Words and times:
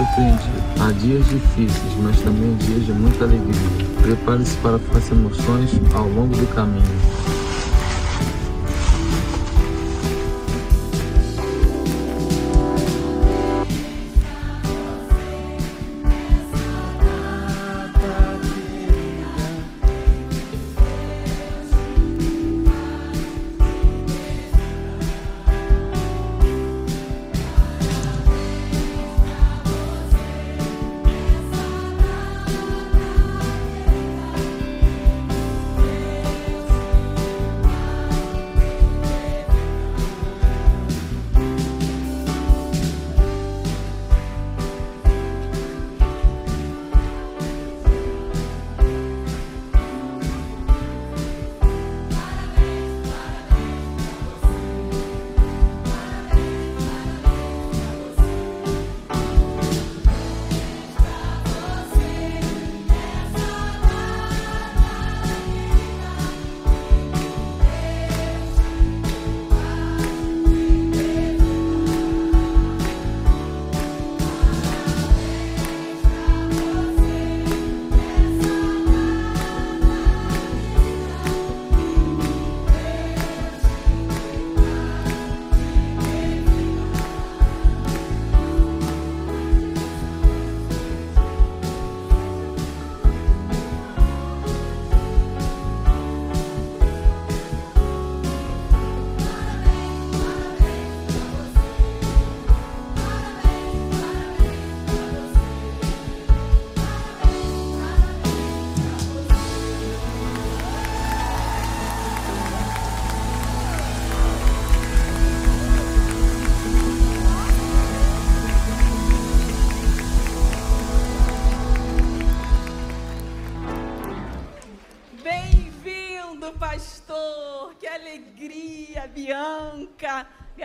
surpreendido. 0.00 0.62
Há 0.80 0.92
dias 0.92 1.28
difíceis, 1.28 1.94
mas 2.02 2.18
também 2.20 2.56
dias 2.56 2.86
de 2.86 2.92
muita 2.92 3.24
alegria. 3.24 3.60
Prepare-se 4.02 4.56
para 4.58 4.78
fortes 4.78 5.10
emoções 5.10 5.70
ao 5.94 6.08
longo 6.08 6.34
do 6.34 6.46
caminho. 6.54 7.39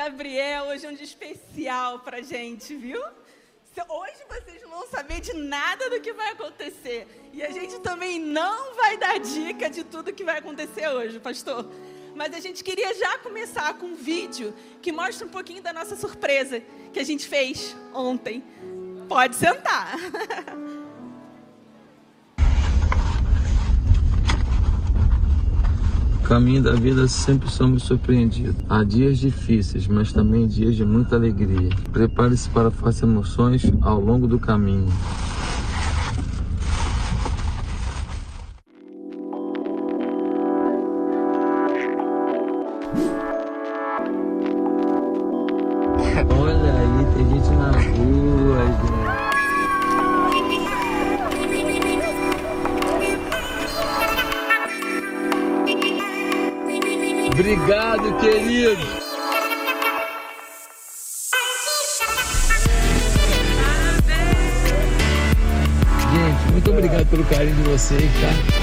Gabriel, 0.05 0.65
hoje 0.65 0.85
é 0.85 0.89
um 0.89 0.93
dia 0.93 1.03
especial 1.03 1.97
para 1.97 2.21
gente, 2.21 2.75
viu? 2.75 3.01
Hoje 3.89 4.17
vocês 4.29 4.61
não 4.61 4.69
vão 4.69 4.87
saber 4.87 5.19
de 5.19 5.33
nada 5.33 5.89
do 5.89 5.99
que 5.99 6.13
vai 6.13 6.31
acontecer. 6.31 7.07
E 7.33 7.41
a 7.41 7.49
gente 7.49 7.79
também 7.79 8.19
não 8.19 8.75
vai 8.75 8.97
dar 8.97 9.19
dica 9.19 9.67
de 9.67 9.83
tudo 9.83 10.13
que 10.13 10.23
vai 10.23 10.37
acontecer 10.37 10.87
hoje, 10.89 11.19
pastor. 11.19 11.67
Mas 12.13 12.35
a 12.35 12.39
gente 12.39 12.63
queria 12.63 12.93
já 12.93 13.17
começar 13.17 13.73
com 13.79 13.87
um 13.87 13.95
vídeo 13.95 14.53
que 14.79 14.91
mostra 14.91 15.25
um 15.25 15.29
pouquinho 15.31 15.63
da 15.63 15.73
nossa 15.73 15.95
surpresa 15.95 16.61
que 16.93 16.99
a 16.99 17.03
gente 17.03 17.27
fez 17.27 17.75
ontem. 17.91 18.43
Pode 19.09 19.35
sentar. 19.35 19.95
caminho 26.25 26.63
da 26.63 26.73
vida 26.73 27.07
sempre 27.07 27.49
somos 27.49 27.83
surpreendidos. 27.83 28.55
Há 28.67 28.83
dias 28.83 29.19
difíceis, 29.19 29.87
mas 29.87 30.11
também 30.11 30.47
dias 30.47 30.75
de 30.75 30.83
muita 30.83 31.15
alegria. 31.15 31.69
Prepare-se 31.91 32.49
para 32.49 32.71
fortes 32.71 33.03
emoções 33.03 33.61
ao 33.81 33.99
longo 33.99 34.27
do 34.27 34.39
caminho. 34.39 34.87
De 67.89 68.54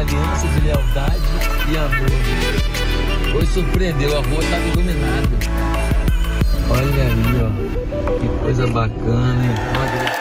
aliança 0.00 0.46
de 0.48 0.60
lealdade 0.60 1.20
e 1.70 1.76
amor. 1.76 3.36
Hoje 3.36 3.52
surpreendeu, 3.52 4.16
a 4.16 4.22
rua 4.22 4.42
estava 4.42 4.64
iluminada. 4.64 5.28
Olha 6.70 7.02
aí, 7.02 7.42
ó. 7.44 8.18
Que 8.20 8.28
coisa 8.42 8.66
bacana, 8.66 9.44
hein? 9.44 10.19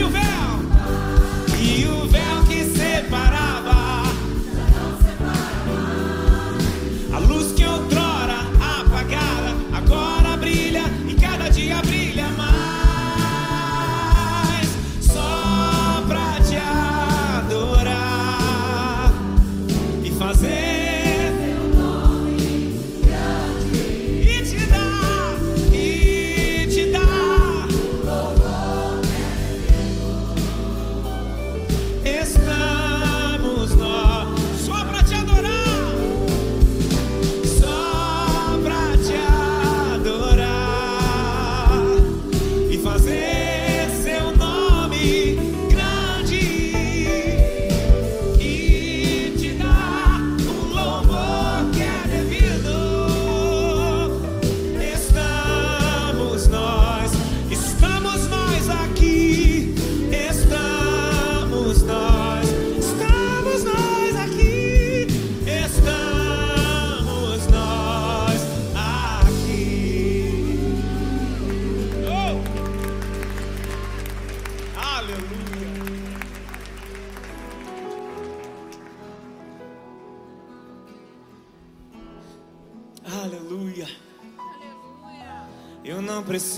Olha. 0.00 0.28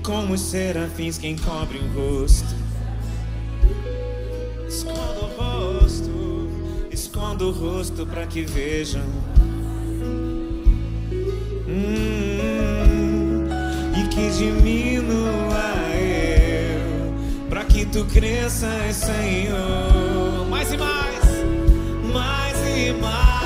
Como 0.00 0.34
os 0.34 0.40
serafins 0.40 1.18
quem 1.18 1.36
cobre 1.36 1.78
o 1.78 1.92
rosto. 1.92 2.54
Escondo 4.68 5.24
o 5.24 5.36
rosto, 5.36 6.48
escondo 6.90 7.48
o 7.48 7.52
rosto 7.52 8.06
para 8.06 8.26
que 8.26 8.42
vejam. 8.42 9.02
Hum, 11.68 13.48
e 13.96 14.08
que 14.08 14.30
diminua 14.30 15.72
eu, 15.94 17.48
para 17.48 17.64
que 17.64 17.84
tu 17.86 18.04
cresças, 18.06 18.96
Senhor. 18.96 20.46
Mais 20.48 20.72
e 20.72 20.76
mais, 20.76 21.24
mais 22.12 22.56
e 22.76 22.92
mais. 23.00 23.39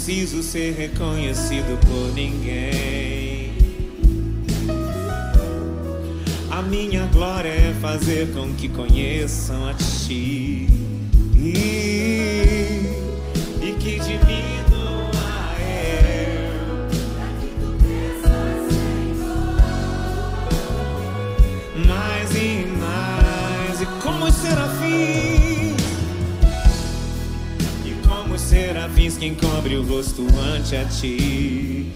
preciso 0.00 0.42
ser 0.42 0.72
reconhecido 0.72 1.78
por 1.80 2.14
ninguém. 2.14 3.52
A 6.50 6.62
minha 6.62 7.04
glória 7.12 7.50
é 7.50 7.74
fazer 7.82 8.32
com 8.32 8.54
que 8.54 8.70
conheçam 8.70 9.68
a 9.68 9.74
Ti 9.74 10.68
e 11.36 12.06
que 13.78 14.00
diminua 14.00 15.10
eu. 15.60 16.88
Mais 21.86 22.34
e 22.34 22.66
mais, 22.78 23.82
e 23.82 23.86
como 24.02 24.24
os 24.24 24.34
serafins. 24.34 25.49
Serafins 29.10 29.16
que 29.18 29.26
encobre 29.26 29.76
o 29.76 29.82
rosto 29.82 30.24
ante 30.54 30.76
a 30.76 30.84
ti. 30.84 31.92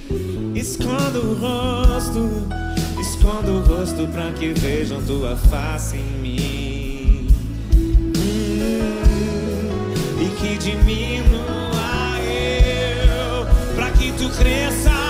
Esconda 0.55 1.21
o 1.21 1.35
rosto, 1.35 2.49
esconda 3.01 3.51
o 3.51 3.61
rosto 3.61 4.07
para 4.09 4.33
que 4.33 4.53
vejam 4.53 5.03
tua 5.03 5.37
face 5.37 5.97
em 5.97 6.21
mim. 6.21 7.29
Hum, 7.77 8.15
e 10.21 10.29
que 10.41 10.59
diminua 10.59 12.21
eu, 12.21 13.47
para 13.75 13.91
que 13.93 14.13
tu 14.13 14.29
cresça. 14.31 15.04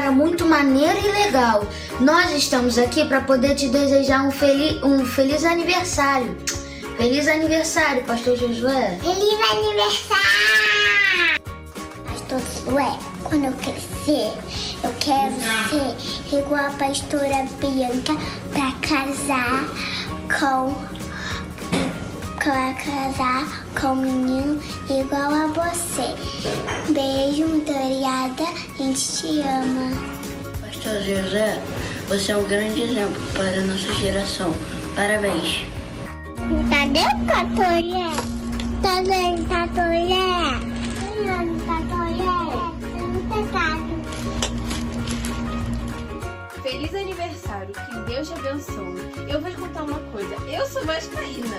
cara 0.00 0.12
muito 0.12 0.46
maneiro 0.46 0.98
e 0.98 1.24
legal. 1.24 1.62
Nós 2.00 2.32
estamos 2.32 2.78
aqui 2.78 3.04
para 3.04 3.20
poder 3.20 3.54
te 3.54 3.68
desejar 3.68 4.26
um, 4.26 4.30
fel 4.30 4.56
um 4.82 5.04
feliz 5.04 5.44
aniversário. 5.44 6.34
Feliz 6.96 7.28
aniversário, 7.28 8.02
Pastor 8.04 8.34
Josué. 8.38 8.98
Feliz 9.02 9.38
aniversário! 9.50 11.40
Pastor 12.06 12.40
Josué, 12.40 12.98
quando 13.24 13.44
eu 13.44 13.52
crescer, 13.52 14.32
eu 14.82 14.94
quero 15.00 15.34
ser 15.68 16.38
igual 16.38 16.64
a 16.64 16.70
pastora 16.70 17.46
Bianca 17.60 18.16
para 18.52 18.72
casar 18.80 19.68
com 20.38 20.74
para 22.42 22.72
casar 22.72 23.66
com 23.78 23.88
um 23.88 23.96
menino 23.96 24.62
igual 24.88 25.30
a 25.30 25.46
você. 25.48 26.14
Beijo, 26.90 27.46
muito 27.46 27.70
obrigada. 27.70 28.69
A 28.80 28.82
gente 28.82 29.12
te 29.12 29.40
ama. 29.40 29.90
Pastor 30.62 31.02
José, 31.02 31.60
você 32.08 32.32
é 32.32 32.36
um 32.38 32.44
grande 32.44 32.80
exemplo 32.80 33.20
para 33.34 33.50
a 33.50 33.60
nossa 33.60 33.92
geração. 33.92 34.54
Parabéns. 34.96 35.66
Cadê 36.70 37.00
o 37.00 37.26
Catoré? 37.26 38.08
Cadê 38.80 39.34
o 39.34 39.44
Catoré? 39.44 40.56
Cadê 40.96 41.44
o 41.44 41.60
Catoré? 41.66 42.40
Feliz 46.62 46.94
aniversário, 46.94 47.74
que 47.74 48.00
Deus 48.10 48.28
te 48.28 48.34
abençoe. 48.38 48.96
Eu 49.28 49.42
vou 49.42 49.50
te 49.50 49.58
contar 49.58 49.82
uma 49.82 50.00
coisa, 50.10 50.34
eu 50.50 50.66
sou 50.66 50.82
vascaína, 50.86 51.58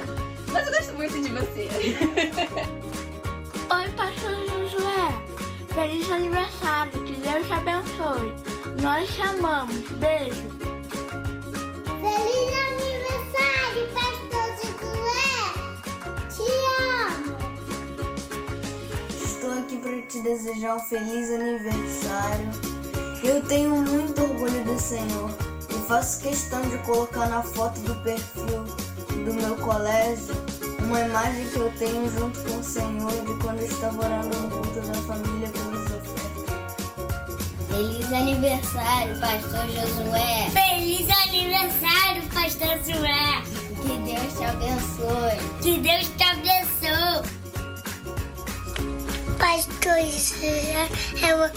mas 0.52 0.66
eu 0.66 0.74
gosto 0.74 0.94
muito 0.96 1.22
de 1.22 1.30
você. 1.30 1.70
Oi, 3.76 3.90
pastor 3.96 4.36
Josué. 4.48 5.14
Feliz 5.76 6.12
aniversário. 6.12 6.41
Abençoe. 8.12 8.34
Nós 8.82 9.10
te 9.10 9.21
amamos. 9.21 9.76
Beijo. 9.91 10.41
Feliz 12.02 12.52
aniversário, 12.67 13.88
pastor 13.93 14.47
Josué. 14.60 15.39
Te 16.30 16.47
amo. 17.00 17.38
Estou 19.24 19.52
aqui 19.60 19.78
para 19.78 20.02
te 20.02 20.21
desejar 20.21 20.76
um 20.76 20.80
feliz 20.80 21.30
aniversário. 21.32 22.50
Eu 23.24 23.41
tenho 23.43 23.76
muito 23.76 24.21
orgulho 24.21 24.63
do 24.65 24.80
Senhor 24.80 25.30
e 25.69 25.88
faço 25.88 26.21
questão 26.21 26.62
de 26.62 26.78
colocar 26.80 27.30
na 27.30 27.43
foto 27.43 27.80
do 27.82 27.95
perfil 28.04 28.63
do 29.24 29.34
meu 29.36 29.56
colégio 29.58 30.34
uma 30.80 31.00
imagem 31.02 31.47
que 31.50 31.58
eu 31.58 31.71
tenho 31.78 32.10
junto 32.10 32.39
com 32.41 32.58
o 32.58 32.63
Senhor 32.63 33.12
de 33.12 33.43
quando 33.43 33.60
eu 33.60 33.67
estava 33.67 34.04
orando 34.04 34.36
no 34.39 34.50
culto 34.50 34.82
da 34.82 34.93
família. 35.04 35.81
Feliz 37.72 38.12
aniversário, 38.12 39.18
pastor 39.22 39.66
Josué. 39.70 40.50
Feliz 40.52 41.08
aniversário, 41.26 42.22
pastor 42.34 42.78
Josué. 42.80 43.42
Que 43.82 43.98
Deus 44.04 44.34
te 44.38 44.44
abençoe. 44.44 45.38
Que 45.62 45.78
Deus 45.80 46.12
te 46.18 46.24
abençoe. 46.24 47.24
Pastor 49.38 50.00
Josué, 50.06 50.90
eu 51.30 51.38
vou, 51.38 51.50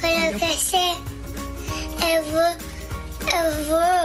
quando 0.00 0.24
eu 0.24 0.38
crescer, 0.38 0.96
eu 2.02 2.24
vou, 2.24 2.52
eu 3.28 3.48
vou 3.68 4.00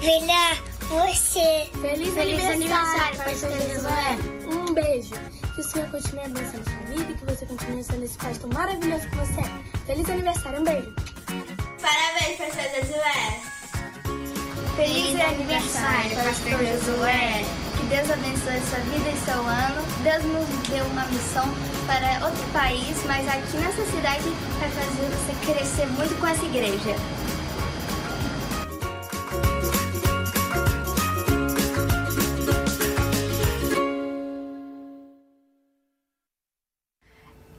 virar 0.00 0.56
você. 0.88 1.70
Feliz, 1.80 2.18
aniversário, 2.18 3.18
pastor 3.18 3.50
Josué. 3.52 4.18
Um 4.50 4.74
beijo. 4.74 5.14
Que 5.62 5.68
o 5.68 5.70
Senhor 5.70 5.90
continue 5.90 6.24
abençoando 6.24 6.70
sua 6.70 6.86
vida 6.88 7.12
e 7.12 7.14
que 7.14 7.24
você 7.24 7.46
continue 7.46 7.84
sendo 7.84 8.02
esse 8.02 8.18
pastor 8.18 8.52
maravilhoso 8.52 9.08
que 9.08 9.16
você 9.16 9.40
é. 9.42 9.86
Feliz 9.86 10.10
aniversário, 10.10 10.60
um 10.60 10.64
beijo. 10.64 10.92
Parabéns, 11.80 12.36
pastor 12.36 12.64
Josué. 12.74 13.40
Feliz 14.74 15.20
aniversário, 15.20 16.16
pastor 16.16 16.58
Josué. 16.66 17.44
Que 17.78 17.86
Deus 17.86 18.10
abençoe 18.10 18.60
sua 18.68 18.80
vida 18.90 19.08
e 19.08 19.16
seu 19.24 19.38
ano. 19.38 19.82
Deus 20.02 20.24
nos 20.24 20.68
deu 20.68 20.84
uma 20.86 21.04
missão 21.06 21.48
para 21.86 22.26
outro 22.26 22.44
país, 22.52 22.96
mas 23.06 23.28
aqui 23.28 23.56
nessa 23.58 23.86
cidade 23.86 24.28
vai 24.58 24.68
fazer 24.68 25.06
você 25.14 25.52
crescer 25.52 25.86
muito 25.92 26.18
com 26.18 26.26
essa 26.26 26.44
igreja. 26.44 27.21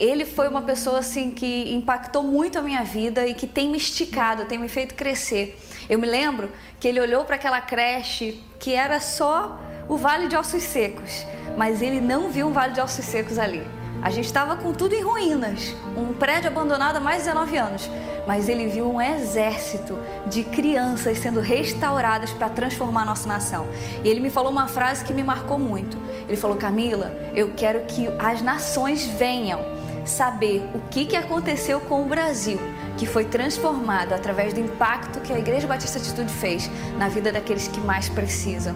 Ele 0.03 0.25
foi 0.25 0.47
uma 0.49 0.61
pessoa 0.61 0.99
assim 0.99 1.31
que 1.31 1.73
impactou 1.73 2.23
muito 2.23 2.59
a 2.59 2.61
minha 2.61 2.83
vida 2.83 3.25
e 3.25 3.33
que 3.33 3.47
tem 3.47 3.69
me 3.69 3.77
esticado, 3.77 4.45
tem 4.45 4.57
me 4.57 4.67
feito 4.67 4.95
crescer. 4.95 5.57
Eu 5.89 5.97
me 5.97 6.07
lembro 6.07 6.51
que 6.79 6.87
ele 6.87 6.99
olhou 6.99 7.23
para 7.23 7.35
aquela 7.35 7.61
creche 7.61 8.41
que 8.59 8.73
era 8.73 8.99
só 8.99 9.59
o 9.87 9.95
Vale 9.95 10.27
de 10.27 10.35
Ossos 10.35 10.63
Secos, 10.63 11.25
mas 11.57 11.81
ele 11.81 12.01
não 12.01 12.29
viu 12.29 12.47
um 12.47 12.51
Vale 12.51 12.73
de 12.73 12.81
Ossos 12.81 13.05
Secos 13.05 13.37
ali. 13.37 13.65
A 14.01 14.09
gente 14.09 14.25
estava 14.25 14.57
com 14.57 14.73
tudo 14.73 14.93
em 14.93 15.01
ruínas, 15.01 15.73
um 15.95 16.13
prédio 16.13 16.49
abandonado 16.49 16.97
há 16.97 16.99
mais 16.99 17.19
de 17.19 17.29
19 17.29 17.57
anos, 17.57 17.89
mas 18.27 18.49
ele 18.49 18.67
viu 18.67 18.91
um 18.91 19.01
exército 19.01 19.97
de 20.27 20.43
crianças 20.43 21.19
sendo 21.19 21.39
restauradas 21.39 22.31
para 22.31 22.49
transformar 22.49 23.05
nossa 23.05 23.27
nação. 23.27 23.65
E 24.03 24.09
ele 24.09 24.19
me 24.19 24.29
falou 24.29 24.51
uma 24.51 24.67
frase 24.67 25.05
que 25.05 25.13
me 25.13 25.23
marcou 25.23 25.57
muito. 25.57 25.97
Ele 26.27 26.35
falou: 26.35 26.57
Camila, 26.57 27.15
eu 27.33 27.53
quero 27.55 27.85
que 27.85 28.07
as 28.19 28.41
nações 28.41 29.05
venham 29.05 29.72
saber 30.05 30.69
o 30.73 30.79
que, 30.89 31.05
que 31.05 31.15
aconteceu 31.15 31.79
com 31.79 32.01
o 32.01 32.05
Brasil, 32.05 32.59
que 32.97 33.05
foi 33.05 33.25
transformado 33.25 34.13
através 34.13 34.53
do 34.53 34.59
impacto 34.59 35.19
que 35.21 35.33
a 35.33 35.39
Igreja 35.39 35.67
Batista 35.67 35.97
Atitude 35.97 36.31
fez 36.31 36.69
na 36.97 37.09
vida 37.09 37.31
daqueles 37.31 37.67
que 37.67 37.79
mais 37.79 38.09
precisam. 38.09 38.75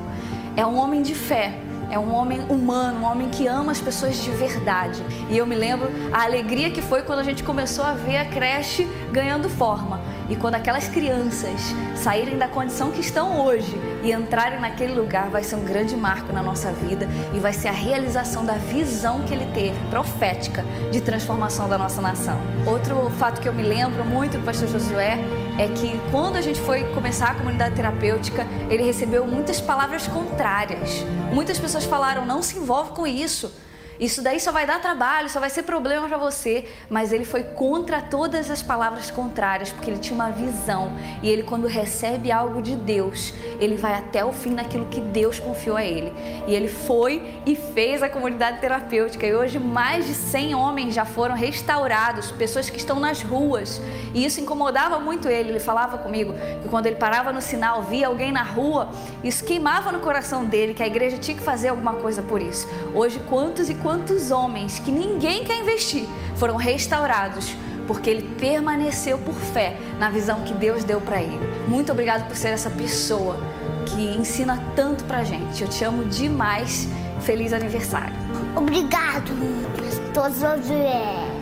É 0.56 0.66
um 0.66 0.78
homem 0.78 1.02
de 1.02 1.13
fé, 1.13 1.60
é 1.90 1.98
um 1.98 2.13
homem 2.13 2.42
humano, 2.50 3.02
um 3.02 3.06
homem 3.06 3.30
que 3.30 3.48
ama 3.48 3.72
as 3.72 3.80
pessoas 3.80 4.22
de 4.24 4.32
verdade. 4.32 5.02
E 5.30 5.38
eu 5.38 5.46
me 5.46 5.56
lembro 5.56 5.90
a 6.12 6.24
alegria 6.24 6.72
que 6.72 6.82
foi 6.82 7.04
quando 7.04 7.20
a 7.20 7.24
gente 7.24 7.44
começou 7.44 7.86
a 7.86 7.94
ver 7.94 8.18
a 8.18 8.26
creche 8.26 8.88
ganhando 9.12 9.50
forma. 9.50 10.02
E 10.30 10.36
quando 10.36 10.56
aquelas 10.56 10.88
crianças 10.88 11.74
saírem 11.96 12.38
da 12.38 12.48
condição 12.48 12.92
que 12.92 13.00
estão 13.00 13.46
hoje 13.46 13.74
e 14.04 14.12
entrarem 14.12 14.60
naquele 14.60 14.94
lugar, 14.94 15.30
vai 15.30 15.44
ser 15.44 15.56
um 15.56 15.63
grande 15.63 15.96
marco 15.96 16.34
na 16.34 16.44
nossa 16.44 16.72
vida 16.72 17.08
e 17.34 17.40
vai 17.40 17.54
ser 17.54 17.70
a 17.70 17.72
realização 17.72 18.46
da 18.46 18.54
visão 18.54 19.22
que 19.22 19.34
ele 19.34 19.46
teve, 19.54 19.78
profética, 19.90 20.66
de 20.92 21.00
transformação 21.00 21.70
da 21.70 21.78
nossa 21.78 22.02
nação. 22.02 22.38
Outro 22.66 23.10
fato 23.12 23.40
que 23.40 23.48
eu 23.48 23.54
me 23.54 23.63
lembro 23.63 24.04
muito 24.04 24.38
do 24.38 24.44
pastor 24.44 24.68
Josué 24.68 25.18
é 25.58 25.68
que 25.70 26.00
quando 26.12 26.36
a 26.36 26.42
gente 26.42 26.60
foi 26.62 26.84
começar 26.94 27.32
a 27.32 27.36
comunidade 27.36 27.76
terapêutica, 27.76 28.46
ele 28.70 28.84
recebeu 28.84 29.26
muitas 29.26 29.62
palavras 29.62 30.08
contrárias. 30.08 31.06
Muitas 31.34 31.58
pessoas 31.58 31.86
falaram: 31.86 32.26
não 32.26 32.42
se 32.42 32.58
envolve 32.58 32.92
com 32.92 33.08
isso. 33.08 33.52
Isso 34.00 34.22
daí 34.22 34.40
só 34.40 34.52
vai 34.52 34.66
dar 34.66 34.80
trabalho, 34.80 35.30
só 35.30 35.40
vai 35.40 35.50
ser 35.50 35.64
problema 35.64 36.08
para 36.08 36.18
você. 36.18 36.66
Mas 36.90 37.12
ele 37.12 37.26
foi 37.26 37.44
contra 37.44 38.02
todas 38.02 38.52
as 38.52 38.62
palavras 38.62 39.10
contrárias, 39.10 39.72
porque 39.72 39.90
ele 39.90 40.00
tinha 40.00 40.14
uma 40.14 40.30
visão. 40.30 40.92
E 41.24 41.30
ele, 41.30 41.44
quando 41.44 41.68
recebe 41.68 42.32
algo 42.32 42.62
de 42.62 42.76
Deus, 42.76 43.34
ele 43.60 43.76
vai 43.76 43.94
até 43.94 44.24
o 44.24 44.32
fim 44.32 44.52
naquilo 44.52 44.86
que 44.86 45.02
Deus 45.02 45.40
confiou 45.40 45.76
a 45.78 45.84
ele. 45.84 46.13
E 46.48 46.54
ele 46.54 46.67
foi 46.67 47.42
e 47.46 47.56
fez 47.56 48.04
a 48.04 48.10
comunidade 48.10 48.60
terapêutica. 48.60 49.26
E 49.26 49.36
hoje, 49.36 49.58
mais 49.58 50.06
de 50.06 50.13
100 50.13 50.54
homens 50.54 50.94
já 50.94 51.06
foram 51.06 51.36
restaurados, 51.36 52.32
pessoas 52.32 52.69
que 52.69 52.78
estão 52.78 53.00
nas 53.00 53.21
ruas. 53.21 53.82
E 54.13 54.24
isso 54.24 54.40
incomodava 54.40 55.00
muito 55.00 55.28
ele. 55.28 55.50
Ele 55.50 55.60
falava 55.60 55.98
comigo 55.98 56.34
que 56.62 56.69
quando 56.69 56.86
ele 56.86 56.98
parava 56.98 57.34
no 57.34 57.42
sinal, 57.42 57.82
via 57.84 58.08
alguém 58.08 58.32
na 58.32 58.44
rua, 58.44 58.90
isso 59.24 59.44
queimava 59.44 59.92
no 59.92 60.00
coração 60.00 60.46
dele, 60.46 60.74
que 60.74 60.84
a 60.84 60.88
igreja 60.88 61.17
tinha 61.17 61.36
que 61.36 61.44
fazer 61.44 61.69
alguma 61.69 61.94
coisa 61.94 62.21
por 62.21 62.42
isso. 62.42 62.67
Hoje, 62.94 63.19
quantos 63.28 63.69
e 63.69 63.74
quantos 63.74 63.87
homens 64.31 64.79
que 64.79 64.92
ninguém 64.92 65.44
quer 65.44 65.60
investir 65.62 66.06
foram 66.35 66.56
restaurados 66.56 67.56
porque 67.88 68.10
ele 68.10 68.35
permaneceu 68.38 69.17
por 69.17 69.33
fé 69.33 69.77
na 69.98 70.10
visão 70.10 70.42
que 70.42 70.54
Deus 70.54 70.83
deu 70.83 71.00
para 71.00 71.21
ele. 71.21 71.40
Muito 71.67 71.92
obrigado 71.92 72.27
por 72.27 72.35
ser 72.35 72.50
essa 72.50 72.69
pessoa 72.69 73.38
que 73.85 74.17
ensina 74.17 74.62
tanto 74.75 75.06
pra 75.06 75.23
gente. 75.23 75.62
Eu 75.62 75.69
te 75.69 75.83
amo 75.83 76.04
demais. 76.06 76.88
Feliz 77.21 77.54
aniversário. 77.54 78.15
Obrigado, 78.56 79.31
pastor 79.77 80.29
Josué. 80.31 81.37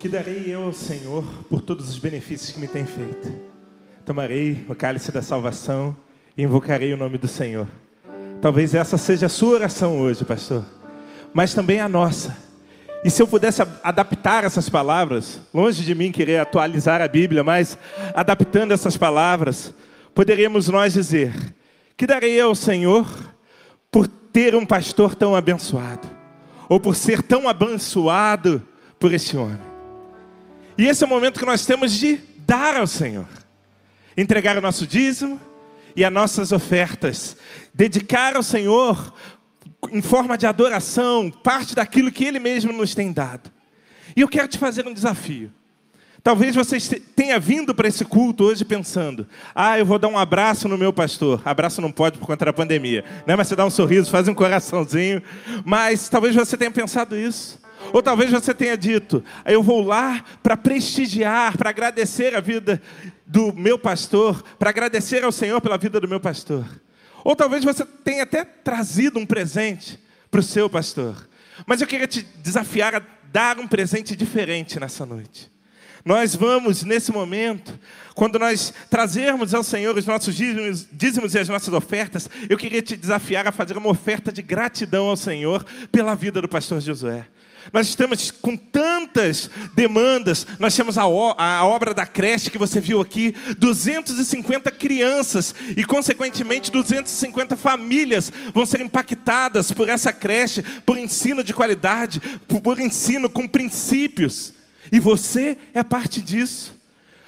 Que 0.00 0.08
darei 0.08 0.46
eu 0.46 0.62
ao 0.62 0.72
Senhor 0.72 1.22
por 1.50 1.60
todos 1.60 1.90
os 1.90 1.98
benefícios 1.98 2.50
que 2.50 2.58
me 2.58 2.66
tem 2.66 2.86
feito? 2.86 3.30
Tomarei 4.02 4.64
o 4.66 4.74
cálice 4.74 5.12
da 5.12 5.20
salvação 5.20 5.94
e 6.34 6.42
invocarei 6.42 6.94
o 6.94 6.96
nome 6.96 7.18
do 7.18 7.28
Senhor. 7.28 7.68
Talvez 8.40 8.74
essa 8.74 8.96
seja 8.96 9.26
a 9.26 9.28
sua 9.28 9.56
oração 9.56 10.00
hoje, 10.00 10.24
pastor, 10.24 10.64
mas 11.34 11.52
também 11.52 11.80
a 11.80 11.88
nossa. 11.88 12.34
E 13.04 13.10
se 13.10 13.20
eu 13.20 13.28
pudesse 13.28 13.60
adaptar 13.84 14.42
essas 14.42 14.70
palavras, 14.70 15.38
longe 15.52 15.84
de 15.84 15.94
mim 15.94 16.10
querer 16.10 16.38
atualizar 16.38 17.02
a 17.02 17.06
Bíblia, 17.06 17.44
mas 17.44 17.76
adaptando 18.14 18.72
essas 18.72 18.96
palavras, 18.96 19.74
poderíamos 20.14 20.66
nós 20.68 20.94
dizer: 20.94 21.34
Que 21.94 22.06
darei 22.06 22.40
ao 22.40 22.54
Senhor 22.54 23.06
por 23.90 24.08
ter 24.08 24.54
um 24.54 24.64
pastor 24.64 25.14
tão 25.14 25.36
abençoado, 25.36 26.08
ou 26.70 26.80
por 26.80 26.96
ser 26.96 27.22
tão 27.22 27.46
abençoado 27.46 28.62
por 28.98 29.12
esse 29.12 29.36
homem. 29.36 29.69
E 30.80 30.86
esse 30.88 31.04
é 31.04 31.06
o 31.06 31.10
momento 31.10 31.38
que 31.38 31.44
nós 31.44 31.66
temos 31.66 31.92
de 31.92 32.18
dar 32.38 32.74
ao 32.74 32.86
Senhor, 32.86 33.28
entregar 34.16 34.56
o 34.56 34.62
nosso 34.62 34.86
dízimo 34.86 35.38
e 35.94 36.02
as 36.02 36.10
nossas 36.10 36.52
ofertas, 36.52 37.36
dedicar 37.74 38.34
ao 38.34 38.42
Senhor 38.42 39.12
em 39.92 40.00
forma 40.00 40.38
de 40.38 40.46
adoração, 40.46 41.30
parte 41.30 41.74
daquilo 41.74 42.10
que 42.10 42.24
Ele 42.24 42.38
mesmo 42.38 42.72
nos 42.72 42.94
tem 42.94 43.12
dado. 43.12 43.52
E 44.16 44.22
eu 44.22 44.28
quero 44.28 44.48
te 44.48 44.56
fazer 44.56 44.88
um 44.88 44.94
desafio. 44.94 45.52
Talvez 46.22 46.54
você 46.54 46.78
tenha 46.98 47.38
vindo 47.38 47.74
para 47.74 47.86
esse 47.86 48.02
culto 48.02 48.44
hoje 48.44 48.64
pensando: 48.64 49.28
ah, 49.54 49.78
eu 49.78 49.84
vou 49.84 49.98
dar 49.98 50.08
um 50.08 50.16
abraço 50.16 50.66
no 50.66 50.78
meu 50.78 50.94
pastor. 50.94 51.42
Abraço 51.44 51.82
não 51.82 51.92
pode 51.92 52.18
por 52.18 52.24
conta 52.24 52.46
da 52.46 52.54
pandemia, 52.54 53.04
né? 53.26 53.36
mas 53.36 53.48
você 53.48 53.54
dá 53.54 53.66
um 53.66 53.70
sorriso, 53.70 54.10
faz 54.10 54.26
um 54.28 54.34
coraçãozinho. 54.34 55.22
Mas 55.62 56.08
talvez 56.08 56.34
você 56.34 56.56
tenha 56.56 56.70
pensado 56.70 57.14
isso. 57.14 57.59
Ou 57.92 58.02
talvez 58.02 58.30
você 58.30 58.54
tenha 58.54 58.76
dito: 58.76 59.24
eu 59.44 59.62
vou 59.62 59.82
lá 59.82 60.24
para 60.42 60.56
prestigiar, 60.56 61.56
para 61.56 61.70
agradecer 61.70 62.34
a 62.34 62.40
vida 62.40 62.80
do 63.26 63.52
meu 63.52 63.78
pastor, 63.78 64.42
para 64.58 64.70
agradecer 64.70 65.24
ao 65.24 65.32
Senhor 65.32 65.60
pela 65.60 65.78
vida 65.78 66.00
do 66.00 66.08
meu 66.08 66.20
pastor. 66.20 66.64
Ou 67.24 67.36
talvez 67.36 67.64
você 67.64 67.84
tenha 67.84 68.22
até 68.22 68.44
trazido 68.44 69.18
um 69.18 69.26
presente 69.26 69.98
para 70.30 70.40
o 70.40 70.42
seu 70.42 70.68
pastor. 70.70 71.28
Mas 71.66 71.80
eu 71.80 71.86
queria 71.86 72.06
te 72.06 72.22
desafiar 72.22 72.94
a 72.94 73.02
dar 73.30 73.58
um 73.58 73.66
presente 73.66 74.16
diferente 74.16 74.80
nessa 74.80 75.04
noite. 75.04 75.50
Nós 76.04 76.34
vamos, 76.34 76.82
nesse 76.82 77.12
momento, 77.12 77.78
quando 78.14 78.38
nós 78.38 78.72
trazermos 78.88 79.52
ao 79.52 79.62
Senhor 79.62 79.96
os 79.96 80.06
nossos 80.06 80.34
dízimos, 80.34 80.86
dízimos, 80.90 81.34
e 81.34 81.38
as 81.38 81.48
nossas 81.48 81.74
ofertas, 81.74 82.28
eu 82.48 82.56
queria 82.56 82.80
te 82.80 82.96
desafiar 82.96 83.46
a 83.46 83.52
fazer 83.52 83.76
uma 83.76 83.90
oferta 83.90 84.32
de 84.32 84.40
gratidão 84.40 85.08
ao 85.08 85.16
Senhor 85.16 85.64
pela 85.92 86.14
vida 86.14 86.40
do 86.40 86.48
pastor 86.48 86.80
Josué. 86.80 87.26
Nós 87.72 87.88
estamos 87.88 88.30
com 88.30 88.56
tantas 88.56 89.50
demandas. 89.74 90.46
Nós 90.58 90.74
temos 90.74 90.98
a, 90.98 91.02
a, 91.02 91.64
obra 91.64 91.94
da 91.94 92.06
creche 92.06 92.50
que 92.50 92.58
você 92.58 92.80
viu 92.80 93.00
aqui, 93.00 93.34
250 93.58 94.70
crianças 94.70 95.54
e, 95.76 95.84
consequentemente, 95.84 96.70
250 96.70 97.56
famílias 97.56 98.32
vão 98.52 98.66
ser 98.66 98.80
impactadas 98.80 99.70
por 99.72 99.88
essa 99.88 100.12
creche, 100.12 100.62
por 100.84 100.98
ensino 100.98 101.44
de 101.44 101.54
qualidade, 101.54 102.20
por, 102.48 102.60
por 102.60 102.80
ensino 102.80 103.28
com 103.28 103.46
princípios. 103.46 104.54
E 104.90 104.98
você 104.98 105.56
é 105.72 105.82
parte 105.82 106.20
disso. 106.20 106.80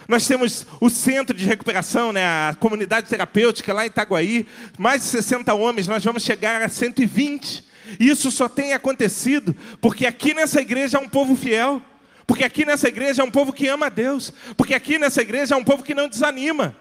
Nós 0.09 0.27
temos 0.27 0.67
o 0.81 0.91
centro 0.91 1.37
de 1.37 1.47
recuperação, 1.47 2.13
né, 2.13 2.25
a 2.25 2.57
comunidade 2.59 3.09
terapêutica 3.09 3.73
lá 3.73 3.85
em 3.85 3.89
Itaguaí, 3.89 4.47
mais 4.77 5.03
de 5.03 5.09
60 5.09 5.55
homens, 5.55 5.87
nós 5.87 6.05
vamos 6.05 6.23
chegar 6.23 6.61
a 6.63 6.69
120. 6.69 7.72
Isso 7.99 8.31
só 8.31 8.49
tem 8.49 8.73
acontecido 8.73 9.55
porque 9.81 10.07
aqui 10.07 10.35
nessa 10.35 10.61
igreja 10.61 10.99
há 10.99 11.01
um 11.01 11.09
povo 11.09 11.37
fiel, 11.37 11.83
porque 12.27 12.45
aqui 12.45 12.65
nessa 12.65 12.89
igreja 12.89 13.23
há 13.23 13.25
um 13.25 13.31
povo 13.31 13.53
que 13.53 13.69
ama 13.69 13.87
a 13.87 13.91
Deus, 13.91 14.33
porque 14.57 14.75
aqui 14.75 14.99
nessa 14.99 15.23
igreja 15.23 15.55
há 15.55 15.59
um 15.59 15.65
povo 15.65 15.83
que 15.83 15.95
não 15.95 16.09
desanima. 16.09 16.77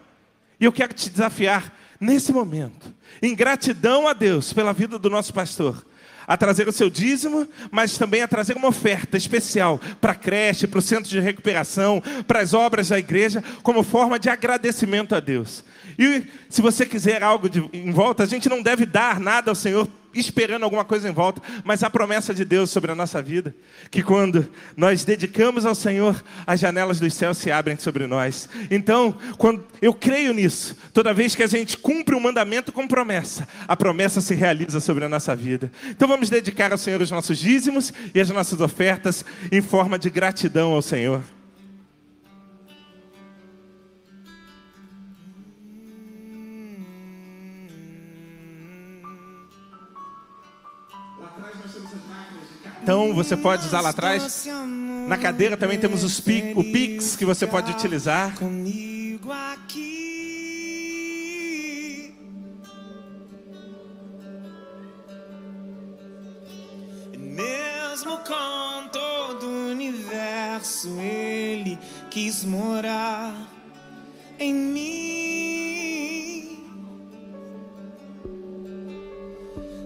E 0.59 0.66
eu 0.66 0.72
quero 0.72 0.93
te 0.93 1.09
desafiar 1.09 1.74
nesse 1.99 2.32
momento, 2.32 2.93
em 3.22 3.36
gratidão 3.36 4.07
a 4.07 4.14
Deus 4.14 4.53
pela 4.53 4.74
vida 4.74 4.97
do 4.97 5.09
nosso 5.09 5.34
pastor, 5.34 5.86
a 6.28 6.38
trazer 6.38 6.68
o 6.68 6.72
seu 6.72 6.89
dízimo, 6.89 7.47
mas 7.70 7.97
também 7.97 8.22
a 8.22 8.28
trazer 8.28 8.55
uma 8.55 8.70
oferta 8.70 9.18
especial 9.18 9.80
para 9.99 10.14
a 10.14 10.16
creche, 10.16 10.68
para 10.68 10.80
o 10.80 10.82
centro 10.82 11.09
de 11.09 11.20
recuperação, 11.20 12.01
para 12.26 12.39
as 12.39 12.53
obras 12.53 12.89
da 12.89 12.97
igreja, 12.97 13.43
como 13.62 13.84
forma 13.84 14.18
de 14.18 14.30
agradecimento 14.30 15.14
a 15.14 15.20
Deus. 15.20 15.64
E 15.98 16.24
se 16.50 16.62
você 16.62 16.86
quiser 16.86 17.24
algo 17.24 17.50
de, 17.50 17.68
em 17.74 17.92
volta, 17.92 18.24
a 18.24 18.28
gente 18.28 18.50
não 18.50 18.62
deve 18.62 18.86
dar 18.86 19.20
nada 19.20 19.52
ao 19.52 19.56
Senhor 19.56 19.88
esperando 20.14 20.64
alguma 20.64 20.84
coisa 20.84 21.08
em 21.10 21.14
volta, 21.14 21.42
mas 21.64 21.84
a 21.84 21.89
promessa 21.89 22.34
de 22.34 22.44
Deus 22.44 22.70
sobre 22.70 22.92
a 22.92 22.96
nossa 22.96 23.22
vida, 23.22 23.56
que 23.89 24.04
quando 24.04 24.50
nós 24.76 25.04
dedicamos 25.04 25.66
ao 25.66 25.76
Senhor, 25.76 26.22
as 26.46 26.60
janelas 26.60 27.00
dos 27.00 27.14
céus 27.14 27.38
se 27.38 27.52
abrem 27.52 27.78
sobre 27.78 28.08
nós. 28.08 28.50
Então, 28.70 29.16
quando 29.38 29.64
eu 29.82 29.94
creio 29.94 30.34
nisso, 30.34 30.76
toda 30.94 31.14
vez 31.14 31.36
que 31.36 31.44
a 31.44 31.48
gente 31.48 31.78
cumpre 31.78 32.16
um 32.16 32.20
mandamento 32.20 32.72
com 32.72 32.88
promessa, 32.88 33.48
a 33.68 33.76
promessa 33.76 34.22
se 34.22 34.36
realiza 34.36 34.80
sobre 34.80 35.06
a 35.06 35.10
nossa 35.10 35.36
vida. 35.36 35.72
Então 35.89 36.08
vamos 36.08 36.30
dedicar 36.30 36.72
ao 36.72 36.78
Senhor 36.78 37.02
os 37.02 37.12
nossos 37.12 37.38
dízimos 37.38 37.94
e 38.14 38.20
as 38.20 38.30
nossas 38.30 38.60
ofertas 38.60 39.24
em 39.52 39.62
forma 39.62 39.98
de 39.98 40.10
gratidão 40.10 40.74
ao 40.74 40.82
Senhor. 40.82 41.22
Então 52.82 53.13
você 53.13 53.38
pode 53.38 53.65
usar 53.65 53.82
lá 53.82 53.89
atrás. 53.89 54.47
Na 55.07 55.17
cadeira 55.17 55.55
também 55.55 55.77
temos 55.79 56.03
os 56.03 56.19
pic, 56.19 56.57
o 56.57 56.63
Pix 56.63 57.15
que 57.15 57.25
você 57.25 57.45
pode 57.45 57.71
utilizar. 57.71 58.36
Comigo 58.36 59.32
aqui. 59.32 60.01
Mesmo 67.17 68.17
com 68.19 68.88
todo 68.91 69.47
o 69.47 69.71
universo, 69.71 70.89
ele 70.99 71.77
quis 72.09 72.43
morar 72.43 73.34
em 74.39 74.53
mim. 74.53 74.82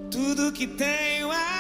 Tudo 0.09 0.51
que 0.51 0.65
tenho 0.65 1.31
é 1.31 1.55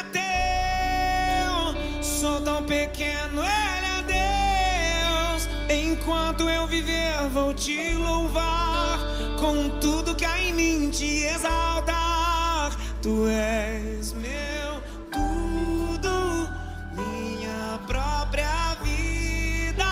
sou 2.25 2.41
tão 2.41 2.63
pequeno, 2.63 3.43
ele 3.43 3.87
é 3.97 4.01
Deus. 4.17 5.47
Enquanto 5.69 6.49
eu 6.49 6.65
viver, 6.65 7.29
vou 7.31 7.53
te 7.53 7.93
louvar. 7.93 8.97
Com 9.39 9.69
tudo 9.79 10.15
que 10.15 10.25
há 10.25 10.41
em 10.41 10.53
mim 10.53 10.89
te 10.89 11.23
exaltar. 11.25 12.75
Tu 12.99 13.27
és 13.27 14.13
meu 14.13 14.71
tudo, 15.11 16.49
minha 16.93 17.79
própria 17.85 18.75
vida. 18.81 19.85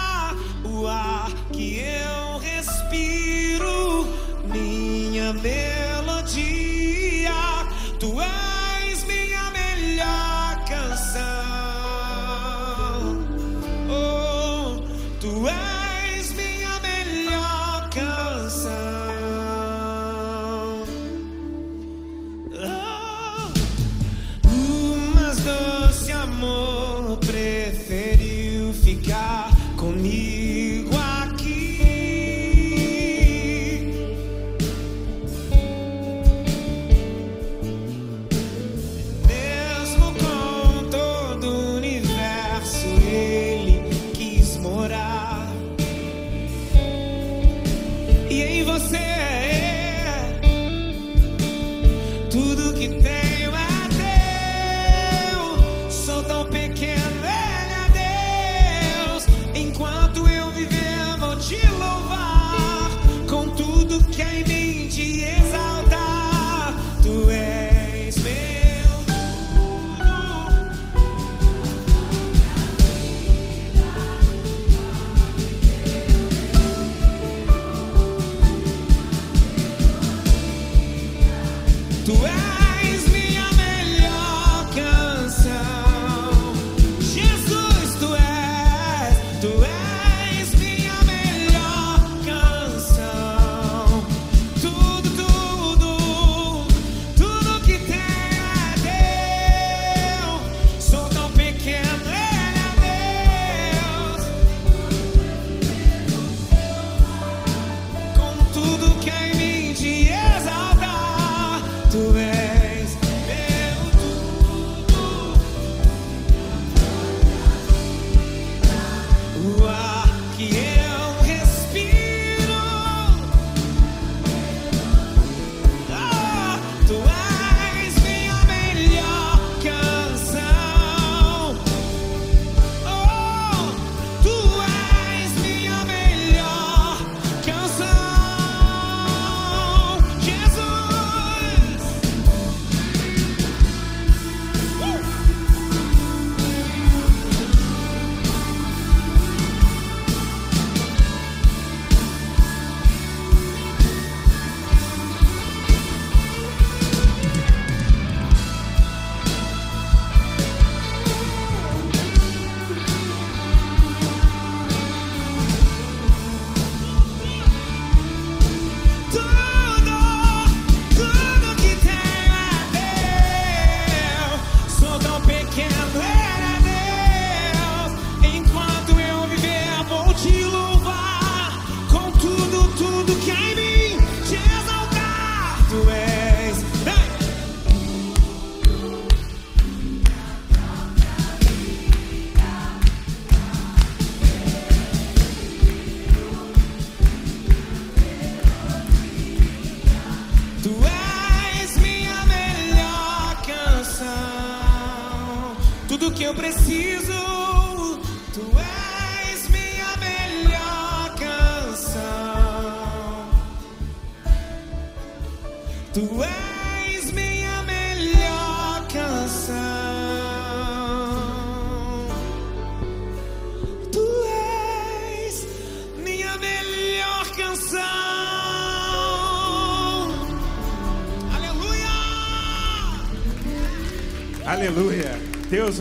O 0.64 0.88
ar 0.88 1.32
que 1.52 1.78
eu 1.78 2.40
respiro, 2.40 4.08
minha 4.46 5.34
melodia. 5.34 5.73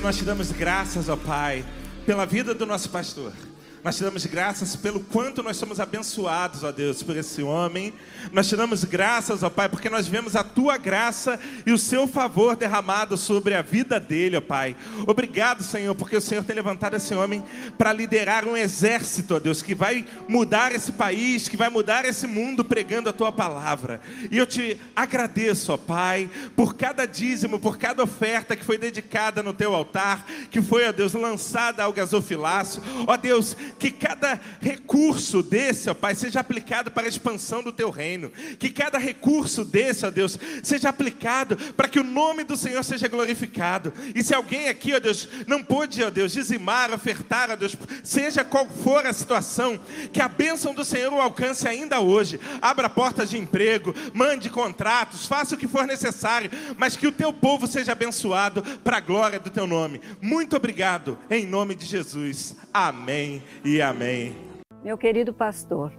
Nós 0.03 0.17
te 0.17 0.25
damos 0.25 0.51
graças, 0.51 1.09
ó 1.09 1.17
Pai, 1.17 1.65
pela 2.05 2.27
vida 2.27 2.53
do 2.53 2.67
nosso 2.67 2.91
pastor. 2.91 3.33
Nós 3.85 3.97
te 3.97 4.05
damos 4.05 4.25
graças 4.27 4.77
pelo 4.77 5.01
quanto 5.01 5.43
nós 5.43 5.57
somos 5.57 5.81
abençoados, 5.81 6.63
ó 6.63 6.71
Deus, 6.71 7.03
por 7.03 7.17
esse 7.17 7.43
homem. 7.43 7.93
Nós 8.31 8.49
te 8.49 8.55
damos 8.55 8.85
graças, 8.85 9.43
ó 9.43 9.51
Pai, 9.51 9.69
porque 9.69 9.91
nós 9.91 10.07
vemos 10.07 10.37
a 10.37 10.45
tua 10.45 10.77
graça 10.77 11.39
e 11.67 11.73
o 11.73 11.79
seu 11.79 12.07
favor 12.07 12.55
derramado 12.55 13.17
sobre 13.17 13.55
a 13.55 13.63
vida 13.63 13.99
dele, 13.99 14.37
ó 14.37 14.41
Pai. 14.41 14.77
Obrigado, 15.05 15.65
Senhor, 15.65 15.97
porque 15.97 16.17
o 16.17 16.21
Senhor 16.21 16.45
tem 16.45 16.55
levantado 16.55 16.95
esse 16.95 17.13
homem 17.13 17.43
para 17.77 17.93
liderar 17.93 18.47
um 18.47 18.57
exército, 18.57 19.35
ó 19.35 19.41
Deus, 19.41 19.63
que 19.63 19.75
vai 19.75 20.07
mudar 20.29 20.73
esse 20.73 20.93
país, 20.93 21.49
que 21.49 21.57
vai 21.57 21.69
mudar 21.69 22.05
esse 22.05 22.29
mundo 22.29 22.65
pregando 22.65 23.09
a 23.09 23.13
tua 23.13 23.33
palavra. 23.33 24.01
E 24.31 24.39
eu 24.39 24.47
te 24.47 24.81
agradeço, 24.95 25.73
ó 25.73 25.77
Pai, 25.77 26.31
por 26.55 26.77
cada 26.77 27.05
dízimo, 27.05 27.59
por 27.59 27.77
cada 27.79 28.05
oferta 28.05 28.55
que 28.55 28.65
foi 28.65 28.79
dedicada 28.79 29.43
no 29.43 29.53
teu 29.53 29.75
altar, 29.75 30.25
que 30.53 30.63
foi, 30.63 30.87
ó 30.87 30.93
Deus, 30.93 31.15
lançada 31.15 31.83
ao 31.83 31.93
gasofilácio. 31.93 32.81
Ó 33.09 33.17
Deus, 33.17 33.57
que 33.79 33.91
cada 33.91 34.41
recurso 34.61 35.43
desse, 35.43 35.89
ó 35.91 35.95
Pai, 35.95 36.15
seja 36.15 36.41
aplicado 36.41 36.91
para 36.91 37.07
a 37.07 37.09
expansão 37.09 37.63
do 37.63 37.73
teu 37.73 37.91
reino. 37.91 38.31
Que 38.59 38.71
cada 38.71 38.99
recurso 38.99 39.65
desse, 39.65 40.07
ó 40.07 40.11
Deus, 40.11 40.39
seja 40.63 40.89
aplicado 40.89 41.57
para 41.75 41.89
que 41.89 42.01
o 42.01 42.05
nome 42.05 42.45
do 42.45 42.57
Senhor 42.57 42.83
seja 42.85 43.09
glorificado. 43.09 43.93
E 44.15 44.23
se 44.23 44.35
alguém 44.35 44.69
aqui, 44.69 44.95
ó 44.95 45.01
Deus, 45.01 45.29
não 45.47 45.63
pôde, 45.63 46.03
ó 46.03 46.11
Deus, 46.11 46.33
dizimar, 46.33 46.93
ofertar, 46.93 47.51
ó 47.51 47.57
Deus, 47.57 47.77
seja 48.03 48.45
qual 48.45 48.67
for 48.67 49.07
a 49.07 49.13
situação, 49.13 49.79
que 50.13 50.21
a 50.21 50.29
bênção 50.29 50.75
do 50.75 50.85
Senhor 50.85 51.13
o 51.13 51.21
alcance 51.21 51.67
ainda 51.67 52.01
hoje. 52.01 52.41
Abra 52.61 52.89
portas 52.89 53.31
de 53.31 53.39
emprego, 53.39 53.95
mande 54.13 54.51
contratos, 54.51 55.27
faça 55.27 55.55
o 55.55 55.59
que 55.59 55.69
for 55.69 55.87
necessário, 55.87 56.51
mas 56.77 56.97
que 56.97 57.07
o 57.07 57.13
teu 57.13 57.33
povo 57.33 57.67
seja 57.67 57.93
abençoado 57.93 58.63
para 58.85 58.99
a 58.99 59.01
glória 59.01 59.39
do 59.39 59.51
teu 59.51 59.67
nome. 59.67 60.01
Muito 60.21 60.57
obrigado, 60.57 61.19
em 61.31 61.47
nome 61.47 61.75
de 61.75 61.87
Jesus. 61.87 62.55
Amém 62.73 63.43
e 63.63 63.83
amém. 63.83 64.35
Meu 64.83 64.97
querido 64.97 65.35
pastor, 65.35 65.93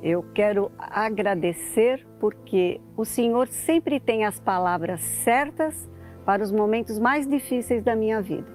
eu 0.00 0.22
quero 0.32 0.70
agradecer 0.78 2.06
porque 2.20 2.80
o 2.96 3.04
Senhor 3.04 3.48
sempre 3.48 3.98
tem 3.98 4.24
as 4.24 4.38
palavras 4.38 5.00
certas 5.00 5.90
para 6.24 6.42
os 6.42 6.52
momentos 6.52 7.00
mais 7.00 7.26
difíceis 7.26 7.82
da 7.82 7.96
minha 7.96 8.22
vida. 8.22 8.46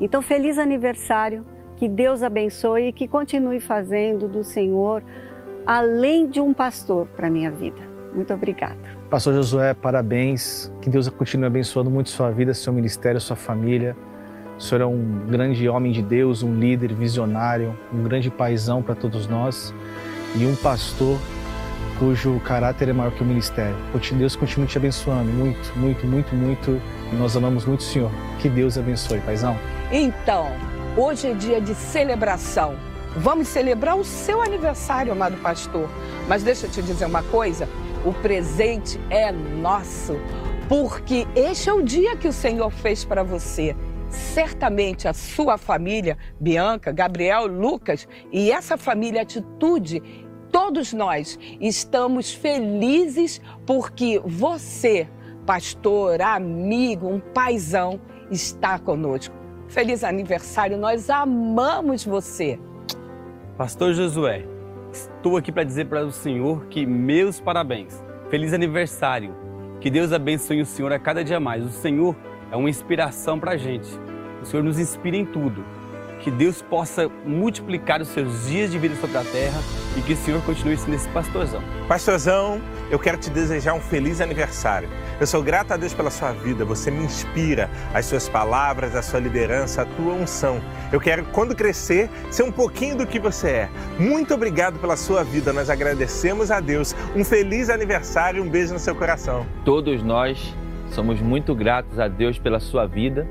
Então, 0.00 0.20
feliz 0.20 0.58
aniversário, 0.58 1.46
que 1.76 1.88
Deus 1.88 2.22
abençoe 2.22 2.88
e 2.88 2.92
que 2.92 3.06
continue 3.06 3.60
fazendo 3.60 4.28
do 4.28 4.42
Senhor 4.42 5.02
além 5.64 6.28
de 6.28 6.40
um 6.40 6.52
pastor 6.52 7.06
para 7.16 7.28
a 7.28 7.30
minha 7.30 7.50
vida. 7.50 7.80
Muito 8.12 8.34
obrigada. 8.34 8.76
Pastor 9.08 9.34
Josué, 9.34 9.72
parabéns. 9.72 10.72
Que 10.82 10.90
Deus 10.90 11.08
continue 11.08 11.46
abençoando 11.46 11.90
muito 11.90 12.10
sua 12.10 12.30
vida, 12.30 12.52
seu 12.52 12.72
ministério, 12.72 13.20
sua 13.20 13.36
família. 13.36 13.96
O 14.56 14.62
senhor 14.62 14.82
é 14.82 14.86
um 14.86 15.26
grande 15.26 15.68
homem 15.68 15.90
de 15.90 16.00
Deus, 16.00 16.42
um 16.42 16.54
líder 16.54 16.94
visionário, 16.94 17.76
um 17.92 18.02
grande 18.04 18.30
paizão 18.30 18.82
para 18.82 18.94
todos 18.94 19.26
nós 19.26 19.74
e 20.36 20.46
um 20.46 20.54
pastor 20.54 21.18
cujo 21.98 22.38
caráter 22.40 22.88
é 22.88 22.92
maior 22.92 23.10
que 23.12 23.22
o 23.22 23.26
ministério. 23.26 23.74
Deus 24.16 24.36
continue 24.36 24.66
te 24.66 24.78
abençoando 24.78 25.30
muito, 25.30 25.76
muito, 25.76 26.06
muito, 26.06 26.34
muito. 26.34 26.80
Nós 27.12 27.36
amamos 27.36 27.64
muito 27.64 27.80
o 27.80 27.82
Senhor. 27.82 28.10
Que 28.38 28.48
Deus 28.48 28.78
abençoe, 28.78 29.20
paizão. 29.20 29.56
Então, 29.90 30.48
hoje 30.96 31.28
é 31.28 31.34
dia 31.34 31.60
de 31.60 31.74
celebração. 31.74 32.76
Vamos 33.16 33.48
celebrar 33.48 33.96
o 33.96 34.04
seu 34.04 34.40
aniversário, 34.40 35.12
amado 35.12 35.36
pastor. 35.36 35.88
Mas 36.28 36.42
deixa 36.42 36.66
eu 36.66 36.70
te 36.70 36.82
dizer 36.82 37.06
uma 37.06 37.22
coisa: 37.24 37.68
o 38.04 38.12
presente 38.12 39.00
é 39.10 39.30
nosso, 39.30 40.16
porque 40.68 41.26
este 41.34 41.68
é 41.68 41.72
o 41.72 41.82
dia 41.82 42.16
que 42.16 42.26
o 42.26 42.32
Senhor 42.32 42.70
fez 42.70 43.04
para 43.04 43.22
você 43.22 43.74
certamente 44.14 45.08
a 45.08 45.12
sua 45.12 45.58
família, 45.58 46.16
Bianca, 46.40 46.92
Gabriel, 46.92 47.46
Lucas 47.46 48.08
e 48.32 48.50
essa 48.50 48.76
família 48.76 49.22
Atitude, 49.22 50.02
todos 50.50 50.92
nós 50.92 51.38
estamos 51.60 52.32
felizes 52.32 53.40
porque 53.66 54.20
você, 54.24 55.08
pastor, 55.44 56.22
amigo, 56.22 57.08
um 57.08 57.20
paizão, 57.20 58.00
está 58.30 58.78
conosco. 58.78 59.34
Feliz 59.68 60.04
aniversário, 60.04 60.78
nós 60.78 61.10
amamos 61.10 62.04
você. 62.04 62.58
Pastor 63.56 63.94
Josué, 63.94 64.44
estou 64.92 65.36
aqui 65.36 65.50
para 65.50 65.64
dizer 65.64 65.86
para 65.86 66.04
o 66.04 66.12
Senhor 66.12 66.66
que 66.66 66.86
meus 66.86 67.40
parabéns. 67.40 68.04
Feliz 68.30 68.52
aniversário. 68.52 69.34
Que 69.80 69.90
Deus 69.90 70.12
abençoe 70.12 70.60
o 70.60 70.66
Senhor 70.66 70.92
a 70.92 70.98
cada 70.98 71.22
dia 71.22 71.38
mais. 71.38 71.64
O 71.64 71.70
Senhor 71.70 72.16
é 72.54 72.56
uma 72.56 72.70
inspiração 72.70 73.40
para 73.40 73.50
a 73.50 73.56
gente. 73.56 73.90
O 74.40 74.46
Senhor 74.46 74.62
nos 74.62 74.78
inspira 74.78 75.16
em 75.16 75.26
tudo. 75.26 75.64
Que 76.20 76.30
Deus 76.30 76.62
possa 76.62 77.10
multiplicar 77.26 78.00
os 78.00 78.06
seus 78.08 78.46
dias 78.46 78.70
de 78.70 78.78
vida 78.78 78.94
sobre 78.94 79.18
a 79.18 79.24
terra 79.24 79.60
e 79.96 80.00
que 80.00 80.12
o 80.12 80.16
Senhor 80.16 80.40
continue 80.42 80.76
sendo 80.76 80.94
esse 80.94 81.08
pastorzão. 81.08 81.60
Pastorzão, 81.88 82.62
eu 82.92 82.98
quero 82.98 83.18
te 83.18 83.28
desejar 83.28 83.74
um 83.74 83.80
feliz 83.80 84.20
aniversário. 84.20 84.88
Eu 85.20 85.26
sou 85.26 85.42
grato 85.42 85.72
a 85.72 85.76
Deus 85.76 85.92
pela 85.92 86.12
sua 86.12 86.30
vida, 86.30 86.64
você 86.64 86.92
me 86.92 87.04
inspira, 87.04 87.68
as 87.92 88.06
suas 88.06 88.28
palavras, 88.28 88.94
a 88.94 89.02
sua 89.02 89.18
liderança, 89.18 89.82
a 89.82 89.84
tua 89.84 90.14
unção. 90.14 90.62
Eu 90.92 91.00
quero, 91.00 91.24
quando 91.26 91.56
crescer, 91.56 92.08
ser 92.30 92.44
um 92.44 92.52
pouquinho 92.52 92.96
do 92.96 93.06
que 93.06 93.18
você 93.18 93.48
é. 93.48 93.70
Muito 93.98 94.32
obrigado 94.32 94.78
pela 94.78 94.96
sua 94.96 95.24
vida, 95.24 95.52
nós 95.52 95.68
agradecemos 95.68 96.52
a 96.52 96.60
Deus. 96.60 96.94
Um 97.16 97.24
feliz 97.24 97.68
aniversário, 97.68 98.42
um 98.44 98.48
beijo 98.48 98.72
no 98.72 98.78
seu 98.78 98.94
coração. 98.94 99.44
Todos 99.64 100.04
nós 100.04 100.54
somos 100.94 101.20
muito 101.20 101.56
gratos 101.56 101.98
a 101.98 102.06
Deus 102.06 102.38
pela 102.38 102.60
sua 102.60 102.86
vida, 102.86 103.26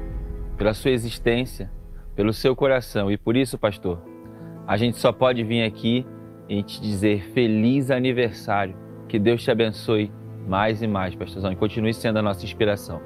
pela 0.58 0.74
sua 0.74 0.92
existência, 0.92 1.72
pelo 2.14 2.34
seu 2.34 2.54
coração. 2.56 3.10
E 3.10 3.18
por 3.18 3.38
isso, 3.38 3.58
pastor, 3.58 4.04
a 4.68 4.76
gente 4.76 4.98
só 4.98 5.14
pode 5.14 5.44
vir 5.46 5.64
aqui 5.64 6.06
e 6.50 6.62
te 6.62 6.82
dizer 6.82 7.24
feliz 7.34 7.90
aniversário. 7.90 8.76
Que 9.08 9.18
Deus 9.18 9.42
te 9.42 9.50
abençoe 9.50 10.12
mais 10.46 10.82
e 10.82 10.88
mais, 10.88 11.16
pastorzão, 11.16 11.54
e 11.54 11.56
continue 11.56 11.94
sendo 11.94 12.20
a 12.20 12.22
nossa 12.22 12.44
inspiração. 12.44 13.02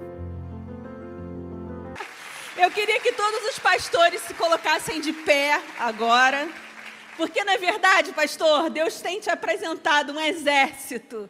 Eu 2.57 2.71
queria 2.71 2.99
que 2.99 3.11
todos 3.11 3.45
os 3.51 3.59
pastores 3.59 4.21
se 4.21 4.33
colocassem 4.33 4.99
de 4.99 5.13
pé 5.13 5.61
agora, 5.79 6.47
porque 7.15 7.43
na 7.43 7.57
verdade, 7.57 8.11
pastor, 8.11 8.71
Deus 8.71 8.99
tem 9.01 9.19
te 9.19 9.29
apresentado 9.29 10.13
um 10.13 10.19
exército. 10.19 11.29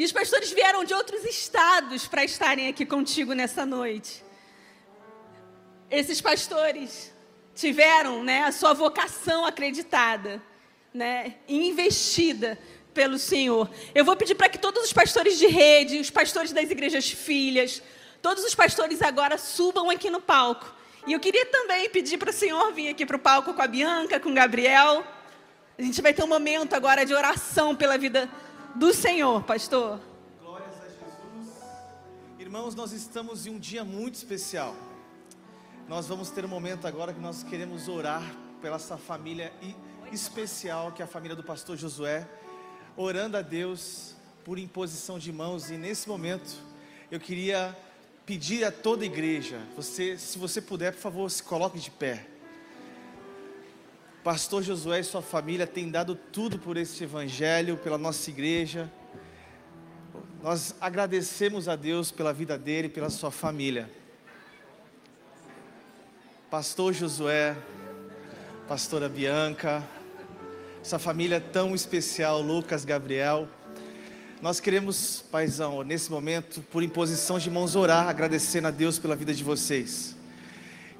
E 0.00 0.04
os 0.06 0.12
pastores 0.12 0.50
vieram 0.50 0.82
de 0.82 0.94
outros 0.94 1.26
estados 1.26 2.08
para 2.08 2.24
estarem 2.24 2.68
aqui 2.68 2.86
contigo 2.86 3.34
nessa 3.34 3.66
noite. 3.66 4.24
Esses 5.90 6.22
pastores 6.22 7.12
tiveram, 7.54 8.24
né, 8.24 8.44
a 8.44 8.50
sua 8.50 8.72
vocação 8.72 9.44
acreditada, 9.44 10.42
né, 10.94 11.34
e 11.46 11.68
investida 11.68 12.58
pelo 12.94 13.18
Senhor. 13.18 13.68
Eu 13.94 14.02
vou 14.02 14.16
pedir 14.16 14.34
para 14.36 14.48
que 14.48 14.56
todos 14.56 14.84
os 14.84 14.90
pastores 14.90 15.38
de 15.38 15.46
rede, 15.48 15.98
os 15.98 16.08
pastores 16.08 16.50
das 16.50 16.70
igrejas 16.70 17.10
filhas, 17.10 17.82
todos 18.22 18.42
os 18.42 18.54
pastores 18.54 19.02
agora 19.02 19.36
subam 19.36 19.90
aqui 19.90 20.08
no 20.08 20.22
palco. 20.22 20.74
E 21.06 21.12
eu 21.12 21.20
queria 21.20 21.44
também 21.44 21.90
pedir 21.90 22.16
para 22.16 22.30
o 22.30 22.32
Senhor 22.32 22.72
vir 22.72 22.88
aqui 22.88 23.04
para 23.04 23.16
o 23.16 23.20
palco 23.20 23.52
com 23.52 23.60
a 23.60 23.66
Bianca, 23.66 24.18
com 24.18 24.30
o 24.30 24.34
Gabriel. 24.34 25.04
A 25.78 25.82
gente 25.82 26.00
vai 26.00 26.14
ter 26.14 26.24
um 26.24 26.26
momento 26.26 26.72
agora 26.72 27.04
de 27.04 27.12
oração 27.12 27.76
pela 27.76 27.98
vida 27.98 28.30
do 28.76 28.92
Senhor, 28.94 29.42
pastor. 29.42 30.00
Glórias 30.40 30.74
a 30.80 30.88
Jesus. 30.88 31.54
Irmãos, 32.38 32.74
nós 32.74 32.92
estamos 32.92 33.46
em 33.46 33.50
um 33.50 33.58
dia 33.58 33.84
muito 33.84 34.14
especial. 34.14 34.74
Nós 35.88 36.06
vamos 36.06 36.30
ter 36.30 36.44
um 36.44 36.48
momento 36.48 36.86
agora 36.86 37.12
que 37.12 37.20
nós 37.20 37.42
queremos 37.42 37.88
orar 37.88 38.22
pela 38.62 38.76
essa 38.76 38.96
família 38.96 39.52
especial, 40.12 40.92
que 40.92 41.02
é 41.02 41.04
a 41.04 41.08
família 41.08 41.36
do 41.36 41.42
pastor 41.42 41.76
Josué 41.76 42.28
orando 42.96 43.36
a 43.36 43.42
Deus 43.42 44.14
por 44.44 44.58
imposição 44.58 45.18
de 45.18 45.32
mãos 45.32 45.70
e 45.70 45.76
nesse 45.76 46.08
momento 46.08 46.50
eu 47.10 47.18
queria 47.18 47.76
pedir 48.26 48.64
a 48.64 48.70
toda 48.70 49.02
a 49.02 49.06
igreja, 49.06 49.58
você, 49.74 50.16
se 50.16 50.38
você 50.38 50.60
puder, 50.60 50.92
por 50.92 51.00
favor, 51.00 51.30
se 51.30 51.42
coloque 51.42 51.78
de 51.78 51.90
pé. 51.90 52.26
Pastor 54.22 54.62
Josué 54.62 55.00
e 55.00 55.04
sua 55.04 55.22
família 55.22 55.66
têm 55.66 55.90
dado 55.90 56.14
tudo 56.14 56.58
por 56.58 56.76
esse 56.76 57.04
evangelho, 57.04 57.78
pela 57.78 57.96
nossa 57.96 58.28
igreja. 58.28 58.92
Nós 60.42 60.74
agradecemos 60.78 61.68
a 61.68 61.74
Deus 61.74 62.10
pela 62.10 62.30
vida 62.30 62.58
dele, 62.58 62.90
pela 62.90 63.08
sua 63.08 63.30
família. 63.30 63.90
Pastor 66.50 66.92
Josué, 66.92 67.56
Pastora 68.68 69.08
Bianca, 69.08 69.82
essa 70.82 70.98
família 70.98 71.40
tão 71.40 71.74
especial, 71.74 72.42
Lucas, 72.42 72.84
Gabriel. 72.84 73.48
Nós 74.42 74.60
queremos, 74.60 75.24
paizão, 75.30 75.82
nesse 75.82 76.10
momento, 76.10 76.60
por 76.70 76.82
imposição 76.82 77.38
de 77.38 77.50
mãos, 77.50 77.74
orar, 77.74 78.06
agradecendo 78.06 78.68
a 78.68 78.70
Deus 78.70 78.98
pela 78.98 79.16
vida 79.16 79.32
de 79.32 79.42
vocês. 79.42 80.19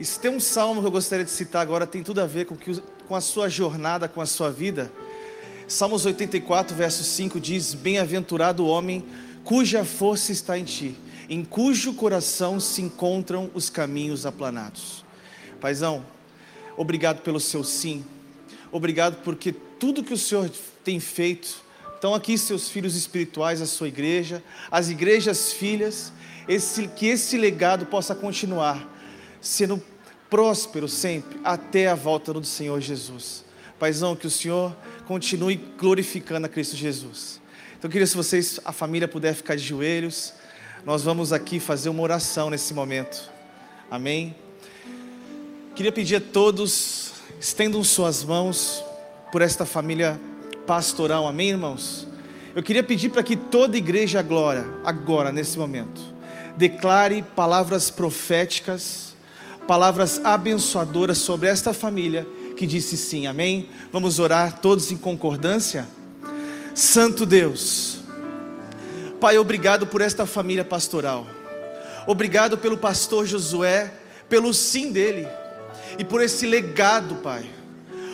Se 0.03 0.19
tem 0.19 0.31
um 0.31 0.41
salmo 0.41 0.81
que 0.81 0.87
eu 0.87 0.91
gostaria 0.91 1.27
de 1.27 1.31
citar 1.31 1.61
agora, 1.61 1.87
tem 1.87 2.03
tudo 2.03 2.23
a 2.23 2.27
ver 2.27 2.47
com, 2.47 2.57
que, 2.57 2.81
com 3.07 3.15
a 3.15 3.21
sua 3.21 3.51
jornada, 3.51 4.09
com 4.09 4.23
a 4.23 4.27
sua 4.27 4.51
vida. 4.51 4.91
Salmos 5.69 6.07
84, 6.07 6.75
verso 6.75 7.05
5 7.05 7.39
diz: 7.39 7.75
Bem-aventurado 7.75 8.65
o 8.65 8.67
homem 8.67 9.05
cuja 9.45 9.85
força 9.85 10.33
está 10.33 10.59
em 10.59 10.65
ti, 10.65 10.97
em 11.29 11.45
cujo 11.45 11.93
coração 11.93 12.59
se 12.59 12.81
encontram 12.81 13.51
os 13.53 13.69
caminhos 13.69 14.25
aplanados. 14.25 15.05
Paizão, 15.61 16.03
obrigado 16.79 17.21
pelo 17.21 17.39
seu 17.39 17.63
sim, 17.63 18.03
obrigado 18.73 19.17
porque 19.23 19.53
tudo 19.53 20.03
que 20.03 20.15
o 20.15 20.19
Senhor 20.19 20.51
tem 20.83 20.99
feito, 20.99 21.63
estão 21.95 22.15
aqui 22.15 22.39
seus 22.39 22.71
filhos 22.71 22.97
espirituais, 22.97 23.61
a 23.61 23.67
sua 23.67 23.89
igreja, 23.89 24.43
as 24.71 24.89
igrejas 24.89 25.53
filhas, 25.53 26.11
esse, 26.49 26.89
que 26.89 27.07
esse 27.07 27.37
legado 27.37 27.85
possa 27.85 28.15
continuar 28.15 28.89
sendo 29.41 29.83
próspero 30.31 30.89
sempre 30.89 31.39
até 31.45 31.89
a 31.89 31.95
volta 31.95 32.33
do 32.33 32.45
Senhor 32.45 32.81
Jesus. 32.81 33.45
Paizão, 33.79 34.15
que 34.15 34.27
o 34.27 34.31
Senhor 34.31 34.77
continue 35.07 35.57
glorificando 35.77 36.47
a 36.47 36.49
Cristo 36.49 36.77
Jesus. 36.77 37.41
Então 37.77 37.89
eu 37.89 37.93
queria 37.93 38.07
se 38.07 38.17
vocês, 38.17 38.61
a 38.65 38.73
família 38.73 39.09
puder 39.09 39.35
ficar 39.35 39.57
de 39.57 39.65
joelhos, 39.65 40.33
nós 40.85 41.03
vamos 41.03 41.33
aqui 41.33 41.59
fazer 41.59 41.89
uma 41.89 42.03
oração 42.03 42.49
nesse 42.49 42.73
momento. 42.73 43.31
Amém. 43.91 44.35
Queria 45.75 45.91
pedir 45.91 46.17
a 46.17 46.21
todos, 46.21 47.13
estendam 47.41 47.83
suas 47.83 48.23
mãos 48.23 48.85
por 49.33 49.43
esta 49.43 49.65
família 49.67 50.21
pastoral, 50.67 51.27
amém, 51.27 51.51
irmãos? 51.51 52.07
Eu 52.55 52.63
queria 52.63 52.83
pedir 52.83 53.09
para 53.11 53.23
que 53.23 53.37
toda 53.37 53.77
igreja 53.77 54.21
agora, 54.21 54.67
agora, 54.85 55.33
nesse 55.33 55.59
momento, 55.59 56.01
declare 56.57 57.23
palavras 57.35 57.91
proféticas, 57.91 59.10
palavras 59.71 60.21
abençoadoras 60.25 61.19
sobre 61.19 61.49
esta 61.49 61.73
família 61.73 62.27
que 62.57 62.67
disse 62.67 62.97
sim, 62.97 63.29
amém? 63.29 63.69
Vamos 63.93 64.19
orar 64.19 64.59
todos 64.59 64.91
em 64.91 64.97
concordância? 64.97 65.87
Santo 66.75 67.25
Deus, 67.25 68.01
Pai, 69.21 69.39
obrigado 69.39 69.87
por 69.87 70.01
esta 70.01 70.27
família 70.27 70.65
pastoral, 70.65 71.25
obrigado 72.05 72.59
pelo 72.59 72.77
pastor 72.77 73.27
Josué, 73.27 73.95
pelo 74.29 74.53
sim 74.53 74.91
dele 74.91 75.29
e 75.97 76.05
por 76.05 76.21
esse 76.21 76.49
legado, 76.49 77.15
Pai 77.23 77.49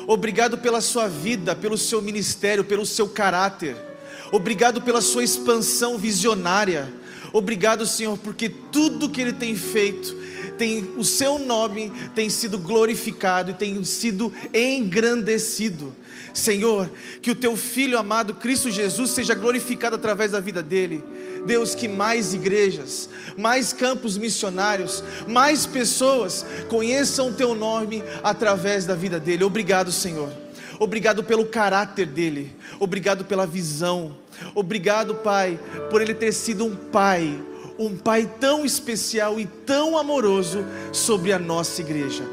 Obrigado 0.06 0.58
pela 0.58 0.82
sua 0.82 1.08
vida, 1.08 1.56
pelo 1.56 1.78
seu 1.78 2.02
ministério, 2.02 2.64
pelo 2.64 2.84
seu 2.84 3.08
caráter. 3.08 3.74
Obrigado 4.30 4.82
pela 4.82 5.00
sua 5.00 5.24
expansão 5.24 5.96
visionária. 5.96 6.92
Obrigado, 7.32 7.84
Senhor, 7.86 8.16
porque 8.18 8.48
tudo 8.48 9.08
que 9.08 9.20
ele 9.20 9.32
tem 9.32 9.56
feito, 9.56 10.16
tem 10.56 10.92
o 10.96 11.04
seu 11.04 11.38
nome 11.38 11.92
tem 12.14 12.28
sido 12.28 12.58
glorificado 12.58 13.50
e 13.50 13.54
tem 13.54 13.82
sido 13.84 14.32
engrandecido. 14.52 15.94
Senhor, 16.32 16.90
que 17.22 17.30
o 17.30 17.34
teu 17.34 17.56
filho 17.56 17.98
amado 17.98 18.34
Cristo 18.34 18.70
Jesus 18.70 19.10
seja 19.10 19.34
glorificado 19.34 19.96
através 19.96 20.32
da 20.32 20.40
vida 20.40 20.62
dele. 20.62 21.02
Deus, 21.46 21.74
que 21.74 21.88
mais 21.88 22.34
igrejas, 22.34 23.08
mais 23.38 23.72
campos 23.72 24.18
missionários, 24.18 25.02
mais 25.28 25.64
pessoas 25.64 26.44
conheçam 26.68 27.28
o 27.28 27.32
teu 27.32 27.54
nome 27.54 28.02
através 28.22 28.84
da 28.84 28.94
vida 28.94 29.20
dele. 29.20 29.44
Obrigado, 29.44 29.92
Senhor. 29.92 30.30
Obrigado 30.78 31.24
pelo 31.24 31.46
caráter 31.46 32.06
dele. 32.06 32.54
Obrigado 32.78 33.24
pela 33.24 33.46
visão. 33.46 34.16
Obrigado, 34.54 35.14
Pai, 35.16 35.58
por 35.90 36.02
ele 36.02 36.12
ter 36.12 36.32
sido 36.32 36.66
um 36.66 36.76
pai, 36.76 37.38
um 37.78 37.96
pai 37.96 38.30
tão 38.40 38.64
especial 38.64 39.38
e 39.38 39.46
tão 39.46 39.98
amoroso 39.98 40.64
sobre 40.92 41.32
a 41.32 41.38
nossa 41.38 41.80
igreja 41.80 42.24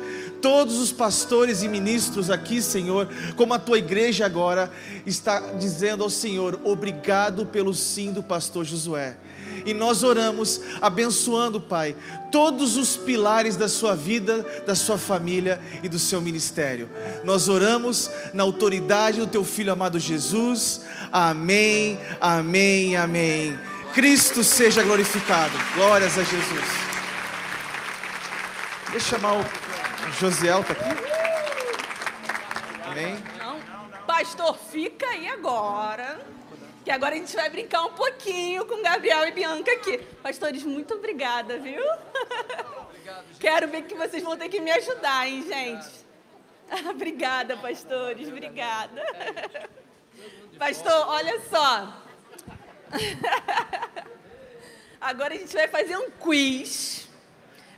todos 0.44 0.78
os 0.78 0.92
pastores 0.92 1.64
e 1.64 1.70
ministros 1.70 2.30
aqui, 2.30 2.62
Senhor, 2.62 3.08
como 3.38 3.54
a 3.54 3.60
tua 3.60 3.78
igreja 3.78 4.26
agora 4.26 4.70
está 5.06 5.40
dizendo 5.54 6.04
ao 6.04 6.10
Senhor, 6.10 6.60
obrigado 6.66 7.46
pelo 7.46 7.74
sim 7.74 8.12
do 8.12 8.22
pastor 8.22 8.66
Josué. 8.66 9.16
E 9.66 9.74
nós 9.74 10.04
oramos, 10.04 10.60
abençoando, 10.82 11.62
Pai, 11.62 11.96
todos 12.30 12.76
os 12.76 12.98
pilares 12.98 13.56
da 13.56 13.70
sua 13.70 13.96
vida, 13.96 14.46
da 14.68 14.76
sua 14.76 14.98
família 14.98 15.62
e 15.82 15.88
do 15.88 15.98
seu 15.98 16.20
ministério. 16.20 16.90
Nós 17.24 17.48
oramos 17.48 18.12
na 18.34 18.44
autoridade 18.44 19.22
do 19.22 19.28
teu 19.28 19.46
filho 19.46 19.72
amado 19.72 19.98
Jesus. 19.98 20.82
Amém, 21.10 21.98
amém, 22.20 22.98
amém. 22.98 23.58
Cristo 23.94 24.44
seja 24.44 24.82
glorificado. 24.82 25.54
Glórias 25.76 26.18
a 26.18 26.24
Jesus. 26.24 26.66
Deixa 28.90 29.16
eu 29.16 29.20
chamar 29.20 29.40
o 29.40 29.46
Josiel 30.20 30.62
está 30.62 30.74
aqui? 30.74 30.84
Amém? 32.90 33.24
Não. 33.38 33.60
Pastor, 34.08 34.58
fica 34.58 35.06
aí 35.06 35.28
agora. 35.28 36.20
Que 36.84 36.90
agora 36.90 37.14
a 37.14 37.18
gente 37.18 37.36
vai 37.36 37.50
brincar 37.52 37.84
um 37.86 37.94
pouquinho 37.94 38.66
com 38.66 38.82
Gabriel 38.82 39.28
e 39.28 39.32
Bianca 39.32 39.72
aqui. 39.72 40.00
Pastores, 40.24 40.64
muito 40.64 40.96
obrigada, 40.96 41.60
viu? 41.60 41.84
Obrigado, 41.84 43.26
Quero 43.40 43.68
ver 43.68 43.84
que 43.84 43.94
vocês 43.94 44.24
vão 44.24 44.36
ter 44.36 44.50
que 44.50 44.60
me 44.60 44.72
ajudar, 44.72 45.28
hein, 45.28 45.46
gente? 45.48 46.04
obrigada, 46.90 47.56
pastores, 47.58 48.28
obrigada. 48.28 49.04
Pastor, 50.58 51.08
olha 51.08 51.40
só. 51.50 52.03
Agora 55.00 55.34
a 55.34 55.38
gente 55.38 55.54
vai 55.54 55.68
fazer 55.68 55.98
um 55.98 56.10
quiz 56.10 57.08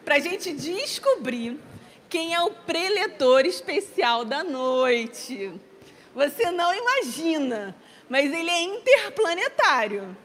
para 0.03 0.15
a 0.15 0.19
gente 0.19 0.53
descobrir 0.53 1.59
quem 2.07 2.33
é 2.33 2.41
o 2.41 2.51
preletor 2.51 3.45
especial 3.45 4.23
da 4.23 4.43
noite. 4.43 5.51
Você 6.13 6.51
não 6.51 6.73
imagina, 6.73 7.75
mas 8.07 8.31
ele 8.31 8.49
é 8.49 8.61
interplanetário. 8.61 10.15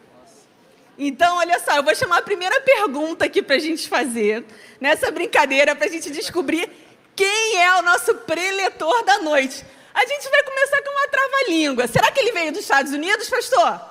Então, 0.98 1.38
olha 1.38 1.58
só, 1.60 1.76
eu 1.76 1.82
vou 1.82 1.94
chamar 1.94 2.18
a 2.18 2.22
primeira 2.22 2.60
pergunta 2.60 3.24
aqui 3.24 3.40
para 3.40 3.56
a 3.56 3.58
gente 3.58 3.88
fazer, 3.88 4.44
nessa 4.78 5.10
brincadeira, 5.10 5.74
para 5.74 5.86
a 5.86 5.90
gente 5.90 6.10
descobrir 6.10 6.70
quem 7.16 7.62
é 7.62 7.78
o 7.78 7.82
nosso 7.82 8.14
preletor 8.16 9.02
da 9.04 9.18
noite. 9.18 9.64
A 9.94 10.04
gente 10.04 10.28
vai 10.28 10.42
começar 10.42 10.82
com 10.82 10.90
uma 10.90 11.08
trava-língua. 11.08 11.86
Será 11.86 12.12
que 12.12 12.20
ele 12.20 12.32
veio 12.32 12.52
dos 12.52 12.60
Estados 12.60 12.92
Unidos, 12.92 13.30
pastor? 13.30 13.90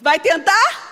Vai 0.00 0.18
tentar? 0.18 0.90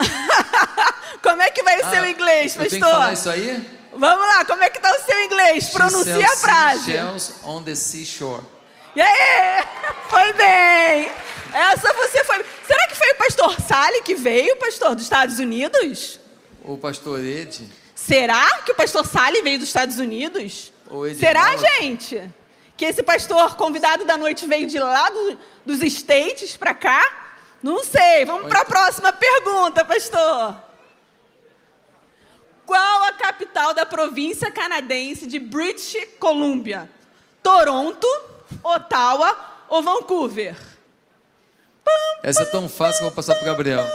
Como 1.22 1.42
é 1.42 1.50
que 1.50 1.62
vai 1.62 1.80
o 1.80 1.86
ah, 1.86 1.90
seu 1.90 2.06
inglês, 2.06 2.54
pastor? 2.54 2.70
Tenho 2.70 2.84
que 2.84 2.90
falar 2.90 3.12
isso 3.12 3.30
aí? 3.30 3.70
Vamos 3.96 4.26
lá, 4.26 4.44
como 4.44 4.60
é 4.62 4.70
que 4.70 4.80
tá 4.80 4.92
o 4.92 5.06
seu 5.06 5.22
inglês? 5.22 5.68
Pronuncia 5.68 6.26
a 6.26 6.36
frase. 6.36 6.90
Shells 6.90 7.34
on 7.44 7.62
the 7.62 7.76
seashore. 7.76 8.42
E 8.96 9.00
aí? 9.00 9.64
Foi 10.10 10.32
bem. 10.32 11.10
Essa 11.52 11.92
você 11.92 12.24
foi. 12.24 12.44
Será 12.66 12.88
que 12.88 12.96
foi 12.96 13.12
o 13.12 13.14
pastor 13.14 13.60
Sally 13.60 14.02
que 14.02 14.16
veio, 14.16 14.56
pastor, 14.56 14.96
dos 14.96 15.04
Estados 15.04 15.38
Unidos? 15.38 16.18
O 16.64 16.76
pastor 16.76 17.24
Ed? 17.24 17.70
Será 17.94 18.62
que 18.62 18.72
o 18.72 18.74
pastor 18.74 19.06
Sally 19.06 19.40
veio 19.40 19.60
dos 19.60 19.68
Estados 19.68 19.98
Unidos? 20.00 20.72
Será, 21.16 21.56
gente? 21.56 22.28
Que 22.84 22.90
esse 22.90 23.02
pastor 23.02 23.56
convidado 23.56 24.04
da 24.04 24.18
noite 24.18 24.46
veio 24.46 24.66
de 24.66 24.78
lá 24.78 25.08
do, 25.08 25.38
dos 25.64 25.80
States 25.80 26.54
para 26.54 26.74
cá? 26.74 27.02
Não 27.62 27.82
sei. 27.82 28.26
Vamos 28.26 28.46
para 28.46 28.60
a 28.60 28.64
próxima 28.66 29.10
pergunta, 29.10 29.82
pastor. 29.86 30.54
Qual 32.66 33.02
a 33.04 33.12
capital 33.14 33.72
da 33.72 33.86
província 33.86 34.50
canadense 34.50 35.26
de 35.26 35.38
British 35.38 35.96
Columbia? 36.20 36.90
Toronto, 37.42 38.06
Ottawa 38.62 39.64
ou 39.70 39.82
Vancouver? 39.82 40.54
Essa 42.22 42.42
é 42.42 42.46
tão 42.50 42.68
fácil 42.68 42.98
que 42.98 43.04
eu 43.04 43.08
vou 43.08 43.16
passar 43.16 43.34
para 43.36 43.46
Gabriel. 43.46 43.82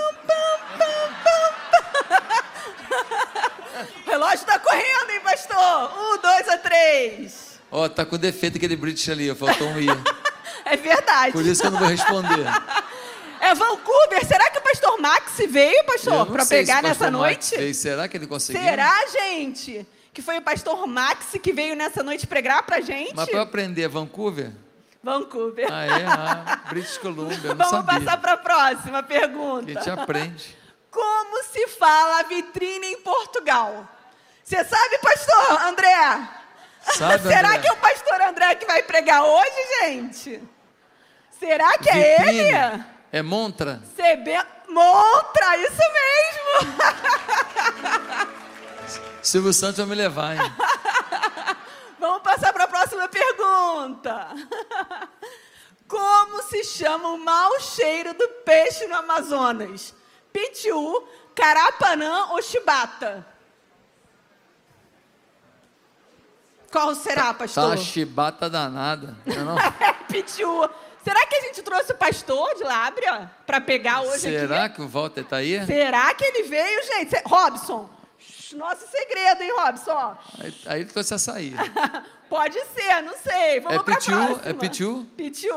o 4.07 4.09
relógio 4.09 4.39
está 4.39 4.57
correndo, 4.57 5.11
hein, 5.11 5.21
pastor? 5.23 5.93
Um, 5.95 6.17
dois 6.17 6.47
ou 6.47 6.57
três? 6.57 7.48
Ó, 7.71 7.85
oh, 7.85 7.89
tá 7.89 8.05
com 8.05 8.17
defeito 8.17 8.57
aquele 8.57 8.75
British 8.75 9.09
ali, 9.09 9.33
faltou 9.35 9.67
um 9.67 9.79
i. 9.79 9.87
é 10.65 10.75
verdade. 10.77 11.33
Por 11.33 11.45
isso 11.45 11.61
que 11.61 11.67
eu 11.67 11.71
não 11.71 11.79
vou 11.79 11.87
responder. 11.87 12.45
É 13.41 13.55
Vancouver. 13.55 14.25
Será 14.25 14.51
que 14.51 14.57
o 14.57 14.61
pastor 14.61 14.99
Max 14.99 15.37
veio, 15.47 15.83
pastor, 15.85 16.25
para 16.27 16.45
pregar 16.45 16.83
nessa 16.83 17.09
noite? 17.09 17.55
Veio. 17.55 17.73
Será 17.73 18.07
que 18.07 18.17
ele 18.17 18.27
conseguiu? 18.27 18.61
Será, 18.61 19.07
gente? 19.07 19.87
Que 20.13 20.21
foi 20.21 20.37
o 20.37 20.41
pastor 20.41 20.85
Max 20.85 21.27
que 21.41 21.53
veio 21.53 21.75
nessa 21.75 22.03
noite 22.03 22.27
pregar 22.27 22.63
pra 22.63 22.81
gente? 22.81 23.15
Mas 23.15 23.29
para 23.29 23.41
aprender, 23.41 23.87
Vancouver? 23.87 24.51
Vancouver. 25.01 25.67
Ah, 25.71 25.85
é? 25.85 26.05
Ah, 26.05 26.61
British 26.69 26.97
Columbia, 26.99 27.55
Vamos 27.55 27.69
sabia. 27.69 27.99
passar 27.99 28.17
para 28.17 28.33
a 28.33 28.37
próxima 28.37 29.01
pergunta. 29.01 29.71
A 29.71 29.73
gente 29.73 29.89
aprende. 29.89 30.57
Como 30.91 31.43
se 31.43 31.67
fala 31.67 32.23
vitrine 32.23 32.87
em 32.87 33.01
Portugal? 33.01 33.87
Você 34.43 34.63
sabe, 34.65 34.97
pastor 34.97 35.61
André? 35.65 36.38
Sabe, 36.97 37.23
Será 37.29 37.49
André? 37.49 37.59
que 37.61 37.67
é 37.67 37.71
o 37.71 37.77
pastor 37.77 38.21
André 38.21 38.55
que 38.55 38.65
vai 38.65 38.83
pregar 38.83 39.23
hoje, 39.23 39.51
gente? 39.81 40.43
Será 41.39 41.77
que 41.77 41.89
é 41.89 42.17
Vitrine. 42.17 42.39
ele? 42.39 42.83
É 43.11 43.21
montra? 43.21 43.81
CB 43.95 44.31
Montra, 44.69 45.57
isso 45.57 45.81
mesmo! 46.61 46.73
Silvio 49.21 49.51
Santos 49.53 49.77
vai 49.77 49.87
me 49.87 49.95
levar, 49.95 50.35
hein? 50.35 50.41
Vamos 51.99 52.21
passar 52.21 52.53
para 52.53 52.63
a 52.65 52.67
próxima 52.67 53.07
pergunta. 53.07 54.27
Como 55.87 56.41
se 56.43 56.63
chama 56.63 57.09
o 57.09 57.17
mau 57.17 57.59
cheiro 57.59 58.13
do 58.13 58.27
peixe 58.45 58.85
no 58.87 58.95
Amazonas? 58.95 59.93
Pitiu, 60.31 61.07
carapanã 61.35 62.27
ou 62.31 62.41
chibata? 62.41 63.25
Qual 66.71 66.93
será, 66.95 67.25
Tá 67.27 67.33
pastor? 67.33 67.65
uma 67.65 67.77
chibata 67.77 68.49
danada. 68.49 69.17
Não, 69.25 69.35
é 69.35 69.43
não? 69.43 69.55
Pitiu. 70.07 70.69
Será 71.03 71.25
que 71.25 71.35
a 71.35 71.41
gente 71.41 71.61
trouxe 71.63 71.91
o 71.91 71.95
pastor 71.95 72.53
de 72.55 72.63
Lábria 72.63 73.31
para 73.45 73.59
pegar 73.61 74.01
hoje 74.01 74.19
Será 74.19 74.65
aqui? 74.65 74.75
que 74.75 74.81
o 74.81 74.87
Walter 74.87 75.23
tá 75.23 75.37
aí? 75.37 75.65
Será 75.65 76.13
que 76.13 76.23
ele 76.25 76.43
veio, 76.43 76.83
gente? 76.85 77.15
Robson, 77.25 77.89
nosso 78.53 78.85
segredo, 78.87 79.41
hein, 79.41 79.51
Robson? 79.57 80.17
Aí, 80.39 80.61
aí 80.67 80.81
ele 80.81 80.89
trouxe 80.91 81.13
açaí. 81.13 81.55
Pode 82.29 82.59
ser, 82.75 83.01
não 83.01 83.17
sei. 83.17 83.59
Vamos 83.61 83.79
É 83.79 83.83
pra 83.83 83.95
pitiu? 83.95 84.13
próxima. 84.17 84.41
É 84.49 84.53
pitiu? 84.53 85.07
Pitiu. 85.17 85.55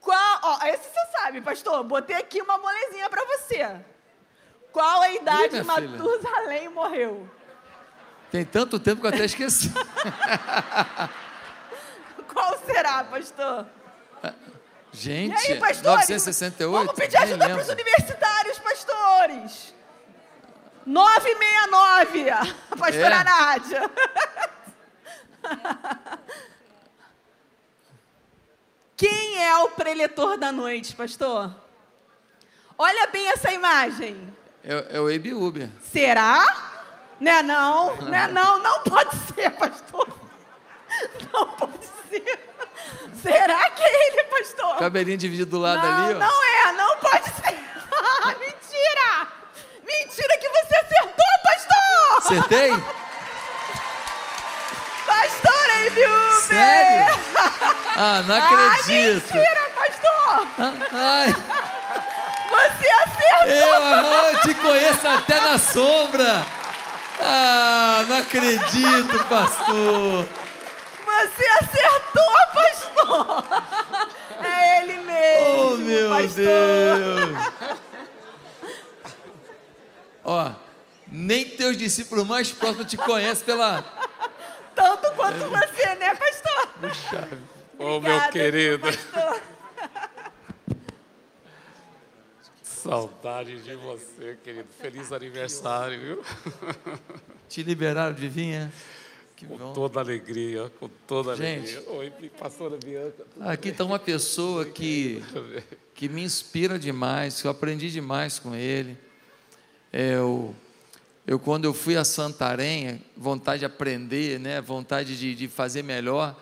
Qual, 0.00 0.40
ó, 0.42 0.58
esse 0.66 0.84
você 0.90 1.18
sabe, 1.18 1.40
pastor. 1.40 1.84
Botei 1.84 2.16
aqui 2.16 2.40
uma 2.42 2.58
molezinha 2.58 3.08
pra 3.08 3.24
você. 3.24 3.80
Qual 4.72 5.02
a 5.02 5.10
idade 5.12 5.56
Ih. 5.58 5.62
Matusalém 5.62 6.68
morreu? 6.68 7.28
Tem 8.30 8.44
tanto 8.44 8.78
tempo 8.78 9.00
que 9.00 9.06
eu 9.06 9.10
até 9.10 9.24
esqueci. 9.24 9.72
Qual 12.32 12.58
será, 12.64 13.04
pastor? 13.04 13.66
Gente, 14.92 15.32
e 15.48 15.52
aí, 15.52 15.60
pastor? 15.60 15.92
968? 15.96 16.72
Vamos 16.86 16.92
pedir 16.94 17.16
ajuda 17.16 17.46
lembro. 17.46 17.64
pros 17.64 17.72
universitários, 17.72 18.58
pastores. 18.58 19.74
969, 20.86 22.30
a 22.30 22.46
pastora 22.76 23.16
É? 23.16 23.24
Nádia. 23.24 23.90
Quem 28.96 29.44
é 29.44 29.56
o 29.58 29.68
preletor 29.70 30.36
da 30.38 30.50
noite, 30.52 30.94
pastor? 30.94 31.54
Olha 32.76 33.06
bem 33.08 33.28
essa 33.28 33.52
imagem. 33.52 34.34
É, 34.64 34.96
é 34.96 35.00
o 35.00 35.06
Abe 35.06 35.32
Uber. 35.32 35.70
Será? 35.92 36.69
Né 37.20 37.42
não? 37.42 37.94
Né 37.96 38.26
não? 38.28 38.58
Não 38.62 38.80
pode 38.82 39.14
ser, 39.34 39.50
pastor. 39.50 40.08
Não 41.32 41.46
pode 41.48 41.86
ser. 42.08 42.50
Será 43.22 43.70
que 43.70 43.82
é 43.82 44.08
ele, 44.08 44.24
pastor? 44.24 44.76
Cabelinho 44.78 45.18
dividido 45.18 45.50
do 45.50 45.58
lado 45.58 45.86
não, 45.86 46.04
ali, 46.04 46.14
ó. 46.14 46.18
não 46.18 46.44
é, 46.44 46.72
não 46.72 46.96
pode 46.96 47.24
ser. 47.24 47.58
Ah, 47.92 48.34
Mentira! 48.40 49.28
Mentira 49.86 50.38
que 50.38 50.48
você 50.48 50.74
acertou, 50.76 51.26
pastor! 51.44 52.18
Acertei? 52.18 52.70
Pastor 55.06 55.70
Abe 55.86 56.40
Sério? 56.46 57.20
Ah, 57.96 58.22
não 58.26 58.36
acredito. 58.36 59.30
Ah, 59.30 59.36
mentira, 59.36 59.70
pastor! 59.74 60.46
Ai, 60.92 61.34
Você 62.50 62.88
acertou! 62.88 63.46
eu, 63.46 64.32
eu 64.32 64.40
te 64.40 64.54
conheço 64.54 65.08
até 65.08 65.40
na 65.40 65.58
sombra. 65.58 66.46
Ah, 67.22 68.04
não 68.08 68.16
acredito, 68.18 69.24
pastor. 69.28 70.26
Você 71.04 71.46
acertou, 71.60 72.32
pastor! 72.54 73.44
É 74.42 74.82
ele 74.82 74.98
mesmo, 75.00 75.72
Oh, 75.72 75.76
meu 75.76 76.08
pastor! 76.10 76.34
Deus. 76.34 77.52
Ó, 80.24 80.50
nem 81.08 81.44
teus 81.44 81.76
discípulos 81.76 82.26
mais 82.26 82.50
próximos 82.52 82.86
te 82.86 82.96
conhecem 82.96 83.44
pela... 83.44 83.84
Tanto 84.74 85.10
quanto 85.12 85.48
você, 85.50 85.94
né, 85.96 86.14
pastor? 86.14 86.66
Puxa, 86.80 87.28
Ô, 87.78 87.84
meu 87.84 87.96
Obrigada, 87.96 88.32
querido. 88.32 88.78
pastor. 88.86 89.40
Saudade 92.82 93.60
de 93.62 93.74
você, 93.74 94.38
querido. 94.42 94.68
Feliz 94.80 95.12
aniversário, 95.12 96.00
viu? 96.00 96.24
Te 97.48 97.62
liberaram 97.62 98.14
de 98.14 98.26
vir, 98.26 98.54
é? 98.54 98.70
Que 99.36 99.44
com 99.46 99.56
bom. 99.56 99.72
toda 99.72 100.00
alegria, 100.00 100.70
com 100.80 100.88
toda 101.06 101.36
Gente. 101.36 101.76
alegria. 101.76 101.92
Oi, 101.92 102.12
pastora 102.38 102.78
Bianca. 102.82 103.26
Aqui 103.40 103.68
está 103.68 103.84
uma 103.84 103.98
pessoa 103.98 104.64
que, 104.64 105.22
que 105.94 106.08
me 106.08 106.22
inspira 106.22 106.78
demais, 106.78 107.40
que 107.40 107.46
eu 107.46 107.50
aprendi 107.50 107.90
demais 107.90 108.38
com 108.38 108.54
ele. 108.54 108.96
É, 109.92 110.14
Eu, 110.14 110.54
eu 111.26 111.38
quando 111.38 111.66
eu 111.66 111.74
fui 111.74 111.96
a 111.96 112.04
Santarém, 112.04 113.02
vontade 113.16 113.60
de 113.60 113.64
aprender, 113.66 114.38
né, 114.40 114.60
vontade 114.60 115.18
de, 115.18 115.34
de 115.34 115.48
fazer 115.48 115.82
melhor, 115.82 116.34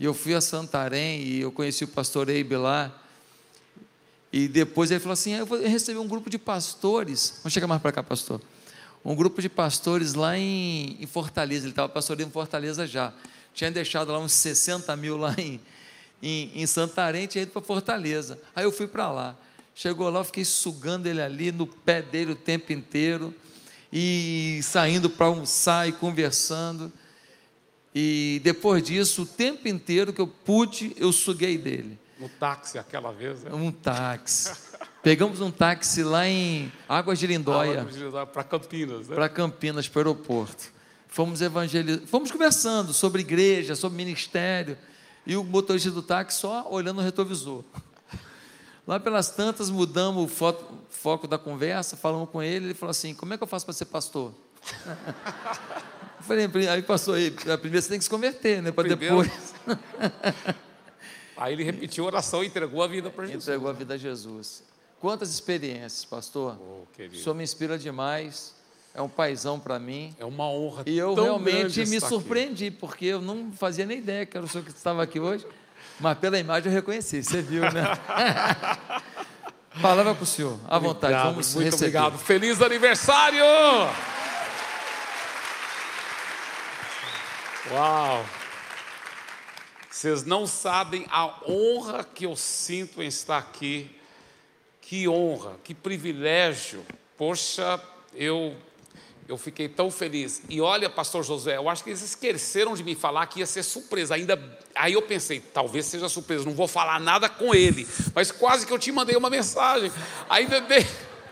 e 0.00 0.04
eu 0.04 0.14
fui 0.14 0.34
a 0.34 0.40
Santarém 0.40 1.20
e 1.22 1.40
eu 1.42 1.52
conheci 1.52 1.84
o 1.84 1.88
pastor 1.88 2.28
Eibe 2.30 2.56
lá, 2.56 3.02
e 4.36 4.48
depois 4.48 4.90
ele 4.90 4.98
falou 4.98 5.12
assim, 5.12 5.32
"Ah, 5.32 5.38
eu 5.38 5.46
vou 5.46 5.60
receber 5.60 5.96
um 6.00 6.08
grupo 6.08 6.28
de 6.28 6.38
pastores, 6.38 7.34
vamos 7.36 7.52
chegar 7.52 7.68
mais 7.68 7.80
para 7.80 7.92
cá, 7.92 8.02
pastor, 8.02 8.40
um 9.04 9.14
grupo 9.14 9.40
de 9.40 9.48
pastores 9.48 10.14
lá 10.14 10.36
em, 10.36 10.96
em 11.00 11.06
Fortaleza, 11.06 11.66
ele 11.66 11.70
estava 11.70 11.88
pastoreando 11.88 12.30
em 12.30 12.32
Fortaleza 12.32 12.84
já, 12.84 13.12
tinha 13.54 13.70
deixado 13.70 14.10
lá 14.10 14.18
uns 14.18 14.32
60 14.32 14.96
mil 14.96 15.16
lá 15.16 15.36
em, 15.38 15.60
em, 16.20 16.50
em 16.52 16.66
Santarém, 16.66 17.28
tinha 17.28 17.42
ido 17.42 17.52
para 17.52 17.62
Fortaleza, 17.62 18.36
aí 18.56 18.64
eu 18.64 18.72
fui 18.72 18.88
para 18.88 19.08
lá, 19.08 19.36
chegou 19.72 20.10
lá, 20.10 20.18
eu 20.18 20.24
fiquei 20.24 20.44
sugando 20.44 21.06
ele 21.06 21.22
ali 21.22 21.52
no 21.52 21.68
pé 21.68 22.02
dele 22.02 22.32
o 22.32 22.36
tempo 22.36 22.72
inteiro, 22.72 23.32
e 23.92 24.58
saindo 24.64 25.08
para 25.08 25.26
almoçar 25.26 25.88
e 25.88 25.92
conversando, 25.92 26.92
e 27.94 28.40
depois 28.42 28.82
disso, 28.82 29.22
o 29.22 29.26
tempo 29.26 29.68
inteiro 29.68 30.12
que 30.12 30.20
eu 30.20 30.26
pude, 30.26 30.92
eu 30.96 31.12
suguei 31.12 31.56
dele. 31.56 32.02
No 32.24 32.28
táxi 32.30 32.78
aquela 32.78 33.12
vez, 33.12 33.42
né? 33.42 33.50
Um 33.52 33.70
táxi. 33.70 34.50
Pegamos 35.02 35.42
um 35.42 35.50
táxi 35.50 36.02
lá 36.02 36.26
em 36.26 36.72
Águas 36.88 37.18
de 37.18 37.26
Lindóia 37.26 37.86
Para 38.32 38.42
Campinas, 38.42 39.06
né? 39.08 39.14
para 39.14 39.28
Campinas, 39.28 39.86
para 39.86 39.98
o 39.98 40.00
aeroporto. 40.00 40.72
Fomos 41.06 41.42
evangelizar, 41.42 42.06
fomos 42.06 42.32
conversando 42.32 42.94
sobre 42.94 43.20
igreja, 43.20 43.76
sobre 43.76 43.96
ministério, 43.98 44.78
e 45.26 45.36
o 45.36 45.44
motorista 45.44 45.90
do 45.90 46.02
táxi 46.02 46.38
só 46.40 46.66
olhando 46.70 47.00
o 47.00 47.04
retrovisor. 47.04 47.62
Lá 48.86 48.98
pelas 48.98 49.28
tantas 49.30 49.68
mudamos 49.68 50.24
o 50.24 50.28
foto- 50.28 50.78
foco 50.88 51.28
da 51.28 51.36
conversa, 51.36 51.96
falamos 51.96 52.30
com 52.30 52.42
ele, 52.42 52.66
ele 52.66 52.74
falou 52.74 52.90
assim: 52.90 53.14
"Como 53.14 53.34
é 53.34 53.36
que 53.36 53.42
eu 53.42 53.46
faço 53.46 53.66
para 53.66 53.74
ser 53.74 53.84
pastor?" 53.84 54.32
Eu 56.16 56.26
falei, 56.26 56.68
aí 56.70 56.80
pastor, 56.82 57.16
aí, 57.18 57.30
primeiro 57.30 57.82
você 57.82 57.88
tem 57.90 57.98
que 57.98 58.04
se 58.04 58.08
converter, 58.08 58.62
né, 58.62 58.72
para 58.72 58.88
depois 58.88 59.30
Aí 61.36 61.52
ele 61.52 61.64
repetiu 61.64 62.04
a 62.04 62.06
oração 62.08 62.42
e 62.44 62.46
entregou 62.46 62.82
a 62.82 62.86
vida 62.86 63.10
para 63.10 63.26
Jesus. 63.26 63.44
entregou 63.44 63.68
a 63.68 63.72
vida 63.72 63.94
a 63.94 63.96
Jesus. 63.96 64.62
Quantas 65.00 65.30
experiências, 65.30 66.04
pastor? 66.04 66.56
querido. 66.96 67.16
o 67.16 67.18
senhor 67.18 67.34
me 67.34 67.42
inspira 67.44 67.76
demais. 67.78 68.54
É 68.94 69.02
um 69.02 69.08
paizão 69.08 69.58
para 69.58 69.76
mim. 69.78 70.14
É 70.20 70.24
uma 70.24 70.48
honra 70.48 70.84
E 70.86 70.96
eu 70.96 71.14
realmente 71.14 71.76
me 71.80 71.96
estar 71.96 72.06
aqui. 72.06 72.08
surpreendi, 72.08 72.70
porque 72.70 73.06
eu 73.06 73.20
não 73.20 73.50
fazia 73.52 73.84
nem 73.84 73.98
ideia 73.98 74.24
que 74.24 74.36
era 74.36 74.46
o 74.46 74.48
senhor 74.48 74.62
que 74.64 74.70
estava 74.70 75.02
aqui 75.02 75.18
hoje. 75.18 75.44
Mas 75.98 76.16
pela 76.18 76.38
imagem 76.38 76.70
eu 76.70 76.74
reconheci, 76.74 77.22
você 77.22 77.42
viu, 77.42 77.62
né? 77.72 77.82
Palavra 79.82 80.14
para 80.14 80.22
o 80.22 80.26
senhor, 80.26 80.56
à 80.68 80.78
vontade, 80.78 81.12
Obrigado, 81.12 81.30
vamos 81.32 81.54
muito 81.54 81.64
receber. 81.64 81.98
obrigado. 81.98 82.18
Feliz 82.18 82.62
aniversário! 82.62 83.42
Uau! 87.72 88.24
Vocês 90.04 90.22
não 90.22 90.46
sabem 90.46 91.06
a 91.10 91.34
honra 91.48 92.04
que 92.04 92.26
eu 92.26 92.36
sinto 92.36 93.02
em 93.02 93.06
estar 93.06 93.38
aqui. 93.38 93.90
Que 94.82 95.08
honra, 95.08 95.56
que 95.64 95.72
privilégio. 95.72 96.84
Poxa, 97.16 97.80
eu 98.14 98.54
eu 99.26 99.38
fiquei 99.38 99.66
tão 99.66 99.90
feliz. 99.90 100.42
E 100.50 100.60
olha, 100.60 100.90
pastor 100.90 101.24
Josué, 101.24 101.56
eu 101.56 101.70
acho 101.70 101.82
que 101.82 101.88
eles 101.88 102.02
esqueceram 102.02 102.74
de 102.74 102.84
me 102.84 102.94
falar 102.94 103.26
que 103.28 103.40
ia 103.40 103.46
ser 103.46 103.62
surpresa. 103.62 104.14
Ainda 104.14 104.38
aí 104.74 104.92
eu 104.92 105.00
pensei, 105.00 105.40
talvez 105.40 105.86
seja 105.86 106.06
surpresa, 106.10 106.44
não 106.44 106.52
vou 106.52 106.68
falar 106.68 107.00
nada 107.00 107.26
com 107.26 107.54
ele, 107.54 107.88
mas 108.14 108.30
quase 108.30 108.66
que 108.66 108.74
eu 108.74 108.78
te 108.78 108.92
mandei 108.92 109.16
uma 109.16 109.30
mensagem. 109.30 109.90
Ainda 110.28 110.60
bem 110.60 110.86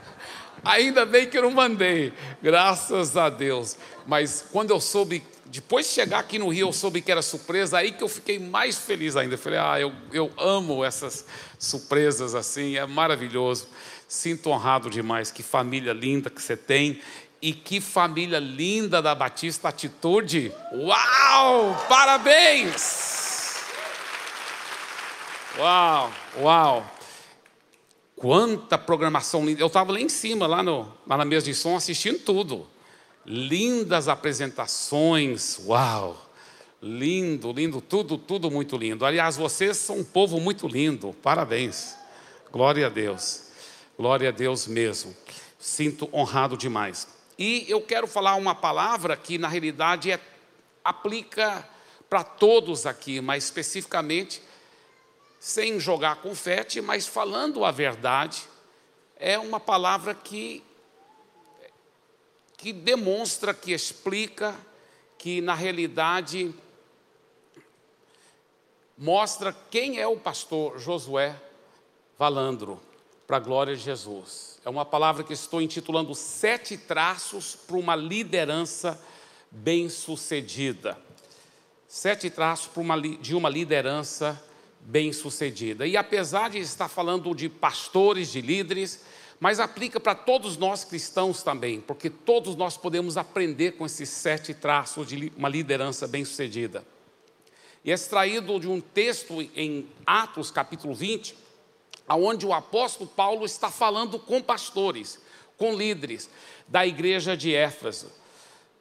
Ainda 0.64 1.04
bem 1.04 1.28
que 1.28 1.36
eu 1.36 1.42
não 1.42 1.50
mandei, 1.50 2.12
graças 2.40 3.18
a 3.18 3.28
Deus. 3.28 3.76
Mas 4.06 4.46
quando 4.50 4.70
eu 4.70 4.80
soube, 4.80 5.22
depois 5.46 5.86
de 5.86 5.92
chegar 5.92 6.20
aqui 6.20 6.38
no 6.38 6.48
Rio, 6.48 6.68
eu 6.68 6.72
soube 6.72 7.02
que 7.02 7.10
era 7.10 7.22
surpresa, 7.22 7.78
aí 7.78 7.92
que 7.92 8.02
eu 8.02 8.08
fiquei 8.08 8.38
mais 8.38 8.78
feliz 8.78 9.16
ainda. 9.16 9.34
Eu 9.34 9.38
falei, 9.38 9.58
ah, 9.58 9.80
eu, 9.80 9.92
eu 10.12 10.30
amo 10.38 10.84
essas 10.84 11.26
surpresas 11.58 12.34
assim, 12.34 12.76
é 12.76 12.86
maravilhoso. 12.86 13.68
Sinto 14.08 14.50
honrado 14.50 14.88
demais, 14.88 15.30
que 15.30 15.42
família 15.42 15.92
linda 15.92 16.30
que 16.30 16.40
você 16.40 16.56
tem. 16.56 17.00
E 17.40 17.52
que 17.52 17.80
família 17.80 18.38
linda 18.38 19.02
da 19.02 19.14
Batista 19.14 19.68
Atitude. 19.68 20.52
Uau! 20.72 21.86
Parabéns! 21.88 23.12
Uau, 25.58 26.12
uau. 26.40 26.86
Quanta 28.16 28.78
programação 28.78 29.44
linda. 29.44 29.60
Eu 29.60 29.66
estava 29.66 29.92
lá 29.92 30.00
em 30.00 30.08
cima, 30.08 30.46
lá, 30.46 30.62
no, 30.62 30.90
lá 31.06 31.16
na 31.16 31.24
mesa 31.24 31.44
de 31.44 31.54
som, 31.54 31.76
assistindo 31.76 32.20
tudo. 32.20 32.68
Lindas 33.24 34.08
apresentações. 34.08 35.60
Uau! 35.66 36.30
Lindo, 36.82 37.52
lindo, 37.52 37.80
tudo, 37.80 38.18
tudo 38.18 38.50
muito 38.50 38.76
lindo. 38.76 39.06
Aliás, 39.06 39.36
vocês 39.36 39.76
são 39.76 39.98
um 39.98 40.04
povo 40.04 40.40
muito 40.40 40.66
lindo. 40.66 41.14
Parabéns. 41.22 41.96
Glória 42.50 42.86
a 42.86 42.90
Deus. 42.90 43.44
Glória 43.96 44.30
a 44.30 44.32
Deus 44.32 44.66
mesmo. 44.66 45.16
Sinto 45.60 46.08
honrado 46.12 46.56
demais. 46.56 47.06
E 47.38 47.64
eu 47.68 47.80
quero 47.80 48.06
falar 48.06 48.34
uma 48.34 48.54
palavra 48.54 49.16
que 49.16 49.38
na 49.38 49.48
realidade 49.48 50.10
é, 50.10 50.20
aplica 50.84 51.66
para 52.08 52.22
todos 52.22 52.84
aqui, 52.84 53.20
mas 53.20 53.44
especificamente, 53.44 54.42
sem 55.40 55.80
jogar 55.80 56.16
confete, 56.16 56.80
mas 56.80 57.06
falando 57.06 57.64
a 57.64 57.70
verdade, 57.70 58.42
é 59.16 59.38
uma 59.38 59.58
palavra 59.58 60.14
que, 60.14 60.62
que 62.62 62.72
demonstra, 62.72 63.52
que 63.52 63.72
explica, 63.72 64.54
que 65.18 65.40
na 65.40 65.52
realidade 65.52 66.54
mostra 68.96 69.52
quem 69.68 69.98
é 69.98 70.06
o 70.06 70.16
pastor 70.16 70.78
Josué 70.78 71.34
Valandro, 72.16 72.80
para 73.26 73.38
a 73.38 73.40
glória 73.40 73.74
de 73.74 73.82
Jesus. 73.82 74.60
É 74.64 74.70
uma 74.70 74.84
palavra 74.84 75.24
que 75.24 75.32
estou 75.32 75.60
intitulando 75.60 76.14
Sete 76.14 76.78
Traços 76.78 77.56
para 77.56 77.76
uma 77.76 77.96
Liderança 77.96 78.96
Bem-Sucedida. 79.50 80.96
Sete 81.88 82.30
traços 82.30 82.70
uma, 82.76 83.00
de 83.00 83.34
uma 83.34 83.48
liderança 83.48 84.40
bem-sucedida. 84.78 85.84
E 85.84 85.96
apesar 85.96 86.48
de 86.48 86.58
estar 86.58 86.86
falando 86.86 87.34
de 87.34 87.48
pastores, 87.48 88.30
de 88.30 88.40
líderes, 88.40 89.02
mas 89.42 89.58
aplica 89.58 89.98
para 89.98 90.14
todos 90.14 90.56
nós 90.56 90.84
cristãos 90.84 91.42
também, 91.42 91.80
porque 91.80 92.08
todos 92.08 92.54
nós 92.54 92.76
podemos 92.76 93.16
aprender 93.16 93.72
com 93.72 93.84
esses 93.84 94.08
sete 94.08 94.54
traços 94.54 95.08
de 95.08 95.32
uma 95.36 95.48
liderança 95.48 96.06
bem-sucedida. 96.06 96.84
E 97.84 97.90
é 97.90 97.94
extraído 97.94 98.60
de 98.60 98.68
um 98.68 98.80
texto 98.80 99.42
em 99.56 99.88
Atos, 100.06 100.52
capítulo 100.52 100.94
20, 100.94 101.34
aonde 102.06 102.46
o 102.46 102.52
apóstolo 102.52 103.10
Paulo 103.10 103.44
está 103.44 103.68
falando 103.68 104.16
com 104.16 104.40
pastores, 104.40 105.20
com 105.58 105.74
líderes 105.74 106.30
da 106.68 106.86
igreja 106.86 107.36
de 107.36 107.52
Éfeso. 107.52 108.12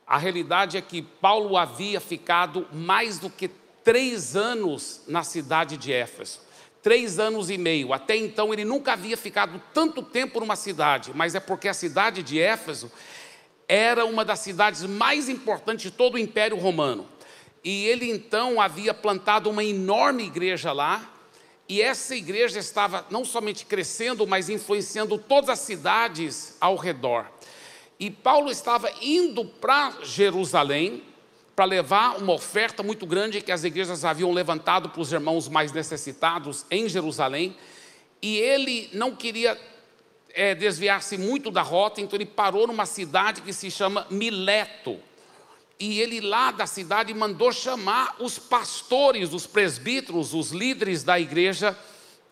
A 0.05 0.19
realidade 0.19 0.77
é 0.77 0.81
que 0.81 1.01
Paulo 1.01 1.57
havia 1.57 1.99
ficado 1.99 2.67
mais 2.71 3.17
do 3.17 3.31
que 3.31 3.49
três 3.83 4.35
anos 4.35 5.01
na 5.07 5.23
cidade 5.23 5.75
de 5.75 5.91
Éfeso. 5.91 6.50
Três 6.81 7.19
anos 7.19 7.49
e 7.49 7.57
meio. 7.57 7.93
Até 7.93 8.15
então 8.15 8.53
ele 8.53 8.65
nunca 8.65 8.93
havia 8.93 9.15
ficado 9.15 9.61
tanto 9.73 10.01
tempo 10.01 10.39
numa 10.39 10.55
cidade, 10.55 11.11
mas 11.13 11.35
é 11.35 11.39
porque 11.39 11.67
a 11.67 11.73
cidade 11.73 12.23
de 12.23 12.39
Éfeso 12.39 12.91
era 13.67 14.03
uma 14.05 14.25
das 14.25 14.39
cidades 14.39 14.83
mais 14.83 15.29
importantes 15.29 15.83
de 15.83 15.91
todo 15.91 16.15
o 16.15 16.19
Império 16.19 16.57
Romano. 16.57 17.07
E 17.63 17.85
ele 17.85 18.09
então 18.09 18.59
havia 18.59 18.93
plantado 18.93 19.49
uma 19.49 19.63
enorme 19.63 20.23
igreja 20.25 20.71
lá, 20.71 21.09
e 21.69 21.81
essa 21.81 22.15
igreja 22.15 22.59
estava 22.59 23.05
não 23.09 23.23
somente 23.23 23.65
crescendo, 23.65 24.27
mas 24.27 24.49
influenciando 24.49 25.17
todas 25.17 25.51
as 25.51 25.59
cidades 25.59 26.57
ao 26.59 26.75
redor. 26.75 27.27
E 27.97 28.09
Paulo 28.09 28.51
estava 28.51 28.91
indo 28.99 29.45
para 29.45 29.93
Jerusalém 30.03 31.03
para 31.61 31.67
levar 31.67 32.17
uma 32.17 32.33
oferta 32.33 32.81
muito 32.81 33.05
grande 33.05 33.39
que 33.39 33.51
as 33.51 33.63
igrejas 33.63 34.03
haviam 34.03 34.31
levantado 34.31 34.89
para 34.89 34.99
os 34.99 35.13
irmãos 35.13 35.47
mais 35.47 35.71
necessitados 35.71 36.65
em 36.71 36.89
Jerusalém. 36.89 37.55
E 38.19 38.35
ele 38.37 38.89
não 38.93 39.15
queria 39.15 39.55
é, 40.33 40.55
desviar-se 40.55 41.19
muito 41.19 41.51
da 41.51 41.61
rota, 41.61 42.01
então 42.01 42.17
ele 42.17 42.25
parou 42.25 42.65
numa 42.65 42.87
cidade 42.87 43.43
que 43.43 43.53
se 43.53 43.69
chama 43.69 44.07
Mileto 44.09 44.97
e 45.79 46.01
ele 46.01 46.19
lá 46.19 46.49
da 46.49 46.65
cidade 46.65 47.13
mandou 47.13 47.51
chamar 47.51 48.15
os 48.17 48.39
pastores, 48.39 49.31
os 49.31 49.45
presbíteros, 49.45 50.33
os 50.33 50.49
líderes 50.49 51.03
da 51.03 51.19
igreja 51.19 51.77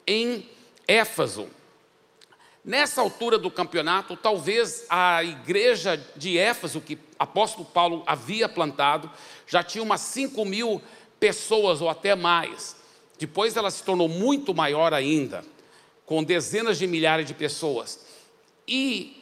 em 0.07 0.43
Éfaso. 0.87 1.47
Nessa 2.63 3.01
altura 3.01 3.37
do 3.37 3.49
campeonato, 3.49 4.17
talvez 4.17 4.85
a 4.89 5.23
igreja 5.23 5.97
de 6.15 6.37
Éfaso, 6.37 6.81
que 6.81 6.97
apóstolo 7.17 7.65
Paulo 7.65 8.03
havia 8.05 8.49
plantado, 8.49 9.09
já 9.47 9.63
tinha 9.63 9.83
umas 9.83 10.01
5 10.01 10.43
mil 10.45 10.81
pessoas 11.19 11.81
ou 11.81 11.89
até 11.89 12.15
mais. 12.15 12.75
Depois 13.17 13.55
ela 13.55 13.71
se 13.71 13.83
tornou 13.83 14.07
muito 14.07 14.53
maior 14.53 14.93
ainda, 14.93 15.43
com 16.05 16.23
dezenas 16.23 16.77
de 16.77 16.85
milhares 16.85 17.25
de 17.25 17.33
pessoas. 17.33 18.05
E 18.67 19.19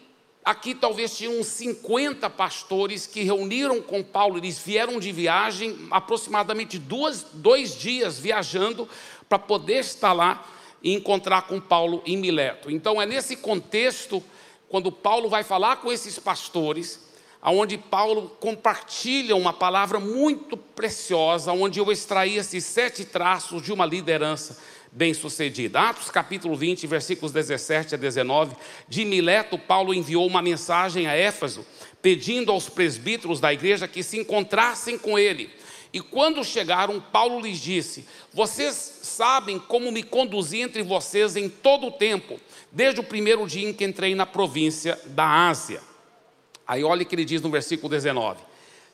Aqui 0.48 0.74
talvez 0.74 1.18
tinham 1.18 1.42
uns 1.42 1.48
50 1.48 2.30
pastores 2.30 3.06
que 3.06 3.22
reuniram 3.22 3.82
com 3.82 4.02
Paulo, 4.02 4.38
eles 4.38 4.58
vieram 4.58 4.98
de 4.98 5.12
viagem, 5.12 5.78
aproximadamente 5.92 6.80
duas, 6.80 7.26
dois 7.34 7.76
dias 7.78 8.18
viajando, 8.18 8.88
para 9.28 9.38
poder 9.38 9.80
estar 9.80 10.14
lá 10.14 10.48
e 10.82 10.94
encontrar 10.94 11.44
com 11.44 11.60
Paulo 11.60 12.02
em 12.06 12.18
Mileto. 12.18 12.70
Então 12.70 13.02
é 13.02 13.06
nesse 13.06 13.36
contexto, 13.36 14.24
quando 14.70 14.92
Paulo 14.92 15.30
vai 15.30 15.44
falar 15.44 15.78
com 15.78 15.92
esses 15.92 16.20
pastores, 16.20 17.08
aonde 17.42 17.78
Paulo 17.78 18.36
compartilha 18.40 19.36
uma 19.36 19.54
palavra 19.54 20.00
muito 20.00 20.58
preciosa, 20.58 21.52
onde 21.52 21.80
eu 21.80 21.92
extraí 21.92 22.38
esses 22.38 22.64
sete 22.64 23.06
traços 23.06 23.62
de 23.62 23.72
uma 23.72 23.86
liderança 23.86 24.58
bem-sucedida. 24.92 25.80
Atos 25.80 26.10
capítulo 26.10 26.56
20, 26.56 26.88
versículos 26.88 27.32
17 27.32 27.96
a 27.96 27.98
19. 27.98 28.56
De 28.88 29.06
Mileto, 29.06 29.58
Paulo 29.58 29.94
enviou 29.94 30.26
uma 30.26 30.42
mensagem 30.42 31.08
a 31.08 31.16
Éfaso, 31.16 31.66
pedindo 32.02 32.52
aos 32.52 32.70
presbíteros 32.70 33.40
da 33.40 33.54
igreja 33.54 33.88
que 33.88 34.02
se 34.02 34.18
encontrassem 34.18 34.98
com 34.98 35.18
ele. 35.18 35.50
E 35.98 36.00
quando 36.00 36.43
chegaram, 36.43 37.02
Paulo 37.02 37.39
lhes 37.39 37.60
disse: 37.60 38.06
Vocês 38.32 38.76
sabem 39.02 39.58
como 39.58 39.91
me 39.91 40.04
conduzi 40.04 40.62
entre 40.62 40.84
vocês 40.84 41.36
em 41.36 41.50
todo 41.50 41.88
o 41.88 41.91
tempo, 41.91 42.39
desde 42.72 43.00
o 43.00 43.04
primeiro 43.04 43.48
dia 43.48 43.68
em 43.68 43.74
que 43.74 43.84
entrei 43.84 44.14
na 44.14 44.26
província 44.26 45.00
da 45.06 45.48
Ásia. 45.48 45.82
Aí 46.68 46.84
olha 46.84 47.02
o 47.02 47.06
que 47.06 47.16
ele 47.16 47.26
diz 47.26 47.41
no 47.41 47.50
versículo 47.50 47.89
19: 47.89 48.39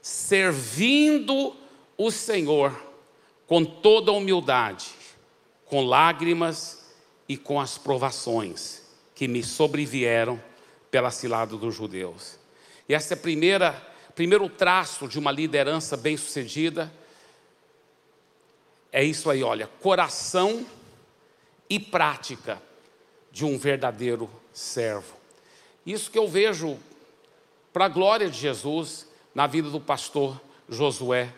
Servindo 0.02 1.56
o 1.98 2.10
Senhor 2.10 2.74
com 3.46 3.66
toda 3.66 4.12
humildade 4.12 4.86
com 5.74 5.84
lágrimas 5.84 6.86
e 7.28 7.36
com 7.36 7.60
as 7.60 7.80
provações 7.80 8.84
que 9.16 9.28
me 9.28 9.42
sobrevieram 9.42 10.40
pela 10.92 11.10
cilada 11.10 11.58
dos 11.58 11.74
judeus. 11.74 12.38
E 12.88 12.94
esse 12.94 13.12
é 13.12 13.16
primeira, 13.16 13.82
primeiro 14.16 14.50
traço 14.50 15.08
de 15.08 15.20
uma 15.20 15.32
liderança 15.32 15.98
bem-sucedida. 15.98 16.92
É 18.92 19.04
isso 19.04 19.30
aí, 19.30 19.44
olha, 19.44 19.68
coração 19.82 20.66
e 21.70 21.80
prática 21.80 22.62
de 23.32 23.44
um 23.44 23.58
verdadeiro 23.58 24.30
servo. 24.52 25.16
Isso 25.86 26.12
que 26.12 26.20
eu 26.20 26.28
vejo 26.28 26.78
para 27.72 27.86
a 27.86 27.90
glória 27.90 28.30
de 28.30 28.38
Jesus 28.38 29.08
na 29.34 29.48
vida 29.48 29.70
do 29.70 29.80
pastor 29.80 30.40
Josué 30.70 31.34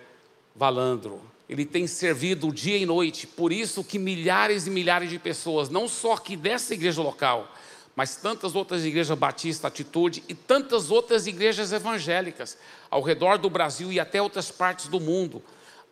Valandro 0.56 1.36
ele 1.48 1.66
tem 1.66 1.86
servido 1.86 2.52
dia 2.52 2.78
e 2.78 2.86
noite, 2.86 3.28
por 3.28 3.52
isso 3.52 3.84
que 3.84 4.00
milhares 4.00 4.66
e 4.66 4.70
milhares 4.70 5.10
de 5.10 5.20
pessoas, 5.20 5.70
não 5.70 5.88
só 5.88 6.14
aqui 6.14 6.36
dessa 6.36 6.74
igreja 6.74 7.02
local, 7.02 7.52
mas 7.96 8.16
tantas 8.16 8.56
outras 8.56 8.84
igrejas 8.84 9.18
Batista 9.18 9.68
Atitude 9.68 10.24
e 10.28 10.34
tantas 10.34 10.92
outras 10.92 11.28
igrejas 11.28 11.72
evangélicas 11.72 12.58
ao 12.90 13.02
redor 13.02 13.38
do 13.38 13.50
Brasil 13.50 13.92
e 13.92 14.00
até 14.00 14.22
outras 14.22 14.52
partes 14.52 14.88
do 14.88 15.00
mundo, 15.00 15.42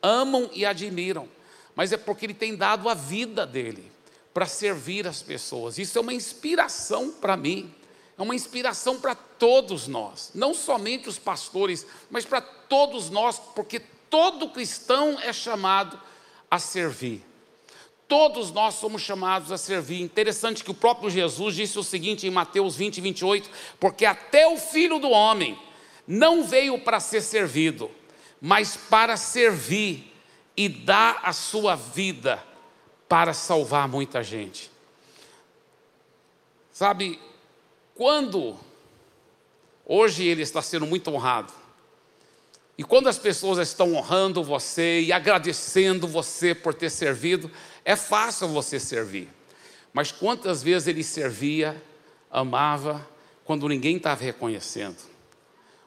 amam 0.01 0.49
e 0.54 0.66
admiram, 0.66 1.30
mas 1.76 1.93
é 1.93 1.97
porque 1.97 2.26
ele 2.26 2.34
tem 2.34 2.56
dado 2.56 2.89
a 2.89 2.93
vida 2.93 3.45
dele 3.45 3.89
para 4.34 4.45
servir 4.45 5.08
as 5.08 5.22
pessoas. 5.22 5.78
Isso 5.78 5.97
é 5.97 6.01
uma 6.01 6.14
inspiração 6.14 7.12
para 7.12 7.38
mim, 7.38 7.74
é 8.18 8.22
uma 8.22 8.36
inspiração 8.36 8.99
para 8.99 9.16
todos 9.16 9.88
nós, 9.88 10.32
não 10.36 10.54
somente 10.54 11.08
os 11.08 11.18
pastores, 11.18 11.86
mas 12.10 12.26
para 12.26 12.41
todos 12.41 13.10
nós, 13.10 13.39
porque 13.39 13.80
todo 14.10 14.49
cristão 14.49 15.18
é 15.22 15.32
chamado 15.32 15.99
a 16.51 16.60
servir. 16.60 17.24
Todos 18.14 18.51
nós 18.51 18.76
somos 18.76 19.01
chamados 19.01 19.51
a 19.51 19.57
servir. 19.57 19.99
Interessante 19.99 20.64
que 20.64 20.70
o 20.70 20.76
próprio 20.76 21.09
Jesus 21.09 21.55
disse 21.55 21.80
o 21.80 21.84
seguinte 21.84 22.28
em 22.28 22.30
Mateus 22.30 22.76
20, 22.76 23.01
28, 23.01 23.49
porque 23.80 24.05
até 24.05 24.45
o 24.45 24.55
filho 24.55 24.99
do 24.99 25.09
homem 25.09 25.57
não 26.05 26.43
veio 26.43 26.78
para 26.78 26.99
ser 26.99 27.22
servido, 27.22 27.89
mas 28.39 28.78
para 28.78 29.18
servir 29.18 30.14
e 30.55 30.70
dar 30.70 31.22
a 31.24 31.34
sua 31.34 31.76
vida 31.76 32.45
para 33.09 33.34
salvar 33.34 33.88
muita 33.88 34.22
gente. 34.22 34.70
Sabe, 36.72 37.20
quando 37.95 38.59
Hoje 39.86 40.24
ele 40.26 40.41
está 40.41 40.61
sendo 40.61 40.86
muito 40.86 41.11
honrado. 41.11 41.51
E 42.78 42.84
quando 42.84 43.07
as 43.07 43.20
pessoas 43.20 43.59
estão 43.59 43.93
honrando 43.93 44.43
você 44.43 45.01
e 45.01 45.11
agradecendo 45.11 46.07
você 46.07 46.55
por 46.55 46.74
ter 46.74 46.89
servido, 46.89 47.51
é 47.86 47.95
fácil 47.95 48.47
você 48.47 48.79
servir. 48.79 49.29
Mas 49.91 50.11
quantas 50.11 50.63
vezes 50.63 50.88
ele 50.88 51.03
servia, 51.03 51.81
amava, 52.31 53.07
quando 53.45 53.67
ninguém 53.67 53.97
estava 53.97 54.23
reconhecendo? 54.23 54.97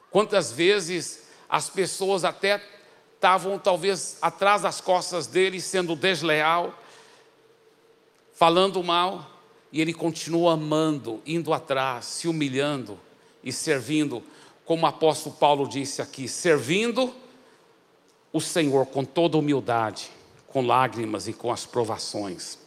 Quantas 0.09 0.51
vezes 0.51 1.27
as 1.49 1.69
pessoas 1.69 2.23
até 2.23 2.63
estavam 3.15 3.57
talvez 3.57 4.17
atrás 4.21 4.61
das 4.61 4.79
costas 4.79 5.27
dele, 5.27 5.59
sendo 5.59 5.95
desleal, 5.95 6.77
falando 8.33 8.83
mal, 8.83 9.29
e 9.71 9.81
ele 9.81 9.93
continua 9.93 10.53
amando, 10.53 11.21
indo 11.25 11.51
atrás, 11.51 12.05
se 12.05 12.27
humilhando 12.27 12.99
e 13.43 13.51
servindo, 13.51 14.23
como 14.63 14.83
o 14.83 14.89
apóstolo 14.89 15.35
Paulo 15.35 15.67
disse 15.67 16.01
aqui, 16.01 16.27
servindo 16.27 17.13
o 18.31 18.39
Senhor 18.39 18.85
com 18.85 19.03
toda 19.03 19.37
humildade, 19.37 20.11
com 20.57 20.65
lágrimas 20.65 21.27
e 21.27 21.33
com 21.33 21.51
as 21.51 21.67
provações. 21.67 22.57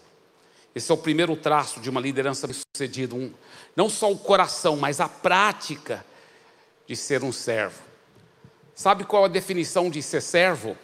Esse 0.73 0.93
é 0.93 0.95
o 0.95 0.99
primeiro 0.99 1.35
traço 1.35 1.81
de 1.81 1.91
uma 1.91 2.01
liderança 2.01 2.47
bem-sucedida, 2.47 3.17
um, 3.17 3.35
não 3.75 3.91
só 3.91 4.13
o 4.13 4.17
coração, 4.17 4.77
mas 4.77 5.01
a 5.01 5.09
prática 5.09 6.07
de 6.87 6.95
ser 6.95 7.25
um 7.25 7.33
servo. 7.33 7.83
Sabe 8.77 9.03
qual 9.03 9.25
é 9.25 9.27
a 9.27 9.29
definição 9.29 9.91
de 9.91 10.01
ser 10.05 10.23
servo? 10.23 10.79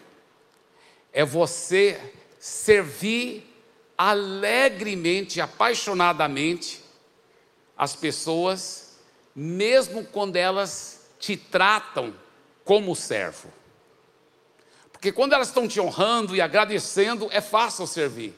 É 1.12 1.24
você 1.24 2.00
servir 2.40 3.54
alegremente, 3.96 5.40
apaixonadamente 5.40 6.82
as 7.78 7.94
pessoas, 7.94 8.98
mesmo 9.32 10.04
quando 10.04 10.34
elas 10.34 11.06
te 11.20 11.36
tratam 11.36 12.12
como 12.64 12.96
servo. 12.96 13.48
Porque 15.06 15.14
quando 15.14 15.34
elas 15.34 15.46
estão 15.46 15.68
te 15.68 15.80
honrando 15.80 16.34
e 16.34 16.40
agradecendo, 16.40 17.28
é 17.30 17.40
fácil 17.40 17.86
servir. 17.86 18.34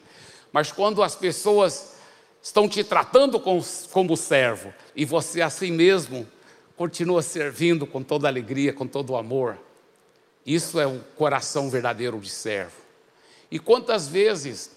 Mas 0.51 0.71
quando 0.71 1.01
as 1.01 1.15
pessoas 1.15 1.95
estão 2.43 2.69
te 2.69 2.83
tratando 2.83 3.39
como, 3.39 4.15
servo 4.15 4.71
e 4.95 5.03
você 5.03 5.41
assim 5.41 5.71
mesmo 5.71 6.29
continua 6.77 7.23
servindo 7.23 7.87
com 7.87 8.03
toda 8.03 8.27
alegria, 8.27 8.71
com 8.71 8.85
todo 8.85 9.15
amor. 9.15 9.57
Isso 10.45 10.79
é 10.79 10.85
o 10.85 10.99
coração 11.15 11.71
verdadeiro 11.71 12.19
de 12.19 12.29
servo. 12.29 12.77
E 13.49 13.57
quantas 13.57 14.07
vezes, 14.07 14.69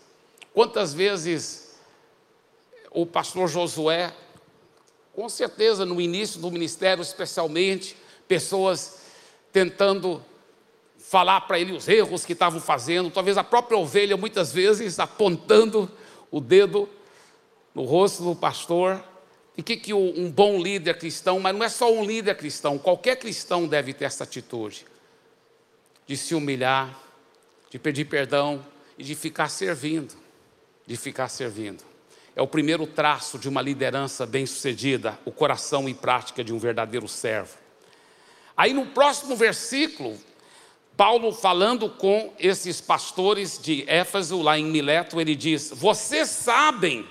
quantas 0.55 0.95
vezes 0.95 1.77
o 2.91 3.05
pastor 3.05 3.49
Josué, 3.49 4.15
com 5.15 5.29
certeza 5.29 5.85
no 5.85 6.01
início 6.01 6.41
do 6.41 6.51
ministério, 6.51 7.03
especialmente, 7.03 7.95
pessoas 8.27 9.03
tentando 9.53 10.25
falar 11.13 11.43
para 11.43 11.61
ele 11.61 11.73
os 11.73 11.87
erros 11.89 12.25
que 12.25 12.33
estavam 12.33 12.59
fazendo, 12.59 13.11
talvez 13.11 13.37
a 13.37 13.45
própria 13.45 13.77
ovelha 13.77 14.17
muitas 14.17 14.51
vezes 14.51 14.99
apontando 14.99 15.93
o 16.31 16.41
dedo 16.41 16.89
no 17.75 17.83
rosto 17.85 18.25
do 18.25 18.35
pastor, 18.35 19.05
e 19.55 19.63
que, 19.63 19.77
que 19.77 19.93
um 19.93 20.31
bom 20.31 20.59
líder 20.59 20.97
cristão, 20.97 21.39
mas 21.39 21.55
não 21.55 21.63
é 21.63 21.69
só 21.69 21.93
um 21.93 22.03
líder 22.03 22.35
cristão, 22.35 22.79
qualquer 22.79 23.17
cristão 23.17 23.67
deve 23.67 23.93
ter 23.93 24.07
essa 24.07 24.25
atitude 24.25 24.87
de 26.07 26.17
se 26.17 26.35
humilhar, 26.35 26.99
de 27.69 27.79
pedir 27.79 28.07
perdão 28.07 28.65
e 28.97 29.05
de 29.05 29.15
ficar 29.15 29.51
servindo, 29.51 30.15
de 30.87 30.97
ficar 30.97 31.29
servindo. 31.29 31.85
É 32.35 32.41
o 32.41 32.47
primeiro 32.47 32.87
traço 32.87 33.39
de 33.39 33.51
uma 33.51 33.61
liderança 33.61 34.25
bem-sucedida, 34.25 35.19
o 35.27 35.31
coração 35.31 35.87
e 35.91 35.93
prática 35.93 36.43
de 36.43 36.55
um 36.55 36.59
verdadeiro 36.59 37.07
servo. 37.07 37.59
Aí 38.57 38.73
no 38.73 38.87
próximo 38.87 39.37
versículo, 39.37 40.19
Paulo 40.97 41.33
falando 41.33 41.89
com 41.89 42.33
esses 42.39 42.81
pastores 42.81 43.59
de 43.61 43.85
Éfeso, 43.89 44.43
lá 44.43 44.59
em 44.59 44.65
Mileto, 44.65 45.21
ele 45.21 45.35
diz: 45.35 45.73
Vocês 45.75 46.29
sabem 46.29 47.07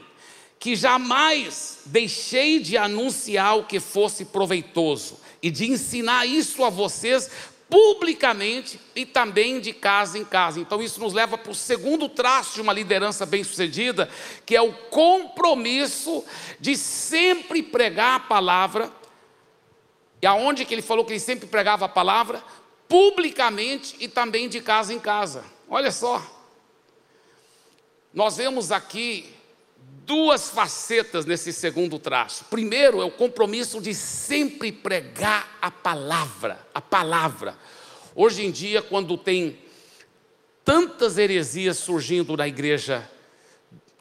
que 0.59 0.75
jamais 0.75 1.79
deixei 1.86 2.59
de 2.59 2.77
anunciar 2.77 3.57
o 3.57 3.65
que 3.65 3.79
fosse 3.79 4.25
proveitoso 4.25 5.17
e 5.41 5.49
de 5.49 5.69
ensinar 5.69 6.27
isso 6.27 6.63
a 6.63 6.69
vocês 6.69 7.29
publicamente 7.67 8.79
e 8.93 9.05
também 9.05 9.61
de 9.61 9.71
casa 9.71 10.19
em 10.19 10.25
casa. 10.25 10.59
Então, 10.59 10.84
isso 10.84 10.99
nos 10.99 11.13
leva 11.13 11.38
para 11.38 11.53
o 11.53 11.55
segundo 11.55 12.09
traço 12.09 12.55
de 12.55 12.61
uma 12.61 12.73
liderança 12.73 13.25
bem-sucedida, 13.25 14.09
que 14.45 14.55
é 14.55 14.61
o 14.61 14.73
compromisso 14.73 16.23
de 16.59 16.75
sempre 16.75 17.63
pregar 17.63 18.15
a 18.15 18.19
palavra. 18.19 18.91
E 20.21 20.27
aonde 20.27 20.65
que 20.65 20.73
ele 20.73 20.82
falou 20.82 21.05
que 21.05 21.13
ele 21.13 21.19
sempre 21.19 21.47
pregava 21.47 21.86
a 21.86 21.89
palavra? 21.89 22.43
Publicamente 22.92 23.96
e 24.02 24.08
também 24.10 24.50
de 24.50 24.60
casa 24.60 24.94
em 24.94 25.00
casa. 25.00 25.46
Olha 25.70 25.94
só. 25.94 26.22
Nós 28.14 28.36
vemos 28.36 28.70
aqui 28.70 29.34
duas 30.06 30.50
facetas 30.50 31.26
nesse 31.26 31.54
segundo 31.54 31.98
traço. 31.98 32.44
Primeiro 32.50 33.02
é 33.02 33.06
o 33.06 33.10
compromisso 33.10 33.80
de 33.80 33.96
sempre 33.96 34.74
pregar 34.74 35.58
a 35.62 35.72
palavra, 35.72 36.68
a 36.74 36.82
palavra. 36.82 37.58
Hoje 38.14 38.46
em 38.46 38.52
dia, 38.52 38.82
quando 38.82 39.18
tem 39.18 39.58
tantas 40.66 41.18
heresias 41.18 41.78
surgindo 41.78 42.36
na 42.36 42.46
igreja, 42.46 43.10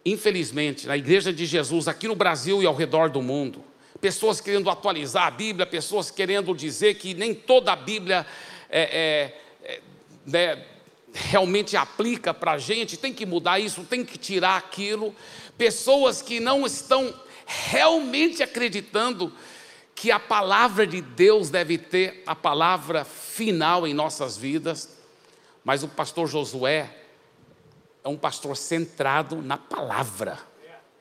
infelizmente, 0.04 0.88
na 0.88 0.96
igreja 0.96 1.32
de 1.32 1.46
Jesus, 1.46 1.86
aqui 1.86 2.08
no 2.08 2.16
Brasil 2.16 2.60
e 2.60 2.66
ao 2.66 2.74
redor 2.74 3.08
do 3.08 3.22
mundo, 3.22 3.62
pessoas 4.00 4.40
querendo 4.40 4.68
atualizar 4.68 5.28
a 5.28 5.30
Bíblia, 5.30 5.64
pessoas 5.64 6.10
querendo 6.10 6.52
dizer 6.56 6.94
que 6.94 7.14
nem 7.14 7.32
toda 7.32 7.72
a 7.72 7.76
Bíblia 7.76 8.26
é, 8.70 9.34
é, 9.64 9.72
é 9.72 9.80
né, 10.26 10.64
realmente 11.12 11.76
aplica 11.76 12.32
para 12.32 12.52
a 12.52 12.58
gente, 12.58 12.96
tem 12.96 13.12
que 13.12 13.26
mudar 13.26 13.58
isso, 13.58 13.84
tem 13.84 14.04
que 14.04 14.16
tirar 14.16 14.56
aquilo 14.56 15.14
pessoas 15.58 16.22
que 16.22 16.40
não 16.40 16.64
estão 16.64 17.14
realmente 17.44 18.42
acreditando 18.42 19.30
que 19.94 20.10
a 20.10 20.18
palavra 20.18 20.86
de 20.86 21.02
Deus 21.02 21.50
deve 21.50 21.76
ter 21.76 22.22
a 22.26 22.34
palavra 22.34 23.04
final 23.04 23.86
em 23.86 23.92
nossas 23.92 24.38
vidas, 24.38 24.88
mas 25.62 25.82
o 25.82 25.88
pastor 25.88 26.26
Josué 26.26 26.88
é 28.02 28.08
um 28.08 28.16
pastor 28.16 28.56
centrado 28.56 29.42
na 29.42 29.58
palavra. 29.58 30.38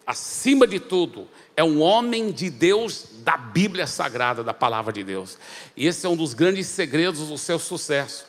Acima 0.10 0.66
de 0.66 0.80
tudo, 0.80 1.28
é 1.56 1.64
um 1.64 1.84
homem 1.84 2.32
de 2.32 2.50
Deus 2.50 3.06
da 3.20 3.38
Bíblia 3.38 3.86
Sagrada, 3.86 4.44
da 4.44 4.56
palavra 4.56 4.92
de 4.92 5.04
Deus. 5.04 5.38
E 5.78 5.86
esse 5.86 6.04
é 6.04 6.10
um 6.10 6.16
dos 6.16 6.34
grandes 6.34 6.66
segredos 6.66 7.28
do 7.28 7.38
seu 7.38 7.60
sucesso. 7.60 8.26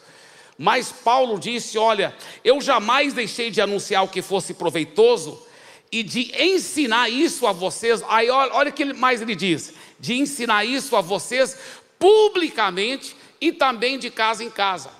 Mas 0.58 0.92
Paulo 0.92 1.40
disse: 1.40 1.78
Olha, 1.78 2.14
eu 2.44 2.60
jamais 2.60 3.14
deixei 3.14 3.50
de 3.50 3.62
anunciar 3.62 4.04
o 4.04 4.08
que 4.08 4.20
fosse 4.20 4.52
proveitoso, 4.52 5.42
e 5.90 6.02
de 6.02 6.30
ensinar 6.38 7.08
isso 7.08 7.46
a 7.46 7.52
vocês. 7.52 8.02
Aí 8.10 8.28
olha, 8.28 8.52
olha 8.52 8.68
o 8.68 8.74
que 8.74 8.92
mais 8.92 9.22
ele 9.22 9.34
diz: 9.34 9.72
de 9.98 10.12
ensinar 10.12 10.66
isso 10.66 10.94
a 10.96 11.00
vocês 11.00 11.56
publicamente 11.98 13.16
e 13.40 13.52
também 13.52 13.98
de 13.98 14.10
casa 14.10 14.44
em 14.44 14.50
casa. 14.50 14.90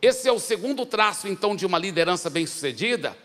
Esse 0.00 0.28
é 0.28 0.32
o 0.32 0.38
segundo 0.38 0.86
traço, 0.86 1.26
então, 1.26 1.56
de 1.56 1.66
uma 1.66 1.80
liderança 1.80 2.30
bem-sucedida, 2.30 3.16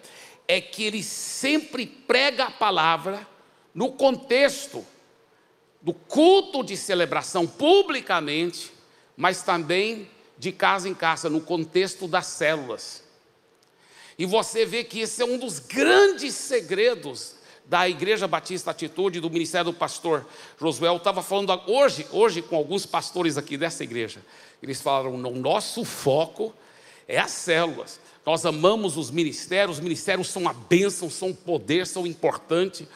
é 0.48 0.60
que 0.60 0.84
ele 0.84 1.04
sempre 1.04 1.86
prega 1.86 2.46
a 2.46 2.52
palavra 2.52 3.28
no 3.74 3.92
contexto 3.92 4.86
do 5.82 5.94
culto 5.94 6.64
de 6.64 6.78
celebração 6.78 7.46
publicamente, 7.46 8.72
mas 9.18 9.44
também 9.44 10.10
de 10.38 10.52
casa 10.52 10.88
em 10.88 10.94
casa, 10.94 11.30
no 11.30 11.42
contexto 11.42 12.08
das 12.08 12.28
células. 12.28 13.04
E 14.18 14.26
você 14.26 14.66
vê 14.66 14.84
que 14.84 15.00
esse 15.02 15.22
é 15.22 15.26
um 15.26 15.38
dos 15.38 15.60
grandes 15.60 16.36
segredos 16.36 17.36
da 17.66 17.88
Igreja 17.88 18.28
Batista 18.28 18.72
Atitude, 18.72 19.20
do 19.20 19.30
Ministério 19.30 19.72
do 19.72 19.78
Pastor 19.78 20.26
Josué. 20.60 20.90
Eu 20.90 20.98
estava 20.98 21.24
falando 21.24 21.60
hoje, 21.68 22.06
hoje 22.12 22.42
com 22.42 22.56
alguns 22.56 22.86
pastores 22.86 23.38
aqui 23.38 23.58
dessa 23.58 23.84
igreja. 23.84 24.24
Eles 24.62 24.82
falaram: 24.82 25.16
o 25.16 25.36
nosso 25.36 25.84
foco 25.84 26.54
é 27.08 27.20
as 27.20 27.32
células. 27.32 28.00
Nós 28.26 28.46
amamos 28.46 28.96
os 28.98 29.12
ministérios, 29.12 29.78
os 29.78 29.84
ministérios 29.84 30.30
são 30.30 30.48
a 30.48 30.54
bênção, 30.54 31.10
são 31.10 31.30
um 31.30 31.34
poder, 31.34 31.86
são 31.86 32.08
importantes, 32.08 32.88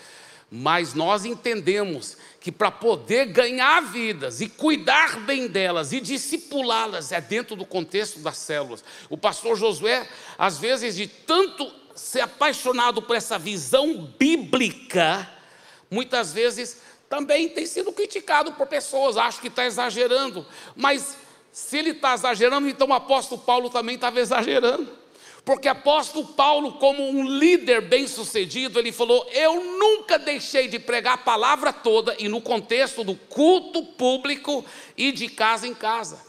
mas 0.49 0.93
nós 0.93 1.25
entendemos 1.25 2.17
que 2.39 2.51
para 2.51 2.71
poder 2.71 3.25
ganhar 3.25 3.81
vidas 3.81 4.39
e 4.39 4.47
cuidar 4.47 5.19
bem 5.19 5.47
delas 5.47 5.91
e 5.91 5.99
discipulá-las 5.99 7.11
é 7.11 7.19
dentro 7.19 7.57
do 7.57 7.65
contexto 7.65 8.19
das 8.19 8.37
células. 8.37 8.83
O 9.09 9.17
pastor 9.17 9.57
Josué, 9.57 10.07
às 10.37 10.57
vezes, 10.57 10.95
de 10.95 11.07
tanto 11.07 11.69
ser 11.93 12.21
apaixonado 12.21 13.01
por 13.01 13.15
essa 13.15 13.37
visão 13.37 14.09
bíblica, 14.17 15.29
muitas 15.91 16.31
vezes 16.31 16.79
também 17.09 17.49
tem 17.49 17.65
sido 17.65 17.91
criticado 17.91 18.53
por 18.53 18.67
pessoas, 18.67 19.17
acho 19.17 19.41
que 19.41 19.47
está 19.47 19.65
exagerando, 19.65 20.45
mas 20.75 21.17
se 21.51 21.77
ele 21.77 21.91
está 21.91 22.13
exagerando, 22.13 22.69
então 22.69 22.87
o 22.87 22.93
apóstolo 22.93 23.41
Paulo 23.41 23.69
também 23.69 23.95
estava 23.95 24.19
exagerando, 24.19 24.89
Porque 25.47 25.69
apóstolo 25.69 26.27
Paulo, 26.27 26.73
como 26.73 27.01
um 27.07 27.25
líder 27.25 27.79
bem-sucedido, 27.79 28.77
ele 28.77 28.91
falou: 28.91 29.25
"Eu 29.31 29.77
nunca 29.77 30.19
deixei 30.19 30.67
de 30.67 30.77
pregar 30.77 31.13
a 31.13 31.17
palavra 31.17 31.71
toda 31.71 32.13
e 32.19 32.27
no 32.27 32.41
contexto 32.41 33.01
do 33.01 33.15
culto 33.15 33.81
público 33.81 34.65
e 34.97 35.09
de 35.09 35.29
casa 35.29 35.65
em 35.65 35.73
casa, 35.73 36.19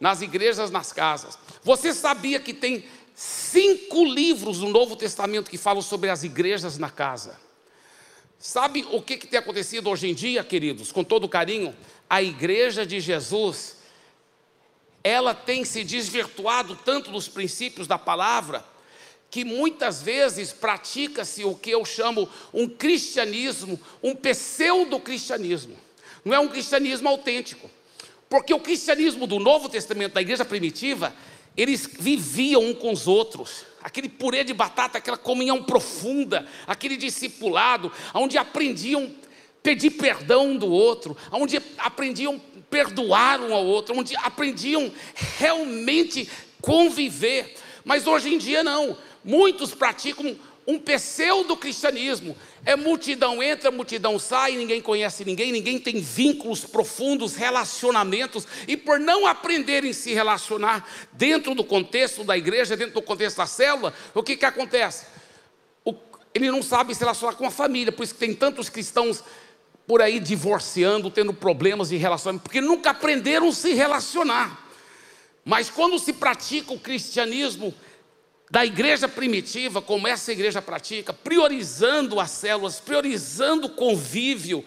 nas 0.00 0.22
igrejas, 0.22 0.72
nas 0.72 0.92
casas. 0.92 1.38
Você 1.62 1.94
sabia 1.94 2.40
que 2.40 2.52
tem 2.52 2.84
cinco 3.14 4.04
livros 4.04 4.58
no 4.58 4.70
Novo 4.70 4.96
Testamento 4.96 5.48
que 5.48 5.56
falam 5.56 5.80
sobre 5.80 6.10
as 6.10 6.24
igrejas 6.24 6.76
na 6.76 6.90
casa? 6.90 7.38
Sabe 8.40 8.84
o 8.90 9.00
que, 9.00 9.18
que 9.18 9.28
tem 9.28 9.38
acontecido 9.38 9.88
hoje 9.88 10.08
em 10.08 10.14
dia, 10.14 10.42
queridos? 10.42 10.90
Com 10.90 11.04
todo 11.04 11.28
carinho, 11.28 11.72
a 12.10 12.20
igreja 12.20 12.84
de 12.84 12.98
Jesus 12.98 13.76
ela 15.04 15.34
tem 15.34 15.64
se 15.64 15.82
desvirtuado 15.84 16.78
tanto 16.84 17.10
dos 17.10 17.28
princípios 17.28 17.86
da 17.86 17.98
palavra, 17.98 18.64
que 19.30 19.44
muitas 19.44 20.02
vezes 20.02 20.52
pratica-se 20.52 21.44
o 21.44 21.54
que 21.54 21.70
eu 21.70 21.84
chamo 21.84 22.28
um 22.52 22.68
cristianismo, 22.68 23.80
um 24.02 24.14
pseudo-cristianismo. 24.14 25.76
Não 26.24 26.34
é 26.34 26.38
um 26.38 26.48
cristianismo 26.48 27.08
autêntico. 27.08 27.70
Porque 28.28 28.52
o 28.52 28.60
cristianismo 28.60 29.26
do 29.26 29.38
Novo 29.38 29.68
Testamento, 29.68 30.14
da 30.14 30.22
igreja 30.22 30.44
primitiva, 30.44 31.14
eles 31.56 31.88
viviam 31.98 32.62
um 32.62 32.74
com 32.74 32.92
os 32.92 33.06
outros. 33.06 33.64
Aquele 33.82 34.08
purê 34.08 34.44
de 34.44 34.54
batata, 34.54 34.98
aquela 34.98 35.16
comunhão 35.16 35.62
profunda, 35.62 36.46
aquele 36.66 36.96
discipulado, 36.96 37.90
onde 38.14 38.38
aprendiam 38.38 39.12
pedir 39.62 39.92
perdão 39.92 40.48
um 40.48 40.56
do 40.56 40.68
outro, 40.68 41.16
onde 41.30 41.60
aprendiam 41.78 42.40
perdoar 42.72 43.38
um 43.42 43.54
ao 43.54 43.66
outro, 43.66 43.94
onde 43.96 44.16
aprendiam 44.16 44.90
realmente 45.38 46.26
conviver. 46.62 47.54
Mas 47.84 48.06
hoje 48.06 48.32
em 48.32 48.38
dia 48.38 48.64
não. 48.64 48.96
Muitos 49.22 49.74
praticam 49.74 50.34
um 50.66 50.78
pseudo-cristianismo. 50.78 52.34
É 52.64 52.74
multidão 52.74 53.42
entra, 53.42 53.70
multidão 53.70 54.18
sai, 54.18 54.56
ninguém 54.56 54.80
conhece 54.80 55.22
ninguém, 55.24 55.52
ninguém 55.52 55.78
tem 55.78 56.00
vínculos 56.00 56.64
profundos, 56.64 57.34
relacionamentos, 57.34 58.46
e 58.66 58.76
por 58.76 58.98
não 58.98 59.26
aprenderem 59.26 59.92
se 59.92 60.14
relacionar 60.14 60.88
dentro 61.12 61.54
do 61.54 61.64
contexto 61.64 62.24
da 62.24 62.38
igreja, 62.38 62.76
dentro 62.76 62.94
do 62.94 63.02
contexto 63.02 63.36
da 63.36 63.46
célula, 63.46 63.92
o 64.14 64.22
que, 64.22 64.36
que 64.36 64.46
acontece? 64.46 65.06
O, 65.84 65.94
ele 66.32 66.50
não 66.50 66.62
sabe 66.62 66.94
se 66.94 67.00
relacionar 67.00 67.34
com 67.34 67.46
a 67.46 67.50
família, 67.50 67.92
por 67.92 68.04
isso 68.04 68.14
que 68.14 68.20
tem 68.20 68.32
tantos 68.32 68.68
cristãos 68.68 69.22
por 69.86 70.00
aí 70.00 70.20
divorciando, 70.20 71.10
tendo 71.10 71.32
problemas 71.32 71.88
de 71.88 71.96
relacionamento, 71.96 72.44
porque 72.44 72.60
nunca 72.60 72.90
aprenderam 72.90 73.48
a 73.48 73.52
se 73.52 73.74
relacionar. 73.74 74.68
Mas 75.44 75.68
quando 75.68 75.98
se 75.98 76.12
pratica 76.12 76.72
o 76.72 76.78
cristianismo 76.78 77.74
da 78.50 78.64
igreja 78.64 79.08
primitiva, 79.08 79.82
como 79.82 80.06
essa 80.06 80.30
igreja 80.30 80.62
pratica, 80.62 81.12
priorizando 81.12 82.20
as 82.20 82.30
células, 82.30 82.78
priorizando 82.78 83.66
o 83.66 83.70
convívio, 83.70 84.64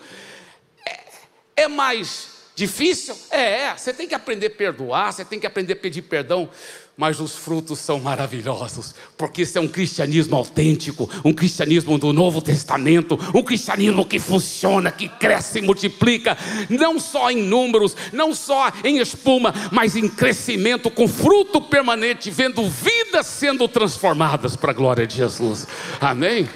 é, 0.87 1.63
é 1.63 1.67
mais 1.67 2.34
difícil? 2.55 3.15
É, 3.29 3.61
é, 3.63 3.77
você 3.77 3.93
tem 3.93 4.07
que 4.07 4.15
aprender 4.15 4.47
a 4.47 4.51
perdoar, 4.51 5.13
você 5.13 5.25
tem 5.25 5.39
que 5.39 5.45
aprender 5.45 5.73
a 5.73 5.75
pedir 5.75 6.03
perdão 6.03 6.49
mas 6.97 7.19
os 7.19 7.35
frutos 7.35 7.79
são 7.79 7.99
maravilhosos, 7.99 8.95
porque 9.17 9.41
isso 9.41 9.57
é 9.57 9.61
um 9.61 9.67
cristianismo 9.67 10.35
autêntico, 10.35 11.09
um 11.25 11.33
cristianismo 11.33 11.97
do 11.97 12.13
Novo 12.13 12.41
Testamento, 12.41 13.19
um 13.33 13.43
cristianismo 13.43 14.05
que 14.05 14.17
funciona, 14.17 14.91
que 14.91 15.09
cresce 15.09 15.59
e 15.59 15.61
multiplica, 15.61 16.37
não 16.69 16.99
só 16.99 17.29
em 17.29 17.43
números, 17.43 17.95
não 18.13 18.33
só 18.33 18.71
em 18.83 18.99
espuma, 18.99 19.53
mas 19.71 19.95
em 19.95 20.07
crescimento, 20.07 20.89
com 20.89 21.07
fruto 21.07 21.61
permanente, 21.61 22.31
vendo 22.31 22.67
vidas 22.69 23.27
sendo 23.27 23.67
transformadas 23.67 24.55
para 24.55 24.71
a 24.71 24.75
glória 24.75 25.05
de 25.05 25.17
Jesus. 25.17 25.67
Amém? 25.99 26.47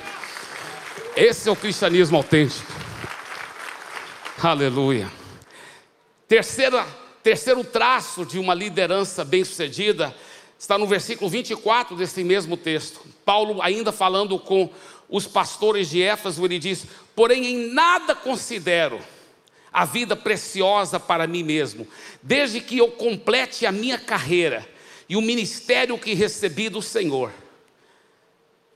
Esse 1.17 1.49
é 1.49 1.51
o 1.51 1.55
cristianismo 1.55 2.15
autêntico. 2.15 2.71
Aleluia. 4.41 5.18
Terceira, 6.29 6.85
terceiro 7.23 7.63
traço 7.63 8.23
de 8.23 8.37
uma 8.37 8.53
liderança 8.53 9.25
bem-sucedida 9.25 10.15
está 10.59 10.77
no 10.77 10.85
versículo 10.85 11.27
24 11.27 11.97
desse 11.97 12.23
mesmo 12.23 12.55
texto. 12.55 13.01
Paulo, 13.25 13.59
ainda 13.63 13.91
falando 13.91 14.37
com 14.37 14.69
os 15.09 15.25
pastores 15.25 15.89
de 15.89 16.03
Éfeso, 16.03 16.45
ele 16.45 16.59
diz: 16.59 16.85
Porém, 17.15 17.47
em 17.47 17.73
nada 17.73 18.13
considero 18.13 18.99
a 19.73 19.85
vida 19.85 20.15
preciosa 20.15 20.99
para 20.99 21.25
mim 21.25 21.41
mesmo, 21.41 21.87
desde 22.21 22.61
que 22.61 22.77
eu 22.77 22.91
complete 22.91 23.65
a 23.65 23.71
minha 23.71 23.97
carreira 23.97 24.69
e 25.09 25.17
o 25.17 25.21
ministério 25.21 25.97
que 25.97 26.13
recebi 26.13 26.69
do 26.69 26.79
Senhor, 26.83 27.31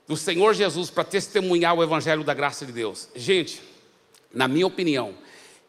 do 0.08 0.16
Senhor 0.16 0.54
Jesus, 0.54 0.90
para 0.90 1.04
testemunhar 1.04 1.76
o 1.76 1.84
Evangelho 1.84 2.24
da 2.24 2.34
graça 2.34 2.66
de 2.66 2.72
Deus. 2.72 3.08
Gente, 3.14 3.62
na 4.32 4.48
minha 4.48 4.66
opinião, 4.66 5.14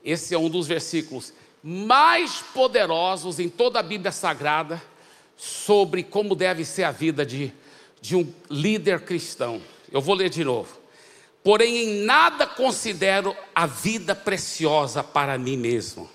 esse 0.03 0.33
é 0.33 0.37
um 0.39 0.49
dos 0.49 0.65
versículos 0.65 1.31
mais 1.67 2.43
poderosos 2.53 3.39
em 3.39 3.49
toda 3.49 3.79
a 3.79 3.83
Bíblia 3.83 4.11
Sagrada 4.11 4.79
sobre 5.35 6.03
como 6.03 6.35
deve 6.35 6.63
ser 6.63 6.83
a 6.83 6.91
vida 6.91 7.25
de, 7.25 7.51
de 7.99 8.15
um 8.15 8.31
líder 8.51 8.99
cristão. 9.01 9.59
Eu 9.91 9.99
vou 9.99 10.13
ler 10.13 10.29
de 10.29 10.43
novo. 10.43 10.77
Porém, 11.43 11.77
em 11.77 12.03
nada 12.03 12.45
considero 12.45 13.35
a 13.55 13.65
vida 13.65 14.13
preciosa 14.13 15.03
para 15.03 15.39
mim 15.39 15.57
mesmo, 15.57 16.07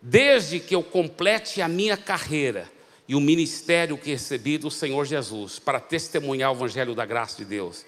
desde 0.00 0.58
que 0.58 0.74
eu 0.74 0.82
complete 0.82 1.60
a 1.60 1.68
minha 1.68 1.96
carreira 1.98 2.72
e 3.06 3.14
o 3.14 3.20
ministério 3.20 3.98
que 3.98 4.10
recebi 4.10 4.56
do 4.56 4.70
Senhor 4.70 5.04
Jesus 5.04 5.58
para 5.58 5.78
testemunhar 5.78 6.50
o 6.50 6.54
Evangelho 6.54 6.94
da 6.94 7.04
graça 7.04 7.36
de 7.36 7.44
Deus. 7.44 7.84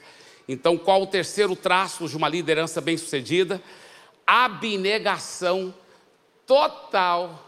Então, 0.47 0.77
qual 0.77 1.01
o 1.01 1.07
terceiro 1.07 1.57
traço 1.57 2.07
de 2.07 2.15
uma 2.15 2.29
liderança 2.29 2.79
bem-sucedida? 2.83 3.59
Abnegação 4.27 5.75
total 6.47 7.43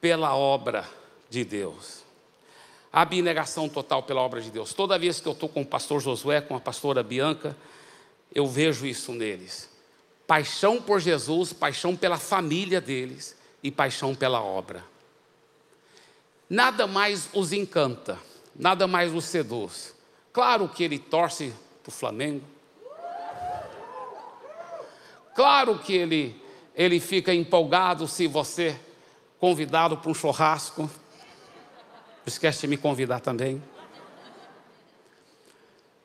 pela 0.00 0.34
obra 0.34 0.88
de 1.28 1.44
Deus. 1.44 2.02
Abnegação 2.92 3.68
total 3.68 4.02
pela 4.02 4.20
obra 4.20 4.40
de 4.40 4.50
Deus. 4.50 4.72
Toda 4.72 4.98
vez 4.98 5.20
que 5.20 5.28
eu 5.28 5.32
estou 5.32 5.48
com 5.48 5.62
o 5.62 5.66
pastor 5.66 6.00
Josué, 6.00 6.40
com 6.40 6.54
a 6.56 6.60
pastora 6.60 7.02
Bianca, 7.02 7.56
eu 8.34 8.46
vejo 8.46 8.86
isso 8.86 9.12
neles. 9.12 9.68
Paixão 10.26 10.80
por 10.80 11.00
Jesus, 11.00 11.52
paixão 11.52 11.96
pela 11.96 12.18
família 12.18 12.80
deles 12.80 13.36
e 13.62 13.70
paixão 13.70 14.14
pela 14.14 14.42
obra. 14.42 14.84
Nada 16.48 16.86
mais 16.86 17.28
os 17.32 17.52
encanta, 17.52 18.18
nada 18.54 18.86
mais 18.86 19.12
os 19.12 19.24
seduz. 19.24 19.94
Claro 20.32 20.68
que 20.68 20.84
ele 20.84 20.98
torce 20.98 21.52
para 21.82 21.90
o 21.90 21.92
Flamengo. 21.92 22.44
Claro 25.34 25.78
que 25.78 25.94
ele, 25.94 26.40
ele 26.74 27.00
fica 27.00 27.32
empolgado 27.32 28.08
se 28.08 28.26
você 28.26 28.78
convidado 29.38 29.96
para 29.96 30.10
um 30.10 30.14
churrasco 30.14 30.90
esquece 32.26 32.62
de 32.62 32.66
me 32.68 32.76
convidar 32.76 33.20
também. 33.20 33.62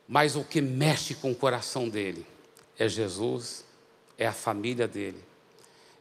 Mas 0.06 0.36
o 0.36 0.44
que 0.44 0.60
mexe 0.60 1.14
com 1.14 1.30
o 1.30 1.34
coração 1.34 1.88
dele 1.88 2.26
é 2.78 2.88
Jesus, 2.88 3.64
é 4.18 4.26
a 4.26 4.32
família 4.32 4.88
dele 4.88 5.22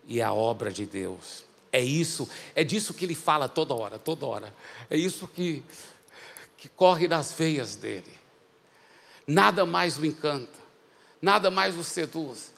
e 0.07 0.21
a 0.21 0.33
obra 0.33 0.71
de 0.71 0.85
Deus. 0.85 1.43
É 1.71 1.79
isso, 1.79 2.27
é 2.55 2.63
disso 2.63 2.93
que 2.93 3.05
ele 3.05 3.13
fala 3.13 3.47
toda 3.47 3.75
hora, 3.75 3.99
toda 3.99 4.25
hora. 4.25 4.53
É 4.89 4.97
isso 4.97 5.27
que, 5.27 5.63
que 6.57 6.67
corre 6.67 7.07
nas 7.07 7.31
veias 7.31 7.75
dele. 7.75 8.11
Nada 9.27 9.65
mais 9.65 9.99
o 9.99 10.05
encanta, 10.05 10.57
nada 11.21 11.51
mais 11.51 11.77
o 11.77 11.83
seduz. 11.83 12.51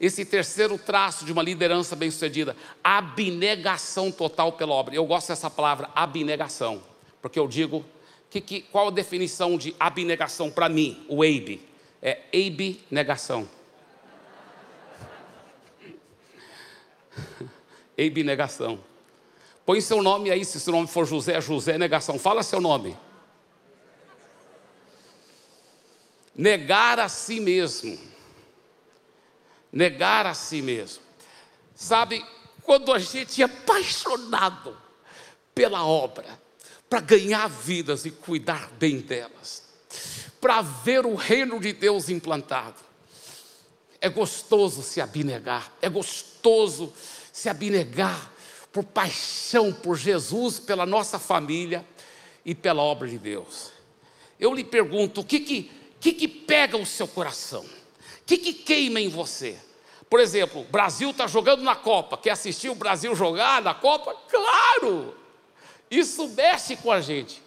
Esse 0.00 0.24
terceiro 0.24 0.78
traço 0.78 1.24
de 1.24 1.32
uma 1.32 1.42
liderança 1.42 1.96
bem-sucedida, 1.96 2.56
abnegação 2.84 4.12
total 4.12 4.52
pela 4.52 4.72
obra. 4.72 4.94
Eu 4.94 5.04
gosto 5.04 5.28
dessa 5.28 5.50
palavra, 5.50 5.90
abnegação. 5.94 6.82
Porque 7.20 7.38
eu 7.38 7.48
digo, 7.48 7.84
que, 8.30 8.40
que, 8.40 8.60
qual 8.60 8.88
a 8.88 8.92
definição 8.92 9.58
de 9.58 9.74
abnegação 9.78 10.50
para 10.50 10.68
mim, 10.68 11.04
o 11.08 11.24
EIB? 11.24 11.60
É 12.00 12.20
EIB 12.32 12.80
negação. 12.88 13.48
EIB 17.96 18.22
negação. 18.24 18.78
Põe 19.66 19.80
seu 19.80 20.00
nome 20.00 20.30
aí, 20.30 20.44
se 20.44 20.60
seu 20.60 20.72
nome 20.72 20.86
for 20.86 21.06
José, 21.06 21.40
José 21.40 21.76
negação. 21.76 22.18
Fala 22.20 22.44
seu 22.44 22.60
nome. 22.60 22.96
Negar 26.34 27.00
a 27.00 27.08
si 27.08 27.40
mesmo. 27.40 28.07
Negar 29.72 30.26
a 30.26 30.34
si 30.34 30.62
mesmo. 30.62 31.02
Sabe, 31.74 32.24
quando 32.62 32.92
a 32.92 32.98
gente 32.98 33.40
é 33.40 33.44
apaixonado 33.44 34.76
pela 35.54 35.84
obra, 35.84 36.38
para 36.88 37.00
ganhar 37.00 37.48
vidas 37.48 38.04
e 38.04 38.10
cuidar 38.10 38.70
bem 38.78 38.98
delas, 39.00 39.62
para 40.40 40.62
ver 40.62 41.04
o 41.04 41.14
reino 41.14 41.60
de 41.60 41.72
Deus 41.72 42.08
implantado. 42.08 42.76
É 44.00 44.08
gostoso 44.08 44.82
se 44.82 45.00
abnegar, 45.00 45.72
é 45.82 45.88
gostoso 45.88 46.92
se 47.32 47.48
abnegar 47.48 48.32
por 48.72 48.84
paixão 48.84 49.72
por 49.72 49.96
Jesus, 49.96 50.60
pela 50.60 50.86
nossa 50.86 51.18
família 51.18 51.84
e 52.44 52.54
pela 52.54 52.82
obra 52.82 53.08
de 53.08 53.18
Deus. 53.18 53.72
eu 54.38 54.54
lhe 54.54 54.64
pergunto: 54.64 55.20
o 55.20 55.24
que 55.24 55.40
que, 55.40 55.70
que, 56.00 56.12
que 56.12 56.28
pega 56.28 56.76
o 56.76 56.86
seu 56.86 57.08
coração? 57.08 57.64
Que, 58.28 58.36
que 58.36 58.52
queima 58.52 59.00
em 59.00 59.08
você? 59.08 59.58
Por 60.10 60.20
exemplo, 60.20 60.62
Brasil 60.64 61.08
está 61.08 61.26
jogando 61.26 61.62
na 61.62 61.74
Copa. 61.74 62.18
Quer 62.18 62.32
assistir 62.32 62.68
o 62.68 62.74
Brasil 62.74 63.16
jogar 63.16 63.62
na 63.62 63.72
Copa? 63.72 64.14
Claro! 64.28 65.16
Isso 65.90 66.28
mexe 66.28 66.76
com 66.76 66.92
a 66.92 67.00
gente. 67.00 67.42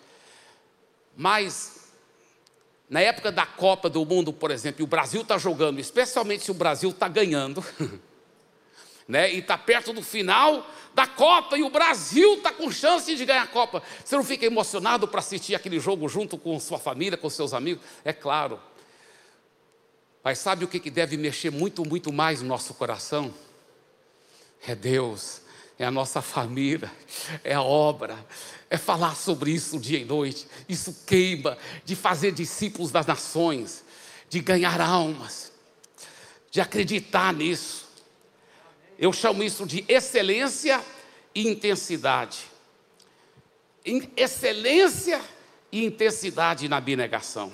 Mas, 1.16 1.92
na 2.90 3.00
época 3.00 3.32
da 3.32 3.46
Copa 3.46 3.92
do 3.92 4.04
Mundo, 4.04 4.34
por 4.34 4.50
exemplo, 4.50 4.82
e 4.82 4.84
o 4.84 4.88
Brasil 4.88 5.22
está 5.22 5.38
jogando, 5.38 5.80
especialmente 5.80 6.46
se 6.46 6.50
o 6.50 6.56
Brasil 6.56 6.90
está 6.90 7.08
ganhando, 7.08 7.64
né, 9.08 9.32
e 9.32 9.38
está 9.38 9.60
perto 9.60 9.94
do 9.94 10.02
final 10.02 10.68
da 10.96 11.06
Copa, 11.06 11.60
e 11.60 11.64
o 11.64 11.70
Brasil 11.70 12.38
está 12.38 12.52
com 12.52 12.72
chance 12.72 13.16
de 13.16 13.24
ganhar 13.24 13.44
a 13.44 13.48
Copa. 13.48 13.84
Você 14.04 14.16
não 14.16 14.24
fica 14.24 14.48
emocionado 14.48 15.08
para 15.08 15.20
assistir 15.20 15.54
aquele 15.54 15.80
jogo 15.80 16.10
junto 16.10 16.40
com 16.40 16.60
sua 16.60 16.80
família, 16.80 17.20
com 17.20 17.30
seus 17.30 17.54
amigos? 17.54 17.84
É 18.04 18.12
claro. 18.12 18.60
Mas 20.24 20.40
sabe 20.40 20.66
o 20.66 20.68
que 20.68 20.90
deve 20.90 21.18
mexer 21.18 21.50
muito, 21.50 21.84
muito 21.84 22.14
mais 22.14 22.42
no 22.42 22.48
nosso 22.48 22.74
coração? 22.74 23.34
É 24.66 24.76
Deus, 24.76 25.42
é 25.80 25.86
a 25.86 25.90
nossa 25.90 26.22
família, 26.22 26.92
é 27.44 27.56
a 27.56 27.62
obra, 27.64 28.24
é 28.70 28.78
falar 28.78 29.16
sobre 29.16 29.52
isso 29.52 29.80
dia 29.80 29.98
e 29.98 30.06
noite. 30.06 30.48
Isso 30.70 31.04
queima 31.08 31.58
de 31.84 31.96
fazer 31.96 32.32
discípulos 32.32 32.92
das 32.92 33.08
nações, 33.08 33.84
de 34.30 34.40
ganhar 34.40 34.80
almas, 34.80 35.52
de 36.52 36.62
acreditar 36.62 37.34
nisso. 37.34 37.90
Eu 39.00 39.12
chamo 39.12 39.44
isso 39.44 39.66
de 39.66 39.84
excelência 39.88 40.80
e 41.34 41.48
intensidade. 41.48 42.46
Excelência 44.16 45.20
e 45.72 45.84
intensidade 45.84 46.70
na 46.70 46.78
abnegação. 46.78 47.52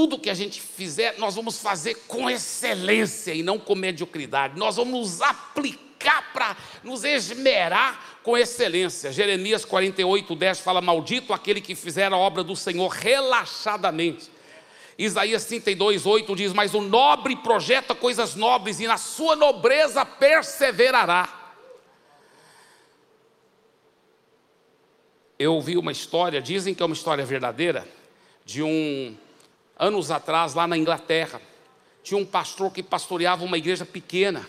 Tudo 0.00 0.18
que 0.18 0.30
a 0.30 0.34
gente 0.34 0.62
fizer, 0.62 1.18
nós 1.18 1.34
vamos 1.34 1.58
fazer 1.58 1.94
com 2.08 2.30
excelência 2.30 3.34
e 3.34 3.42
não 3.42 3.58
com 3.58 3.74
mediocridade. 3.74 4.58
Nós 4.58 4.76
vamos 4.76 4.98
nos 4.98 5.20
aplicar 5.20 6.32
para 6.32 6.56
nos 6.82 7.04
esmerar 7.04 8.18
com 8.22 8.34
excelência. 8.34 9.12
Jeremias 9.12 9.62
48, 9.62 10.34
10 10.34 10.60
fala: 10.60 10.80
Maldito 10.80 11.34
aquele 11.34 11.60
que 11.60 11.74
fizer 11.74 12.10
a 12.10 12.16
obra 12.16 12.42
do 12.42 12.56
Senhor 12.56 12.88
relaxadamente. 12.88 14.30
Isaías 14.96 15.44
32, 15.44 16.06
8 16.06 16.34
diz: 16.34 16.54
Mas 16.54 16.72
o 16.72 16.80
nobre 16.80 17.36
projeta 17.36 17.94
coisas 17.94 18.34
nobres 18.34 18.80
e 18.80 18.86
na 18.86 18.96
sua 18.96 19.36
nobreza 19.36 20.02
perseverará. 20.02 21.52
Eu 25.38 25.56
ouvi 25.56 25.76
uma 25.76 25.92
história, 25.92 26.40
dizem 26.40 26.72
que 26.72 26.82
é 26.82 26.86
uma 26.86 26.94
história 26.94 27.26
verdadeira, 27.26 27.86
de 28.46 28.62
um 28.62 29.14
anos 29.80 30.10
atrás, 30.10 30.52
lá 30.52 30.66
na 30.66 30.76
Inglaterra, 30.76 31.40
tinha 32.02 32.18
um 32.18 32.26
pastor 32.26 32.70
que 32.70 32.82
pastoreava 32.82 33.42
uma 33.42 33.56
igreja 33.56 33.86
pequena. 33.86 34.46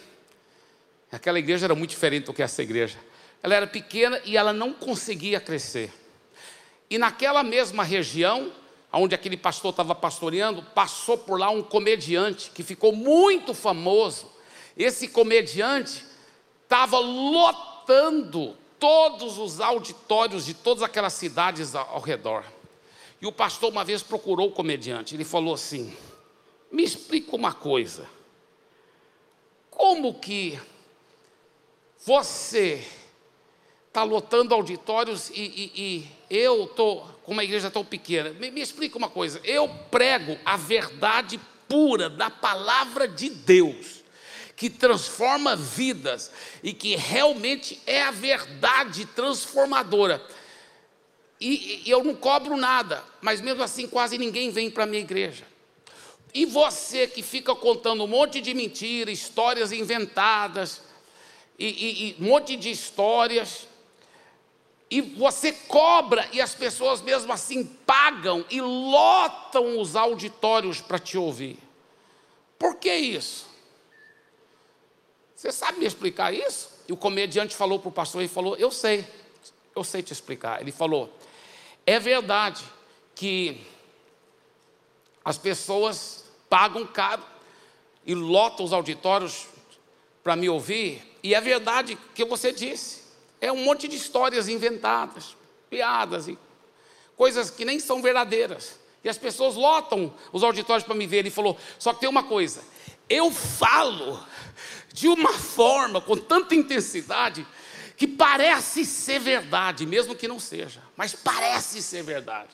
Aquela 1.09 1.39
igreja 1.39 1.65
era 1.65 1.73
muito 1.73 1.91
diferente 1.91 2.25
do 2.25 2.33
que 2.33 2.43
essa 2.43 2.61
igreja. 2.61 2.99
Ela 3.41 3.55
era 3.55 3.65
pequena 3.65 4.21
e 4.25 4.35
ela 4.35 4.51
não 4.51 4.73
conseguia 4.73 5.39
crescer. 5.39 5.91
E 6.89 6.97
naquela 6.97 7.43
mesma 7.43 7.83
região, 7.83 8.51
onde 8.91 9.15
aquele 9.15 9.37
pastor 9.37 9.71
estava 9.71 9.95
pastoreando, 9.95 10.61
passou 10.61 11.17
por 11.17 11.39
lá 11.39 11.49
um 11.49 11.63
comediante 11.63 12.51
que 12.51 12.61
ficou 12.61 12.93
muito 12.93 13.53
famoso. 13.53 14.29
Esse 14.77 15.07
comediante 15.07 16.05
estava 16.63 16.99
lotando 16.99 18.57
todos 18.77 19.37
os 19.37 19.61
auditórios 19.61 20.45
de 20.45 20.53
todas 20.53 20.83
aquelas 20.83 21.13
cidades 21.13 21.73
ao 21.73 22.01
redor. 22.01 22.43
E 23.21 23.27
o 23.27 23.31
pastor 23.31 23.71
uma 23.71 23.85
vez 23.85 24.01
procurou 24.01 24.47
o 24.47 24.51
comediante. 24.51 25.15
Ele 25.15 25.23
falou 25.23 25.53
assim: 25.53 25.95
Me 26.71 26.83
explica 26.83 27.35
uma 27.35 27.53
coisa. 27.53 28.09
Como 29.69 30.15
que 30.15 30.59
você 32.03 32.83
está 33.87 34.03
lotando 34.03 34.55
auditórios 34.55 35.29
e, 35.29 35.33
e, 35.35 35.71
e 35.75 36.07
eu 36.29 36.63
estou 36.63 37.03
com 37.23 37.33
uma 37.33 37.43
igreja 37.43 37.69
tão 37.69 37.85
pequena? 37.85 38.31
Me, 38.31 38.49
me 38.49 38.61
explica 38.61 38.97
uma 38.97 39.09
coisa. 39.09 39.39
Eu 39.43 39.69
prego 39.91 40.37
a 40.43 40.57
verdade 40.57 41.39
pura 41.67 42.09
da 42.09 42.29
palavra 42.29 43.07
de 43.07 43.29
Deus 43.29 44.01
que 44.55 44.69
transforma 44.69 45.55
vidas 45.55 46.31
e 46.61 46.73
que 46.73 46.95
realmente 46.95 47.81
é 47.87 48.03
a 48.03 48.11
verdade 48.11 49.05
transformadora. 49.05 50.23
E, 51.41 51.81
e 51.87 51.89
eu 51.89 52.03
não 52.03 52.13
cobro 52.13 52.55
nada, 52.55 53.03
mas 53.19 53.41
mesmo 53.41 53.63
assim 53.63 53.87
quase 53.87 54.15
ninguém 54.15 54.51
vem 54.51 54.69
para 54.69 54.83
a 54.83 54.87
minha 54.87 55.01
igreja. 55.01 55.43
E 56.31 56.45
você 56.45 57.07
que 57.07 57.23
fica 57.23 57.55
contando 57.55 58.03
um 58.03 58.07
monte 58.07 58.39
de 58.39 58.53
mentiras, 58.53 59.17
histórias 59.17 59.71
inventadas, 59.71 60.83
e, 61.57 61.65
e, 61.65 62.09
e, 62.09 62.23
um 62.23 62.27
monte 62.27 62.55
de 62.55 62.69
histórias, 62.69 63.67
e 64.89 65.01
você 65.01 65.51
cobra, 65.51 66.29
e 66.31 66.39
as 66.39 66.53
pessoas 66.53 67.01
mesmo 67.01 67.33
assim 67.33 67.63
pagam 67.63 68.45
e 68.47 68.61
lotam 68.61 69.79
os 69.79 69.95
auditórios 69.95 70.79
para 70.79 70.99
te 70.99 71.17
ouvir. 71.17 71.57
Por 72.59 72.75
que 72.75 72.93
isso? 72.93 73.47
Você 75.35 75.51
sabe 75.51 75.79
me 75.79 75.87
explicar 75.87 76.31
isso? 76.31 76.69
E 76.87 76.93
o 76.93 76.97
comediante 76.97 77.55
falou 77.55 77.79
para 77.79 77.89
o 77.89 77.91
pastor, 77.91 78.21
ele 78.21 78.29
falou, 78.29 78.55
eu 78.57 78.69
sei, 78.69 79.07
eu 79.75 79.83
sei 79.83 80.03
te 80.03 80.13
explicar. 80.13 80.61
Ele 80.61 80.71
falou, 80.71 81.11
é 81.85 81.99
verdade 81.99 82.63
que 83.15 83.65
as 85.23 85.37
pessoas 85.37 86.25
pagam 86.49 86.85
caro 86.85 87.23
e 88.05 88.15
lotam 88.15 88.65
os 88.65 88.73
auditórios 88.73 89.47
para 90.23 90.35
me 90.35 90.49
ouvir, 90.49 91.01
e 91.23 91.33
é 91.33 91.41
verdade 91.41 91.97
que 92.13 92.25
você 92.25 92.51
disse. 92.51 93.01
É 93.39 93.51
um 93.51 93.63
monte 93.63 93.87
de 93.87 93.95
histórias 93.95 94.47
inventadas, 94.47 95.35
piadas 95.69 96.27
e 96.27 96.37
coisas 97.15 97.49
que 97.49 97.65
nem 97.65 97.79
são 97.79 98.01
verdadeiras. 98.01 98.79
E 99.03 99.09
as 99.09 99.17
pessoas 99.17 99.55
lotam 99.55 100.13
os 100.31 100.43
auditórios 100.43 100.85
para 100.85 100.93
me 100.93 101.07
ver. 101.07 101.17
Ele 101.17 101.31
falou: 101.31 101.57
só 101.79 101.93
que 101.93 102.01
tem 102.01 102.09
uma 102.09 102.23
coisa, 102.23 102.63
eu 103.09 103.31
falo 103.31 104.23
de 104.93 105.07
uma 105.07 105.33
forma, 105.33 106.01
com 106.01 106.17
tanta 106.17 106.53
intensidade, 106.53 107.45
que 108.01 108.07
parece 108.07 108.83
ser 108.83 109.19
verdade, 109.19 109.85
mesmo 109.85 110.15
que 110.15 110.27
não 110.27 110.39
seja, 110.39 110.81
mas 110.97 111.13
parece 111.13 111.83
ser 111.83 112.01
verdade. 112.01 112.49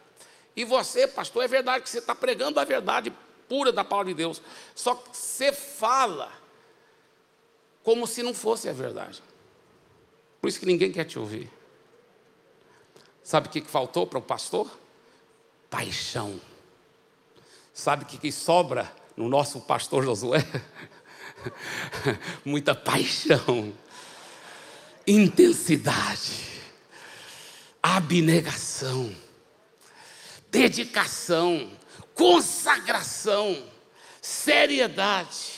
E 0.53 0.65
você, 0.65 1.07
pastor, 1.07 1.41
é 1.41 1.47
verdade 1.47 1.85
que 1.85 1.89
você 1.89 1.99
está 1.99 2.13
pregando 2.13 2.59
a 2.59 2.65
verdade 2.65 3.13
pura 3.47 3.71
da 3.71 3.81
palavra 3.81 4.11
de 4.11 4.17
Deus, 4.17 4.41
só 4.75 4.93
que 4.93 5.15
você 5.15 5.53
fala 5.53 6.29
como 7.81 8.05
se 8.05 8.21
não 8.21 8.33
fosse 8.33 8.67
a 8.67 8.73
verdade. 8.73 9.23
Por 10.41 10.49
isso 10.49 10.59
que 10.59 10.65
ninguém 10.65 10.91
quer 10.91 11.05
te 11.05 11.17
ouvir. 11.17 11.49
Sabe 13.23 13.47
o 13.47 13.49
que 13.49 13.61
faltou 13.61 14.05
para 14.05 14.19
o 14.19 14.21
pastor? 14.21 14.69
Paixão. 15.69 16.41
Sabe 17.73 18.03
o 18.03 18.05
que 18.05 18.33
sobra 18.33 18.93
no 19.15 19.29
nosso 19.29 19.61
pastor 19.61 20.03
Josué? 20.03 20.45
Muita 22.43 22.75
paixão 22.75 23.73
intensidade, 25.07 26.43
abnegação, 27.81 29.15
dedicação, 30.51 31.71
consagração, 32.13 33.63
seriedade. 34.21 35.53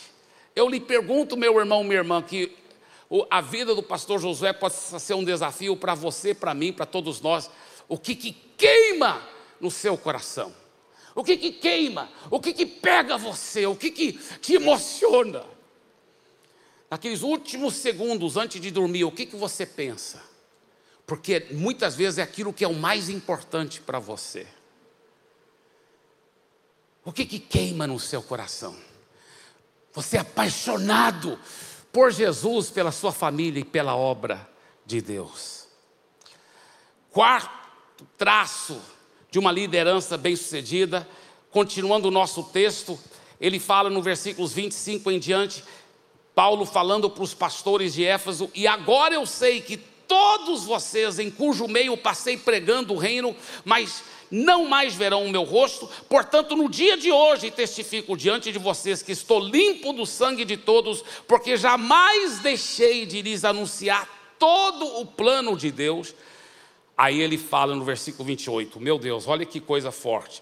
Eu 0.55 0.69
lhe 0.69 0.79
pergunto, 0.79 1.35
meu 1.35 1.57
irmão, 1.57 1.83
minha 1.83 1.97
irmã, 1.97 2.21
que 2.21 2.55
a 3.31 3.41
vida 3.41 3.73
do 3.73 3.81
pastor 3.81 4.19
Josué 4.21 4.53
pode 4.53 4.75
ser 4.75 5.15
um 5.15 5.23
desafio 5.23 5.75
para 5.75 5.95
você, 5.95 6.35
para 6.35 6.53
mim, 6.53 6.71
para 6.71 6.85
todos 6.85 7.19
nós. 7.19 7.49
O 7.87 7.97
que, 7.97 8.13
que 8.13 8.31
queima 8.55 9.19
no 9.59 9.71
seu 9.71 9.97
coração? 9.97 10.53
O 11.15 11.23
que, 11.23 11.35
que 11.35 11.51
queima? 11.53 12.07
O 12.29 12.39
que, 12.39 12.53
que 12.53 12.67
pega 12.67 13.17
você? 13.17 13.65
O 13.65 13.75
que, 13.75 13.89
que 13.89 14.13
te 14.13 14.53
emociona? 14.53 15.43
Naqueles 16.89 17.21
últimos 17.21 17.75
segundos 17.75 18.37
antes 18.37 18.59
de 18.59 18.71
dormir, 18.71 19.03
o 19.03 19.11
que, 19.11 19.25
que 19.25 19.35
você 19.35 19.65
pensa? 19.65 20.21
Porque 21.05 21.47
muitas 21.51 21.95
vezes 21.95 22.19
é 22.19 22.21
aquilo 22.21 22.53
que 22.53 22.63
é 22.63 22.67
o 22.67 22.73
mais 22.73 23.09
importante 23.09 23.81
para 23.81 23.99
você. 23.99 24.47
O 27.03 27.11
que, 27.11 27.25
que 27.25 27.39
queima 27.39 27.87
no 27.87 27.99
seu 27.99 28.21
coração? 28.21 28.75
Você 29.93 30.17
é 30.17 30.19
apaixonado 30.19 31.39
por 31.91 32.11
Jesus, 32.11 32.69
pela 32.69 32.91
sua 32.91 33.11
família 33.11 33.61
e 33.61 33.65
pela 33.65 33.95
obra 33.95 34.47
de 34.85 35.01
Deus. 35.01 35.67
Quarto 37.09 38.05
traço 38.17 38.79
de 39.31 39.39
uma 39.39 39.51
liderança 39.51 40.17
bem-sucedida, 40.17 41.07
continuando 41.49 42.07
o 42.07 42.11
nosso 42.11 42.43
texto, 42.43 42.99
ele 43.41 43.59
fala 43.59 43.89
no 43.89 44.01
versículos 44.01 44.53
25 44.53 45.09
em 45.11 45.19
diante, 45.19 45.63
Paulo 46.35 46.65
falando 46.65 47.09
para 47.09 47.23
os 47.23 47.33
pastores 47.33 47.93
de 47.93 48.05
Éfeso, 48.05 48.49
e 48.53 48.67
agora 48.67 49.15
eu 49.15 49.25
sei 49.25 49.61
que 49.61 49.77
todos 49.77 50.63
vocês 50.63 51.19
em 51.19 51.29
cujo 51.29 51.67
meio 51.67 51.95
passei 51.95 52.35
pregando 52.35 52.93
o 52.93 52.97
reino, 52.97 53.35
mas 53.63 54.03
não 54.31 54.65
mais 54.67 54.95
verão 54.95 55.25
o 55.25 55.29
meu 55.29 55.43
rosto. 55.43 55.89
Portanto, 56.07 56.55
no 56.55 56.69
dia 56.69 56.97
de 56.97 57.11
hoje 57.11 57.51
testifico 57.51 58.17
diante 58.17 58.51
de 58.51 58.59
vocês 58.59 59.01
que 59.01 59.11
estou 59.11 59.39
limpo 59.39 59.93
do 59.93 60.05
sangue 60.05 60.45
de 60.45 60.57
todos, 60.57 61.03
porque 61.27 61.57
jamais 61.57 62.39
deixei 62.39 63.05
de 63.05 63.21
lhes 63.21 63.45
anunciar 63.45 64.07
todo 64.39 64.99
o 64.99 65.05
plano 65.05 65.55
de 65.55 65.71
Deus. 65.71 66.15
Aí 66.97 67.21
ele 67.21 67.37
fala 67.37 67.75
no 67.75 67.83
versículo 67.83 68.25
28, 68.25 68.79
meu 68.79 68.97
Deus, 68.97 69.27
olha 69.27 69.45
que 69.45 69.59
coisa 69.59 69.91
forte. 69.91 70.41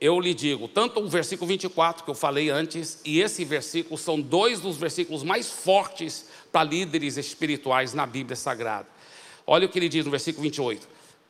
Eu 0.00 0.18
lhe 0.18 0.32
digo, 0.32 0.66
tanto 0.66 0.98
o 0.98 1.08
versículo 1.08 1.46
24 1.48 2.04
que 2.04 2.10
eu 2.10 2.14
falei 2.14 2.48
antes, 2.48 2.98
e 3.04 3.20
esse 3.20 3.44
versículo 3.44 3.98
são 3.98 4.18
dois 4.18 4.58
dos 4.58 4.78
versículos 4.78 5.22
mais 5.22 5.50
fortes 5.50 6.26
para 6.50 6.64
líderes 6.64 7.18
espirituais 7.18 7.92
na 7.92 8.06
Bíblia 8.06 8.34
Sagrada. 8.34 8.88
Olha 9.46 9.66
o 9.66 9.68
que 9.68 9.78
ele 9.78 9.90
diz 9.90 10.04
no 10.04 10.10
versículo 10.10 10.42
28. 10.44 10.88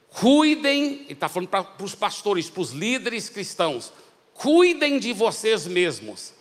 Cuidem, 0.08 1.02
ele 1.02 1.12
está 1.12 1.28
falando 1.28 1.48
para 1.48 1.66
os 1.82 1.96
pastores, 1.96 2.48
para 2.48 2.60
os 2.60 2.70
líderes 2.70 3.28
cristãos, 3.28 3.92
cuidem 4.34 5.00
de 5.00 5.12
vocês 5.12 5.66
mesmos 5.66 6.32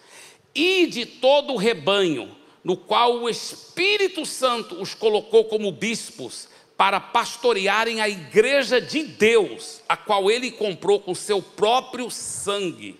e 0.53 0.85
de 0.85 1.05
todo 1.05 1.53
o 1.53 1.57
rebanho, 1.57 2.35
no 2.63 2.77
qual 2.77 3.21
o 3.21 3.29
Espírito 3.29 4.25
Santo 4.25 4.79
os 4.81 4.93
colocou 4.93 5.45
como 5.45 5.71
bispos, 5.71 6.47
para 6.79 7.01
pastorearem 7.01 7.99
a 7.99 8.07
igreja 8.07 8.79
de 8.79 9.03
Deus, 9.03 9.81
a 9.89 9.97
qual 9.97 10.31
ele 10.31 10.49
comprou 10.49 10.97
com 10.97 11.13
seu 11.13 11.41
próprio 11.41 12.09
sangue. 12.09 12.97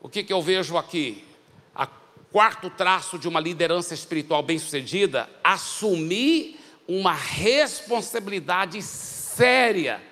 O 0.00 0.08
que, 0.08 0.24
que 0.24 0.32
eu 0.32 0.42
vejo 0.42 0.76
aqui? 0.76 1.24
A 1.72 1.86
quarto 1.86 2.68
traço 2.68 3.16
de 3.16 3.28
uma 3.28 3.38
liderança 3.38 3.94
espiritual 3.94 4.42
bem-sucedida, 4.42 5.30
assumir 5.44 6.58
uma 6.88 7.12
responsabilidade 7.12 8.82
séria 8.82 10.02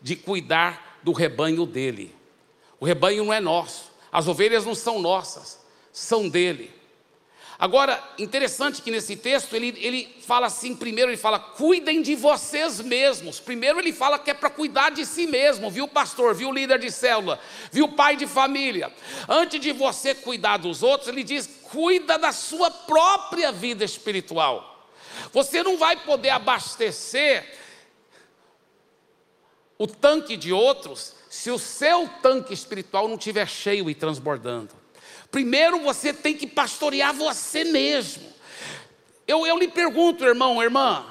de 0.00 0.14
cuidar 0.14 1.00
do 1.02 1.10
rebanho 1.10 1.66
dele. 1.66 2.14
O 2.78 2.84
rebanho 2.84 3.24
não 3.24 3.32
é 3.32 3.40
nosso, 3.40 3.90
as 4.12 4.28
ovelhas 4.28 4.64
não 4.64 4.76
são 4.76 5.00
nossas, 5.00 5.58
são 5.92 6.28
dele. 6.28 6.72
Agora, 7.58 8.02
interessante 8.18 8.82
que 8.82 8.90
nesse 8.90 9.16
texto 9.16 9.54
ele, 9.54 9.78
ele 9.80 10.16
fala 10.26 10.46
assim: 10.46 10.74
primeiro 10.74 11.10
ele 11.10 11.16
fala, 11.16 11.38
cuidem 11.38 12.02
de 12.02 12.14
vocês 12.14 12.80
mesmos. 12.80 13.38
Primeiro 13.38 13.78
ele 13.78 13.92
fala 13.92 14.18
que 14.18 14.30
é 14.30 14.34
para 14.34 14.50
cuidar 14.50 14.90
de 14.90 15.06
si 15.06 15.26
mesmo, 15.26 15.70
viu, 15.70 15.86
pastor, 15.86 16.34
viu, 16.34 16.50
líder 16.50 16.78
de 16.78 16.90
célula, 16.90 17.38
viu, 17.70 17.88
pai 17.88 18.16
de 18.16 18.26
família. 18.26 18.92
Antes 19.28 19.60
de 19.60 19.72
você 19.72 20.14
cuidar 20.14 20.56
dos 20.56 20.82
outros, 20.82 21.08
ele 21.08 21.22
diz: 21.22 21.48
cuida 21.70 22.18
da 22.18 22.32
sua 22.32 22.70
própria 22.70 23.52
vida 23.52 23.84
espiritual. 23.84 24.90
Você 25.32 25.62
não 25.62 25.78
vai 25.78 25.96
poder 25.96 26.30
abastecer 26.30 27.56
o 29.78 29.86
tanque 29.86 30.36
de 30.36 30.52
outros 30.52 31.14
se 31.30 31.50
o 31.50 31.58
seu 31.58 32.08
tanque 32.20 32.52
espiritual 32.52 33.06
não 33.06 33.16
estiver 33.16 33.48
cheio 33.48 33.88
e 33.88 33.94
transbordando. 33.94 34.83
Primeiro 35.34 35.80
você 35.80 36.12
tem 36.12 36.36
que 36.36 36.46
pastorear 36.46 37.12
você 37.12 37.64
mesmo. 37.64 38.22
Eu, 39.26 39.44
eu 39.44 39.58
lhe 39.58 39.66
pergunto, 39.66 40.24
irmão, 40.24 40.62
irmã, 40.62 41.04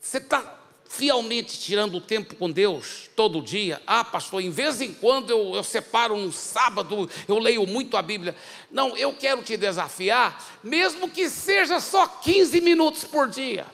você 0.00 0.16
está 0.16 0.58
fielmente 0.88 1.60
tirando 1.60 1.96
o 1.96 2.00
tempo 2.00 2.34
com 2.34 2.50
Deus 2.50 3.10
todo 3.14 3.42
dia? 3.42 3.82
Ah, 3.86 4.02
pastor, 4.02 4.40
em 4.40 4.48
vez 4.48 4.80
em 4.80 4.94
quando 4.94 5.28
eu, 5.28 5.54
eu 5.54 5.62
separo 5.62 6.14
um 6.14 6.32
sábado, 6.32 7.10
eu 7.28 7.38
leio 7.38 7.66
muito 7.66 7.94
a 7.94 8.00
Bíblia. 8.00 8.34
Não, 8.70 8.96
eu 8.96 9.12
quero 9.12 9.42
te 9.42 9.54
desafiar, 9.54 10.42
mesmo 10.64 11.10
que 11.10 11.28
seja 11.28 11.78
só 11.78 12.06
15 12.06 12.58
minutos 12.62 13.04
por 13.04 13.28
dia. 13.28 13.66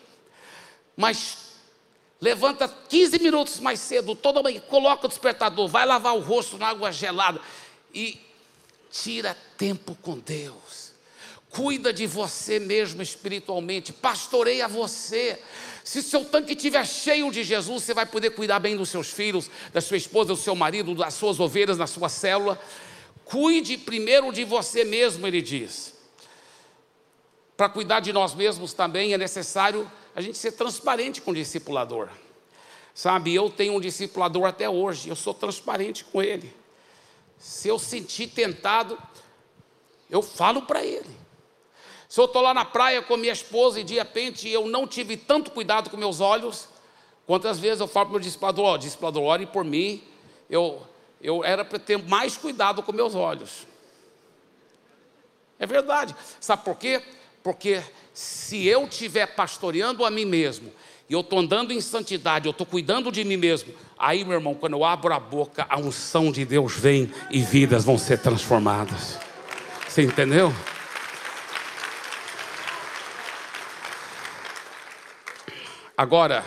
Mas 0.96 1.52
levanta 2.20 2.66
15 2.66 3.20
minutos 3.20 3.60
mais 3.60 3.78
cedo, 3.78 4.16
toda 4.16 4.42
manhã, 4.42 4.58
coloca 4.62 5.06
o 5.06 5.08
despertador, 5.08 5.68
vai 5.68 5.86
lavar 5.86 6.16
o 6.16 6.20
rosto 6.20 6.58
na 6.58 6.66
água 6.66 6.90
gelada 6.90 7.40
e 7.94 8.26
tira 8.90 9.36
tempo 9.56 9.96
com 10.02 10.18
Deus. 10.18 10.92
Cuida 11.50 11.92
de 11.92 12.06
você 12.06 12.58
mesmo 12.58 13.00
espiritualmente, 13.00 13.92
pastoreia 13.92 14.68
você. 14.68 15.40
Se 15.82 16.02
seu 16.02 16.24
tanque 16.24 16.52
estiver 16.52 16.86
cheio 16.86 17.30
de 17.30 17.42
Jesus, 17.42 17.84
você 17.84 17.94
vai 17.94 18.04
poder 18.04 18.30
cuidar 18.30 18.58
bem 18.58 18.76
dos 18.76 18.90
seus 18.90 19.10
filhos, 19.10 19.50
da 19.72 19.80
sua 19.80 19.96
esposa, 19.96 20.28
do 20.28 20.36
seu 20.36 20.54
marido, 20.54 20.94
das 20.94 21.14
suas 21.14 21.40
ovelhas, 21.40 21.78
na 21.78 21.86
sua 21.86 22.08
célula. 22.08 22.60
Cuide 23.24 23.78
primeiro 23.78 24.30
de 24.30 24.44
você 24.44 24.84
mesmo, 24.84 25.26
ele 25.26 25.40
diz. 25.40 25.94
Para 27.56 27.68
cuidar 27.68 28.00
de 28.00 28.12
nós 28.12 28.34
mesmos 28.34 28.72
também 28.72 29.14
é 29.14 29.18
necessário 29.18 29.90
a 30.14 30.20
gente 30.20 30.36
ser 30.36 30.52
transparente 30.52 31.20
com 31.20 31.30
o 31.30 31.34
discipulador. 31.34 32.08
Sabe, 32.94 33.34
eu 33.34 33.48
tenho 33.48 33.74
um 33.74 33.80
discipulador 33.80 34.44
até 34.44 34.68
hoje, 34.68 35.08
eu 35.08 35.16
sou 35.16 35.32
transparente 35.32 36.04
com 36.04 36.22
ele. 36.22 36.54
Se 37.38 37.68
eu 37.68 37.78
sentir 37.78 38.28
tentado, 38.28 38.98
eu 40.10 40.22
falo 40.22 40.62
para 40.62 40.84
ele. 40.84 41.16
Se 42.08 42.20
eu 42.20 42.24
estou 42.24 42.40
lá 42.40 42.54
na 42.54 42.64
praia 42.64 43.02
com 43.02 43.16
minha 43.16 43.32
esposa 43.32 43.80
e 43.80 43.84
de 43.84 43.94
repente 43.94 44.48
eu 44.48 44.66
não 44.66 44.86
tive 44.86 45.16
tanto 45.16 45.50
cuidado 45.50 45.90
com 45.90 45.96
meus 45.96 46.20
olhos, 46.20 46.68
quantas 47.26 47.58
vezes 47.58 47.80
eu 47.80 47.86
falo 47.86 48.06
para 48.06 48.10
o 48.10 48.14
meu 48.14 48.20
discipulador, 48.20 48.64
ó, 48.64 48.76
discipulador, 48.76 49.22
ore 49.22 49.46
por 49.46 49.62
mim, 49.62 50.02
eu, 50.48 50.82
eu 51.20 51.44
era 51.44 51.64
para 51.64 51.78
ter 51.78 51.98
mais 51.98 52.36
cuidado 52.36 52.82
com 52.82 52.92
meus 52.92 53.14
olhos. 53.14 53.66
É 55.58 55.66
verdade. 55.66 56.16
Sabe 56.40 56.64
por 56.64 56.76
quê? 56.76 57.02
Porque 57.42 57.82
se 58.14 58.66
eu 58.66 58.84
estiver 58.84 59.26
pastoreando 59.26 60.04
a 60.04 60.10
mim 60.10 60.24
mesmo, 60.24 60.72
e 61.08 61.12
eu 61.12 61.20
estou 61.20 61.38
andando 61.38 61.72
em 61.72 61.80
santidade, 61.80 62.46
eu 62.46 62.52
estou 62.52 62.66
cuidando 62.66 63.10
de 63.12 63.24
mim 63.24 63.36
mesmo, 63.36 63.74
aí, 63.98 64.24
meu 64.24 64.34
irmão, 64.34 64.54
quando 64.54 64.74
eu 64.74 64.84
abro 64.84 65.12
a 65.12 65.20
boca, 65.20 65.66
a 65.68 65.78
unção 65.78 66.30
de 66.30 66.44
Deus 66.44 66.74
vem 66.74 67.12
e 67.30 67.42
vidas 67.42 67.84
vão 67.84 67.98
ser 67.98 68.18
transformadas. 68.18 69.18
Você 69.88 70.02
entendeu? 70.02 70.52
Agora, 75.96 76.44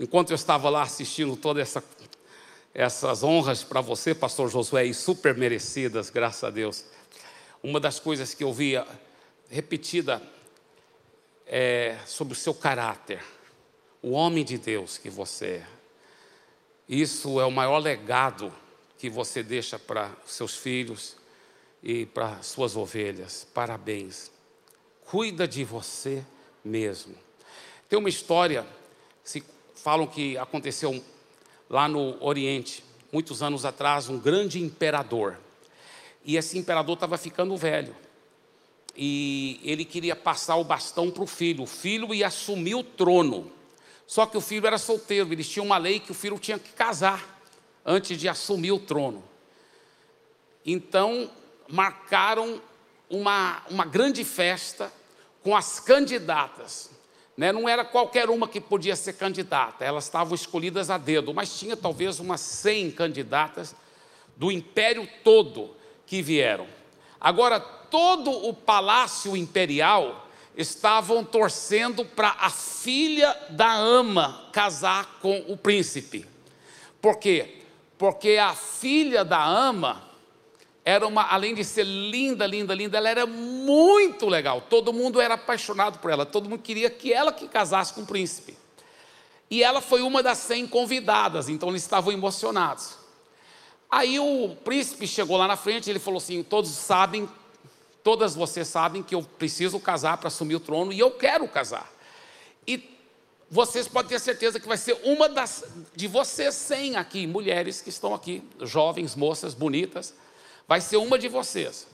enquanto 0.00 0.30
eu 0.30 0.34
estava 0.34 0.68
lá 0.68 0.82
assistindo 0.82 1.36
todas 1.36 1.62
essa, 1.62 1.84
essas 2.74 3.22
honras 3.22 3.62
para 3.62 3.80
você, 3.80 4.14
pastor 4.14 4.50
Josué, 4.50 4.84
e 4.86 4.92
super 4.92 5.36
merecidas, 5.36 6.10
graças 6.10 6.42
a 6.42 6.50
Deus, 6.50 6.84
uma 7.62 7.78
das 7.78 8.00
coisas 8.00 8.34
que 8.34 8.42
eu 8.42 8.52
via 8.52 8.84
repetida 9.48 10.20
é 11.46 11.96
sobre 12.04 12.32
o 12.32 12.36
seu 12.36 12.52
caráter, 12.52 13.22
o 14.02 14.10
homem 14.10 14.44
de 14.44 14.58
Deus 14.58 14.98
que 14.98 15.08
você 15.08 15.46
é. 15.46 15.73
Isso 16.88 17.40
é 17.40 17.46
o 17.46 17.50
maior 17.50 17.78
legado 17.78 18.52
que 18.98 19.08
você 19.08 19.42
deixa 19.42 19.78
para 19.78 20.10
seus 20.26 20.54
filhos 20.54 21.16
e 21.82 22.06
para 22.06 22.42
suas 22.42 22.76
ovelhas. 22.76 23.46
Parabéns. 23.54 24.30
Cuida 25.06 25.46
de 25.48 25.64
você 25.64 26.24
mesmo. 26.64 27.14
Tem 27.88 27.98
uma 27.98 28.08
história, 28.08 28.66
se 29.22 29.42
falam 29.74 30.06
que 30.06 30.36
aconteceu 30.38 31.02
lá 31.68 31.88
no 31.88 32.22
Oriente, 32.22 32.84
muitos 33.12 33.42
anos 33.42 33.64
atrás, 33.64 34.08
um 34.08 34.18
grande 34.18 34.60
imperador. 34.60 35.38
E 36.24 36.36
esse 36.36 36.58
imperador 36.58 36.94
estava 36.94 37.16
ficando 37.18 37.56
velho. 37.56 37.94
E 38.96 39.60
ele 39.62 39.84
queria 39.84 40.16
passar 40.16 40.56
o 40.56 40.64
bastão 40.64 41.10
para 41.10 41.22
o 41.22 41.26
filho. 41.26 41.64
O 41.64 41.66
filho 41.66 42.14
ia 42.14 42.28
assumir 42.28 42.74
o 42.74 42.84
trono. 42.84 43.50
Só 44.06 44.26
que 44.26 44.36
o 44.36 44.40
filho 44.40 44.66
era 44.66 44.78
solteiro, 44.78 45.32
eles 45.32 45.48
tinham 45.48 45.66
uma 45.66 45.78
lei 45.78 45.98
que 45.98 46.12
o 46.12 46.14
filho 46.14 46.38
tinha 46.38 46.58
que 46.58 46.72
casar 46.72 47.40
antes 47.84 48.18
de 48.18 48.28
assumir 48.28 48.72
o 48.72 48.78
trono. 48.78 49.22
Então, 50.64 51.30
marcaram 51.68 52.60
uma, 53.08 53.62
uma 53.68 53.84
grande 53.84 54.24
festa 54.24 54.92
com 55.42 55.56
as 55.56 55.78
candidatas. 55.78 56.90
Né? 57.36 57.52
Não 57.52 57.68
era 57.68 57.84
qualquer 57.84 58.30
uma 58.30 58.48
que 58.48 58.60
podia 58.60 58.96
ser 58.96 59.14
candidata, 59.14 59.84
elas 59.84 60.04
estavam 60.04 60.34
escolhidas 60.34 60.90
a 60.90 60.98
dedo, 60.98 61.34
mas 61.34 61.58
tinha 61.58 61.76
talvez 61.76 62.20
umas 62.20 62.40
100 62.40 62.92
candidatas 62.92 63.74
do 64.36 64.50
império 64.50 65.08
todo 65.22 65.76
que 66.06 66.22
vieram. 66.22 66.66
Agora, 67.20 67.58
todo 67.60 68.30
o 68.30 68.52
palácio 68.52 69.36
imperial 69.36 70.23
estavam 70.56 71.24
torcendo 71.24 72.04
para 72.04 72.36
a 72.38 72.50
filha 72.50 73.36
da 73.50 73.74
ama 73.74 74.48
casar 74.52 75.18
com 75.20 75.44
o 75.48 75.56
príncipe. 75.56 76.26
Por 77.00 77.18
quê? 77.18 77.62
Porque 77.98 78.36
a 78.36 78.54
filha 78.54 79.24
da 79.24 79.44
ama 79.44 80.02
era 80.84 81.06
uma, 81.06 81.22
além 81.22 81.54
de 81.54 81.64
ser 81.64 81.84
linda, 81.84 82.46
linda, 82.46 82.74
linda, 82.74 82.98
ela 82.98 83.08
era 83.08 83.26
muito 83.26 84.26
legal. 84.26 84.60
Todo 84.60 84.92
mundo 84.92 85.20
era 85.20 85.34
apaixonado 85.34 85.98
por 85.98 86.10
ela, 86.10 86.26
todo 86.26 86.48
mundo 86.48 86.62
queria 86.62 86.90
que 86.90 87.12
ela 87.12 87.32
que 87.32 87.48
casasse 87.48 87.94
com 87.94 88.02
o 88.02 88.06
príncipe. 88.06 88.56
E 89.50 89.62
ela 89.62 89.80
foi 89.80 90.02
uma 90.02 90.22
das 90.22 90.38
cem 90.38 90.66
convidadas, 90.66 91.48
então 91.48 91.70
eles 91.70 91.82
estavam 91.82 92.12
emocionados. 92.12 92.98
Aí 93.90 94.18
o 94.18 94.56
príncipe 94.64 95.06
chegou 95.06 95.36
lá 95.36 95.46
na 95.46 95.56
frente, 95.56 95.88
ele 95.88 95.98
falou 95.98 96.18
assim: 96.18 96.42
todos 96.42 96.70
sabem 96.70 97.28
Todas 98.04 98.34
vocês 98.34 98.68
sabem 98.68 99.02
que 99.02 99.14
eu 99.14 99.22
preciso 99.22 99.80
casar 99.80 100.18
para 100.18 100.28
assumir 100.28 100.54
o 100.56 100.60
trono 100.60 100.92
e 100.92 101.00
eu 101.00 101.10
quero 101.10 101.48
casar. 101.48 101.90
E 102.66 102.90
vocês 103.50 103.88
podem 103.88 104.10
ter 104.10 104.20
certeza 104.20 104.60
que 104.60 104.68
vai 104.68 104.76
ser 104.76 104.92
uma 105.04 105.26
das 105.26 105.64
de 105.96 106.06
vocês 106.06 106.54
100 106.54 106.96
aqui, 106.96 107.26
mulheres 107.26 107.80
que 107.80 107.88
estão 107.88 108.12
aqui, 108.14 108.42
jovens, 108.60 109.16
moças, 109.16 109.54
bonitas, 109.54 110.12
vai 110.68 110.82
ser 110.82 110.98
uma 110.98 111.18
de 111.18 111.28
vocês. 111.28 111.86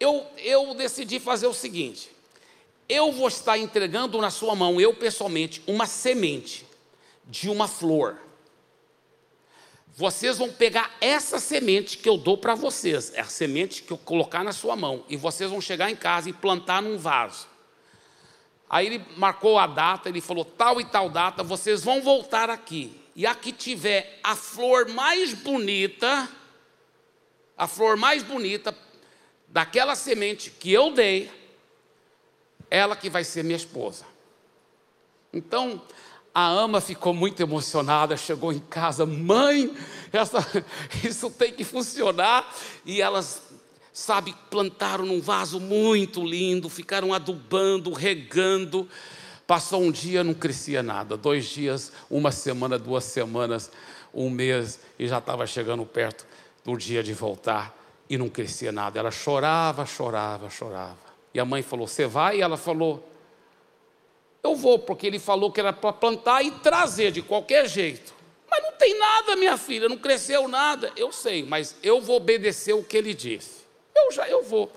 Eu, 0.00 0.26
eu 0.38 0.74
decidi 0.74 1.20
fazer 1.20 1.46
o 1.46 1.52
seguinte: 1.52 2.10
eu 2.88 3.12
vou 3.12 3.28
estar 3.28 3.58
entregando 3.58 4.18
na 4.22 4.30
sua 4.30 4.54
mão, 4.56 4.80
eu 4.80 4.94
pessoalmente, 4.94 5.62
uma 5.66 5.86
semente 5.86 6.66
de 7.26 7.50
uma 7.50 7.68
flor. 7.68 8.16
Vocês 9.96 10.38
vão 10.38 10.50
pegar 10.50 10.90
essa 11.00 11.38
semente 11.38 11.98
que 11.98 12.08
eu 12.08 12.16
dou 12.16 12.36
para 12.36 12.56
vocês, 12.56 13.12
é 13.14 13.20
a 13.20 13.26
semente 13.26 13.84
que 13.84 13.92
eu 13.92 13.96
colocar 13.96 14.42
na 14.42 14.52
sua 14.52 14.74
mão, 14.74 15.04
e 15.08 15.16
vocês 15.16 15.48
vão 15.48 15.60
chegar 15.60 15.88
em 15.88 15.94
casa 15.94 16.28
e 16.28 16.32
plantar 16.32 16.82
num 16.82 16.98
vaso. 16.98 17.46
Aí 18.68 18.86
ele 18.86 19.04
marcou 19.16 19.56
a 19.56 19.68
data, 19.68 20.08
ele 20.08 20.20
falou 20.20 20.44
tal 20.44 20.80
e 20.80 20.84
tal 20.84 21.08
data, 21.08 21.44
vocês 21.44 21.84
vão 21.84 22.02
voltar 22.02 22.50
aqui. 22.50 23.00
E 23.14 23.24
a 23.24 23.36
que 23.36 23.52
tiver 23.52 24.18
a 24.20 24.34
flor 24.34 24.88
mais 24.88 25.32
bonita, 25.32 26.28
a 27.56 27.68
flor 27.68 27.96
mais 27.96 28.24
bonita 28.24 28.76
daquela 29.46 29.94
semente 29.94 30.50
que 30.50 30.72
eu 30.72 30.90
dei, 30.90 31.30
ela 32.68 32.96
que 32.96 33.08
vai 33.08 33.22
ser 33.22 33.44
minha 33.44 33.56
esposa. 33.56 34.04
Então, 35.32 35.80
a 36.34 36.48
ama 36.48 36.80
ficou 36.80 37.14
muito 37.14 37.40
emocionada, 37.40 38.16
chegou 38.16 38.52
em 38.52 38.58
casa, 38.58 39.06
mãe, 39.06 39.72
essa, 40.12 40.44
isso 41.04 41.30
tem 41.30 41.52
que 41.52 41.62
funcionar. 41.62 42.52
E 42.84 43.00
elas, 43.00 43.40
sabe, 43.92 44.34
plantaram 44.50 45.06
num 45.06 45.20
vaso 45.20 45.60
muito 45.60 46.24
lindo, 46.24 46.68
ficaram 46.68 47.14
adubando, 47.14 47.92
regando. 47.92 48.88
Passou 49.46 49.80
um 49.80 49.92
dia, 49.92 50.24
não 50.24 50.34
crescia 50.34 50.82
nada. 50.82 51.16
Dois 51.16 51.44
dias, 51.44 51.92
uma 52.10 52.32
semana, 52.32 52.76
duas 52.80 53.04
semanas, 53.04 53.70
um 54.12 54.28
mês, 54.28 54.80
e 54.98 55.06
já 55.06 55.18
estava 55.18 55.46
chegando 55.46 55.86
perto 55.86 56.26
do 56.64 56.76
dia 56.76 57.02
de 57.02 57.12
voltar 57.12 57.78
e 58.10 58.18
não 58.18 58.28
crescia 58.28 58.72
nada. 58.72 58.98
Ela 58.98 59.12
chorava, 59.12 59.86
chorava, 59.86 60.50
chorava. 60.50 60.96
E 61.32 61.38
a 61.38 61.44
mãe 61.44 61.62
falou: 61.62 61.86
Você 61.86 62.06
vai? 62.06 62.38
E 62.38 62.40
ela 62.40 62.56
falou: 62.56 63.13
eu 64.44 64.54
vou, 64.54 64.78
porque 64.78 65.06
ele 65.06 65.18
falou 65.18 65.50
que 65.50 65.58
era 65.58 65.72
para 65.72 65.90
plantar 65.90 66.42
e 66.42 66.50
trazer 66.50 67.10
de 67.10 67.22
qualquer 67.22 67.66
jeito. 67.66 68.14
Mas 68.48 68.62
não 68.62 68.72
tem 68.72 68.96
nada, 68.98 69.34
minha 69.36 69.56
filha, 69.56 69.88
não 69.88 69.96
cresceu 69.96 70.46
nada. 70.46 70.92
Eu 70.94 71.10
sei, 71.10 71.42
mas 71.42 71.74
eu 71.82 71.98
vou 71.98 72.16
obedecer 72.18 72.74
o 72.74 72.84
que 72.84 72.98
ele 72.98 73.14
disse. 73.14 73.64
Eu 73.96 74.12
já, 74.12 74.28
eu 74.28 74.42
vou. 74.42 74.70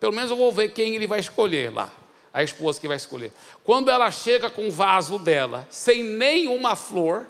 Pelo 0.00 0.14
menos 0.14 0.30
eu 0.30 0.36
vou 0.36 0.50
ver 0.50 0.72
quem 0.72 0.94
ele 0.94 1.06
vai 1.06 1.20
escolher 1.20 1.70
lá. 1.70 1.92
A 2.32 2.42
esposa 2.42 2.80
que 2.80 2.88
vai 2.88 2.96
escolher. 2.96 3.32
Quando 3.62 3.90
ela 3.90 4.10
chega 4.10 4.48
com 4.48 4.66
o 4.66 4.70
vaso 4.70 5.18
dela, 5.18 5.66
sem 5.70 6.02
nenhuma 6.02 6.74
flor, 6.74 7.26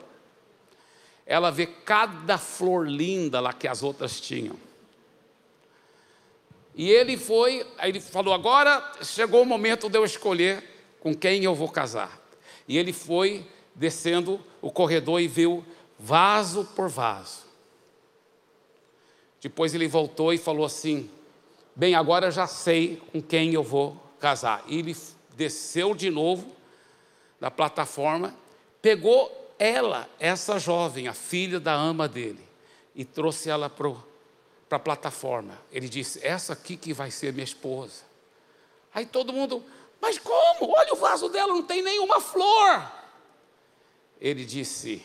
ela 1.26 1.50
vê 1.50 1.66
cada 1.66 2.38
flor 2.38 2.88
linda 2.88 3.40
lá 3.40 3.52
que 3.52 3.66
as 3.66 3.82
outras 3.82 4.20
tinham. 4.20 4.56
E 6.76 6.90
ele 6.90 7.16
foi, 7.16 7.66
aí 7.76 7.90
ele 7.90 8.00
falou: 8.00 8.32
agora 8.32 8.92
chegou 9.02 9.42
o 9.42 9.46
momento 9.46 9.88
de 9.88 9.98
eu 9.98 10.04
escolher 10.04 10.75
com 11.06 11.14
quem 11.14 11.44
eu 11.44 11.54
vou 11.54 11.68
casar. 11.68 12.20
E 12.66 12.76
ele 12.76 12.92
foi 12.92 13.48
descendo 13.76 14.44
o 14.60 14.72
corredor 14.72 15.20
e 15.20 15.28
viu 15.28 15.64
vaso 15.96 16.64
por 16.74 16.88
vaso. 16.88 17.44
Depois 19.40 19.72
ele 19.72 19.86
voltou 19.86 20.32
e 20.32 20.38
falou 20.38 20.66
assim: 20.66 21.08
Bem, 21.76 21.94
agora 21.94 22.28
já 22.32 22.48
sei 22.48 23.00
com 23.12 23.22
quem 23.22 23.54
eu 23.54 23.62
vou 23.62 23.96
casar. 24.18 24.64
E 24.66 24.80
ele 24.80 24.96
desceu 25.36 25.94
de 25.94 26.10
novo 26.10 26.50
da 27.38 27.52
plataforma, 27.52 28.34
pegou 28.82 29.54
ela, 29.60 30.10
essa 30.18 30.58
jovem, 30.58 31.06
a 31.06 31.14
filha 31.14 31.60
da 31.60 31.72
ama 31.72 32.08
dele, 32.08 32.42
e 32.96 33.04
trouxe 33.04 33.48
ela 33.48 33.70
para 33.70 33.92
a 34.72 34.78
plataforma. 34.80 35.56
Ele 35.70 35.88
disse: 35.88 36.18
Essa 36.26 36.54
aqui 36.54 36.76
que 36.76 36.92
vai 36.92 37.12
ser 37.12 37.32
minha 37.32 37.44
esposa. 37.44 38.02
Aí 38.92 39.06
todo 39.06 39.32
mundo, 39.32 39.62
mas 40.06 40.18
como? 40.18 40.72
Olha 40.72 40.92
o 40.92 40.96
vaso 40.96 41.28
dela, 41.28 41.52
não 41.52 41.64
tem 41.64 41.82
nenhuma 41.82 42.20
flor. 42.20 42.92
Ele 44.20 44.44
disse: 44.44 45.04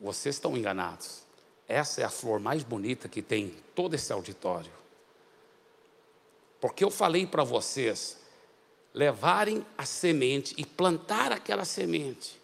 Vocês 0.00 0.36
estão 0.36 0.56
enganados. 0.56 1.24
Essa 1.66 2.00
é 2.00 2.04
a 2.04 2.08
flor 2.08 2.38
mais 2.38 2.62
bonita 2.62 3.08
que 3.08 3.20
tem 3.20 3.46
em 3.46 3.62
todo 3.74 3.94
esse 3.94 4.12
auditório. 4.12 4.70
Porque 6.60 6.84
eu 6.84 6.90
falei 6.92 7.26
para 7.26 7.42
vocês 7.42 8.18
levarem 8.94 9.66
a 9.76 9.84
semente 9.84 10.54
e 10.56 10.64
plantar 10.64 11.32
aquela 11.32 11.64
semente. 11.64 12.40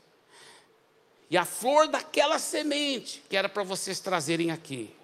E 1.31 1.37
a 1.37 1.45
flor 1.45 1.87
daquela 1.87 2.41
semente, 2.41 3.25
que 3.29 3.37
era 3.37 3.49
para 3.49 3.63
vocês 3.63 4.01
trazerem 4.01 4.51
aqui, 4.51 4.95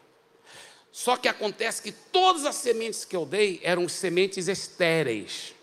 só 0.92 1.16
que 1.16 1.28
acontece 1.28 1.82
que 1.82 1.92
todas 1.92 2.44
as 2.44 2.56
sementes 2.56 3.04
que 3.04 3.16
eu 3.16 3.24
dei 3.24 3.60
eram 3.62 3.88
sementes 3.88 4.48
estéreis. 4.48 5.54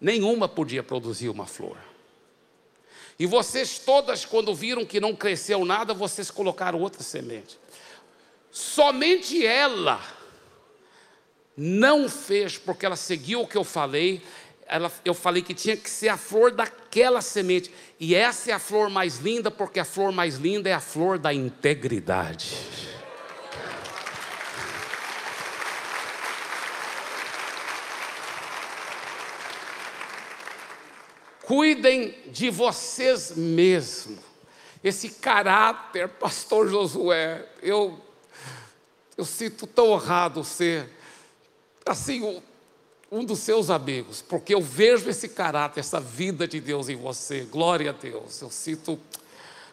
Nenhuma 0.00 0.48
podia 0.48 0.82
produzir 0.82 1.28
uma 1.28 1.46
flor. 1.46 1.76
E 3.18 3.26
vocês 3.26 3.78
todas, 3.78 4.24
quando 4.24 4.54
viram 4.54 4.84
que 4.84 5.00
não 5.00 5.14
cresceu 5.14 5.64
nada, 5.64 5.94
vocês 5.94 6.30
colocaram 6.30 6.80
outra 6.80 7.02
semente. 7.02 7.58
Somente 8.50 9.44
ela 9.44 10.00
não 11.56 12.08
fez, 12.08 12.58
porque 12.58 12.86
ela 12.86 12.96
seguiu 12.96 13.42
o 13.42 13.46
que 13.46 13.56
eu 13.56 13.64
falei. 13.64 14.22
Ela, 14.66 14.90
eu 15.04 15.14
falei 15.14 15.42
que 15.42 15.54
tinha 15.54 15.76
que 15.76 15.90
ser 15.90 16.08
a 16.08 16.16
flor 16.16 16.50
daquela 16.50 17.20
semente. 17.20 17.70
E 17.98 18.14
essa 18.14 18.50
é 18.50 18.54
a 18.54 18.58
flor 18.58 18.90
mais 18.90 19.18
linda, 19.18 19.50
porque 19.50 19.80
a 19.80 19.84
flor 19.84 20.12
mais 20.12 20.36
linda 20.36 20.68
é 20.68 20.72
a 20.72 20.80
flor 20.80 21.18
da 21.18 21.32
integridade. 21.32 22.93
Cuidem 31.46 32.14
de 32.28 32.50
vocês 32.50 33.32
mesmos. 33.36 34.18
Esse 34.82 35.10
caráter, 35.10 36.08
pastor 36.08 36.68
Josué, 36.68 37.46
eu, 37.62 37.98
eu 39.16 39.24
sinto 39.24 39.66
tão 39.66 39.90
honrado 39.90 40.44
ser, 40.44 40.88
assim, 41.86 42.40
um 43.10 43.24
dos 43.24 43.38
seus 43.40 43.70
amigos, 43.70 44.22
porque 44.22 44.54
eu 44.54 44.60
vejo 44.60 45.08
esse 45.08 45.28
caráter, 45.28 45.80
essa 45.80 46.00
vida 46.00 46.48
de 46.48 46.60
Deus 46.60 46.88
em 46.88 46.96
você. 46.96 47.42
Glória 47.42 47.90
a 47.90 47.92
Deus. 47.92 48.42
Eu 48.42 48.50
sinto 48.50 48.98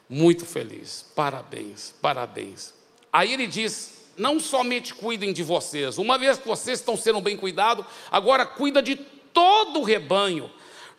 muito 0.08 0.46
feliz. 0.46 1.06
Parabéns, 1.16 1.94
parabéns. 2.02 2.74
Aí 3.12 3.34
ele 3.34 3.48
diz: 3.48 3.94
não 4.18 4.40
somente 4.40 4.94
cuidem 4.94 5.34
de 5.34 5.44
vocês, 5.44 5.98
uma 5.98 6.18
vez 6.18 6.38
que 6.38 6.48
vocês 6.48 6.80
estão 6.80 6.96
sendo 6.96 7.22
bem 7.22 7.36
cuidados, 7.36 7.86
agora 8.12 8.46
cuida 8.46 8.82
de 8.82 8.96
todo 8.96 9.80
o 9.80 9.84
rebanho 9.84 10.50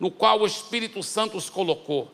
no 0.03 0.11
qual 0.11 0.41
o 0.41 0.45
Espírito 0.45 1.01
Santo 1.01 1.37
os 1.37 1.49
colocou, 1.49 2.11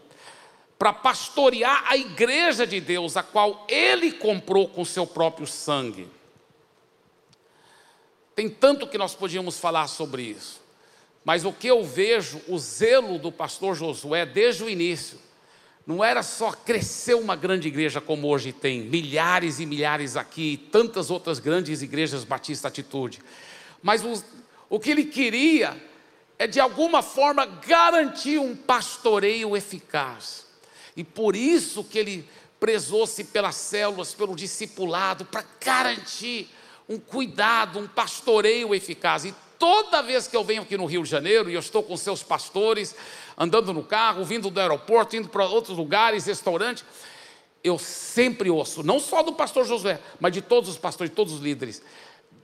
para 0.78 0.94
pastorear 0.94 1.86
a 1.88 1.98
igreja 1.98 2.68
de 2.68 2.80
Deus, 2.80 3.18
a 3.18 3.24
qual 3.24 3.66
ele 3.68 4.12
comprou 4.12 4.68
com 4.68 4.86
seu 4.86 5.08
próprio 5.08 5.48
sangue. 5.48 6.08
Tem 8.36 8.48
tanto 8.48 8.86
que 8.86 8.96
nós 8.96 9.16
podíamos 9.16 9.58
falar 9.58 9.88
sobre 9.88 10.22
isso, 10.22 10.62
mas 11.26 11.44
o 11.46 11.52
que 11.52 11.66
eu 11.66 11.84
vejo, 11.84 12.40
o 12.48 12.60
zelo 12.60 13.18
do 13.18 13.32
pastor 13.32 13.74
Josué 13.74 14.24
desde 14.24 14.64
o 14.64 14.70
início, 14.70 15.18
não 15.84 16.04
era 16.04 16.22
só 16.22 16.52
crescer 16.52 17.16
uma 17.16 17.36
grande 17.36 17.70
igreja 17.70 18.00
como 18.00 18.28
hoje 18.28 18.54
tem, 18.54 18.82
milhares 18.82 19.60
e 19.60 19.66
milhares 19.66 20.16
aqui, 20.16 20.70
tantas 20.72 21.10
outras 21.10 21.40
grandes 21.40 21.82
igrejas 21.82 22.24
Batista 22.24 22.68
Atitude, 22.68 23.20
mas 23.82 24.06
o, 24.06 24.24
o 24.70 24.80
que 24.80 24.92
ele 24.92 25.06
queria 25.06 25.90
é 26.40 26.48
de 26.48 26.60
alguma 26.60 27.04
forma 27.04 27.46
garantir 27.46 28.40
um 28.40 28.56
pastoreio 28.56 29.58
eficaz. 29.58 30.46
E 30.96 31.04
por 31.04 31.36
isso 31.36 31.84
que 31.84 32.00
ele 32.00 32.30
prezou-se 32.60 33.26
pelas 33.26 33.56
células, 33.56 34.14
pelo 34.14 34.36
discipulado, 34.36 35.26
para 35.26 35.44
garantir 35.64 36.50
um 36.88 36.98
cuidado, 36.98 37.78
um 37.78 37.88
pastoreio 37.88 38.74
eficaz. 38.74 39.26
E 39.26 39.36
toda 39.60 40.02
vez 40.02 40.28
que 40.28 40.36
eu 40.36 40.44
venho 40.44 40.62
aqui 40.62 40.78
no 40.78 40.86
Rio 40.86 41.04
de 41.04 41.10
Janeiro 41.10 41.50
e 41.50 41.54
eu 41.54 41.60
estou 41.60 41.84
com 41.84 41.96
seus 41.98 42.24
pastores, 42.24 42.96
andando 43.38 43.74
no 43.74 43.84
carro, 43.84 44.24
vindo 44.24 44.50
do 44.50 44.60
aeroporto, 44.60 45.18
indo 45.18 45.28
para 45.28 45.46
outros 45.46 45.78
lugares, 45.78 46.26
restaurantes, 46.26 46.86
eu 47.62 47.78
sempre 47.78 48.50
ouço, 48.50 48.82
não 48.82 49.00
só 49.02 49.22
do 49.22 49.34
pastor 49.34 49.66
Josué, 49.66 50.00
mas 50.20 50.32
de 50.32 50.42
todos 50.42 50.70
os 50.70 50.78
pastores, 50.78 51.10
de 51.10 51.16
todos 51.16 51.34
os 51.34 51.42
líderes, 51.42 51.82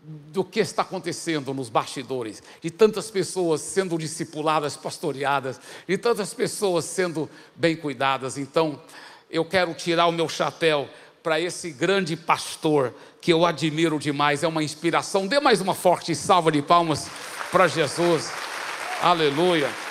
do 0.08 0.44
que 0.44 0.60
está 0.60 0.84
acontecendo 0.84 1.54
nos 1.54 1.70
bastidores, 1.70 2.44
de 2.62 2.70
tantas 2.70 3.10
pessoas 3.10 3.62
sendo 3.62 3.98
discipuladas, 3.98 4.78
pastoreadas, 4.78 5.60
de 5.88 5.98
tantas 5.98 6.34
pessoas 6.34 6.86
sendo 6.86 7.30
bem 7.56 7.76
cuidadas. 7.76 8.38
Então, 8.38 8.80
eu 9.30 9.44
quero 9.44 9.74
tirar 9.74 10.06
o 10.06 10.12
meu 10.12 10.30
chapéu 10.30 10.88
para 11.24 11.40
esse 11.40 11.72
grande 11.72 12.16
pastor 12.16 12.94
que 13.20 13.34
eu 13.34 13.44
admiro 13.44 13.98
demais, 13.98 14.44
é 14.44 14.48
uma 14.48 14.64
inspiração. 14.64 15.26
Dê 15.26 15.40
mais 15.40 15.60
uma 15.60 15.74
forte 15.74 16.14
salva 16.14 16.52
de 16.52 16.62
palmas 16.62 17.10
para 17.52 17.68
Jesus. 17.68 18.32
Aleluia. 19.02 19.85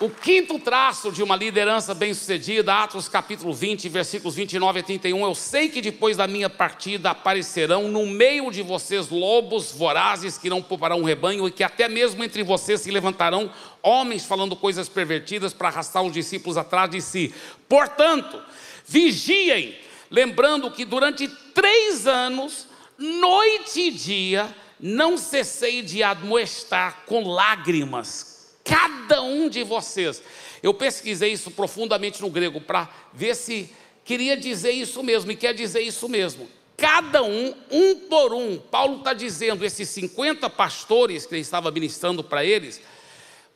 O 0.00 0.08
quinto 0.08 0.58
traço 0.58 1.12
de 1.12 1.22
uma 1.22 1.36
liderança 1.36 1.92
bem-sucedida, 1.92 2.72
Atos 2.72 3.06
capítulo 3.06 3.52
20, 3.52 3.86
versículos 3.90 4.34
29 4.34 4.80
a 4.80 4.82
31. 4.82 5.22
Eu 5.22 5.34
sei 5.34 5.68
que 5.68 5.82
depois 5.82 6.16
da 6.16 6.26
minha 6.26 6.48
partida 6.48 7.10
aparecerão 7.10 7.86
no 7.88 8.06
meio 8.06 8.50
de 8.50 8.62
vocês 8.62 9.10
lobos 9.10 9.72
vorazes 9.72 10.38
que 10.38 10.48
não 10.48 10.62
pouparão 10.62 11.00
um 11.00 11.04
rebanho, 11.04 11.46
e 11.46 11.50
que 11.50 11.62
até 11.62 11.86
mesmo 11.86 12.24
entre 12.24 12.42
vocês 12.42 12.80
se 12.80 12.90
levantarão 12.90 13.52
homens 13.82 14.24
falando 14.24 14.56
coisas 14.56 14.88
pervertidas 14.88 15.52
para 15.52 15.68
arrastar 15.68 16.02
os 16.02 16.14
discípulos 16.14 16.56
atrás 16.56 16.90
de 16.90 17.02
si. 17.02 17.34
Portanto, 17.68 18.42
vigiem, 18.86 19.76
lembrando 20.10 20.70
que 20.70 20.86
durante 20.86 21.28
três 21.52 22.06
anos, 22.06 22.66
noite 22.96 23.80
e 23.80 23.90
dia, 23.90 24.48
não 24.80 25.18
cessei 25.18 25.82
de 25.82 26.02
admoestar 26.02 27.02
com 27.04 27.28
lágrimas 27.28 28.29
cada 28.70 29.20
um 29.20 29.48
de 29.48 29.64
vocês. 29.64 30.22
Eu 30.62 30.72
pesquisei 30.72 31.32
isso 31.32 31.50
profundamente 31.50 32.22
no 32.22 32.30
grego 32.30 32.60
para 32.60 32.88
ver 33.12 33.34
se 33.34 33.68
queria 34.04 34.36
dizer 34.36 34.70
isso 34.70 35.02
mesmo 35.02 35.32
e 35.32 35.36
quer 35.36 35.52
dizer 35.52 35.80
isso 35.80 36.08
mesmo. 36.08 36.48
Cada 36.76 37.22
um, 37.22 37.52
um 37.70 37.96
por 38.08 38.32
um. 38.32 38.56
Paulo 38.58 38.98
está 38.98 39.12
dizendo, 39.12 39.64
esses 39.64 39.88
50 39.88 40.48
pastores 40.48 41.26
que 41.26 41.34
ele 41.34 41.42
estava 41.42 41.70
ministrando 41.70 42.22
para 42.22 42.44
eles, 42.44 42.80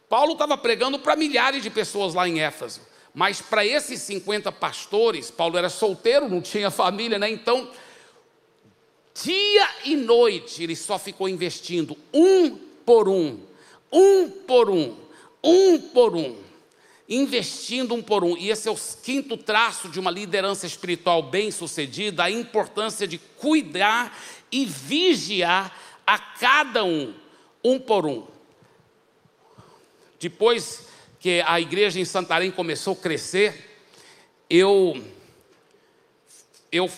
Paulo 0.08 0.32
estava 0.32 0.58
pregando 0.58 0.98
para 0.98 1.14
milhares 1.14 1.62
de 1.62 1.70
pessoas 1.70 2.12
lá 2.12 2.28
em 2.28 2.40
Éfeso. 2.40 2.80
Mas 3.14 3.40
para 3.40 3.64
esses 3.64 4.02
50 4.02 4.50
pastores, 4.50 5.30
Paulo 5.30 5.56
era 5.56 5.70
solteiro, 5.70 6.28
não 6.28 6.42
tinha 6.42 6.70
família, 6.70 7.18
né? 7.18 7.30
Então, 7.30 7.70
dia 9.22 9.68
e 9.84 9.94
noite, 9.94 10.64
ele 10.64 10.74
só 10.74 10.98
ficou 10.98 11.28
investindo 11.28 11.96
um 12.12 12.56
por 12.84 13.08
um 13.08 13.54
um 13.94 14.28
por 14.28 14.68
um, 14.68 14.96
um 15.44 15.78
por 15.78 16.16
um, 16.16 16.36
investindo 17.06 17.94
um 17.94 18.02
por 18.02 18.24
um. 18.24 18.36
E 18.36 18.50
esse 18.50 18.66
é 18.66 18.72
o 18.72 18.76
quinto 19.02 19.36
traço 19.36 19.90
de 19.90 20.00
uma 20.00 20.10
liderança 20.10 20.66
espiritual 20.66 21.22
bem-sucedida: 21.22 22.24
a 22.24 22.30
importância 22.30 23.06
de 23.06 23.18
cuidar 23.18 24.18
e 24.50 24.64
vigiar 24.64 25.76
a 26.06 26.18
cada 26.18 26.84
um, 26.84 27.14
um 27.62 27.78
por 27.78 28.06
um. 28.06 28.26
Depois 30.18 30.86
que 31.20 31.42
a 31.46 31.60
igreja 31.60 32.00
em 32.00 32.04
Santarém 32.04 32.50
começou 32.50 32.94
a 32.94 32.96
crescer, 32.96 33.78
eu, 34.48 35.02
eu 36.70 36.90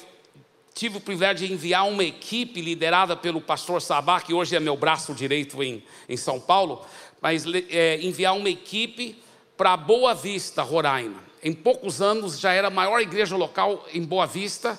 tive 0.75 0.99
o 0.99 1.01
privilégio 1.01 1.47
de 1.47 1.55
enviar 1.55 1.89
uma 1.89 2.05
equipe 2.05 2.61
liderada 2.61 3.17
pelo 3.17 3.41
pastor 3.41 3.81
Sabá, 3.81 4.21
que 4.21 4.35
hoje 4.35 4.55
é 4.55 4.61
meu 4.61 4.77
braço 4.77 5.15
direito 5.15 5.63
em, 5.63 5.83
em 6.09 6.17
São 6.17 6.39
Paulo, 6.39 6.85
mas 7.27 7.45
é, 7.71 7.99
enviar 8.01 8.37
uma 8.37 8.49
equipe 8.49 9.21
para 9.57 9.77
Boa 9.77 10.15
Vista, 10.15 10.63
Roraima. 10.63 11.25
Em 11.43 11.53
poucos 11.53 12.01
anos 12.01 12.39
já 12.39 12.53
era 12.53 12.69
a 12.69 12.71
maior 12.71 13.01
igreja 13.01 13.37
local 13.37 13.85
em 13.93 14.01
Boa 14.01 14.29
Vista, 14.29 14.79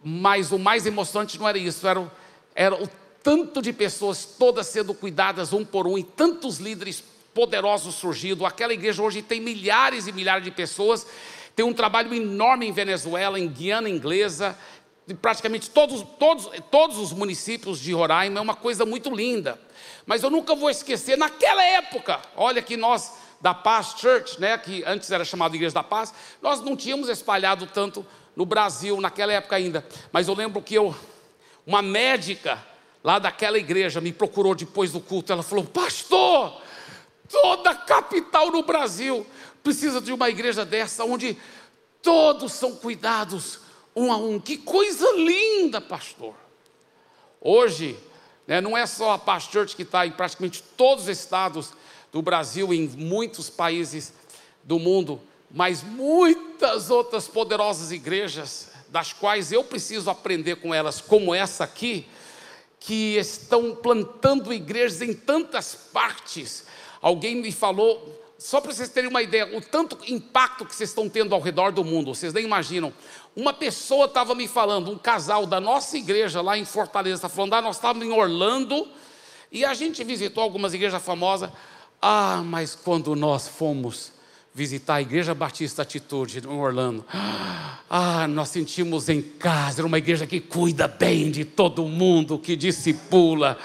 mas 0.00 0.52
o 0.52 0.58
mais 0.58 0.86
emocionante 0.86 1.36
não 1.36 1.48
era 1.48 1.58
isso, 1.58 1.84
era, 1.84 2.08
era 2.54 2.80
o 2.80 2.88
tanto 3.24 3.60
de 3.60 3.72
pessoas 3.72 4.24
todas 4.24 4.68
sendo 4.68 4.94
cuidadas 4.94 5.52
um 5.52 5.64
por 5.64 5.88
um 5.88 5.98
e 5.98 6.04
tantos 6.04 6.58
líderes 6.58 7.02
poderosos 7.34 7.96
surgindo. 7.96 8.46
Aquela 8.46 8.72
igreja 8.72 9.02
hoje 9.02 9.20
tem 9.20 9.40
milhares 9.40 10.06
e 10.06 10.12
milhares 10.12 10.44
de 10.44 10.52
pessoas. 10.52 11.04
Tem 11.56 11.64
um 11.64 11.74
trabalho 11.74 12.14
enorme 12.14 12.68
em 12.68 12.72
Venezuela, 12.72 13.36
em 13.36 13.48
Guiana 13.48 13.90
Inglesa, 13.90 14.56
de 15.06 15.14
praticamente 15.14 15.70
todos, 15.70 16.02
todos, 16.18 16.50
todos 16.70 16.98
os 16.98 17.12
municípios 17.12 17.78
de 17.78 17.92
Roraima, 17.92 18.38
é 18.38 18.42
uma 18.42 18.54
coisa 18.54 18.86
muito 18.86 19.14
linda. 19.14 19.60
Mas 20.06 20.22
eu 20.22 20.30
nunca 20.30 20.54
vou 20.54 20.70
esquecer, 20.70 21.16
naquela 21.18 21.62
época, 21.62 22.20
olha 22.36 22.62
que 22.62 22.76
nós 22.76 23.12
da 23.40 23.52
Paz 23.52 23.94
Church, 23.98 24.40
né, 24.40 24.56
que 24.56 24.82
antes 24.86 25.10
era 25.10 25.24
chamado 25.24 25.54
Igreja 25.54 25.74
da 25.74 25.82
Paz, 25.82 26.14
nós 26.40 26.62
não 26.62 26.74
tínhamos 26.74 27.10
espalhado 27.10 27.66
tanto 27.66 28.06
no 28.34 28.46
Brasil 28.46 28.98
naquela 29.00 29.34
época 29.34 29.56
ainda. 29.56 29.86
Mas 30.10 30.28
eu 30.28 30.34
lembro 30.34 30.62
que 30.62 30.74
eu, 30.74 30.96
uma 31.66 31.82
médica 31.82 32.64
lá 33.02 33.18
daquela 33.18 33.58
igreja 33.58 34.00
me 34.00 34.12
procurou 34.12 34.54
depois 34.54 34.92
do 34.92 35.00
culto, 35.00 35.30
ela 35.30 35.42
falou: 35.42 35.64
"Pastor, 35.64 36.58
toda 37.30 37.74
capital 37.74 38.50
no 38.50 38.62
Brasil 38.62 39.26
precisa 39.62 40.00
de 40.00 40.12
uma 40.12 40.30
igreja 40.30 40.64
dessa 40.64 41.04
onde 41.04 41.36
todos 42.00 42.52
são 42.52 42.74
cuidados 42.76 43.60
um 43.94 44.12
a 44.12 44.16
um. 44.16 44.38
Que 44.38 44.56
coisa 44.56 45.12
linda, 45.12 45.80
pastor. 45.80 46.34
Hoje, 47.40 47.96
né, 48.46 48.60
não 48.60 48.76
é 48.76 48.86
só 48.86 49.12
a 49.12 49.18
Past 49.18 49.52
Church 49.52 49.76
que 49.76 49.82
está 49.82 50.06
em 50.06 50.10
praticamente 50.10 50.62
todos 50.76 51.04
os 51.04 51.10
estados 51.10 51.72
do 52.12 52.22
Brasil, 52.22 52.72
em 52.72 52.88
muitos 52.88 53.50
países 53.50 54.12
do 54.62 54.78
mundo, 54.78 55.20
mas 55.50 55.82
muitas 55.82 56.90
outras 56.90 57.28
poderosas 57.28 57.92
igrejas, 57.92 58.70
das 58.88 59.12
quais 59.12 59.50
eu 59.50 59.64
preciso 59.64 60.08
aprender 60.08 60.56
com 60.56 60.72
elas, 60.72 61.00
como 61.00 61.34
essa 61.34 61.64
aqui, 61.64 62.06
que 62.78 63.16
estão 63.16 63.74
plantando 63.74 64.52
igrejas 64.52 65.02
em 65.02 65.12
tantas 65.12 65.74
partes. 65.74 66.64
Alguém 67.00 67.36
me 67.36 67.50
falou 67.50 68.23
só 68.44 68.60
para 68.60 68.74
vocês 68.74 68.90
terem 68.90 69.08
uma 69.08 69.22
ideia, 69.22 69.56
o 69.56 69.60
tanto 69.62 69.96
impacto 70.06 70.66
que 70.66 70.74
vocês 70.74 70.90
estão 70.90 71.08
tendo 71.08 71.34
ao 71.34 71.40
redor 71.40 71.72
do 71.72 71.82
mundo, 71.82 72.14
vocês 72.14 72.30
nem 72.34 72.44
imaginam. 72.44 72.92
Uma 73.34 73.54
pessoa 73.54 74.04
estava 74.04 74.34
me 74.34 74.46
falando, 74.46 74.90
um 74.90 74.98
casal 74.98 75.46
da 75.46 75.58
nossa 75.58 75.96
igreja 75.96 76.42
lá 76.42 76.58
em 76.58 76.66
Fortaleza, 76.66 77.16
está 77.16 77.28
falando, 77.30 77.54
ah, 77.54 77.62
nós 77.62 77.76
estávamos 77.76 78.06
em 78.06 78.12
Orlando 78.12 78.86
e 79.50 79.64
a 79.64 79.72
gente 79.72 80.04
visitou 80.04 80.42
algumas 80.42 80.74
igrejas 80.74 81.02
famosas. 81.02 81.48
Ah, 82.02 82.42
mas 82.44 82.74
quando 82.74 83.16
nós 83.16 83.48
fomos 83.48 84.12
visitar 84.52 84.96
a 84.96 85.00
Igreja 85.00 85.34
Batista 85.34 85.80
Atitude 85.80 86.40
em 86.40 86.46
Orlando, 86.46 87.02
ah, 87.88 88.28
nós 88.28 88.50
sentimos 88.50 89.08
em 89.08 89.22
casa, 89.22 89.80
era 89.80 89.86
uma 89.86 89.96
igreja 89.96 90.26
que 90.26 90.38
cuida 90.38 90.86
bem 90.86 91.30
de 91.30 91.46
todo 91.46 91.86
mundo, 91.86 92.38
que 92.38 92.56
discipula. 92.56 93.58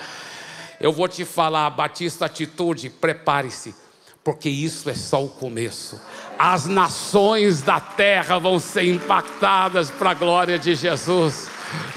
Eu 0.80 0.94
vou 0.94 1.10
te 1.10 1.26
falar, 1.26 1.70
Batista 1.70 2.28
Atitude, 2.28 2.90
prepare-se 2.90 3.76
porque 4.24 4.50
isso 4.50 4.90
é 4.90 4.94
só 4.94 5.24
o 5.24 5.30
começo. 5.30 6.00
As 6.38 6.66
nações 6.66 7.62
da 7.62 7.80
terra 7.80 8.38
vão 8.40 8.60
ser 8.60 8.84
impactadas 8.84 9.90
para 9.92 10.12
a 10.12 10.14
glória 10.14 10.58
de 10.58 10.76
Jesus. 10.76 11.50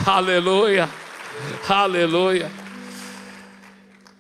Aleluia, 0.07 0.89
aleluia. 1.69 2.51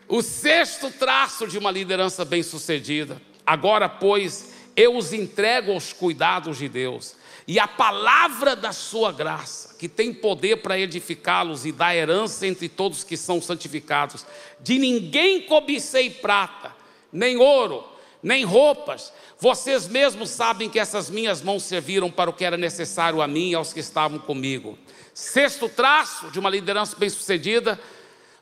O 0.09 0.23
sexto 0.23 0.91
traço 0.91 1.47
de 1.47 1.57
uma 1.57 1.71
liderança 1.71 2.25
bem-sucedida. 2.25 3.21
Agora, 3.47 3.89
pois, 3.89 4.53
eu 4.77 4.97
os 4.97 5.13
entrego 5.13 5.73
aos 5.73 5.93
cuidados 5.93 6.59
de 6.59 6.69
Deus 6.69 7.17
e 7.47 7.59
a 7.59 7.67
palavra 7.67 8.55
da 8.55 8.73
sua 8.73 9.11
graça, 9.11 9.75
que 9.79 9.89
tem 9.89 10.15
poder 10.15 10.59
para 10.59 10.79
edificá-los 10.79 11.67
e 11.67 11.73
dar 11.73 11.95
herança 11.95 12.47
entre 12.47 12.69
todos 12.69 13.03
que 13.03 13.17
são 13.17 13.43
santificados. 13.43 14.25
De 14.61 14.79
ninguém 14.79 15.43
cobicei 15.43 16.09
prata, 16.11 16.73
nem 17.13 17.37
ouro, 17.37 17.85
nem 18.23 18.45
roupas. 18.45 19.13
Vocês 19.39 19.89
mesmos 19.89 20.31
sabem 20.31 20.69
que 20.69 20.79
essas 20.79 21.11
minhas 21.11 21.43
mãos 21.43 21.65
serviram 21.65 22.11
para 22.11 22.31
o 22.31 22.33
que 22.33 22.45
era 22.45 22.57
necessário 22.57 23.21
a 23.21 23.27
mim 23.27 23.51
e 23.51 23.55
aos 23.55 23.73
que 23.73 23.81
estavam 23.81 24.19
comigo. 24.19 24.79
Sexto 25.13 25.69
traço 25.69 26.31
de 26.31 26.39
uma 26.39 26.49
liderança 26.49 26.97
bem-sucedida, 26.97 27.79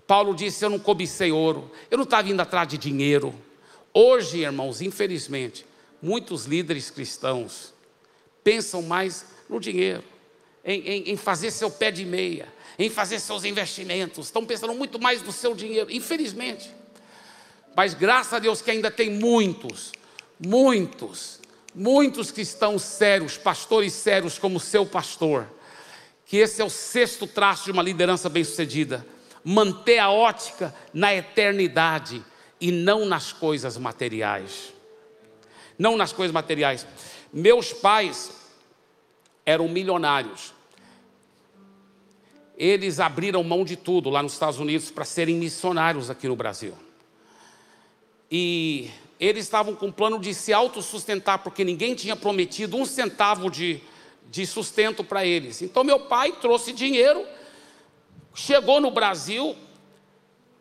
Paulo 0.06 0.34
disse: 0.34 0.64
Eu 0.64 0.70
não 0.70 0.78
cobicei 0.78 1.32
ouro, 1.32 1.70
eu 1.90 1.96
não 1.96 2.04
estava 2.04 2.28
indo 2.28 2.40
atrás 2.40 2.68
de 2.68 2.76
dinheiro. 2.76 3.34
Hoje, 3.92 4.40
irmãos, 4.40 4.80
infelizmente, 4.80 5.64
muitos 6.02 6.44
líderes 6.44 6.90
cristãos 6.90 7.72
pensam 8.44 8.82
mais 8.82 9.26
no 9.48 9.58
dinheiro, 9.58 10.04
em, 10.64 10.80
em, 10.80 11.10
em 11.10 11.16
fazer 11.16 11.50
seu 11.50 11.70
pé 11.70 11.90
de 11.90 12.04
meia, 12.04 12.48
em 12.78 12.88
fazer 12.88 13.18
seus 13.18 13.44
investimentos, 13.44 14.26
estão 14.26 14.44
pensando 14.44 14.74
muito 14.74 15.00
mais 15.00 15.22
no 15.22 15.32
seu 15.32 15.54
dinheiro, 15.54 15.90
infelizmente. 15.90 16.70
Mas 17.76 17.94
graças 17.94 18.32
a 18.34 18.38
Deus 18.38 18.60
que 18.60 18.70
ainda 18.70 18.90
tem 18.90 19.10
muitos, 19.10 19.92
muitos, 20.38 21.40
muitos 21.74 22.30
cristãos 22.30 22.82
sérios, 22.82 23.36
pastores 23.36 23.92
sérios 23.92 24.38
como 24.38 24.58
seu 24.58 24.84
pastor. 24.84 25.46
Que 26.26 26.38
esse 26.38 26.60
é 26.60 26.64
o 26.64 26.70
sexto 26.70 27.26
traço 27.26 27.64
de 27.64 27.72
uma 27.72 27.82
liderança 27.82 28.28
bem-sucedida. 28.28 29.06
Manter 29.42 29.98
a 29.98 30.10
ótica 30.10 30.74
na 30.92 31.14
eternidade 31.14 32.22
e 32.60 32.70
não 32.70 33.06
nas 33.06 33.32
coisas 33.32 33.76
materiais. 33.76 34.72
Não 35.78 35.96
nas 35.96 36.12
coisas 36.12 36.32
materiais. 36.32 36.86
Meus 37.32 37.72
pais 37.72 38.30
eram 39.46 39.68
milionários. 39.68 40.52
Eles 42.56 43.00
abriram 43.00 43.42
mão 43.42 43.64
de 43.64 43.74
tudo 43.74 44.10
lá 44.10 44.22
nos 44.22 44.34
Estados 44.34 44.58
Unidos 44.58 44.90
para 44.90 45.04
serem 45.04 45.36
missionários 45.36 46.10
aqui 46.10 46.28
no 46.28 46.36
Brasil. 46.36 46.74
E 48.30 48.90
eles 49.18 49.44
estavam 49.44 49.74
com 49.74 49.88
o 49.88 49.92
plano 49.92 50.18
de 50.18 50.32
se 50.32 50.52
autossustentar, 50.52 51.40
porque 51.40 51.64
ninguém 51.64 51.94
tinha 51.94 52.14
prometido 52.14 52.76
um 52.76 52.86
centavo 52.86 53.50
de, 53.50 53.82
de 54.30 54.46
sustento 54.46 55.02
para 55.02 55.26
eles. 55.26 55.60
Então, 55.60 55.82
meu 55.82 56.00
pai 56.00 56.32
trouxe 56.40 56.72
dinheiro, 56.72 57.26
chegou 58.34 58.80
no 58.80 58.90
Brasil, 58.90 59.56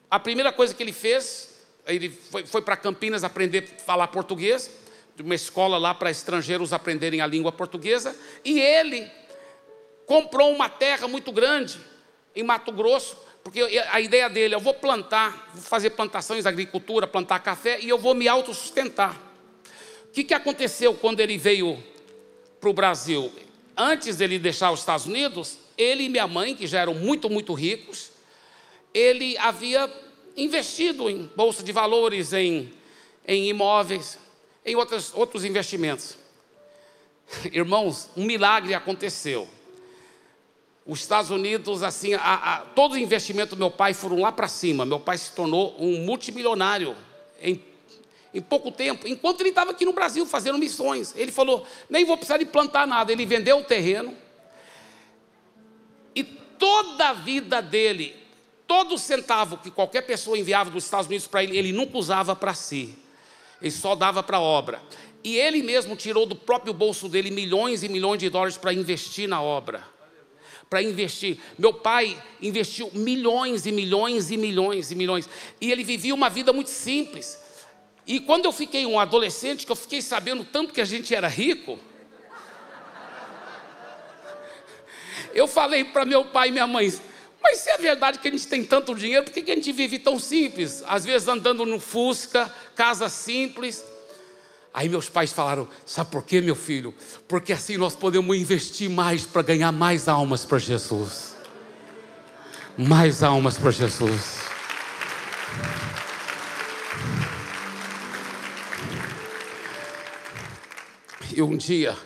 a 0.10 0.20
primeira 0.20 0.52
coisa 0.52 0.74
que 0.74 0.82
ele 0.82 0.92
fez, 0.92 1.62
ele 1.86 2.10
foi, 2.10 2.46
foi 2.46 2.62
para 2.62 2.76
Campinas 2.76 3.24
aprender 3.24 3.76
a 3.78 3.84
falar 3.84 4.08
português, 4.08 4.70
de 5.16 5.22
uma 5.22 5.36
escola 5.36 5.78
lá 5.78 5.94
para 5.94 6.10
estrangeiros 6.10 6.74
aprenderem 6.74 7.22
a 7.22 7.28
língua 7.28 7.52
portuguesa, 7.52 8.16
e 8.44 8.60
ele 8.60 9.10
comprou 10.06 10.52
uma 10.52 10.68
terra 10.68 11.08
muito 11.08 11.32
grande 11.32 11.80
em 12.36 12.42
Mato 12.42 12.72
Grosso, 12.72 13.18
porque 13.44 13.62
a 13.62 14.02
ideia 14.02 14.30
dele, 14.30 14.54
eu 14.54 14.60
vou 14.60 14.74
plantar, 14.74 15.52
vou 15.54 15.64
fazer 15.64 15.92
plantações, 15.92 16.46
agricultura, 16.46 17.08
plantar 17.08 17.40
café 17.40 17.80
e 17.80 17.90
eu 17.90 17.98
vou 17.98 18.14
me 18.14 18.28
autossustentar. 18.28 19.20
O 20.06 20.12
que, 20.12 20.24
que 20.24 20.34
aconteceu 20.34 20.94
quando 20.94 21.20
ele 21.20 21.38
veio 21.38 21.82
para 22.60 22.70
o 22.70 22.74
Brasil? 22.74 23.32
Antes 23.76 24.18
dele 24.18 24.38
deixar 24.38 24.72
os 24.72 24.82
Estados 24.82 25.06
Unidos, 25.06 25.58
ele 25.78 26.04
e 26.04 26.10
minha 26.10 26.28
mãe, 26.28 26.56
que 26.56 26.68
já 26.68 26.82
eram 26.82 26.94
muito, 26.94 27.30
muito 27.30 27.54
ricos, 27.54 28.12
ele 28.94 29.38
havia 29.38 29.90
investido 30.36 31.10
em 31.10 31.30
bolsa 31.36 31.64
de 31.64 31.72
valores, 31.72 32.34
em, 32.34 32.74
em 33.28 33.48
imóveis, 33.50 34.20
em 34.66 34.76
outros, 34.76 35.14
outros 35.14 35.46
investimentos. 35.46 36.18
Irmãos, 37.52 38.10
um 38.18 38.26
milagre 38.26 38.74
aconteceu 38.74 39.48
os 40.90 41.02
Estados 41.02 41.30
Unidos, 41.30 41.84
assim, 41.84 42.16
a, 42.16 42.20
a, 42.20 42.58
todos 42.62 42.98
os 42.98 43.04
investimentos 43.04 43.56
do 43.56 43.60
meu 43.60 43.70
pai 43.70 43.94
foram 43.94 44.22
lá 44.22 44.32
para 44.32 44.48
cima. 44.48 44.84
Meu 44.86 45.00
pai 45.00 45.20
se 45.20 45.32
tornou 45.34 45.76
um 45.78 46.00
multimilionário 46.00 46.96
em, 47.40 47.64
em 48.34 48.42
pouco 48.42 48.72
tempo, 48.72 49.08
enquanto 49.08 49.42
ele 49.42 49.50
estava 49.50 49.70
aqui 49.70 49.86
no 49.86 49.94
Brasil 49.94 50.26
fazendo 50.26 50.58
missões. 50.58 51.14
Ele 51.16 51.32
falou: 51.32 51.64
nem 51.88 52.04
vou 52.06 52.18
precisar 52.18 52.40
de 52.40 52.46
plantar 52.48 52.88
nada. 52.88 53.12
Ele 53.12 53.24
vendeu 53.24 53.60
o 53.60 53.64
terreno 53.64 54.18
e 56.16 56.24
toda 56.24 57.10
a 57.10 57.14
vida 57.14 57.62
dele, 57.62 58.16
todo 58.66 58.98
centavo 58.98 59.58
que 59.58 59.70
qualquer 59.70 60.02
pessoa 60.02 60.40
enviava 60.40 60.72
dos 60.72 60.86
Estados 60.86 61.06
Unidos 61.06 61.28
para 61.28 61.44
ele, 61.44 61.56
ele 61.56 61.72
nunca 61.72 62.00
usava 62.00 62.36
para 62.36 62.56
si. 62.56 62.98
Ele 63.62 63.70
só 63.70 63.94
dava 63.94 64.24
para 64.24 64.38
a 64.38 64.42
obra. 64.42 64.82
E 65.24 65.38
ele 65.38 65.62
mesmo 65.62 65.96
tirou 65.96 66.26
do 66.26 66.36
próprio 66.36 66.74
bolso 66.74 67.08
dele 67.08 67.30
milhões 67.30 67.84
e 67.84 67.90
milhões 67.90 68.18
de 68.18 68.28
dólares 68.28 68.58
para 68.58 68.74
investir 68.74 69.30
na 69.30 69.40
obra 69.40 69.99
para 70.70 70.84
investir. 70.84 71.40
Meu 71.58 71.74
pai 71.74 72.22
investiu 72.42 72.92
milhões 72.94 73.66
e 73.66 73.72
milhões 73.72 74.30
e 74.30 74.38
milhões 74.38 74.92
e 74.92 74.96
milhões. 74.96 75.28
E 75.60 75.72
ele 75.72 75.84
vivia 75.84 76.14
uma 76.14 76.30
vida 76.30 76.54
muito 76.54 76.70
simples. 76.70 77.40
E 78.06 78.20
quando 78.20 78.46
eu 78.46 78.52
fiquei 78.52 78.86
um 78.86 79.00
adolescente, 79.00 79.66
que 79.66 79.72
eu 79.72 79.76
fiquei 79.76 80.02
sabendo 80.02 80.44
tanto 80.44 80.74
que 80.74 80.82
a 80.82 80.86
gente 80.86 81.14
era 81.14 81.28
rico, 81.28 81.80
eu 85.34 85.48
falei 85.48 85.84
para 85.84 86.06
meu 86.06 86.26
pai 86.26 86.50
e 86.50 86.52
minha 86.52 86.68
mãe, 86.68 86.92
mas 87.42 87.60
se 87.60 87.70
é 87.70 87.78
verdade 87.78 88.20
que 88.20 88.28
a 88.28 88.32
gente 88.32 88.48
tem 88.48 88.64
tanto 88.64 88.94
dinheiro, 88.94 89.24
por 89.24 89.34
que, 89.34 89.52
a 89.52 89.56
gente 89.56 89.72
vive 89.72 89.98
tão 89.98 90.20
simples? 90.20 90.84
Às 90.86 91.06
vezes 91.06 91.28
andando 91.28 91.66
no 91.66 91.80
Fusca, 91.80 92.54
casa 92.76 93.10
simples. 93.10 93.84
Aí 94.80 94.88
meus 94.88 95.10
pais 95.10 95.34
falaram: 95.34 95.68
Sabe 95.86 96.10
por 96.10 96.24
quê, 96.24 96.40
meu 96.40 96.56
filho? 96.56 96.96
Porque 97.28 97.52
assim 97.52 97.76
nós 97.76 97.98
podemos 97.98 98.34
investir 98.38 98.90
mais 98.90 99.26
para 99.26 99.42
ganhar 99.42 99.74
mais 99.74 100.08
almas 100.08 100.46
para 100.46 100.58
Jesus. 100.58 101.36
Mais 102.78 103.22
almas 103.22 103.58
para 103.58 103.72
Jesus. 103.72 104.40
E 111.36 111.42
um 111.42 111.58
dia, 111.58 111.98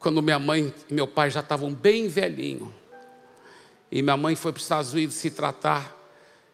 quando 0.00 0.20
minha 0.20 0.40
mãe 0.40 0.74
e 0.90 0.94
meu 0.94 1.06
pai 1.06 1.30
já 1.30 1.38
estavam 1.38 1.72
bem 1.72 2.08
velhinhos, 2.08 2.68
e 3.92 4.02
minha 4.02 4.16
mãe 4.16 4.34
foi 4.34 4.50
para 4.50 4.58
os 4.58 4.64
Estados 4.64 4.92
Unidos 4.92 5.14
se 5.14 5.30
tratar, 5.30 5.96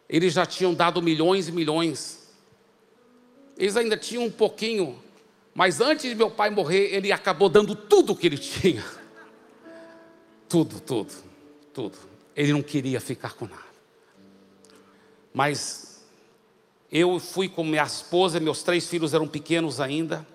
eles 0.07 0.31
já 0.31 0.45
tinham 0.45 0.75
dado 0.75 1.01
milhões 1.01 1.47
e 1.47 1.51
milhões. 1.51 2.19
Eles 3.57 3.75
ainda 3.75 3.97
tinham 3.97 4.25
um 4.25 4.31
pouquinho 4.31 5.08
mas 5.59 5.81
antes 5.81 6.09
de 6.09 6.15
meu 6.15 6.31
pai 6.31 6.49
morrer, 6.49 6.95
ele 6.95 7.11
acabou 7.11 7.49
dando 7.49 7.75
tudo 7.75 8.13
o 8.13 8.15
que 8.15 8.27
ele 8.27 8.37
tinha. 8.37 8.81
Tudo, 10.47 10.79
tudo, 10.79 11.11
tudo. 11.73 11.97
Ele 12.33 12.53
não 12.53 12.61
queria 12.61 13.01
ficar 13.01 13.33
com 13.33 13.45
nada. 13.45 13.67
Mas 15.33 16.01
eu 16.89 17.19
fui 17.19 17.49
com 17.49 17.65
minha 17.65 17.83
esposa, 17.83 18.39
meus 18.39 18.63
três 18.63 18.87
filhos 18.87 19.13
eram 19.13 19.27
pequenos 19.27 19.81
ainda, 19.81 20.25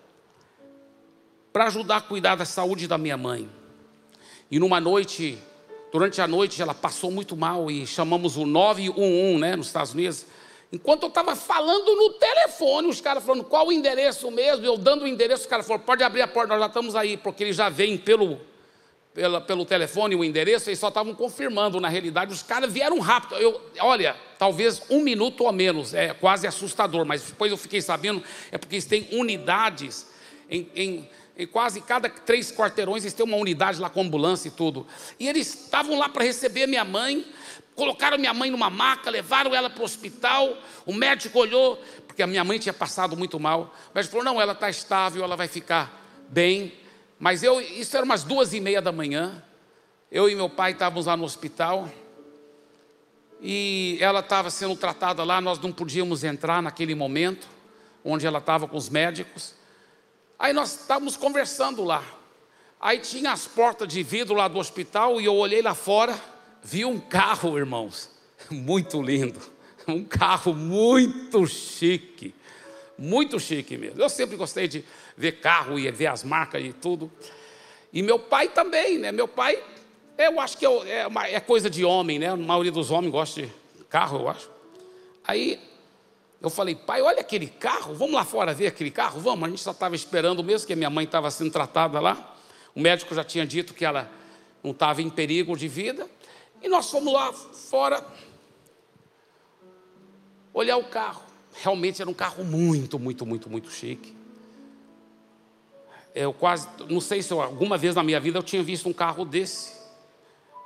para 1.51 1.69
ajudar 1.69 1.97
a 1.97 2.01
cuidar 2.03 2.35
da 2.35 2.45
saúde 2.45 2.87
da 2.87 2.99
minha 2.99 3.17
mãe. 3.17 3.49
E 4.51 4.59
numa 4.59 4.79
noite, 4.79 5.39
durante 5.91 6.21
a 6.21 6.29
noite, 6.29 6.61
ela 6.61 6.75
passou 6.75 7.11
muito 7.11 7.35
mal 7.35 7.71
e 7.71 7.87
chamamos 7.87 8.37
o 8.37 8.45
911, 8.45 9.39
né, 9.39 9.57
nos 9.57 9.69
Estados 9.69 9.95
Unidos. 9.95 10.27
Enquanto 10.75 11.05
eu 11.05 11.09
estava 11.09 11.37
falando 11.37 11.95
no 11.95 12.15
telefone, 12.15 12.89
os 12.89 13.01
caras 13.01 13.23
falando 13.23 13.45
qual 13.45 13.69
o 13.69 13.73
endereço 13.73 14.29
mesmo, 14.29 14.67
eu 14.67 14.77
dando 14.77 15.05
o 15.05 15.07
endereço, 15.07 15.43
os 15.43 15.47
caras 15.47 15.65
falaram, 15.65 15.87
pode 15.87 16.03
abrir 16.03 16.21
a 16.21 16.27
porta, 16.27 16.49
nós 16.49 16.59
já 16.59 16.67
estamos 16.67 16.97
aí, 16.97 17.17
porque 17.17 17.45
eles 17.45 17.55
já 17.55 17.69
vêm 17.69 17.97
pelo, 17.97 18.41
pelo 19.47 19.65
telefone 19.65 20.17
o 20.17 20.25
endereço, 20.25 20.69
eles 20.69 20.81
só 20.81 20.89
estavam 20.89 21.15
confirmando, 21.15 21.81
na 21.81 21.89
realidade, 21.89 22.33
os 22.33 22.43
caras 22.43 22.73
vieram 22.73 22.99
rápido. 22.99 23.37
Eu, 23.37 23.63
olha, 23.79 24.17
talvez 24.37 24.83
um 24.91 25.01
minuto 25.01 25.45
ou 25.45 25.53
menos, 25.53 25.95
é 25.95 26.13
quase 26.13 26.45
assustador, 26.45 27.05
mas 27.05 27.23
depois 27.23 27.53
eu 27.53 27.57
fiquei 27.57 27.81
sabendo, 27.81 28.21
é 28.51 28.59
porque 28.59 28.75
eles 28.75 28.85
têm 28.85 29.07
unidades 29.13 30.09
em, 30.51 30.69
em, 30.75 31.09
em 31.39 31.47
quase 31.47 31.81
cada 31.83 32.09
três 32.09 32.51
quarteirões, 32.51 33.05
eles 33.05 33.15
têm 33.15 33.25
uma 33.25 33.37
unidade 33.37 33.81
lá 33.81 33.89
com 33.89 34.01
ambulância 34.01 34.49
e 34.49 34.51
tudo. 34.51 34.85
E 35.21 35.29
eles 35.29 35.55
estavam 35.55 35.97
lá 35.97 36.09
para 36.09 36.25
receber 36.25 36.67
minha 36.67 36.85
mãe, 36.85 37.25
Colocaram 37.75 38.17
minha 38.19 38.33
mãe 38.33 38.51
numa 38.51 38.71
maca, 38.71 39.11
levaram 39.11 39.55
ela 39.55 39.69
para 39.69 39.83
o 39.83 39.85
hospital. 39.85 40.57
O 40.87 40.95
médico 40.95 41.39
olhou, 41.39 41.83
porque 42.07 42.23
a 42.23 42.27
minha 42.27 42.45
mãe 42.45 42.59
tinha 42.59 42.73
passado 42.73 43.17
muito 43.17 43.41
mal. 43.41 43.75
O 43.91 43.95
médico 43.95 44.13
falou: 44.13 44.25
não, 44.25 44.41
ela 44.41 44.53
está 44.53 44.71
estável, 44.71 45.25
ela 45.25 45.37
vai 45.37 45.49
ficar 45.49 46.01
bem. 46.29 46.73
Mas 47.19 47.43
eu, 47.43 47.61
isso 47.61 47.97
era 47.97 48.05
umas 48.05 48.23
duas 48.23 48.53
e 48.53 48.61
meia 48.61 48.81
da 48.81 48.93
manhã. 48.93 49.43
Eu 50.11 50.29
e 50.29 50.37
meu 50.37 50.49
pai 50.49 50.73
estávamos 50.73 51.07
lá 51.07 51.17
no 51.17 51.25
hospital. 51.25 51.89
E 53.41 53.99
ela 54.01 54.21
estava 54.21 54.51
sendo 54.51 54.77
tratada 54.77 55.25
lá, 55.25 55.41
nós 55.41 55.59
não 55.59 55.73
podíamos 55.73 56.23
entrar 56.23 56.63
naquele 56.63 56.95
momento, 56.95 57.47
onde 58.05 58.27
ela 58.27 58.39
estava 58.39 58.69
com 58.69 58.77
os 58.77 58.89
médicos. 58.89 59.55
Aí 60.39 60.53
nós 60.53 60.81
estávamos 60.81 61.17
conversando 61.17 61.83
lá. 61.83 62.05
Aí 62.81 63.01
tinha 63.01 63.33
as 63.33 63.47
portas 63.47 63.89
de 63.89 64.03
vidro 64.03 64.35
lá 64.35 64.47
do 64.47 64.59
hospital 64.59 65.21
e 65.21 65.25
eu 65.25 65.35
olhei 65.35 65.61
lá 65.61 65.75
fora 65.75 66.34
vi 66.65 66.85
um 66.87 66.99
carro, 66.99 67.59
irmãos, 67.59 68.11
muito 68.51 69.03
lindo, 69.03 69.39
um 69.87 70.03
carro 70.03 70.55
muito 70.55 71.47
chique, 71.47 72.35
muito 72.99 73.39
chique 73.39 73.77
mesmo. 73.77 74.01
Eu 74.01 74.09
sempre 74.09 74.35
gostei 74.35 74.67
de 74.67 74.83
ver 75.15 75.33
carro 75.33 75.79
e 75.79 75.91
ver 75.91 76.07
as 76.07 76.25
marcas 76.25 76.65
e 76.65 76.73
tudo. 76.73 77.13
E 77.93 78.03
meu 78.03 78.19
pai 78.19 78.49
também, 78.49 78.99
né? 78.99 79.13
Meu 79.13 79.29
pai, 79.29 79.63
eu 80.17 80.41
acho 80.41 80.57
que 80.57 80.65
é, 80.65 81.07
uma, 81.07 81.29
é 81.29 81.39
coisa 81.39 81.69
de 81.69 81.85
homem, 81.85 82.19
né? 82.19 82.29
A 82.29 82.37
maioria 82.37 82.73
dos 82.73 82.91
homens 82.91 83.13
gosta 83.13 83.43
de 83.43 83.53
carro, 83.91 84.21
eu 84.21 84.29
acho. 84.29 84.51
Aí 85.23 85.61
eu 86.41 86.51
falei, 86.51 86.75
pai, 86.75 87.03
olha 87.03 87.21
aquele 87.21 87.47
carro, 87.47 87.95
vamos 87.95 88.15
lá 88.15 88.25
fora 88.25 88.55
ver 88.55 88.69
aquele 88.69 88.91
carro, 88.91 89.21
vamos. 89.21 89.45
A 89.45 89.51
gente 89.51 89.63
só 89.63 89.71
estava 89.71 89.95
esperando 89.95 90.43
mesmo, 90.43 90.67
que 90.67 90.75
minha 90.75 90.91
mãe 90.91 91.05
estava 91.05 91.31
sendo 91.31 91.51
tratada 91.51 92.01
lá. 92.01 92.37
O 92.75 92.81
médico 92.81 93.15
já 93.15 93.23
tinha 93.23 93.47
dito 93.47 93.75
que 93.75 93.85
ela 93.85 94.11
não 94.63 94.71
estava 94.71 95.03
em 95.03 95.11
perigo 95.11 95.57
de 95.57 95.69
vida. 95.69 96.09
E 96.65 96.69
nós 96.69 96.91
fomos 96.91 97.13
lá 97.13 97.31
fora 97.31 98.03
olhar 100.55 100.79
o 100.79 100.85
carro. 100.85 101.23
Realmente 101.53 102.01
era 102.01 102.11
um 102.11 102.15
carro 102.15 102.43
muito, 102.43 102.99
muito, 102.99 103.27
muito, 103.27 103.51
muito 103.51 103.71
chique. 103.71 104.17
Eu 106.15 106.33
quase, 106.33 106.67
não 106.89 107.03
sei 107.03 107.23
se 107.23 107.31
eu, 107.31 107.43
alguma 107.43 107.77
vez 107.77 107.95
na 107.95 108.03
minha 108.03 108.19
vida 108.19 108.39
eu 108.39 108.43
tinha 108.43 108.63
visto 108.63 108.89
um 108.89 108.95
carro 108.95 109.27
desse. 109.27 109.75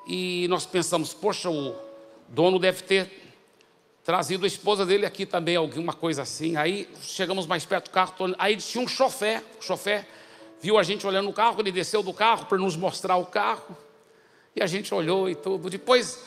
E 0.06 0.46
nós 0.48 0.64
pensamos, 0.66 1.12
poxa, 1.12 1.50
o 1.50 1.74
dono 2.28 2.60
deve 2.60 2.84
ter 2.84 3.10
trazido 4.04 4.44
a 4.44 4.46
esposa 4.46 4.86
dele 4.86 5.04
aqui 5.04 5.26
também, 5.26 5.56
alguma 5.56 5.92
coisa 5.92 6.22
assim. 6.22 6.54
Aí 6.54 6.88
chegamos 7.02 7.44
mais 7.44 7.64
perto 7.64 7.86
do 7.86 7.90
carro, 7.90 8.14
aí 8.38 8.56
tinha 8.56 8.84
um 8.84 8.86
chofé. 8.86 9.42
O 9.58 9.64
chofé 9.64 10.06
viu 10.62 10.78
a 10.78 10.84
gente 10.84 11.04
olhando 11.04 11.28
o 11.28 11.32
carro, 11.32 11.60
ele 11.60 11.72
desceu 11.72 12.04
do 12.04 12.14
carro 12.14 12.46
para 12.46 12.56
nos 12.56 12.76
mostrar 12.76 13.16
o 13.16 13.26
carro. 13.26 13.76
E 14.58 14.62
a 14.62 14.66
gente 14.66 14.92
olhou 14.92 15.30
e 15.30 15.36
tudo. 15.36 15.70
Depois 15.70 16.18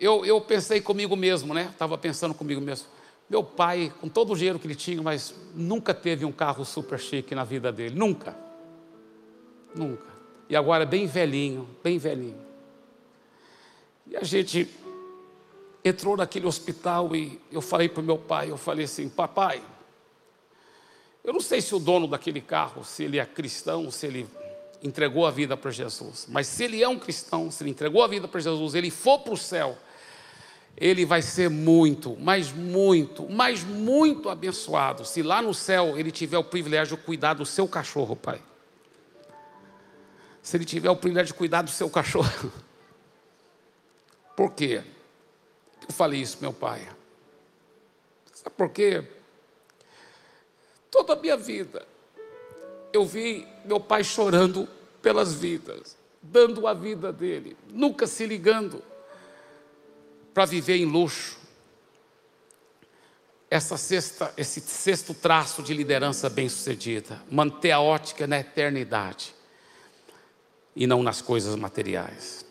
eu, 0.00 0.24
eu 0.24 0.40
pensei 0.40 0.80
comigo 0.80 1.14
mesmo, 1.14 1.52
né? 1.52 1.68
Estava 1.70 1.98
pensando 1.98 2.32
comigo 2.32 2.58
mesmo. 2.58 2.86
Meu 3.28 3.44
pai, 3.44 3.92
com 4.00 4.08
todo 4.08 4.32
o 4.32 4.36
dinheiro 4.36 4.58
que 4.58 4.66
ele 4.66 4.74
tinha, 4.74 5.02
mas 5.02 5.34
nunca 5.54 5.92
teve 5.92 6.24
um 6.24 6.32
carro 6.32 6.64
super 6.64 6.98
chique 6.98 7.34
na 7.34 7.44
vida 7.44 7.70
dele. 7.70 7.94
Nunca. 7.94 8.34
Nunca. 9.74 10.06
E 10.48 10.56
agora 10.56 10.86
bem 10.86 11.06
velhinho, 11.06 11.68
bem 11.82 11.98
velhinho. 11.98 12.40
E 14.06 14.16
a 14.16 14.22
gente 14.22 14.66
entrou 15.84 16.16
naquele 16.16 16.46
hospital 16.46 17.14
e 17.14 17.38
eu 17.52 17.60
falei 17.60 17.90
para 17.90 18.00
o 18.00 18.04
meu 18.04 18.16
pai, 18.16 18.50
eu 18.50 18.56
falei 18.56 18.86
assim, 18.86 19.06
papai, 19.06 19.62
Eu 21.22 21.34
não 21.34 21.40
sei 21.40 21.60
se 21.60 21.74
o 21.74 21.78
dono 21.78 22.06
daquele 22.06 22.40
carro, 22.40 22.84
se 22.84 23.04
ele 23.04 23.18
é 23.18 23.26
cristão, 23.26 23.90
se 23.90 24.06
ele 24.06 24.26
entregou 24.84 25.26
a 25.26 25.30
vida 25.30 25.56
para 25.56 25.70
Jesus. 25.70 26.26
Mas 26.28 26.46
se 26.46 26.62
ele 26.62 26.82
é 26.82 26.88
um 26.88 26.98
cristão, 26.98 27.50
se 27.50 27.62
ele 27.62 27.70
entregou 27.70 28.02
a 28.02 28.06
vida 28.06 28.28
para 28.28 28.38
Jesus, 28.38 28.74
ele 28.74 28.90
for 28.90 29.18
para 29.20 29.32
o 29.32 29.36
céu, 29.36 29.78
ele 30.76 31.06
vai 31.06 31.22
ser 31.22 31.48
muito, 31.48 32.16
mas 32.20 32.52
muito, 32.52 33.28
mas 33.30 33.64
muito 33.64 34.28
abençoado. 34.28 35.04
Se 35.06 35.22
lá 35.22 35.40
no 35.40 35.54
céu 35.54 35.98
ele 35.98 36.10
tiver 36.10 36.36
o 36.36 36.44
privilégio 36.44 36.96
de 36.98 37.02
cuidar 37.02 37.34
do 37.34 37.46
seu 37.46 37.66
cachorro, 37.66 38.14
pai. 38.14 38.42
Se 40.42 40.56
ele 40.56 40.66
tiver 40.66 40.90
o 40.90 40.96
privilégio 40.96 41.32
de 41.32 41.38
cuidar 41.38 41.62
do 41.62 41.70
seu 41.70 41.88
cachorro. 41.88 42.52
Por 44.36 44.52
quê? 44.52 44.82
Eu 45.88 45.94
falei 45.94 46.20
isso, 46.20 46.38
meu 46.40 46.52
pai. 46.52 46.86
Sabe 48.34 48.56
por 48.56 48.70
quê? 48.70 49.04
Toda 50.90 51.12
a 51.12 51.16
minha 51.16 51.36
vida, 51.36 51.86
eu 52.94 53.04
vi 53.04 53.46
meu 53.64 53.80
pai 53.80 54.04
chorando 54.04 54.68
pelas 55.02 55.34
vidas, 55.34 55.96
dando 56.22 56.66
a 56.66 56.72
vida 56.72 57.12
dele, 57.12 57.56
nunca 57.68 58.06
se 58.06 58.24
ligando 58.24 58.80
para 60.32 60.44
viver 60.44 60.76
em 60.76 60.84
luxo. 60.84 61.36
Essa 63.50 63.76
sexta, 63.76 64.32
esse 64.36 64.60
sexto 64.60 65.12
traço 65.12 65.62
de 65.62 65.74
liderança 65.74 66.30
bem-sucedida, 66.30 67.20
manter 67.30 67.72
a 67.72 67.80
ótica 67.80 68.26
na 68.26 68.38
eternidade 68.38 69.34
e 70.74 70.86
não 70.86 71.02
nas 71.02 71.20
coisas 71.20 71.54
materiais. 71.56 72.46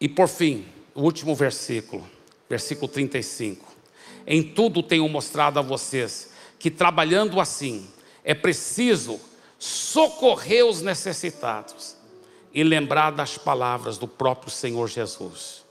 E 0.00 0.08
por 0.08 0.28
fim, 0.28 0.66
o 0.94 1.02
último 1.02 1.34
versículo, 1.34 2.08
versículo 2.48 2.88
35. 2.88 3.66
Em 4.26 4.42
tudo 4.42 4.82
tenho 4.82 5.08
mostrado 5.08 5.58
a 5.58 5.62
vocês 5.62 6.37
que 6.58 6.70
trabalhando 6.70 7.40
assim 7.40 7.88
é 8.24 8.34
preciso 8.34 9.20
socorrer 9.58 10.66
os 10.66 10.82
necessitados 10.82 11.96
e 12.52 12.62
lembrar 12.62 13.10
das 13.10 13.38
palavras 13.38 13.98
do 13.98 14.08
próprio 14.08 14.50
Senhor 14.50 14.88
Jesus. 14.88 15.64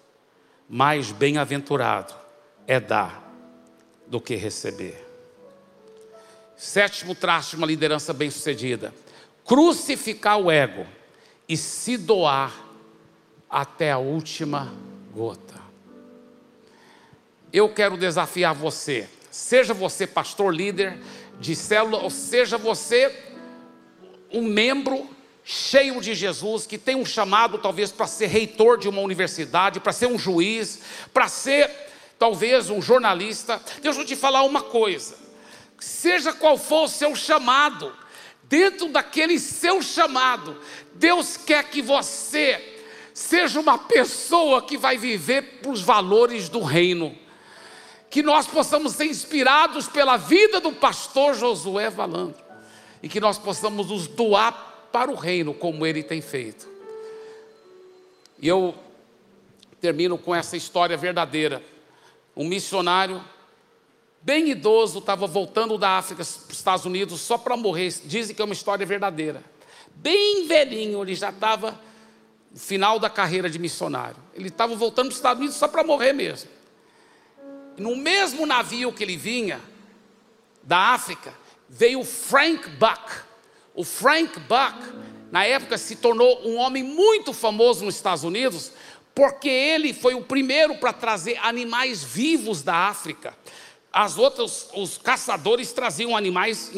Mais 0.70 1.12
bem-aventurado 1.12 2.14
é 2.66 2.80
dar 2.80 3.32
do 4.06 4.20
que 4.20 4.36
receber. 4.36 5.06
Sétimo 6.56 7.14
traço 7.14 7.52
de 7.52 7.58
uma 7.58 7.68
liderança 7.68 8.14
bem-sucedida: 8.14 8.94
crucificar 9.46 10.40
o 10.40 10.50
ego 10.52 10.86
e 11.48 11.56
se 11.56 11.98
doar 11.98 12.54
até 13.50 13.92
a 13.92 13.98
última 13.98 14.74
gota. 15.14 15.56
Eu 17.54 17.70
quero 17.74 17.96
desafiar 17.96 18.54
você, 18.54 19.08
seja 19.38 19.72
você 19.72 20.08
pastor 20.08 20.54
líder 20.54 20.98
de 21.40 21.56
célula, 21.56 22.00
ou 22.00 22.10
seja 22.10 22.58
você 22.58 23.16
um 24.32 24.42
membro 24.42 25.08
cheio 25.44 26.02
de 26.02 26.16
Jesus, 26.16 26.66
que 26.66 26.76
tem 26.78 26.96
um 26.96 27.06
chamado 27.06 27.60
talvez 27.60 27.92
para 27.92 28.08
ser 28.08 28.26
reitor 28.28 28.80
de 28.80 28.90
uma 28.90 29.00
universidade, 29.00 29.80
para 29.80 29.94
ser 29.94 30.08
um 30.08 30.18
juiz, 30.18 30.80
para 31.14 31.28
ser 31.28 31.70
talvez 32.18 32.72
um 32.72 32.82
jornalista. 32.82 33.62
Deixa 33.80 34.02
eu 34.02 34.06
te 34.06 34.16
falar 34.16 34.42
uma 34.42 34.64
coisa: 34.64 35.16
seja 35.80 36.34
qual 36.34 36.58
for 36.58 36.86
o 36.86 36.90
seu 36.90 37.16
chamado, 37.16 37.94
dentro 38.44 38.90
daquele 38.90 39.38
seu 39.40 39.84
chamado, 39.84 40.60
Deus 40.96 41.38
quer 41.38 41.64
que 41.66 41.82
você 41.82 42.76
seja 43.14 43.60
uma 43.60 43.78
pessoa 43.78 44.64
que 44.64 44.78
vai 44.78 44.98
viver 44.98 45.60
para 45.62 45.72
os 45.72 45.82
valores 45.82 46.50
do 46.50 46.64
reino. 46.64 47.27
Que 48.18 48.24
nós 48.24 48.48
possamos 48.48 48.94
ser 48.94 49.06
inspirados 49.06 49.88
pela 49.88 50.18
vida 50.18 50.60
do 50.60 50.72
pastor 50.72 51.36
Josué 51.36 51.88
Valando 51.92 52.34
e 53.04 53.08
que 53.08 53.20
nós 53.20 53.38
possamos 53.38 53.90
nos 53.90 54.08
doar 54.08 54.88
para 54.92 55.12
o 55.12 55.14
reino, 55.14 55.54
como 55.54 55.86
ele 55.86 56.02
tem 56.02 56.20
feito. 56.20 56.68
E 58.42 58.48
eu 58.48 58.74
termino 59.80 60.18
com 60.18 60.34
essa 60.34 60.58
história 60.58 60.98
verdadeira. 60.98 61.62
Um 62.36 62.48
missionário, 62.48 63.24
bem 64.20 64.50
idoso, 64.50 64.98
estava 64.98 65.28
voltando 65.28 65.78
da 65.78 66.00
África 66.00 66.26
para 66.26 66.52
os 66.52 66.58
Estados 66.58 66.86
Unidos 66.86 67.22
só 67.22 67.38
para 67.38 67.56
morrer. 67.56 67.94
Dizem 68.04 68.36
que 68.36 68.42
é 68.42 68.46
uma 68.46 68.56
história 68.56 68.84
verdadeira. 68.84 69.44
Bem 69.94 70.48
velhinho, 70.48 71.04
ele 71.04 71.14
já 71.14 71.30
estava 71.30 71.80
no 72.52 72.60
final 72.60 72.98
da 72.98 73.12
carreira 73.12 73.48
de 73.48 73.60
missionário. 73.60 74.18
Ele 74.34 74.48
estava 74.48 74.76
voltando 74.76 75.06
para 75.06 75.12
os 75.12 75.18
Estados 75.18 75.40
Unidos 75.40 75.56
só 75.56 75.68
para 75.68 75.84
morrer 75.84 76.14
mesmo. 76.14 76.57
No 77.78 77.96
mesmo 77.96 78.46
navio 78.46 78.92
que 78.92 79.04
ele 79.04 79.16
vinha, 79.16 79.62
da 80.64 80.94
África, 80.94 81.34
veio 81.70 82.04
Frank 82.04 82.68
Buck 82.72 83.28
o 83.78 83.84
Frank 83.84 84.40
Buck, 84.40 84.92
na 85.32 85.46
época, 85.46 85.78
se 85.78 85.98
tornou 85.98 86.42
um 86.44 86.58
homem 86.58 86.82
muito 86.82 87.32
famoso 87.32 87.86
nos 87.86 87.96
Estados 87.96 88.24
Unidos, 88.24 88.72
porque 89.14 89.48
ele 89.48 89.94
foi 89.94 90.16
o 90.16 90.24
primeiro 90.24 90.76
para 90.80 90.92
trazer 90.92 91.38
animais 91.44 92.04
vivos 92.04 92.64
da 92.64 92.74
África. 92.88 93.38
As 93.94 94.18
outras, 94.18 94.68
os 94.74 94.98
caçadores 94.98 95.72
traziam 95.72 96.18
animais 96.18 96.72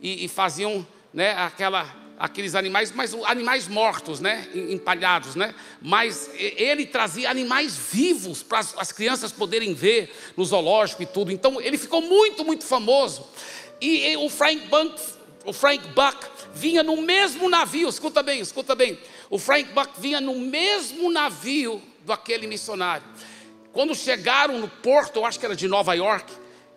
e, 0.00 0.24
e 0.24 0.28
faziam 0.28 0.86
né, 1.12 1.32
aquela, 1.32 1.92
aqueles 2.18 2.54
animais, 2.54 2.92
mas 2.92 3.14
animais 3.24 3.68
mortos, 3.68 4.20
né, 4.20 4.48
empalhados, 4.54 5.34
né? 5.34 5.54
Mas 5.82 6.30
ele 6.34 6.86
trazia 6.86 7.30
animais 7.30 7.76
vivos 7.76 8.42
para 8.42 8.60
as 8.60 8.90
crianças 8.90 9.32
poderem 9.32 9.74
ver 9.74 10.14
no 10.36 10.44
zoológico 10.44 11.02
e 11.02 11.06
tudo. 11.06 11.30
Então 11.30 11.60
ele 11.60 11.76
ficou 11.76 12.00
muito, 12.00 12.44
muito 12.44 12.64
famoso. 12.64 13.26
E, 13.80 14.16
o 14.16 14.30
Frank 14.30 14.66
Buck, 14.68 15.00
o 15.44 15.52
Frank 15.52 15.86
Buck 15.88 16.26
vinha 16.54 16.82
no 16.82 17.00
mesmo 17.02 17.48
navio, 17.48 17.88
escuta 17.88 18.22
bem, 18.22 18.40
escuta 18.40 18.74
bem. 18.74 18.98
O 19.28 19.38
Frank 19.38 19.70
Buck 19.72 20.00
vinha 20.00 20.20
no 20.20 20.34
mesmo 20.38 21.10
navio 21.10 21.82
do 22.04 22.12
aquele 22.12 22.46
missionário. 22.46 23.04
Quando 23.72 23.94
chegaram 23.94 24.58
no 24.58 24.68
porto, 24.68 25.16
eu 25.16 25.26
acho 25.26 25.38
que 25.38 25.44
era 25.44 25.54
de 25.54 25.68
Nova 25.68 25.92
York, 25.92 26.32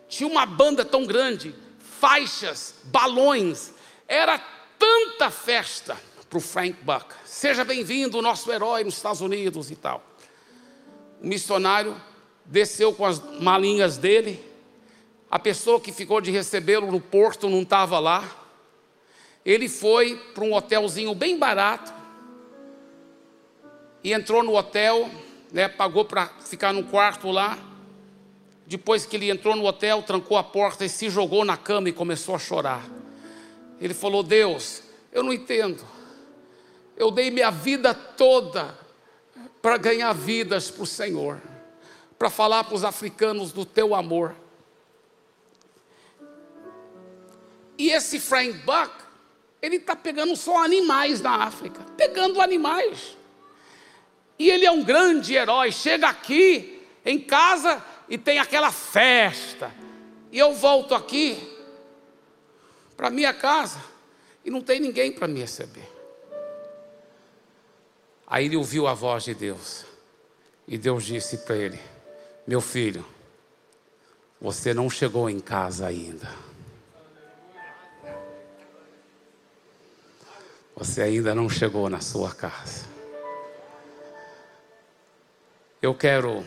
tinha 0.09 0.27
uma 0.27 0.45
banda 0.45 0.83
tão 0.83 1.05
grande, 1.05 1.55
faixas, 1.99 2.75
balões, 2.83 3.71
era 4.05 4.37
tanta 4.79 5.29
festa 5.29 5.95
para 6.27 6.37
o 6.37 6.41
Frank 6.41 6.77
Buck. 6.81 7.13
Seja 7.23 7.63
bem-vindo, 7.63 8.19
nosso 8.21 8.51
herói 8.51 8.83
nos 8.83 8.95
Estados 8.95 9.21
Unidos 9.21 9.69
e 9.69 9.75
tal. 9.75 10.03
O 11.21 11.27
missionário 11.27 11.95
desceu 12.43 12.93
com 12.93 13.05
as 13.05 13.19
malinhas 13.39 13.97
dele. 13.97 14.43
A 15.29 15.37
pessoa 15.37 15.79
que 15.79 15.91
ficou 15.91 16.19
de 16.19 16.31
recebê-lo 16.31 16.91
no 16.91 16.99
porto 16.99 17.47
não 17.47 17.61
estava 17.61 17.99
lá 17.99 18.39
ele 19.45 19.69
foi 19.69 20.15
para 20.15 20.43
um 20.43 20.53
hotelzinho 20.53 21.15
bem 21.15 21.37
barato 21.37 21.93
e 24.03 24.13
entrou 24.13 24.43
no 24.43 24.55
hotel, 24.55 25.09
né, 25.51 25.67
pagou 25.67 26.05
para 26.05 26.27
ficar 26.27 26.73
no 26.73 26.83
quarto 26.83 27.31
lá. 27.31 27.57
Depois 28.67 29.05
que 29.05 29.15
ele 29.15 29.31
entrou 29.31 29.55
no 29.55 29.65
hotel, 29.65 30.03
trancou 30.03 30.37
a 30.37 30.43
porta 30.43 30.85
e 30.85 30.89
se 30.89 31.09
jogou 31.09 31.43
na 31.43 31.57
cama 31.57 31.89
e 31.89 31.91
começou 31.91 32.35
a 32.35 32.39
chorar. 32.39 32.87
Ele 33.79 33.93
falou: 33.93 34.21
Deus, 34.23 34.83
eu 35.11 35.23
não 35.23 35.31
entendo. 35.31 35.83
Eu 36.95 37.09
dei 37.09 37.31
minha 37.31 37.49
vida 37.49 37.93
toda 37.93 38.77
para 39.61 39.77
ganhar 39.77 40.13
vidas 40.13 40.69
para 40.69 40.83
o 40.83 40.87
Senhor, 40.87 41.41
para 42.17 42.29
falar 42.29 42.65
para 42.65 42.75
os 42.75 42.83
africanos 42.83 43.51
do 43.51 43.65
teu 43.65 43.95
amor. 43.95 44.35
E 47.77 47.89
esse 47.91 48.19
Frank 48.19 48.51
Buck, 48.59 48.91
ele 49.61 49.77
está 49.77 49.95
pegando 49.95 50.35
só 50.35 50.63
animais 50.63 51.21
na 51.21 51.43
África, 51.43 51.81
pegando 51.95 52.41
animais. 52.41 53.17
E 54.37 54.49
ele 54.49 54.65
é 54.65 54.71
um 54.71 54.83
grande 54.83 55.33
herói. 55.33 55.71
Chega 55.71 56.09
aqui 56.09 56.81
em 57.05 57.19
casa 57.19 57.83
e 58.09 58.17
tem 58.17 58.39
aquela 58.39 58.71
festa. 58.71 59.73
E 60.31 60.37
eu 60.37 60.53
volto 60.53 60.93
aqui 60.93 61.58
para 62.99 63.09
minha 63.09 63.33
casa 63.33 63.81
e 64.43 64.51
não 64.51 64.61
tem 64.61 64.77
ninguém 64.77 65.09
para 65.09 65.25
me 65.25 65.39
receber. 65.39 65.89
Aí 68.27 68.43
ele 68.43 68.57
ouviu 68.57 68.87
a 68.87 68.93
voz 68.93 69.23
de 69.23 69.33
Deus. 69.33 69.85
E 70.67 70.77
Deus 70.77 71.05
disse 71.05 71.37
para 71.37 71.55
ele: 71.55 71.79
Meu 72.45 72.59
filho, 72.59 73.05
você 74.41 74.73
não 74.73 74.89
chegou 74.89 75.29
em 75.29 75.39
casa 75.39 75.87
ainda. 75.87 76.29
Você 80.75 81.01
ainda 81.01 81.33
não 81.33 81.49
chegou 81.49 81.89
na 81.89 82.01
sua 82.01 82.35
casa. 82.35 82.85
Eu 85.81 85.95
quero 85.95 86.45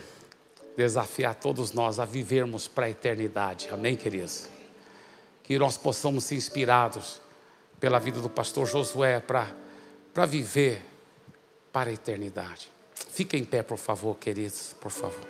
desafiar 0.77 1.33
todos 1.33 1.71
nós 1.71 1.97
a 1.97 2.05
vivermos 2.05 2.67
para 2.67 2.85
a 2.85 2.89
eternidade. 2.91 3.69
Amém, 3.71 3.95
queridos? 3.95 4.52
que 5.43 5.59
nós 5.59 5.77
possamos 5.77 6.23
ser 6.23 6.35
inspirados 6.35 7.21
pela 7.79 7.99
vida 7.99 8.21
do 8.21 8.29
pastor 8.29 8.65
Josué 8.65 9.19
para 9.19 10.25
viver 10.25 10.81
para 11.71 11.89
a 11.89 11.93
eternidade. 11.93 12.71
Fiquem 13.11 13.41
em 13.41 13.45
pé, 13.45 13.61
por 13.61 13.77
favor, 13.77 14.17
queridos, 14.17 14.73
por 14.79 14.89
favor. 14.89 15.27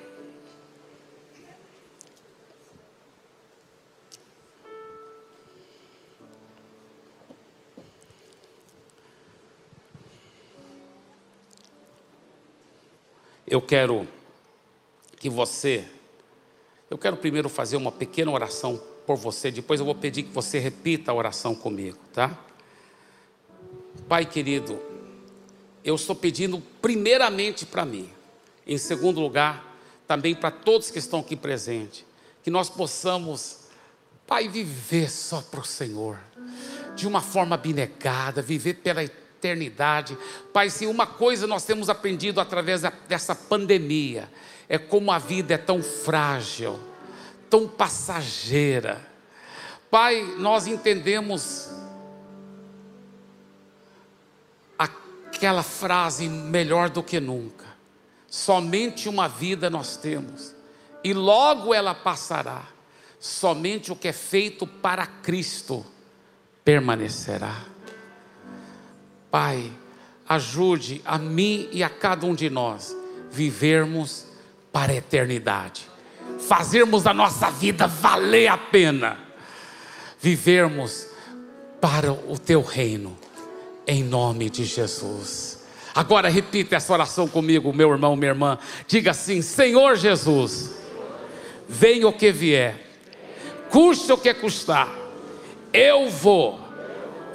Eu 13.47 13.61
quero 13.61 14.07
que 15.17 15.29
você, 15.29 15.87
eu 16.89 16.97
quero 16.97 17.17
primeiro 17.17 17.49
fazer 17.49 17.77
uma 17.77 17.91
pequena 17.91 18.31
oração 18.31 18.81
por 19.05 19.17
você, 19.17 19.51
depois 19.51 19.79
eu 19.79 19.85
vou 19.85 19.95
pedir 19.95 20.23
que 20.23 20.31
você 20.31 20.59
repita 20.59 21.11
a 21.11 21.15
oração 21.15 21.53
comigo, 21.53 21.97
tá? 22.13 22.37
Pai 24.07 24.25
querido, 24.25 24.79
eu 25.83 25.95
estou 25.95 26.15
pedindo 26.15 26.61
primeiramente 26.81 27.65
para 27.65 27.85
mim, 27.85 28.09
em 28.65 28.77
segundo 28.77 29.19
lugar, 29.19 29.77
também 30.07 30.33
para 30.33 30.51
todos 30.51 30.89
que 30.89 30.99
estão 30.99 31.19
aqui 31.19 31.35
presentes, 31.35 32.05
que 32.43 32.49
nós 32.49 32.69
possamos, 32.69 33.59
Pai, 34.25 34.47
viver 34.47 35.11
só 35.11 35.41
para 35.41 35.59
o 35.59 35.65
Senhor, 35.65 36.19
de 36.95 37.07
uma 37.07 37.21
forma 37.21 37.55
abnegada, 37.55 38.41
viver 38.41 38.75
pela 38.75 39.03
eternidade. 39.03 40.17
Pai, 40.53 40.69
se 40.69 40.85
uma 40.87 41.05
coisa 41.05 41.45
nós 41.45 41.65
temos 41.65 41.89
aprendido 41.89 42.39
através 42.39 42.81
dessa 43.07 43.35
pandemia, 43.35 44.29
é 44.69 44.77
como 44.77 45.11
a 45.11 45.19
vida 45.19 45.53
é 45.53 45.57
tão 45.57 45.83
frágil, 45.83 46.79
tão 47.53 47.67
passageira. 47.67 48.99
Pai, 49.91 50.23
nós 50.39 50.65
entendemos 50.65 51.69
aquela 54.75 55.61
frase 55.61 56.27
melhor 56.27 56.89
do 56.89 57.03
que 57.03 57.19
nunca. 57.19 57.67
Somente 58.27 59.07
uma 59.07 59.29
vida 59.29 59.69
nós 59.69 59.95
temos, 59.95 60.55
e 61.03 61.13
logo 61.13 61.75
ela 61.75 61.93
passará. 61.93 62.63
Somente 63.19 63.91
o 63.91 63.95
que 63.95 64.07
é 64.07 64.13
feito 64.13 64.65
para 64.65 65.05
Cristo 65.05 65.85
permanecerá. 66.65 67.65
Pai, 69.29 69.71
ajude 70.27 71.03
a 71.05 71.19
mim 71.19 71.69
e 71.71 71.83
a 71.83 71.89
cada 71.89 72.25
um 72.25 72.33
de 72.33 72.49
nós 72.49 72.97
vivermos 73.29 74.25
para 74.71 74.91
a 74.91 74.95
eternidade, 74.95 75.92
fazermos 76.47 77.07
a 77.07 77.13
nossa 77.13 77.49
vida 77.49 77.87
valer 77.87 78.47
a 78.47 78.57
pena, 78.57 79.17
vivermos 80.19 81.07
para 81.81 82.11
o 82.11 82.37
teu 82.37 82.61
reino, 82.61 83.17
em 83.87 84.03
nome 84.03 84.49
de 84.49 84.65
Jesus. 84.65 85.63
Agora 85.95 86.29
repita 86.29 86.75
essa 86.75 86.91
oração 86.91 87.27
comigo, 87.27 87.71
meu 87.73 87.91
irmão, 87.91 88.15
minha 88.15 88.31
irmã. 88.31 88.57
Diga 88.87 89.11
assim: 89.11 89.41
Senhor 89.41 89.95
Jesus, 89.95 90.71
venha 91.67 92.07
o 92.07 92.13
que 92.13 92.31
vier, 92.31 92.87
custe 93.69 94.11
o 94.11 94.17
que 94.17 94.33
custar, 94.33 94.89
eu 95.71 96.09
vou 96.09 96.59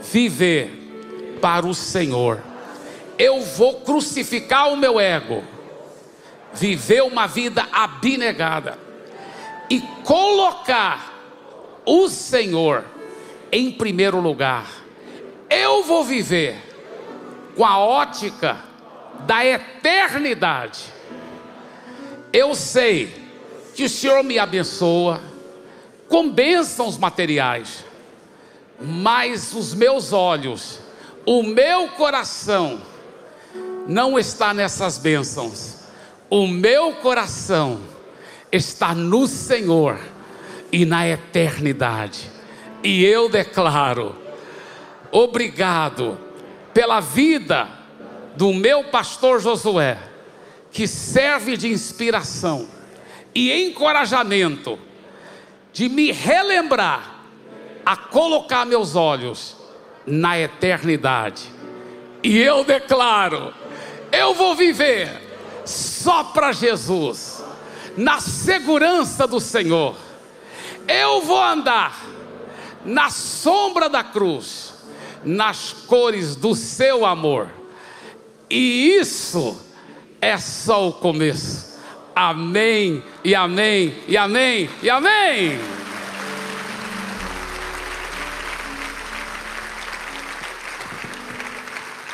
viver 0.00 1.36
para 1.40 1.66
o 1.66 1.74
Senhor. 1.74 2.42
Eu 3.18 3.42
vou 3.42 3.80
crucificar 3.80 4.72
o 4.72 4.76
meu 4.76 5.00
ego, 5.00 5.42
viver 6.54 7.02
uma 7.02 7.26
vida 7.26 7.66
abnegada 7.72 8.87
e 9.70 9.80
colocar 10.04 11.14
o 11.84 12.08
Senhor 12.08 12.84
em 13.50 13.70
primeiro 13.70 14.20
lugar. 14.20 14.66
Eu 15.48 15.82
vou 15.84 16.04
viver 16.04 16.56
com 17.56 17.64
a 17.64 17.78
ótica 17.78 18.58
da 19.26 19.44
eternidade. 19.44 20.84
Eu 22.32 22.54
sei 22.54 23.14
que 23.74 23.84
o 23.84 23.88
Senhor 23.88 24.22
me 24.22 24.38
abençoa 24.38 25.20
com 26.08 26.30
bênçãos 26.30 26.96
materiais, 26.96 27.84
mas 28.80 29.52
os 29.52 29.74
meus 29.74 30.12
olhos, 30.12 30.80
o 31.26 31.42
meu 31.42 31.88
coração, 31.88 32.80
não 33.86 34.18
está 34.18 34.52
nessas 34.52 34.98
bênçãos. 34.98 35.78
O 36.30 36.46
meu 36.46 36.92
coração 36.96 37.80
está 38.50 38.94
no 38.94 39.26
Senhor 39.26 39.98
e 40.72 40.84
na 40.84 41.06
eternidade. 41.06 42.30
E 42.82 43.04
eu 43.04 43.28
declaro: 43.28 44.16
obrigado 45.10 46.18
pela 46.72 47.00
vida 47.00 47.68
do 48.36 48.52
meu 48.52 48.84
pastor 48.84 49.40
Josué, 49.40 49.98
que 50.70 50.86
serve 50.86 51.56
de 51.56 51.68
inspiração 51.68 52.68
e 53.34 53.52
encorajamento, 53.66 54.78
de 55.72 55.88
me 55.88 56.12
relembrar 56.12 57.16
a 57.84 57.96
colocar 57.96 58.64
meus 58.64 58.94
olhos 58.94 59.56
na 60.06 60.38
eternidade. 60.38 61.50
E 62.22 62.38
eu 62.38 62.64
declaro: 62.64 63.52
eu 64.12 64.34
vou 64.34 64.54
viver 64.54 65.10
só 65.64 66.24
para 66.24 66.52
Jesus, 66.52 67.27
na 67.98 68.20
segurança 68.20 69.26
do 69.26 69.40
Senhor. 69.40 69.96
Eu 70.86 71.20
vou 71.22 71.42
andar 71.42 72.00
na 72.84 73.10
sombra 73.10 73.88
da 73.88 74.04
cruz 74.04 74.72
nas 75.24 75.72
cores 75.72 76.36
do 76.36 76.54
seu 76.54 77.04
amor. 77.04 77.50
E 78.48 78.96
isso 78.96 79.60
é 80.20 80.38
só 80.38 80.88
o 80.88 80.92
começo. 80.92 81.76
Amém, 82.14 83.02
e 83.24 83.34
amém, 83.34 84.00
e 84.06 84.16
amém, 84.16 84.70
e 84.80 84.88
amém. 84.88 85.58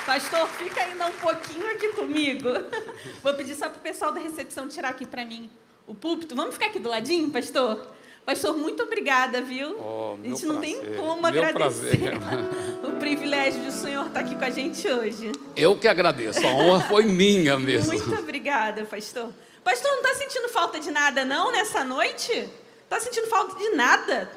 Pastor, 0.06 0.48
fica 0.48 0.82
ainda 0.82 1.06
um 1.06 1.12
pouquinho 1.12 1.70
aqui 1.70 1.89
comigo. 1.89 2.48
Vou 3.23 3.35
pedir 3.35 3.55
só 3.55 3.69
para 3.69 3.78
o 3.78 3.82
pessoal 3.82 4.12
da 4.12 4.20
recepção 4.20 4.66
tirar 4.66 4.89
aqui 4.89 5.05
para 5.05 5.27
mim 5.27 5.51
o 5.86 5.94
púlpito. 5.94 6.35
Vamos 6.35 6.55
ficar 6.55 6.66
aqui 6.66 6.78
do 6.78 6.89
ladinho, 6.89 7.31
pastor? 7.31 7.94
Pastor, 8.24 8.56
muito 8.56 8.82
obrigada, 8.82 9.43
viu? 9.43 9.77
Oh, 9.78 10.15
a 10.15 10.16
gente 10.16 10.47
prazer. 10.47 10.48
não 10.48 10.61
tem 10.61 10.97
como 10.97 11.20
meu 11.20 11.27
agradecer 11.27 11.98
prazer. 11.98 12.12
o 12.82 12.93
privilégio 12.93 13.61
de 13.61 13.69
o 13.69 13.73
senhor 13.73 14.06
estar 14.06 14.20
aqui 14.20 14.35
com 14.35 14.44
a 14.44 14.51
gente 14.51 14.89
hoje. 14.89 15.31
Eu 15.55 15.78
que 15.78 15.86
agradeço, 15.86 16.44
a 16.47 16.51
honra 16.51 16.89
foi 16.89 17.05
minha 17.05 17.59
mesmo. 17.59 17.93
Muito 17.93 18.15
obrigada, 18.19 18.86
pastor. 18.86 19.31
Pastor, 19.62 19.90
não 19.90 19.98
está 19.98 20.15
sentindo 20.15 20.48
falta 20.48 20.81
de 20.81 20.90
nada, 20.90 21.24
não, 21.24 21.52
nessa 21.52 21.85
noite? 21.85 22.48
Está 22.85 22.98
sentindo 22.98 23.27
falta 23.27 23.56
de 23.56 23.70
nada? 23.70 24.31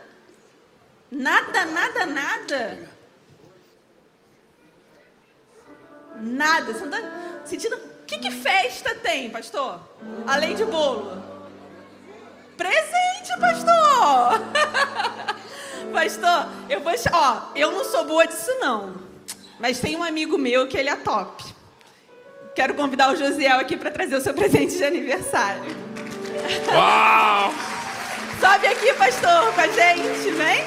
Nada, 1.09 1.65
nada, 1.65 2.05
nada? 2.05 2.89
Nada. 6.19 6.73
Você 6.73 6.85
não 6.85 6.97
está 6.97 7.45
sentindo. 7.45 7.79
Que, 8.05 8.17
que 8.19 8.31
festa 8.31 8.95
tem, 8.95 9.29
pastor? 9.29 9.79
Além 10.25 10.55
de 10.55 10.65
bolo? 10.65 11.36
Presente, 12.57 13.39
pastor! 13.39 14.41
pastor, 15.93 16.47
eu 16.67 16.81
vou. 16.81 16.93
Ó, 17.13 17.41
eu 17.55 17.71
não 17.71 17.85
sou 17.85 18.03
boa 18.05 18.25
disso, 18.25 18.51
não. 18.59 18.95
Mas 19.59 19.79
tem 19.79 19.95
um 19.95 20.03
amigo 20.03 20.37
meu 20.37 20.67
que 20.67 20.75
ele 20.77 20.89
é 20.89 20.95
top. 20.95 21.43
Quero 22.55 22.73
convidar 22.73 23.13
o 23.13 23.15
Josiel 23.15 23.59
aqui 23.59 23.77
para 23.77 23.91
trazer 23.91 24.15
o 24.15 24.21
seu 24.21 24.33
presente 24.33 24.75
de 24.75 24.83
aniversário. 24.83 25.63
Uau! 26.67 27.53
Sobe 28.41 28.67
aqui, 28.67 28.93
pastor, 28.93 29.53
com 29.53 29.61
a 29.61 29.67
gente, 29.67 30.31
vem. 30.31 30.65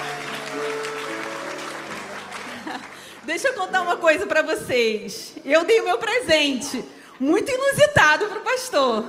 Deixa 3.24 3.48
eu 3.48 3.54
contar 3.54 3.82
uma 3.82 3.96
coisa 3.96 4.26
para 4.26 4.42
vocês. 4.42 5.34
Eu 5.44 5.64
dei 5.64 5.80
o 5.80 5.84
meu 5.84 5.98
presente, 5.98 6.84
muito 7.18 7.50
inusitado 7.50 8.26
para 8.26 8.38
o 8.38 8.42
pastor. 8.42 9.04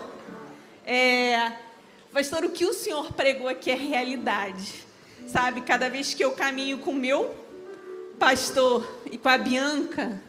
É, 0.85 1.51
Pastor, 2.13 2.43
o 2.43 2.49
que 2.49 2.65
o 2.65 2.73
senhor 2.73 3.13
pregou 3.13 3.47
aqui 3.47 3.71
é 3.71 3.75
realidade. 3.75 4.85
Sabe, 5.27 5.61
cada 5.61 5.89
vez 5.89 6.13
que 6.13 6.23
eu 6.23 6.31
caminho 6.33 6.79
com 6.79 6.91
o 6.91 6.95
meu 6.95 7.33
pastor 8.19 8.85
e 9.09 9.17
com 9.17 9.29
a 9.29 9.37
Bianca, 9.37 10.21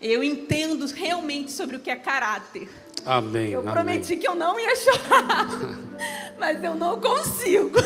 eu 0.00 0.22
entendo 0.22 0.86
realmente 0.86 1.50
sobre 1.50 1.76
o 1.76 1.80
que 1.80 1.90
é 1.90 1.96
caráter. 1.96 2.68
Amém. 3.04 3.50
Eu 3.50 3.60
amém. 3.60 3.72
prometi 3.72 4.16
que 4.16 4.28
eu 4.28 4.36
não 4.36 4.58
ia 4.58 4.76
chorar, 4.76 5.48
mas 6.38 6.62
eu 6.62 6.76
não 6.76 7.00
consigo. 7.00 7.78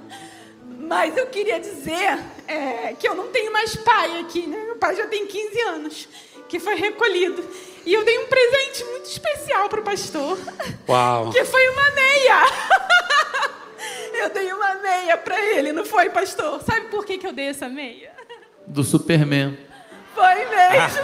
mas 0.80 1.14
eu 1.14 1.26
queria 1.26 1.60
dizer 1.60 2.18
é, 2.48 2.94
que 2.94 3.06
eu 3.06 3.14
não 3.14 3.28
tenho 3.28 3.52
mais 3.52 3.76
pai 3.76 4.20
aqui, 4.20 4.46
né? 4.46 4.64
Meu 4.64 4.76
pai 4.76 4.96
já 4.96 5.06
tem 5.06 5.26
15 5.26 5.60
anos, 5.60 6.08
que 6.48 6.58
foi 6.58 6.74
recolhido. 6.76 7.44
E 7.86 7.94
eu 7.94 8.04
dei 8.04 8.18
um 8.18 8.26
presente 8.26 8.84
muito 8.84 9.08
especial 9.08 9.68
para 9.68 9.80
o 9.80 9.84
pastor. 9.84 10.36
Uau. 10.88 11.30
Que 11.30 11.44
foi 11.44 11.68
uma 11.68 11.90
meia. 11.92 12.42
Eu 14.12 14.30
dei 14.30 14.50
uma 14.50 14.74
meia 14.76 15.16
para 15.18 15.38
ele, 15.40 15.72
não 15.72 15.84
foi, 15.84 16.08
pastor? 16.08 16.60
Sabe 16.62 16.88
por 16.88 17.04
que, 17.04 17.18
que 17.18 17.26
eu 17.26 17.34
dei 17.34 17.48
essa 17.48 17.68
meia? 17.68 18.10
Do 18.66 18.82
Superman. 18.82 19.56
Foi 20.14 20.34
mesmo. 20.46 21.02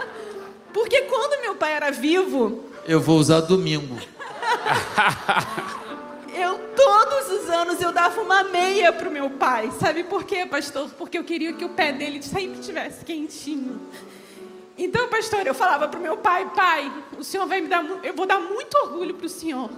Porque 0.72 1.02
quando 1.02 1.42
meu 1.42 1.54
pai 1.54 1.74
era 1.74 1.90
vivo, 1.90 2.64
Eu 2.86 2.98
vou 2.98 3.18
usar 3.18 3.42
domingo. 3.42 3.98
eu 6.34 6.58
todos 6.74 7.30
os 7.30 7.50
anos 7.50 7.80
eu 7.80 7.92
dava 7.92 8.20
uma 8.22 8.42
meia 8.44 8.90
pro 8.90 9.10
meu 9.10 9.28
pai. 9.30 9.70
Sabe 9.78 10.02
por 10.02 10.24
quê, 10.24 10.46
pastor? 10.46 10.88
Porque 10.96 11.18
eu 11.18 11.24
queria 11.24 11.52
que 11.52 11.64
o 11.64 11.68
pé 11.68 11.92
dele 11.92 12.22
sempre 12.22 12.58
estivesse 12.58 13.04
quentinho. 13.04 13.80
Então, 14.82 15.08
pastor, 15.08 15.46
eu 15.46 15.52
falava 15.52 15.88
para 15.88 16.00
o 16.00 16.02
meu 16.02 16.16
pai, 16.16 16.50
pai, 16.54 16.90
o 17.18 17.22
senhor 17.22 17.46
vai 17.46 17.60
me 17.60 17.68
dar, 17.68 17.84
eu 18.02 18.14
vou 18.14 18.24
dar 18.24 18.40
muito 18.40 18.74
orgulho 18.78 19.14
para 19.14 19.26
o 19.26 19.28
senhor, 19.28 19.68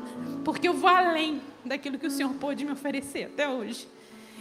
porque 0.44 0.68
eu 0.68 0.74
vou 0.74 0.88
além 0.88 1.42
daquilo 1.64 1.98
que 1.98 2.06
o 2.06 2.10
senhor 2.10 2.32
pôde 2.34 2.64
me 2.64 2.70
oferecer 2.70 3.24
até 3.24 3.48
hoje. 3.48 3.88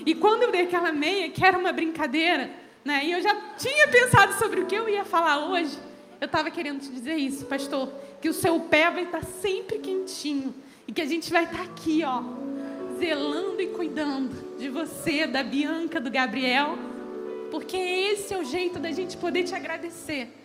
E 0.06 0.14
quando 0.14 0.44
eu 0.44 0.52
dei 0.52 0.62
aquela 0.62 0.92
meia, 0.92 1.32
que 1.32 1.44
era 1.44 1.58
uma 1.58 1.72
brincadeira, 1.72 2.52
né, 2.86 3.04
e 3.04 3.12
eu 3.12 3.20
já 3.24 3.36
tinha 3.58 3.88
pensado 3.88 4.38
sobre 4.38 4.60
o 4.60 4.68
que 4.68 4.76
eu 4.76 4.88
ia 4.88 5.04
falar 5.04 5.50
hoje, 5.50 5.76
eu 6.20 6.28
estava 6.28 6.52
querendo 6.52 6.80
te 6.80 6.92
dizer 6.92 7.16
isso, 7.16 7.48
pastor, 7.48 7.92
que 8.22 8.30
o 8.30 8.34
seu 8.34 8.60
pé 8.60 8.92
vai 8.92 9.06
estar 9.06 9.24
sempre 9.24 9.80
quentinho 9.80 10.54
e 10.88 10.92
que 10.92 11.02
a 11.02 11.08
gente 11.08 11.32
vai 11.32 11.46
estar 11.46 11.64
aqui, 11.64 12.04
ó, 12.06 12.22
zelando 13.00 13.60
e 13.60 13.68
cuidando 13.70 14.60
de 14.60 14.70
você, 14.70 15.26
da 15.26 15.42
Bianca, 15.42 16.00
do 16.00 16.12
Gabriel, 16.12 16.78
porque 17.50 17.76
esse 17.76 18.32
é 18.32 18.38
o 18.38 18.44
jeito 18.44 18.78
da 18.78 18.92
gente 18.92 19.18
poder 19.18 19.44
te 19.44 19.56
agradecer. 19.56 20.38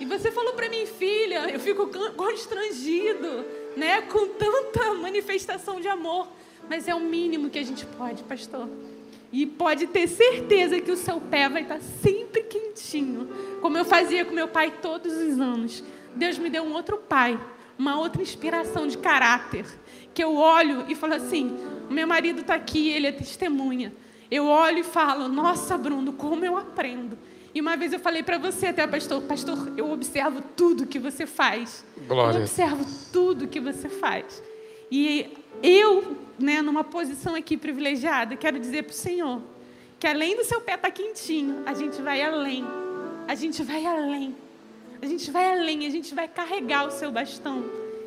E 0.00 0.04
você 0.04 0.30
falou 0.32 0.54
para 0.54 0.68
mim, 0.68 0.84
filha, 0.86 1.50
eu 1.50 1.60
fico 1.60 1.88
constrangido, 2.16 3.44
né, 3.76 4.02
com 4.02 4.26
tanta 4.28 4.94
manifestação 4.94 5.80
de 5.80 5.88
amor, 5.88 6.28
mas 6.68 6.88
é 6.88 6.94
o 6.94 7.00
mínimo 7.00 7.50
que 7.50 7.58
a 7.58 7.62
gente 7.62 7.86
pode, 7.86 8.22
pastor. 8.24 8.68
E 9.32 9.46
pode 9.46 9.86
ter 9.86 10.08
certeza 10.08 10.80
que 10.80 10.90
o 10.90 10.96
seu 10.96 11.20
pé 11.20 11.48
vai 11.48 11.62
estar 11.62 11.80
sempre 11.80 12.42
quentinho, 12.42 13.28
como 13.60 13.78
eu 13.78 13.84
fazia 13.84 14.24
com 14.24 14.34
meu 14.34 14.48
pai 14.48 14.74
todos 14.82 15.12
os 15.12 15.40
anos. 15.40 15.82
Deus 16.14 16.36
me 16.36 16.50
deu 16.50 16.62
um 16.64 16.74
outro 16.74 16.98
pai, 16.98 17.40
uma 17.78 17.98
outra 17.98 18.20
inspiração 18.20 18.86
de 18.86 18.98
caráter, 18.98 19.64
que 20.12 20.22
eu 20.22 20.34
olho 20.36 20.84
e 20.88 20.94
falo 20.94 21.14
assim: 21.14 21.56
o 21.88 21.92
meu 21.92 22.06
marido 22.06 22.42
está 22.42 22.54
aqui, 22.54 22.90
ele 22.90 23.06
é 23.06 23.12
testemunha. 23.12 23.94
Eu 24.30 24.46
olho 24.46 24.78
e 24.78 24.84
falo: 24.84 25.28
nossa, 25.28 25.78
Bruno, 25.78 26.12
como 26.12 26.44
eu 26.44 26.56
aprendo. 26.56 27.18
E 27.54 27.60
uma 27.60 27.76
vez 27.76 27.92
eu 27.92 28.00
falei 28.00 28.22
para 28.22 28.38
você 28.38 28.66
até, 28.66 28.86
pastor, 28.86 29.22
pastor, 29.22 29.72
eu 29.76 29.90
observo 29.90 30.40
tudo 30.56 30.86
que 30.86 30.98
você 30.98 31.26
faz. 31.26 31.84
Glória. 32.08 32.38
Eu 32.38 32.42
observo 32.42 32.86
tudo 33.12 33.46
que 33.46 33.60
você 33.60 33.88
faz. 33.88 34.42
E 34.90 35.30
eu, 35.62 36.16
né, 36.38 36.62
numa 36.62 36.82
posição 36.82 37.34
aqui 37.34 37.56
privilegiada, 37.56 38.36
quero 38.36 38.58
dizer 38.58 38.84
para 38.84 38.92
o 38.92 38.96
Senhor 38.96 39.42
que 39.98 40.06
além 40.06 40.34
do 40.34 40.44
seu 40.44 40.60
pé 40.60 40.74
estar 40.74 40.88
tá 40.88 40.90
quentinho, 40.90 41.62
a 41.64 41.74
gente 41.74 42.02
vai 42.02 42.22
além. 42.22 42.64
A 43.28 43.34
gente 43.34 43.62
vai 43.62 43.86
além. 43.86 44.34
A 45.00 45.06
gente 45.06 45.30
vai 45.30 45.44
além, 45.52 45.86
a 45.86 45.90
gente 45.90 46.14
vai 46.14 46.26
carregar 46.26 46.86
o 46.86 46.90
seu 46.90 47.12
bastão. 47.12 47.64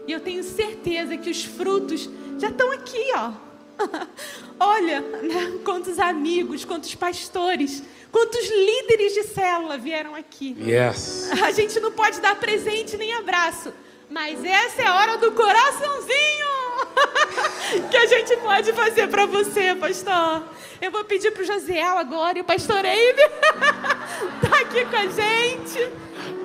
E 0.07 0.11
eu 0.11 0.19
tenho 0.19 0.43
certeza 0.43 1.15
que 1.17 1.29
os 1.29 1.45
frutos 1.45 2.09
já 2.37 2.49
estão 2.49 2.71
aqui, 2.71 3.11
ó. 3.15 3.31
Olha, 4.59 5.01
né, 5.01 5.59
quantos 5.63 5.99
amigos, 5.99 6.65
quantos 6.65 6.93
pastores, 6.95 7.83
quantos 8.15 8.47
líderes 8.47 9.13
de 9.13 9.23
célula 9.23 9.77
vieram 9.77 10.15
aqui. 10.15 10.55
Yes. 10.57 11.29
A 11.43 11.51
gente 11.51 11.81
não 11.81 11.91
pode 11.91 12.21
dar 12.21 12.33
presente 12.37 12.95
nem 12.95 13.13
abraço, 13.13 13.73
mas 14.09 14.41
essa 14.41 14.83
é 14.83 14.85
a 14.85 14.95
hora 14.95 15.17
do 15.17 15.33
coraçãozinho 15.33 16.47
que 17.91 17.97
a 17.97 18.05
gente 18.05 18.37
pode 18.37 18.71
fazer 18.71 19.09
para 19.09 19.25
você, 19.25 19.75
pastor. 19.75 20.43
Eu 20.79 20.91
vou 20.91 21.03
pedir 21.03 21.31
para 21.31 21.43
o 21.43 21.45
Josiel 21.45 21.97
agora 21.97 22.37
e 22.37 22.41
o 22.41 22.45
pastor 22.45 22.85
Eibe 22.85 23.21
tá 24.47 24.59
aqui 24.61 24.85
com 24.85 24.95
a 24.95 25.07
gente. 25.07 25.91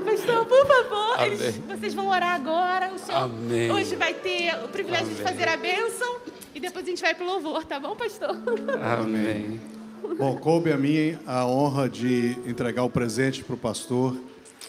Pastor, 0.05 0.47
por 0.47 0.67
favor, 0.67 1.25
eles, 1.25 1.57
vocês 1.69 1.95
vão 1.95 2.09
orar 2.09 2.35
agora. 2.35 2.91
O 2.93 2.99
senhor 2.99 3.23
Amém. 3.23 3.71
hoje 3.71 3.95
vai 3.95 4.13
ter 4.13 4.57
o 4.65 4.67
privilégio 4.67 5.07
Amém. 5.07 5.19
de 5.19 5.23
fazer 5.23 5.49
a 5.49 5.57
bênção 5.57 6.17
e 6.53 6.59
depois 6.59 6.85
a 6.85 6.89
gente 6.91 7.01
vai 7.01 7.15
para 7.15 7.25
o 7.25 7.29
louvor, 7.29 7.65
tá 7.65 7.79
bom, 7.79 7.95
pastor? 7.95 8.37
Amém. 8.83 9.80
Bom, 10.03 10.35
coube 10.37 10.73
a 10.73 10.79
mim 10.79 11.19
a 11.27 11.45
honra 11.45 11.87
de 11.87 12.35
entregar 12.47 12.85
o 12.85 12.89
presente 12.89 13.45
para 13.45 13.55
o 13.55 13.59
pastor 13.59 14.17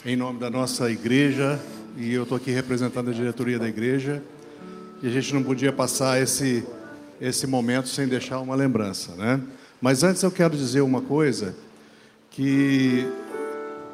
em 0.06 0.14
nome 0.14 0.40
da 0.40 0.50
nossa 0.50 0.92
igreja 0.92 1.58
e 1.96 2.14
eu 2.14 2.24
estou 2.24 2.36
aqui 2.36 2.52
representando 2.52 3.12
a 3.12 3.14
diretoria 3.14 3.58
da 3.58 3.66
igreja 3.66 4.22
e 5.02 5.08
a 5.08 5.10
gente 5.10 5.34
não 5.34 5.42
podia 5.42 5.72
passar 5.72 6.22
esse 6.22 6.66
esse 7.20 7.48
momento 7.48 7.88
sem 7.88 8.10
deixar 8.10 8.42
uma 8.42 8.56
lembrança, 8.56 9.16
né? 9.16 9.40
Mas 9.80 10.04
antes 10.04 10.22
eu 10.22 10.32
quero 10.32 10.58
dizer 10.58 10.82
uma 10.82 11.02
coisa 11.02 11.56
que 12.30 13.08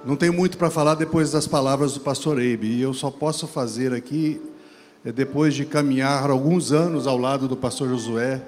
não 0.03 0.15
tenho 0.15 0.33
muito 0.33 0.57
para 0.57 0.71
falar 0.71 0.95
depois 0.95 1.31
das 1.31 1.45
palavras 1.45 1.93
do 1.93 1.99
pastor 1.99 2.39
Eibe 2.41 2.67
e 2.67 2.81
eu 2.81 2.95
só 2.95 3.11
posso 3.11 3.45
fazer 3.45 3.93
aqui 3.93 4.41
é, 5.05 5.11
depois 5.11 5.53
de 5.53 5.65
caminhar 5.65 6.31
alguns 6.31 6.71
anos 6.71 7.05
ao 7.05 7.17
lado 7.17 7.47
do 7.47 7.55
pastor 7.55 7.89
Josué, 7.89 8.41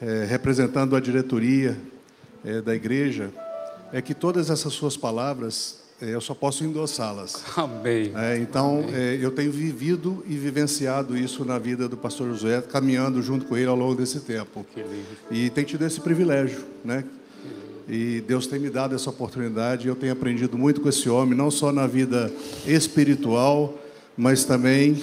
é, 0.00 0.24
representando 0.28 0.94
a 0.94 1.00
diretoria 1.00 1.76
é, 2.44 2.60
da 2.60 2.74
igreja, 2.74 3.30
é 3.92 4.02
que 4.02 4.14
todas 4.14 4.50
essas 4.50 4.72
suas 4.72 4.96
palavras 4.96 5.84
é, 6.00 6.14
eu 6.14 6.20
só 6.20 6.34
posso 6.34 6.64
endossá-las. 6.64 7.44
Amém. 7.56 8.12
É, 8.14 8.36
então, 8.38 8.84
é, 8.92 9.18
eu 9.20 9.30
tenho 9.30 9.52
vivido 9.52 10.24
e 10.28 10.36
vivenciado 10.36 11.16
isso 11.16 11.44
na 11.44 11.58
vida 11.58 11.88
do 11.88 11.96
pastor 11.96 12.28
Josué, 12.28 12.60
caminhando 12.60 13.22
junto 13.22 13.46
com 13.46 13.56
ele 13.56 13.68
ao 13.68 13.76
longo 13.76 13.94
desse 13.94 14.20
tempo. 14.20 14.66
E 15.30 15.50
tem 15.50 15.64
tido 15.64 15.84
esse 15.86 16.00
privilégio, 16.00 16.64
né? 16.84 17.04
E 17.88 18.22
Deus 18.26 18.46
tem 18.46 18.58
me 18.58 18.70
dado 18.70 18.94
essa 18.94 19.10
oportunidade. 19.10 19.86
Eu 19.86 19.94
tenho 19.94 20.12
aprendido 20.12 20.56
muito 20.58 20.80
com 20.80 20.88
esse 20.88 21.08
homem, 21.08 21.36
não 21.36 21.50
só 21.50 21.70
na 21.70 21.86
vida 21.86 22.32
espiritual, 22.66 23.78
mas 24.16 24.44
também 24.44 25.02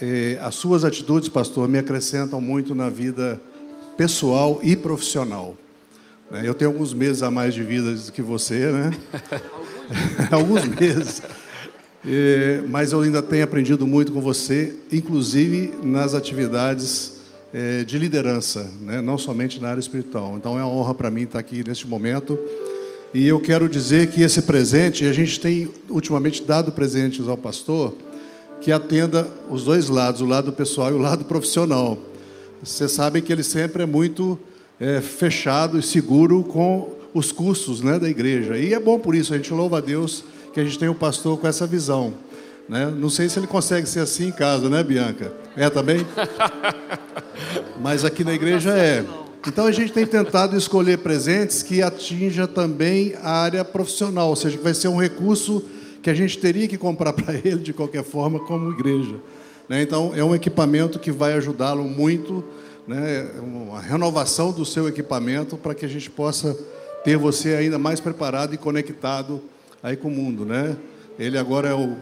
eh, 0.00 0.38
as 0.40 0.54
suas 0.54 0.82
atitudes, 0.82 1.28
pastor, 1.28 1.68
me 1.68 1.78
acrescentam 1.78 2.40
muito 2.40 2.74
na 2.74 2.88
vida 2.88 3.40
pessoal 3.98 4.60
e 4.62 4.74
profissional. 4.74 5.56
Né? 6.30 6.42
Eu 6.44 6.54
tenho 6.54 6.70
alguns 6.70 6.92
meses 6.92 7.22
a 7.22 7.30
mais 7.30 7.54
de 7.54 7.62
vida 7.62 7.92
do 7.92 8.12
que 8.12 8.22
você, 8.22 8.70
né? 8.72 8.90
alguns 10.30 10.64
meses. 10.64 11.22
É, 12.06 12.62
mas 12.68 12.92
eu 12.92 13.00
ainda 13.00 13.20
tenho 13.22 13.42
aprendido 13.42 13.86
muito 13.86 14.12
com 14.12 14.20
você, 14.20 14.74
inclusive 14.92 15.72
nas 15.82 16.14
atividades 16.14 17.16
é, 17.52 17.84
de 17.84 17.98
liderança, 17.98 18.70
né? 18.80 19.00
não 19.00 19.18
somente 19.18 19.60
na 19.60 19.70
área 19.70 19.80
espiritual. 19.80 20.34
Então 20.36 20.58
é 20.58 20.62
uma 20.62 20.70
honra 20.70 20.94
para 20.94 21.10
mim 21.10 21.22
estar 21.22 21.38
aqui 21.38 21.64
neste 21.66 21.86
momento. 21.86 22.38
E 23.14 23.26
eu 23.26 23.40
quero 23.40 23.68
dizer 23.68 24.08
que 24.08 24.22
esse 24.22 24.42
presente, 24.42 25.04
a 25.04 25.12
gente 25.12 25.40
tem 25.40 25.68
ultimamente 25.88 26.42
dado 26.42 26.70
presentes 26.70 27.26
ao 27.28 27.36
pastor 27.36 27.94
que 28.60 28.72
atenda 28.72 29.28
os 29.48 29.64
dois 29.64 29.88
lados, 29.88 30.20
o 30.20 30.26
lado 30.26 30.52
pessoal 30.52 30.90
e 30.90 30.94
o 30.94 30.98
lado 30.98 31.24
profissional. 31.24 31.98
Vocês 32.62 32.92
sabem 32.92 33.22
que 33.22 33.32
ele 33.32 33.42
sempre 33.42 33.82
é 33.82 33.86
muito 33.86 34.38
é, 34.80 35.00
fechado 35.00 35.78
e 35.78 35.82
seguro 35.82 36.42
com 36.42 36.96
os 37.14 37.32
cursos 37.32 37.80
né, 37.80 37.98
da 37.98 38.08
igreja. 38.08 38.58
E 38.58 38.74
é 38.74 38.80
bom 38.80 38.98
por 38.98 39.14
isso, 39.14 39.32
a 39.32 39.36
gente 39.36 39.52
louva 39.52 39.78
a 39.78 39.80
Deus 39.80 40.24
que 40.52 40.60
a 40.60 40.64
gente 40.64 40.78
tem 40.78 40.88
o 40.88 40.92
um 40.92 40.94
pastor 40.94 41.38
com 41.38 41.46
essa 41.46 41.66
visão. 41.66 42.14
Né? 42.68 42.86
Não 42.86 43.08
sei 43.08 43.28
se 43.28 43.38
ele 43.38 43.46
consegue 43.46 43.86
ser 43.88 44.00
assim 44.00 44.28
em 44.28 44.32
casa, 44.32 44.68
né, 44.68 44.82
Bianca? 44.82 45.32
É 45.56 45.70
também? 45.70 46.04
Mas 47.80 48.04
aqui 48.04 48.24
na 48.24 48.34
igreja 48.34 48.70
é. 48.70 49.04
Então 49.46 49.66
a 49.66 49.72
gente 49.72 49.92
tem 49.92 50.04
tentado 50.04 50.56
escolher 50.56 50.98
presentes 50.98 51.62
que 51.62 51.80
atinja 51.80 52.48
também 52.48 53.14
a 53.22 53.30
área 53.30 53.64
profissional, 53.64 54.30
ou 54.30 54.36
seja, 54.36 54.58
que 54.58 54.64
vai 54.64 54.74
ser 54.74 54.88
um 54.88 54.96
recurso 54.96 55.62
que 56.02 56.10
a 56.10 56.14
gente 56.14 56.38
teria 56.38 56.66
que 56.66 56.76
comprar 56.76 57.12
para 57.12 57.34
ele 57.44 57.60
de 57.60 57.72
qualquer 57.72 58.02
forma 58.02 58.40
como 58.40 58.72
igreja. 58.72 59.16
Né? 59.68 59.82
Então 59.82 60.12
é 60.14 60.24
um 60.24 60.34
equipamento 60.34 60.98
que 60.98 61.12
vai 61.12 61.34
ajudá-lo 61.34 61.84
muito, 61.84 62.44
né? 62.86 63.30
uma 63.40 63.80
renovação 63.80 64.52
do 64.52 64.64
seu 64.64 64.88
equipamento 64.88 65.56
para 65.56 65.74
que 65.74 65.84
a 65.84 65.88
gente 65.88 66.10
possa 66.10 66.56
ter 67.04 67.16
você 67.16 67.54
ainda 67.54 67.78
mais 67.78 68.00
preparado 68.00 68.54
e 68.54 68.58
conectado 68.58 69.42
aí 69.82 69.96
com 69.96 70.08
o 70.08 70.10
mundo, 70.10 70.44
né? 70.44 70.76
Ele 71.18 71.38
agora 71.38 71.68
é 71.68 71.74
o, 71.74 71.96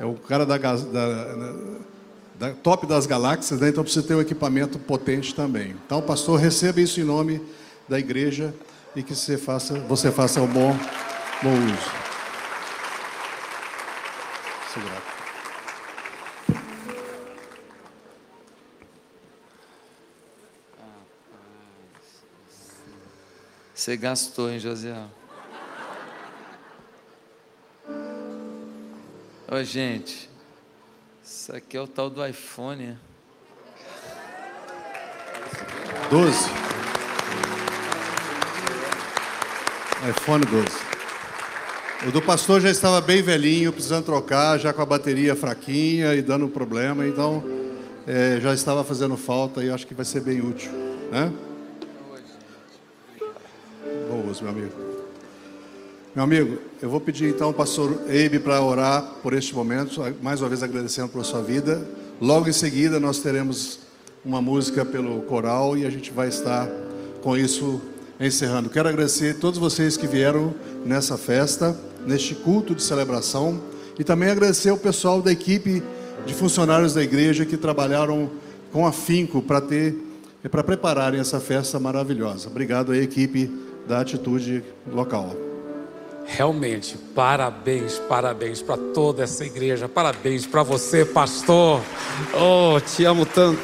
é 0.00 0.04
o 0.04 0.14
cara 0.14 0.46
da, 0.46 0.56
da, 0.56 0.76
da 2.38 2.50
top 2.62 2.86
das 2.86 3.06
galáxias, 3.06 3.60
né? 3.60 3.68
então 3.68 3.82
precisa 3.82 4.06
ter 4.06 4.14
um 4.14 4.20
equipamento 4.20 4.78
potente 4.78 5.34
também. 5.34 5.74
Então, 5.84 6.00
pastor, 6.00 6.38
receba 6.38 6.80
isso 6.80 7.00
em 7.00 7.04
nome 7.04 7.40
da 7.88 7.98
igreja 7.98 8.54
e 8.96 9.02
que 9.02 9.14
você 9.14 9.36
faça, 9.36 9.74
você 9.80 10.10
faça 10.10 10.40
um 10.40 10.46
bom, 10.46 10.76
bom 11.42 11.52
uso. 11.52 11.90
Segura. 14.72 15.03
Você 23.84 23.98
gastou, 23.98 24.50
hein, 24.50 24.58
José? 24.58 24.94
Ô, 29.46 29.62
gente, 29.62 30.30
isso 31.22 31.54
aqui 31.54 31.76
é 31.76 31.80
o 31.82 31.86
tal 31.86 32.08
do 32.08 32.26
iPhone. 32.26 32.96
12. 36.08 36.50
iPhone 40.08 40.46
12. 40.46 40.66
O 42.08 42.10
do 42.10 42.22
pastor 42.22 42.62
já 42.62 42.70
estava 42.70 43.02
bem 43.02 43.20
velhinho, 43.20 43.70
precisando 43.70 44.06
trocar, 44.06 44.58
já 44.58 44.72
com 44.72 44.80
a 44.80 44.86
bateria 44.86 45.36
fraquinha 45.36 46.14
e 46.14 46.22
dando 46.22 46.48
problema, 46.48 47.06
então 47.06 47.44
é, 48.06 48.40
já 48.40 48.54
estava 48.54 48.82
fazendo 48.82 49.18
falta 49.18 49.62
e 49.62 49.68
acho 49.68 49.86
que 49.86 49.92
vai 49.92 50.06
ser 50.06 50.22
bem 50.22 50.40
útil. 50.40 50.72
Né? 51.12 51.30
Meu 54.16 54.50
amigo. 54.50 54.72
Meu 56.14 56.24
amigo, 56.24 56.58
eu 56.80 56.88
vou 56.88 57.00
pedir 57.00 57.30
então 57.30 57.48
ao 57.48 57.52
pastor 57.52 57.98
Eibe 58.08 58.38
para 58.38 58.62
orar 58.62 59.02
por 59.22 59.32
este 59.32 59.54
momento, 59.54 60.00
mais 60.22 60.40
uma 60.40 60.48
vez 60.48 60.62
agradecendo 60.62 61.08
por 61.08 61.24
sua 61.24 61.42
vida. 61.42 61.84
Logo 62.20 62.48
em 62.48 62.52
seguida 62.52 63.00
nós 63.00 63.18
teremos 63.18 63.80
uma 64.24 64.40
música 64.40 64.84
pelo 64.84 65.22
coral 65.22 65.76
e 65.76 65.84
a 65.84 65.90
gente 65.90 66.12
vai 66.12 66.28
estar 66.28 66.68
com 67.22 67.36
isso 67.36 67.80
encerrando. 68.20 68.70
Quero 68.70 68.88
agradecer 68.88 69.34
a 69.34 69.40
todos 69.40 69.58
vocês 69.58 69.96
que 69.96 70.06
vieram 70.06 70.54
nessa 70.86 71.18
festa, 71.18 71.76
neste 72.06 72.34
culto 72.34 72.74
de 72.74 72.82
celebração 72.82 73.60
e 73.98 74.04
também 74.04 74.30
agradecer 74.30 74.68
ao 74.68 74.78
pessoal 74.78 75.20
da 75.20 75.32
equipe 75.32 75.82
de 76.24 76.34
funcionários 76.34 76.94
da 76.94 77.02
igreja 77.02 77.44
que 77.44 77.56
trabalharam 77.56 78.30
com 78.72 78.86
afinco 78.86 79.42
para 79.42 79.60
ter 79.60 79.96
para 80.50 80.62
prepararem 80.62 81.18
essa 81.18 81.40
festa 81.40 81.80
maravilhosa. 81.80 82.48
Obrigado 82.48 82.92
à 82.92 82.98
equipe 82.98 83.50
da 83.86 84.00
Atitude 84.00 84.64
Local. 84.86 85.34
Realmente, 86.26 86.96
parabéns, 87.14 87.98
parabéns 87.98 88.62
para 88.62 88.78
toda 88.94 89.22
essa 89.22 89.44
igreja, 89.44 89.88
parabéns 89.88 90.46
para 90.46 90.62
você, 90.62 91.04
pastor. 91.04 91.82
Oh, 92.34 92.80
te 92.80 93.04
amo 93.04 93.26
tanto. 93.26 93.60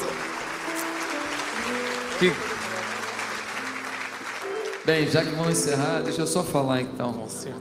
Que... 2.18 2.32
Bem, 4.84 5.08
já 5.08 5.24
que 5.24 5.30
vamos 5.30 5.52
encerrar, 5.52 6.02
deixa 6.02 6.20
eu 6.20 6.26
só 6.26 6.42
falar 6.42 6.82
então. 6.82 7.14
Com 7.14 7.28
certeza. 7.28 7.60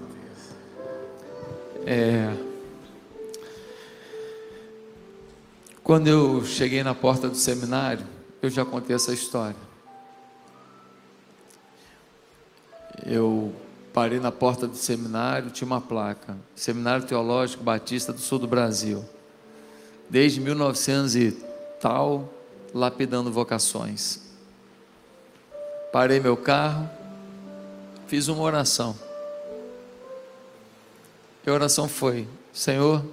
É... 1.86 2.34
Quando 5.82 6.08
eu 6.08 6.44
cheguei 6.46 6.84
na 6.84 6.94
porta 6.94 7.30
do 7.30 7.36
seminário, 7.36 8.06
eu 8.42 8.50
já 8.50 8.66
contei 8.66 8.96
essa 8.96 9.14
história. 9.14 9.69
Eu 13.06 13.54
parei 13.94 14.20
na 14.20 14.32
porta 14.32 14.68
do 14.68 14.76
seminário, 14.76 15.52
tinha 15.52 15.66
uma 15.66 15.82
placa: 15.82 16.38
Seminário 16.56 17.06
Teológico 17.06 17.64
Batista 17.64 18.14
do 18.14 18.20
Sul 18.20 18.40
do 18.40 18.48
Brasil. 18.48 19.04
Desde 20.10 20.40
1900 20.42 21.16
e 21.16 21.32
tal, 21.80 22.34
lapidando 22.74 23.32
vocações. 23.32 24.22
Parei 25.92 26.20
meu 26.20 26.38
carro, 26.38 26.90
fiz 28.08 28.28
uma 28.28 28.44
oração. 28.44 28.96
E 31.46 31.50
a 31.50 31.54
oração 31.54 31.88
foi: 31.88 32.28
Senhor, 32.54 33.04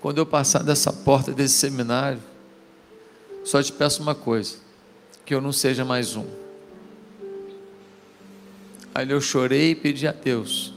quando 0.00 0.18
eu 0.18 0.26
passar 0.26 0.62
dessa 0.62 0.92
porta 0.92 1.32
desse 1.32 1.54
seminário, 1.54 2.22
só 3.44 3.62
te 3.62 3.72
peço 3.72 4.02
uma 4.02 4.14
coisa: 4.14 4.56
que 5.24 5.34
eu 5.34 5.40
não 5.40 5.52
seja 5.52 5.84
mais 5.84 6.16
um. 6.16 6.43
Aí 8.94 9.10
eu 9.10 9.20
chorei 9.20 9.72
e 9.72 9.74
pedi 9.74 10.06
a 10.06 10.12
Deus 10.12 10.72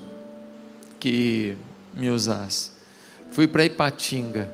que 1.00 1.56
me 1.94 2.10
usasse. 2.10 2.72
Fui 3.32 3.48
para 3.48 3.64
Ipatinga. 3.64 4.52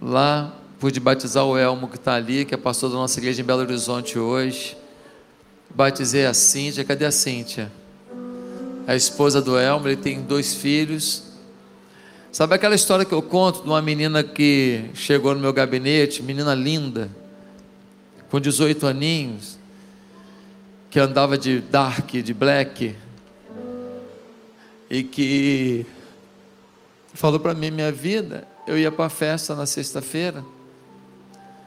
Lá 0.00 0.56
pude 0.78 1.00
batizar 1.00 1.44
o 1.44 1.58
Elmo 1.58 1.88
que 1.88 1.96
está 1.96 2.14
ali, 2.14 2.44
que 2.44 2.54
é 2.54 2.56
pastor 2.56 2.88
da 2.88 2.96
nossa 2.96 3.18
igreja 3.18 3.42
em 3.42 3.44
Belo 3.44 3.62
Horizonte 3.62 4.16
hoje. 4.16 4.76
Batizei 5.74 6.24
a 6.24 6.32
Cíntia. 6.32 6.84
Cadê 6.84 7.04
a 7.04 7.10
Cíntia? 7.10 7.72
A 8.86 8.94
esposa 8.94 9.42
do 9.42 9.58
Elmo, 9.58 9.88
ele 9.88 9.96
tem 9.96 10.22
dois 10.22 10.54
filhos. 10.54 11.24
Sabe 12.30 12.54
aquela 12.54 12.76
história 12.76 13.04
que 13.04 13.14
eu 13.14 13.22
conto 13.22 13.62
de 13.62 13.66
uma 13.66 13.82
menina 13.82 14.22
que 14.22 14.90
chegou 14.94 15.34
no 15.34 15.40
meu 15.40 15.52
gabinete, 15.52 16.22
menina 16.22 16.54
linda, 16.54 17.10
com 18.30 18.38
18 18.38 18.86
aninhos, 18.86 19.58
que 20.94 21.00
andava 21.00 21.36
de 21.36 21.60
dark, 21.60 22.08
de 22.08 22.32
black, 22.32 22.94
e 24.88 25.02
que 25.02 25.84
falou 27.12 27.40
para 27.40 27.52
mim 27.52 27.72
minha 27.72 27.90
vida. 27.90 28.46
Eu 28.64 28.78
ia 28.78 28.92
para 28.92 29.06
a 29.06 29.08
festa 29.08 29.56
na 29.56 29.66
sexta-feira. 29.66 30.44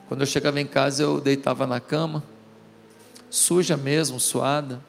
Quando 0.08 0.22
eu 0.22 0.26
chegava 0.26 0.62
em 0.62 0.66
casa, 0.66 1.04
eu 1.04 1.20
deitava 1.20 1.68
na 1.68 1.82
cama, 1.82 2.24
suja 3.30 3.76
mesmo, 3.76 4.18
suada, 4.18 4.82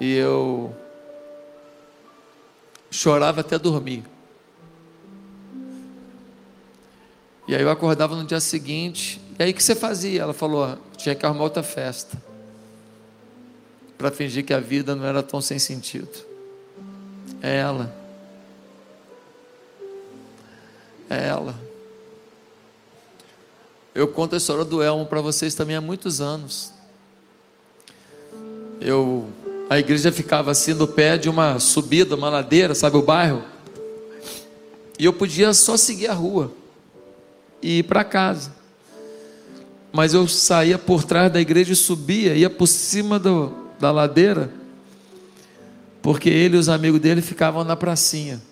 e 0.00 0.16
eu 0.16 0.74
chorava 2.90 3.42
até 3.42 3.56
dormir. 3.56 4.02
E 7.46 7.54
aí 7.54 7.62
eu 7.62 7.70
acordava 7.70 8.16
no 8.16 8.24
dia 8.24 8.40
seguinte, 8.40 9.20
e 9.38 9.44
aí 9.44 9.52
o 9.52 9.54
que 9.54 9.62
você 9.62 9.76
fazia? 9.76 10.22
Ela 10.22 10.34
falou, 10.34 10.76
tinha 10.96 11.14
que 11.14 11.24
arrumar 11.24 11.44
outra 11.44 11.62
festa 11.62 12.26
para 13.98 14.12
fingir 14.12 14.44
que 14.44 14.54
a 14.54 14.60
vida 14.60 14.94
não 14.94 15.04
era 15.04 15.24
tão 15.24 15.40
sem 15.40 15.58
sentido. 15.58 16.08
É 17.42 17.56
ela. 17.56 17.92
É 21.10 21.26
ela. 21.26 21.54
Eu 23.92 24.06
conto 24.06 24.36
a 24.36 24.38
história 24.38 24.64
do 24.64 24.80
Elmo 24.80 25.04
para 25.04 25.20
vocês 25.20 25.56
também 25.56 25.74
há 25.74 25.80
muitos 25.80 26.20
anos. 26.20 26.72
Eu, 28.80 29.28
a 29.68 29.76
igreja 29.76 30.12
ficava 30.12 30.52
assim 30.52 30.72
no 30.72 30.86
pé 30.86 31.18
de 31.18 31.28
uma 31.28 31.58
subida, 31.58 32.14
uma 32.14 32.30
ladeira, 32.30 32.76
sabe 32.76 32.96
o 32.96 33.02
bairro? 33.02 33.42
E 34.96 35.04
eu 35.04 35.12
podia 35.12 35.52
só 35.52 35.76
seguir 35.76 36.06
a 36.06 36.14
rua 36.14 36.52
e 37.60 37.80
ir 37.80 37.82
para 37.82 38.04
casa. 38.04 38.54
Mas 39.92 40.14
eu 40.14 40.28
saía 40.28 40.78
por 40.78 41.02
trás 41.02 41.32
da 41.32 41.40
igreja 41.40 41.72
e 41.72 41.76
subia, 41.76 42.34
ia 42.34 42.50
por 42.50 42.68
cima 42.68 43.18
do, 43.18 43.67
da 43.78 43.90
ladeira, 43.90 44.50
porque 46.02 46.28
ele 46.28 46.56
e 46.56 46.58
os 46.58 46.68
amigos 46.68 47.00
dele 47.00 47.22
ficavam 47.22 47.64
na 47.64 47.76
pracinha, 47.76 48.42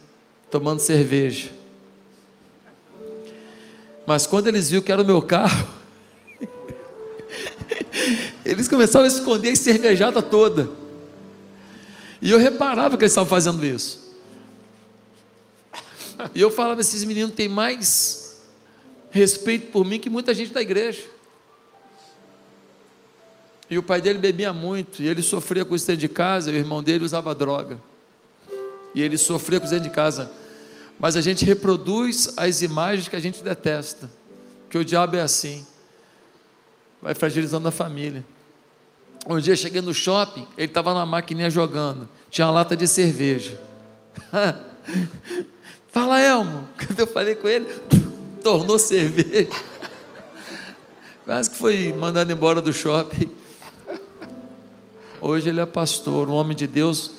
tomando 0.51 0.81
cerveja. 0.81 1.51
Mas 4.07 4.27
quando 4.27 4.47
eles 4.47 4.71
viram 4.71 4.83
que 4.83 4.93
era 4.93 5.03
o 5.03 5.05
meu 5.05 5.21
carro, 5.21 5.69
eles 8.45 8.69
começaram 8.69 9.05
a 9.05 9.09
esconder 9.09 9.51
a 9.51 9.57
cervejada 9.57 10.23
toda. 10.23 10.71
E 12.23 12.31
eu 12.31 12.39
reparava 12.39 12.97
que 12.97 13.03
eles 13.03 13.13
estavam 13.13 13.29
fazendo 13.29 13.65
isso. 13.65 14.07
E 16.35 16.41
eu 16.41 16.51
falava: 16.51 16.81
esses 16.81 17.05
meninos 17.05 17.35
têm 17.35 17.49
mais 17.49 18.41
respeito 19.11 19.71
por 19.71 19.85
mim 19.85 19.99
que 19.99 20.09
muita 20.09 20.33
gente 20.33 20.53
da 20.53 20.63
igreja. 20.63 21.03
E 23.69 23.77
o 23.77 23.83
pai 23.83 24.01
dele 24.01 24.19
bebia 24.19 24.53
muito, 24.53 25.03
e 25.03 25.09
ele 25.09 25.23
sofria 25.23 25.65
com 25.65 25.75
isso 25.75 25.87
dentro 25.87 26.01
de 26.01 26.09
casa, 26.09 26.51
e 26.51 26.55
o 26.55 26.57
irmão 26.57 26.83
dele 26.83 27.05
usava 27.05 27.35
droga. 27.35 27.81
E 28.95 29.03
ele 29.03 29.19
sofria 29.19 29.59
com 29.59 29.67
isso 29.67 29.75
dentro 29.75 29.89
de 29.89 29.95
casa. 29.95 30.31
Mas 30.99 31.17
a 31.17 31.21
gente 31.21 31.45
reproduz 31.45 32.33
as 32.37 32.63
imagens 32.63 33.09
que 33.09 33.17
a 33.17 33.21
gente 33.21 33.43
detesta. 33.43 34.11
Que 34.71 34.79
o 34.79 34.85
diabo 34.85 35.17
é 35.17 35.21
assim. 35.21 35.67
Vai 37.03 37.15
fragilizando 37.15 37.69
a 37.69 37.71
família. 37.71 38.25
Um 39.29 39.39
dia 39.41 39.57
cheguei 39.57 39.83
no 39.83 39.93
shopping, 39.93 40.47
ele 40.57 40.69
estava 40.69 40.95
na 40.95 41.05
maquininha 41.05 41.51
jogando. 41.51 42.09
Tinha 42.31 42.47
uma 42.47 42.53
lata 42.53 42.77
de 42.77 42.87
cerveja. 42.87 43.61
Fala, 45.91 46.21
Elmo. 46.21 46.69
Quando 46.79 47.01
eu 47.01 47.07
falei 47.07 47.35
com 47.35 47.49
ele, 47.49 47.67
tornou 48.43 48.79
cerveja. 48.79 49.49
Quase 51.25 51.51
que 51.51 51.57
foi 51.57 51.93
mandado 51.93 52.31
embora 52.31 52.63
do 52.63 52.73
shopping. 52.73 53.29
Hoje 55.21 55.49
ele 55.49 55.61
é 55.61 55.67
pastor, 55.67 56.29
um 56.29 56.35
homem 56.35 56.57
de 56.57 56.67
Deus. 56.67 57.11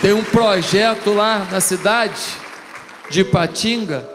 Tem 0.00 0.12
um 0.12 0.24
projeto 0.24 1.12
lá 1.12 1.46
na 1.50 1.60
cidade 1.60 2.20
de 3.08 3.24
Patinga 3.24 4.08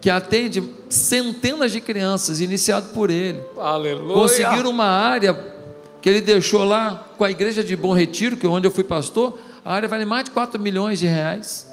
que 0.00 0.10
atende 0.10 0.62
centenas 0.88 1.72
de 1.72 1.80
crianças, 1.80 2.40
iniciado 2.40 2.88
por 2.92 3.10
ele. 3.10 3.40
Aleluia. 3.58 4.14
Conseguiram 4.14 4.70
uma 4.70 4.86
área 4.86 5.34
que 6.00 6.08
ele 6.08 6.20
deixou 6.20 6.64
lá 6.64 7.08
com 7.16 7.24
a 7.24 7.30
igreja 7.30 7.62
de 7.62 7.76
Bom 7.76 7.92
Retiro, 7.92 8.36
que 8.36 8.46
é 8.46 8.48
onde 8.48 8.66
eu 8.66 8.70
fui 8.70 8.84
pastor. 8.84 9.38
A 9.64 9.74
área 9.74 9.88
vale 9.88 10.04
mais 10.04 10.24
de 10.24 10.30
4 10.30 10.60
milhões 10.60 10.98
de 10.98 11.06
reais. 11.06 11.66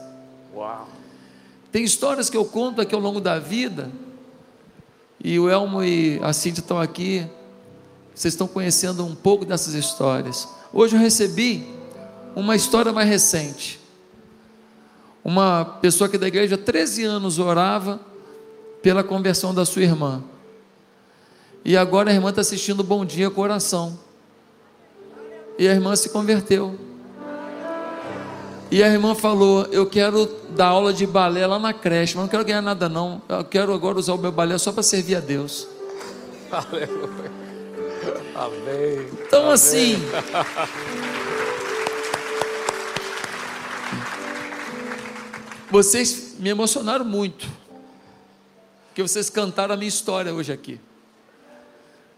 Uau. 0.54 0.88
Tem 1.72 1.84
histórias 1.84 2.30
que 2.30 2.38
eu 2.38 2.46
conto 2.46 2.82
aqui 2.82 2.94
ao 2.94 3.02
longo 3.02 3.20
da 3.20 3.40
vida 3.40 3.90
e 5.24 5.40
o 5.40 5.50
Elmo 5.50 5.82
e 5.82 6.20
a 6.22 6.34
Cíntia 6.34 6.60
estão 6.60 6.80
aqui. 6.80 7.26
Vocês 8.14 8.34
estão 8.34 8.48
conhecendo 8.48 9.06
um 9.06 9.16
pouco 9.16 9.46
dessas 9.46 9.74
histórias. 9.74 10.48
Hoje 10.74 10.96
eu 10.96 11.00
recebi 11.00 11.66
uma 12.36 12.56
história 12.56 12.92
mais 12.92 13.08
recente. 13.08 13.80
Uma 15.24 15.64
pessoa 15.64 16.10
que 16.10 16.18
da 16.18 16.28
igreja 16.28 16.56
há 16.56 16.58
13 16.58 17.06
anos 17.06 17.40
orava 17.40 18.02
pela 18.82 19.04
conversão 19.04 19.54
da 19.54 19.66
sua 19.66 19.84
irmã. 19.84 20.22
E 21.64 21.78
agora 21.78 22.12
a 22.12 22.14
irmã 22.14 22.30
está 22.30 22.42
assistindo 22.42 22.84
Bom 22.84 23.06
Dia 23.06 23.32
Coração. 23.32 23.98
E 25.58 25.66
a 25.68 25.72
irmã 25.72 25.96
se 25.96 26.10
converteu. 26.10 26.78
E 28.70 28.84
a 28.84 28.90
irmã 28.90 29.16
falou: 29.16 29.66
Eu 29.72 29.86
quero 29.86 30.28
dar 30.56 30.68
aula 30.68 30.94
de 30.94 31.06
balé 31.06 31.46
lá 31.46 31.60
na 31.60 31.74
creche, 31.74 32.16
mas 32.16 32.24
não 32.24 32.30
quero 32.30 32.46
ganhar 32.46 32.62
nada, 32.62 32.88
não. 32.88 33.22
Eu 33.28 33.44
quero 33.44 33.74
agora 33.74 33.98
usar 33.98 34.14
o 34.14 34.18
meu 34.18 34.32
balé 34.32 34.58
só 34.58 34.72
para 34.72 34.84
servir 34.84 35.16
a 35.16 35.20
Deus. 35.20 35.68
Aleluia. 36.52 37.32
Amém. 38.36 39.08
Então, 39.26 39.42
Amém. 39.42 39.54
assim. 39.54 39.96
Vocês 45.70 46.36
me 46.38 46.50
emocionaram 46.50 47.06
muito. 47.06 47.48
Porque 48.88 49.02
vocês 49.02 49.30
cantaram 49.30 49.74
a 49.74 49.78
minha 49.78 49.90
história 49.90 50.32
hoje 50.32 50.54
aqui. 50.54 50.80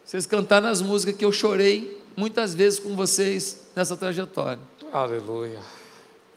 Vocês 0.04 0.26
cantaram 0.26 0.68
as 0.68 0.82
músicas 0.82 1.16
que 1.16 1.24
eu 1.24 1.32
chorei 1.32 2.04
muitas 2.18 2.54
vezes 2.54 2.80
com 2.80 2.96
vocês 2.96 3.62
nessa 3.76 3.96
trajetória. 3.96 4.60
Aleluia. 4.92 5.60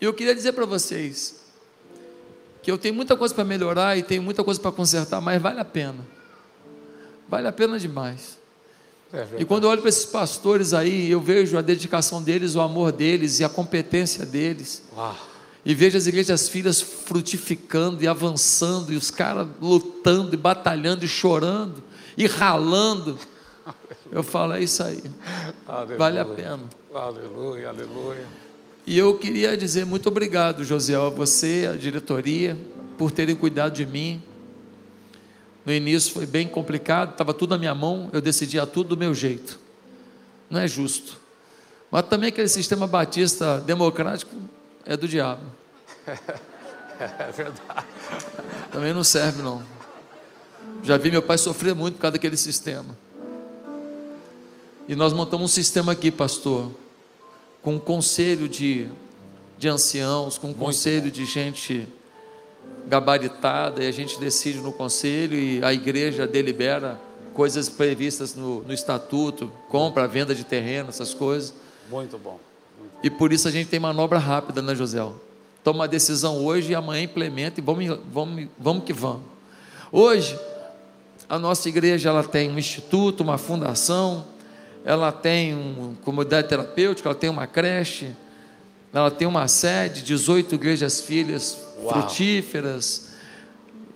E 0.00 0.04
eu 0.04 0.14
queria 0.14 0.34
dizer 0.34 0.52
para 0.52 0.64
vocês 0.64 1.47
que 2.68 2.72
eu 2.72 2.76
tenho 2.76 2.94
muita 2.94 3.16
coisa 3.16 3.34
para 3.34 3.44
melhorar 3.44 3.96
e 3.96 4.02
tenho 4.02 4.22
muita 4.22 4.44
coisa 4.44 4.60
para 4.60 4.70
consertar, 4.70 5.22
mas 5.22 5.40
vale 5.40 5.58
a 5.58 5.64
pena. 5.64 6.06
Vale 7.26 7.48
a 7.48 7.52
pena 7.52 7.78
demais. 7.78 8.36
É 9.10 9.26
E 9.38 9.44
quando 9.46 9.64
eu 9.64 9.70
olho 9.70 9.80
para 9.80 9.88
esses 9.88 10.04
pastores 10.04 10.74
aí, 10.74 11.10
eu 11.10 11.18
vejo 11.18 11.56
a 11.56 11.62
dedicação 11.62 12.22
deles, 12.22 12.56
o 12.56 12.60
amor 12.60 12.92
deles 12.92 13.40
e 13.40 13.44
a 13.44 13.48
competência 13.48 14.26
deles. 14.26 14.82
Uau. 14.94 15.16
E 15.64 15.74
vejo 15.74 15.96
as 15.96 16.06
igrejas 16.06 16.46
filhas 16.50 16.82
frutificando 16.82 18.04
e 18.04 18.06
avançando, 18.06 18.92
e 18.92 18.96
os 18.96 19.10
caras 19.10 19.48
lutando 19.62 20.34
e 20.34 20.36
batalhando 20.36 21.06
e 21.06 21.08
chorando 21.08 21.82
e 22.18 22.26
ralando. 22.26 23.18
Eu 24.12 24.22
falo, 24.22 24.52
é 24.52 24.62
isso 24.62 24.82
aí. 24.82 25.02
Aleluia. 25.66 25.96
Vale 25.96 26.18
a 26.18 26.24
pena. 26.26 26.60
Aleluia, 26.94 27.70
aleluia. 27.70 28.26
E 28.88 28.96
eu 28.96 29.18
queria 29.18 29.54
dizer 29.54 29.84
muito 29.84 30.08
obrigado, 30.08 30.64
Josiel, 30.64 31.08
a 31.08 31.10
você, 31.10 31.68
a 31.70 31.76
diretoria, 31.76 32.56
por 32.96 33.10
terem 33.10 33.36
cuidado 33.36 33.74
de 33.74 33.84
mim. 33.84 34.22
No 35.62 35.74
início 35.74 36.10
foi 36.10 36.24
bem 36.24 36.48
complicado, 36.48 37.10
estava 37.10 37.34
tudo 37.34 37.50
na 37.50 37.58
minha 37.58 37.74
mão, 37.74 38.08
eu 38.14 38.22
decidia 38.22 38.66
tudo 38.66 38.88
do 38.88 38.96
meu 38.96 39.12
jeito. 39.12 39.60
Não 40.48 40.58
é 40.58 40.66
justo. 40.66 41.20
Mas 41.90 42.06
também 42.06 42.30
aquele 42.30 42.48
sistema 42.48 42.86
batista 42.86 43.60
democrático 43.60 44.34
é 44.86 44.96
do 44.96 45.06
diabo. 45.06 45.42
É 47.00 47.30
verdade. 47.30 47.86
Também 48.72 48.92
não 48.92 49.04
serve, 49.04 49.40
não. 49.40 49.62
Já 50.82 50.96
vi 50.96 51.12
meu 51.12 51.22
pai 51.22 51.38
sofrer 51.38 51.72
muito 51.72 51.94
por 51.94 52.00
causa 52.00 52.14
daquele 52.14 52.36
sistema. 52.36 52.98
E 54.88 54.96
nós 54.96 55.12
montamos 55.12 55.44
um 55.44 55.54
sistema 55.54 55.92
aqui, 55.92 56.10
pastor, 56.10 56.72
com 57.68 57.74
um 57.74 57.78
conselho 57.78 58.48
de, 58.48 58.88
de 59.58 59.68
anciãos, 59.68 60.38
com 60.38 60.48
um 60.48 60.54
conselho 60.54 61.10
de 61.10 61.26
gente 61.26 61.86
gabaritada, 62.86 63.84
e 63.84 63.86
a 63.86 63.92
gente 63.92 64.18
decide 64.18 64.58
no 64.60 64.72
conselho 64.72 65.38
e 65.38 65.62
a 65.62 65.70
igreja 65.70 66.26
delibera 66.26 66.98
coisas 67.34 67.68
previstas 67.68 68.34
no, 68.34 68.62
no 68.62 68.72
estatuto, 68.72 69.52
compra, 69.68 70.08
venda 70.08 70.34
de 70.34 70.44
terreno, 70.44 70.88
essas 70.88 71.12
coisas. 71.12 71.52
Muito 71.90 72.16
bom. 72.16 72.40
E 73.02 73.10
por 73.10 73.34
isso 73.34 73.46
a 73.46 73.50
gente 73.50 73.68
tem 73.68 73.78
manobra 73.78 74.18
rápida, 74.18 74.62
né, 74.62 74.74
José? 74.74 75.06
Toma 75.62 75.80
uma 75.80 75.88
decisão 75.88 76.42
hoje 76.42 76.72
e 76.72 76.74
amanhã 76.74 77.02
implementa 77.02 77.60
e 77.60 77.62
vamos, 77.62 77.98
vamos, 78.10 78.48
vamos 78.58 78.84
que 78.84 78.94
vamos. 78.94 79.24
Hoje, 79.92 80.40
a 81.28 81.38
nossa 81.38 81.68
igreja 81.68 82.08
ela 82.08 82.24
tem 82.24 82.50
um 82.50 82.58
instituto, 82.58 83.20
uma 83.22 83.36
fundação, 83.36 84.24
ela 84.88 85.12
tem 85.12 85.54
uma 85.54 85.94
comunidade 85.96 86.48
terapêutica, 86.48 87.10
ela 87.10 87.14
tem 87.14 87.28
uma 87.28 87.46
creche, 87.46 88.16
ela 88.90 89.10
tem 89.10 89.28
uma 89.28 89.46
sede, 89.46 90.00
18 90.00 90.54
igrejas 90.54 91.02
filhas 91.02 91.58
Uau. 91.78 91.92
frutíferas, 91.92 93.10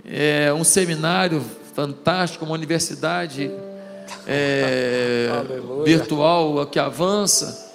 é, 0.05 0.53
um 0.53 0.63
seminário 0.63 1.43
fantástico, 1.73 2.45
uma 2.45 2.53
universidade 2.53 3.51
é, 4.27 5.31
virtual 5.83 6.67
que 6.67 6.79
avança. 6.79 7.73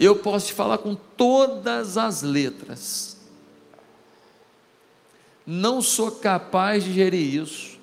Eu 0.00 0.16
posso 0.16 0.48
te 0.48 0.52
falar 0.52 0.78
com 0.78 0.96
todas 0.96 1.96
as 1.96 2.22
letras. 2.22 3.18
Não 5.46 5.80
sou 5.80 6.10
capaz 6.10 6.82
de 6.82 6.92
gerir 6.92 7.40
isso. 7.40 7.78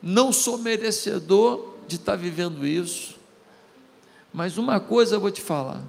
Não 0.00 0.32
sou 0.32 0.58
merecedor 0.58 1.74
de 1.88 1.96
estar 1.96 2.14
vivendo 2.14 2.64
isso. 2.64 3.17
Mas 4.32 4.58
uma 4.58 4.78
coisa 4.78 5.16
eu 5.16 5.20
vou 5.20 5.30
te 5.30 5.40
falar. 5.40 5.82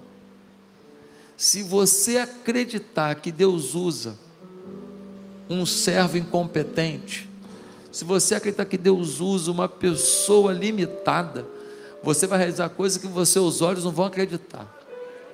Se 1.38 1.64
você 1.64 2.18
acreditar 2.18 3.16
que 3.16 3.32
Deus 3.32 3.76
usa 3.76 4.18
um 5.50 5.66
servo 5.66 6.18
incompetente, 6.18 7.30
se 7.92 8.04
você 8.04 8.36
acreditar 8.36 8.66
que 8.66 8.78
Deus 8.78 9.20
usa 9.20 9.52
uma 9.52 9.68
pessoa 9.68 10.52
limitada, 10.52 11.48
você 12.04 12.28
vai 12.28 12.38
realizar 12.38 12.70
coisas 12.70 12.98
que 12.98 13.08
você, 13.08 13.40
os 13.40 13.62
olhos 13.62 13.84
não 13.84 13.92
vão 13.92 14.06
acreditar. 14.06 14.68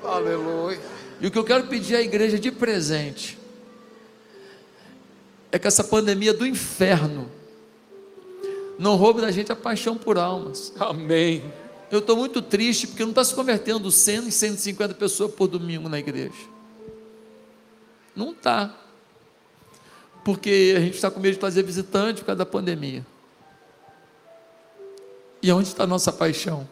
Aleluia. 0.04 0.80
E 1.20 1.28
o 1.28 1.32
que 1.32 1.38
eu 1.38 1.44
quero 1.44 1.68
pedir 1.68 1.96
à 1.96 2.02
igreja 2.02 2.40
de 2.40 2.52
presente 2.52 3.38
é 5.52 5.60
que 5.60 5.68
essa 5.68 5.84
pandemia 5.84 6.34
do 6.34 6.46
inferno 6.46 7.30
não 8.78 8.96
roube 8.96 9.22
da 9.22 9.32
gente 9.32 9.52
a 9.52 9.56
paixão 9.56 9.98
por 9.98 10.18
almas. 10.18 10.74
Amém. 10.80 11.44
Eu 11.92 12.00
estou 12.00 12.18
muito 12.18 12.42
triste 12.42 12.88
porque 12.88 13.04
não 13.04 13.12
está 13.12 13.24
se 13.24 13.34
convertendo 13.34 13.92
100 13.92 14.28
e 14.28 14.32
150 14.32 14.94
pessoas 14.96 15.34
por 15.34 15.48
domingo 15.48 15.88
na 15.88 16.00
igreja. 16.00 16.34
Não 18.16 18.32
está. 18.32 18.76
Porque 20.24 20.74
a 20.76 20.80
gente 20.80 20.96
está 20.96 21.12
com 21.12 21.20
medo 21.20 21.34
de 21.34 21.40
trazer 21.40 21.64
visitante 21.64 22.22
por 22.22 22.28
causa 22.28 22.40
da 22.40 22.46
pandemia. 22.46 23.06
E 25.42 25.52
onde 25.52 25.68
está 25.68 25.84
a 25.84 25.88
nossa 25.88 26.12
paixão? 26.12 26.68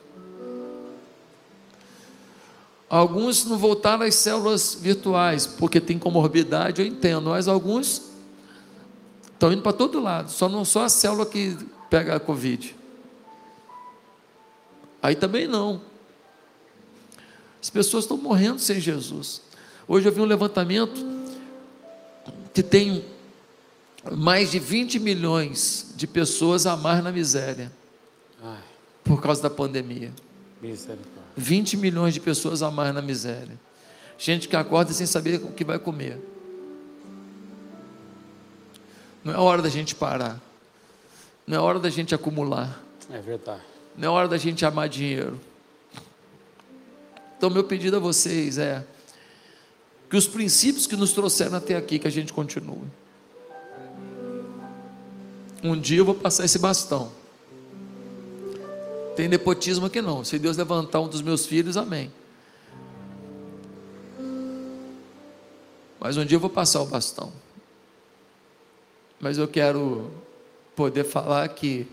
Alguns 2.90 3.46
não 3.46 3.58
voltaram 3.58 4.06
às 4.06 4.16
células 4.16 4.78
virtuais, 4.80 5.46
porque 5.46 5.82
tem 5.82 5.98
comorbidade, 5.98 6.82
eu 6.82 6.88
entendo, 6.88 7.32
mas 7.32 7.48
alguns 7.48 8.04
estão 9.32 9.52
indo 9.52 9.62
para 9.62 9.74
todo 9.74 10.00
lado, 10.00 10.30
só 10.30 10.48
não 10.48 10.64
só 10.64 10.84
a 10.84 10.90
célula 10.90 11.26
que 11.26 11.58
pega 11.90 12.16
a 12.16 12.20
Covid. 12.20 12.76
Aí 15.04 15.16
também 15.18 15.46
não. 15.46 15.82
As 17.62 17.70
pessoas 17.70 18.06
estão 18.06 18.16
morrendo 18.16 18.60
sem 18.60 18.80
Jesus. 18.80 19.42
Hoje 19.86 20.08
eu 20.08 20.14
vi 20.14 20.22
um 20.22 20.26
levantamento 20.26 21.06
que 22.54 22.64
tem 22.64 23.04
mais 24.14 24.52
de 24.52 24.60
20 24.60 25.00
milhões 25.00 25.94
de 25.98 26.08
pessoas 26.08 26.66
a 26.66 26.78
mais 26.78 27.04
na 27.04 27.12
miséria 27.12 27.72
Ai, 28.42 28.62
por 29.04 29.22
causa 29.22 29.42
da 29.42 29.50
pandemia. 29.50 30.14
misericórdia. 30.62 31.24
20 31.36 31.76
milhões 31.78 32.14
de 32.14 32.22
pessoas 32.22 32.62
a 32.62 32.72
mais 32.72 32.94
na 32.94 33.02
miséria. 33.02 33.60
Gente 34.18 34.48
que 34.48 34.56
acorda 34.56 34.94
sem 34.94 35.06
saber 35.06 35.36
o 35.44 35.52
que 35.52 35.66
vai 35.66 35.80
comer. 35.80 36.18
Não 39.22 39.34
é 39.34 39.38
hora 39.38 39.62
da 39.62 39.70
gente 39.70 39.96
parar. 39.96 40.40
Não 41.46 41.58
é 41.58 41.60
hora 41.60 41.80
da 41.80 41.90
gente 41.90 42.16
acumular. 42.16 42.82
É 43.10 43.20
verdade. 43.20 43.73
Não 43.98 44.08
é 44.08 44.12
hora 44.12 44.28
da 44.28 44.38
gente 44.38 44.66
amar 44.66 44.90
dinheiro. 44.90 45.40
Então, 47.38 47.50
meu 47.50 47.64
pedido 47.64 47.98
a 47.98 48.00
vocês 48.00 48.58
é 48.58 48.86
que 50.10 50.16
os 50.16 50.28
princípios 50.28 50.88
que 50.88 50.96
nos 50.96 51.12
trouxeram 51.12 51.58
até 51.58 51.76
aqui, 51.76 52.00
que 52.00 52.08
a 52.08 52.12
gente 52.12 52.32
continue. 52.32 52.88
Um 55.64 55.80
dia 55.80 56.00
eu 56.00 56.06
vou 56.06 56.16
passar 56.16 56.46
esse 56.46 56.60
bastão. 56.60 57.12
Tem 59.16 59.28
nepotismo 59.28 59.86
aqui 59.86 60.02
não. 60.02 60.24
Se 60.24 60.38
Deus 60.40 60.58
levantar 60.58 61.00
um 61.00 61.08
dos 61.08 61.22
meus 61.22 61.46
filhos, 61.46 61.78
amém. 61.78 62.12
Mas 66.00 66.18
um 66.18 66.26
dia 66.26 66.36
eu 66.36 66.42
vou 66.42 66.50
passar 66.50 66.82
o 66.82 66.86
bastão. 66.86 67.32
Mas 69.20 69.38
eu 69.38 69.48
quero 69.48 70.12
poder 70.76 71.06
falar 71.06 71.48
que 71.50 71.88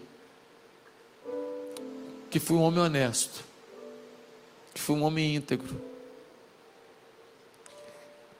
que 2.30 2.38
fui 2.38 2.56
um 2.56 2.62
homem 2.62 2.80
honesto, 2.80 3.44
que 4.72 4.80
fui 4.80 4.94
um 4.94 5.02
homem 5.02 5.34
íntegro, 5.34 5.80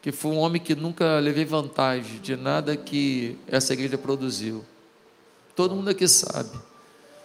que 0.01 0.13
fui 0.13 0.31
um 0.31 0.39
homem 0.39 0.63
que 0.63 0.75
nunca 0.75 1.19
levei 1.19 1.45
vantagem 1.45 2.21
de 2.21 2.37
nada 2.37 2.77
que 2.77 3.37
essa 3.47 3.73
igreja 3.73 3.99
produziu. 3.99 4.65
Todo 5.55 5.75
mundo 5.75 5.91
aqui 5.91 6.09
sabe. 6.09 6.57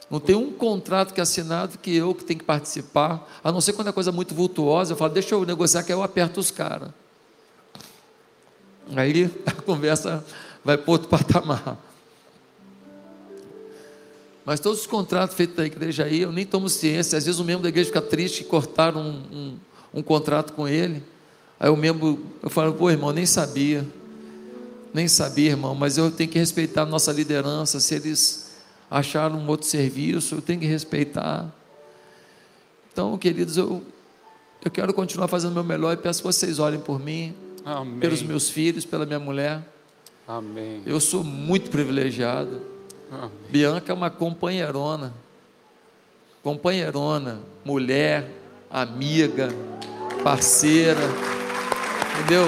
Não 0.10 0.20
tem 0.20 0.36
um 0.36 0.52
contrato 0.52 1.14
que 1.14 1.20
é 1.20 1.24
assinado 1.24 1.78
que 1.78 1.96
eu 1.96 2.14
que 2.14 2.24
tenho 2.24 2.40
que 2.40 2.46
participar, 2.46 3.28
a 3.44 3.52
não 3.52 3.62
ser 3.62 3.74
quando 3.74 3.88
é 3.88 3.92
coisa 3.92 4.12
muito 4.12 4.36
vultuosa, 4.36 4.94
eu 4.94 4.98
falo, 4.98 5.14
deixa 5.14 5.34
eu 5.34 5.46
negociar 5.46 5.84
que 5.84 5.94
eu 5.94 6.04
aperto 6.04 6.40
os 6.40 6.52
caras. 6.52 6.90
Aí 8.96 9.32
a 9.46 9.52
conversa 9.52 10.24
vai 10.64 10.78
para 10.78 10.92
outro 10.92 11.08
patamar. 11.10 11.78
Mas 14.46 14.60
todos 14.60 14.82
os 14.82 14.88
contratos 14.88 15.36
feitos 15.36 15.56
da 15.56 15.66
igreja 15.66 16.04
aí, 16.04 16.22
eu 16.22 16.32
nem 16.32 16.46
tomo 16.46 16.70
ciência. 16.70 17.18
Às 17.18 17.26
vezes 17.26 17.40
o 17.40 17.44
membro 17.44 17.64
da 17.64 17.70
igreja 17.70 17.88
fica 17.88 18.02
triste 18.02 18.44
que 18.44 18.50
cortaram 18.50 19.02
um, 19.02 19.36
um, 19.36 19.58
um 19.96 20.04
contrato 20.04 20.54
com 20.54 20.68
ele. 20.68 21.02
Aí 21.60 21.70
o 21.70 21.76
membro, 21.76 22.24
eu 22.44 22.50
falo, 22.50 22.74
pô, 22.74 22.92
irmão, 22.92 23.12
nem 23.12 23.26
sabia. 23.26 23.84
Nem 24.94 25.08
sabia, 25.08 25.50
irmão, 25.50 25.74
mas 25.74 25.98
eu 25.98 26.12
tenho 26.12 26.30
que 26.30 26.38
respeitar 26.38 26.84
a 26.84 26.86
nossa 26.86 27.12
liderança. 27.12 27.80
Se 27.80 27.96
eles 27.96 28.56
acharam 28.90 29.38
um 29.38 29.48
outro 29.48 29.68
serviço, 29.68 30.36
eu 30.36 30.42
tenho 30.42 30.60
que 30.60 30.68
respeitar. 30.68 31.54
Então, 32.94 33.18
queridos, 33.18 33.58
eu, 33.58 33.84
eu 34.64 34.70
quero 34.70 34.94
continuar 34.94 35.28
fazendo 35.28 35.52
o 35.52 35.56
meu 35.56 35.64
melhor 35.64 35.92
e 35.92 35.98
peço 35.98 36.22
que 36.22 36.28
vocês 36.28 36.60
olhem 36.60 36.80
por 36.80 37.00
mim, 37.00 37.34
Amém. 37.66 38.00
pelos 38.00 38.22
meus 38.22 38.50
filhos, 38.50 38.86
pela 38.86 39.06
minha 39.06 39.20
mulher. 39.20 39.62
Amém. 40.28 40.82
Eu 40.86 41.00
sou 41.00 41.24
muito 41.24 41.70
privilegiado. 41.72 42.75
Bianca 43.50 43.92
é 43.92 43.96
uma 43.96 44.10
companheirona. 44.10 45.14
Companheirona, 46.44 47.40
mulher, 47.64 48.30
amiga, 48.70 49.50
parceira. 50.24 51.02
Entendeu? 52.20 52.46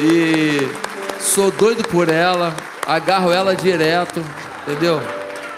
E 0.00 1.20
sou 1.20 1.50
doido 1.50 1.86
por 1.88 2.08
ela, 2.08 2.54
agarro 2.86 3.32
ela 3.32 3.54
direto, 3.54 4.20
entendeu? 4.62 5.00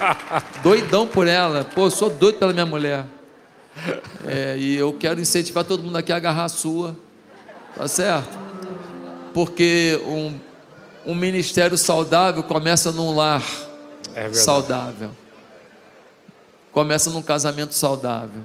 Doidão 0.62 1.06
por 1.06 1.26
ela. 1.26 1.64
Pô, 1.64 1.90
sou 1.90 2.10
doido 2.10 2.38
pela 2.38 2.52
minha 2.52 2.66
mulher. 2.66 3.04
É, 4.26 4.56
e 4.58 4.76
eu 4.76 4.92
quero 4.92 5.20
incentivar 5.20 5.64
todo 5.64 5.82
mundo 5.82 5.96
aqui 5.96 6.12
a 6.12 6.16
agarrar 6.16 6.44
a 6.44 6.48
sua. 6.48 6.96
Tá 7.74 7.86
certo? 7.86 8.38
Porque 9.34 10.00
um, 10.06 10.38
um 11.06 11.14
ministério 11.14 11.78
saudável 11.78 12.42
começa 12.42 12.90
num 12.90 13.14
lar 13.14 13.42
É 14.14 14.32
saudável. 14.32 15.10
Começa 16.72 17.10
num 17.10 17.22
casamento 17.22 17.72
saudável. 17.74 18.42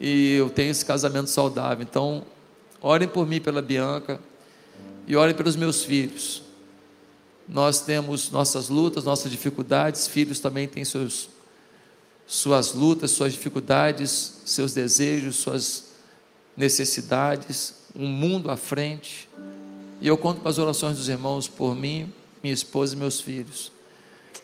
E 0.00 0.34
eu 0.34 0.48
tenho 0.48 0.70
esse 0.70 0.84
casamento 0.84 1.28
saudável. 1.28 1.86
Então, 1.88 2.24
orem 2.80 3.06
por 3.06 3.26
mim, 3.26 3.40
pela 3.40 3.60
Bianca. 3.60 4.18
E 5.06 5.14
orem 5.14 5.34
pelos 5.34 5.54
meus 5.54 5.84
filhos. 5.84 6.42
Nós 7.46 7.82
temos 7.82 8.30
nossas 8.30 8.68
lutas, 8.68 9.04
nossas 9.04 9.30
dificuldades. 9.30 10.06
Filhos 10.08 10.40
também 10.40 10.66
têm 10.66 10.84
seus, 10.84 11.28
suas 12.26 12.72
lutas, 12.72 13.10
suas 13.10 13.32
dificuldades, 13.32 14.40
seus 14.46 14.72
desejos, 14.72 15.36
suas 15.36 15.92
necessidades. 16.56 17.74
Um 17.94 18.08
mundo 18.08 18.50
à 18.50 18.56
frente. 18.56 19.28
E 20.02 20.08
eu 20.08 20.18
conto 20.18 20.40
com 20.40 20.48
as 20.48 20.58
orações 20.58 20.96
dos 20.96 21.08
irmãos 21.08 21.46
por 21.46 21.76
mim, 21.76 22.12
minha 22.42 22.52
esposa 22.52 22.96
e 22.96 22.98
meus 22.98 23.20
filhos. 23.20 23.70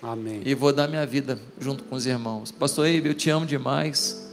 Amém. 0.00 0.40
E 0.44 0.54
vou 0.54 0.72
dar 0.72 0.86
minha 0.86 1.04
vida 1.04 1.36
junto 1.60 1.82
com 1.82 1.96
os 1.96 2.06
irmãos. 2.06 2.52
Pastor 2.52 2.86
Eibe, 2.86 3.08
eu 3.08 3.14
te 3.14 3.28
amo 3.28 3.44
demais. 3.44 4.24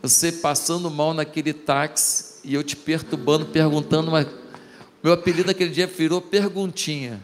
Você 0.00 0.32
passando 0.32 0.90
mal 0.90 1.12
naquele 1.12 1.52
táxi 1.52 2.40
e 2.42 2.54
eu 2.54 2.64
te 2.64 2.74
perturbando, 2.74 3.44
perguntando, 3.44 4.10
mas 4.10 4.26
meu 5.02 5.12
apelido 5.12 5.48
naquele 5.48 5.68
dia 5.68 5.86
virou 5.86 6.22
perguntinha. 6.22 7.20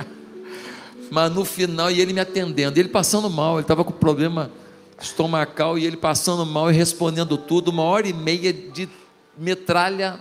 mas 1.10 1.32
no 1.32 1.42
final, 1.42 1.90
e 1.90 2.02
ele 2.02 2.12
me 2.12 2.20
atendendo, 2.20 2.78
ele 2.78 2.90
passando 2.90 3.30
mal, 3.30 3.54
ele 3.54 3.62
estava 3.62 3.82
com 3.82 3.92
problema 3.92 4.50
estomacal 5.00 5.78
e 5.78 5.86
ele 5.86 5.96
passando 5.96 6.44
mal 6.44 6.70
e 6.70 6.74
respondendo 6.74 7.38
tudo, 7.38 7.70
uma 7.70 7.82
hora 7.84 8.06
e 8.06 8.12
meia 8.12 8.52
de 8.52 8.86
metralha, 9.38 10.20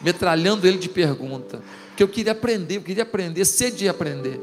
metralhando 0.00 0.66
ele 0.66 0.78
de 0.78 0.88
pergunta. 0.88 1.60
Que 1.96 2.02
eu 2.02 2.08
queria 2.08 2.32
aprender, 2.32 2.76
eu 2.76 2.82
queria 2.82 3.02
aprender, 3.02 3.44
sede 3.44 3.78
de 3.78 3.88
aprender. 3.88 4.40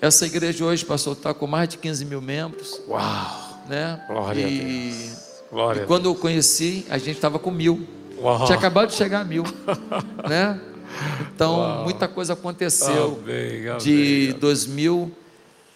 Essa 0.00 0.26
igreja 0.26 0.64
hoje, 0.64 0.84
pastor, 0.84 1.14
está 1.14 1.32
com 1.32 1.46
mais 1.46 1.68
de 1.68 1.78
15 1.78 2.04
mil 2.04 2.20
membros. 2.20 2.80
Uau! 2.88 3.62
Né? 3.68 4.02
Glória 4.06 4.44
a 4.44 4.48
e, 4.48 4.58
Deus. 4.58 5.42
Glória 5.50 5.80
e 5.80 5.82
a 5.84 5.86
quando 5.86 6.06
eu 6.06 6.14
conheci, 6.14 6.84
a 6.90 6.98
gente 6.98 7.12
estava 7.16 7.38
com 7.38 7.50
mil. 7.50 7.86
Uau. 8.18 8.44
Tinha 8.44 8.58
acabado 8.58 8.88
de 8.88 8.94
chegar 8.94 9.20
a 9.20 9.24
mil. 9.24 9.44
né? 10.28 10.60
Então, 11.34 11.56
Uau. 11.56 11.84
muita 11.84 12.06
coisa 12.06 12.34
aconteceu 12.34 13.20
Amém, 13.22 13.68
amém, 13.68 13.78
de 13.78 14.36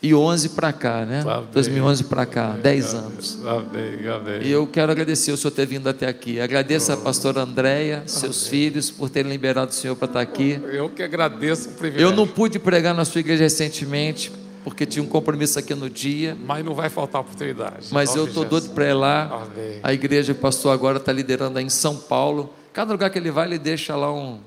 2011 0.01 0.51
para 0.51 0.73
cá, 0.73 1.05
né? 1.05 1.25
2011 1.53 2.05
para 2.05 2.25
cá, 2.25 2.53
10 2.53 2.95
anos. 2.95 3.39
Amém, 3.45 4.09
amém. 4.09 4.43
E 4.43 4.51
eu 4.51 4.65
quero 4.65 4.93
agradecer 4.93 5.33
o 5.33 5.37
senhor 5.37 5.51
ter 5.51 5.67
vindo 5.67 5.89
até 5.89 6.07
aqui. 6.07 6.41
Agradeço 6.41 6.93
a 6.93 6.97
pastora 6.97 7.41
Andréia, 7.41 8.05
seus 8.07 8.47
filhos, 8.47 8.93
por 8.93 9.11
terem 9.11 9.31
liberado 9.31 9.73
o 9.73 9.75
senhor 9.75 9.97
para 9.97 10.07
estar 10.07 10.21
aqui. 10.21 10.61
Eu 10.73 10.89
que 10.89 11.03
agradeço 11.03 11.71
o 11.71 11.73
privilégio. 11.73 12.11
Eu 12.13 12.15
não 12.15 12.29
pude 12.29 12.61
pregar 12.61 12.95
na 12.95 13.05
sua 13.05 13.19
igreja 13.19 13.43
recentemente, 13.43 14.31
porque 14.63 14.87
tinha 14.87 15.03
um 15.03 15.09
compromisso 15.09 15.59
aqui 15.59 15.75
no 15.75 15.91
dia. 15.91 16.37
Mas 16.47 16.65
não 16.65 16.75
vai 16.75 16.89
faltar 16.89 17.21
oportunidade. 17.21 17.89
Mas 17.91 18.15
eu 18.15 18.27
estou 18.27 18.45
doido 18.45 18.71
para 18.71 18.87
ir 18.87 18.93
lá. 18.93 19.25
Amém. 19.25 19.81
A 19.83 19.93
igreja 19.93 20.33
que 20.33 20.39
o 20.39 20.43
pastor 20.43 20.73
agora 20.73 20.99
está 20.99 21.13
liderando 21.13 21.59
aí 21.59 21.65
em 21.65 21.71
São 21.71 21.97
Paulo. 21.97 22.55
Cada 22.73 22.93
lugar 22.93 23.11
que 23.11 23.19
ele 23.19 23.33
vai, 23.33 23.49
ele 23.49 23.59
deixa 23.59 23.97
lá 23.97 24.13
um, 24.15 24.39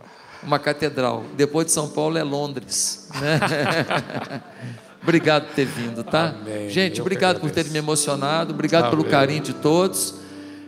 uma 0.41 0.57
catedral. 0.57 1.25
Depois 1.35 1.65
de 1.65 1.73
São 1.73 1.89
Paulo 1.89 2.17
é 2.17 2.23
Londres. 2.23 3.09
né? 3.19 4.41
obrigado 5.01 5.47
por 5.47 5.55
ter 5.55 5.65
vindo, 5.65 6.03
tá? 6.03 6.29
Amém. 6.29 6.69
Gente, 6.69 6.99
Eu 6.99 7.03
obrigado 7.03 7.39
por 7.39 7.49
terem 7.51 7.71
me 7.71 7.79
emocionado. 7.79 8.53
Obrigado 8.53 8.89
pelo 8.89 9.01
Amém. 9.01 9.11
carinho 9.11 9.43
de 9.43 9.53
todos. 9.53 10.15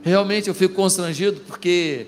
Realmente 0.01 0.49
eu 0.49 0.53
fico 0.53 0.73
constrangido 0.73 1.39
porque 1.41 2.07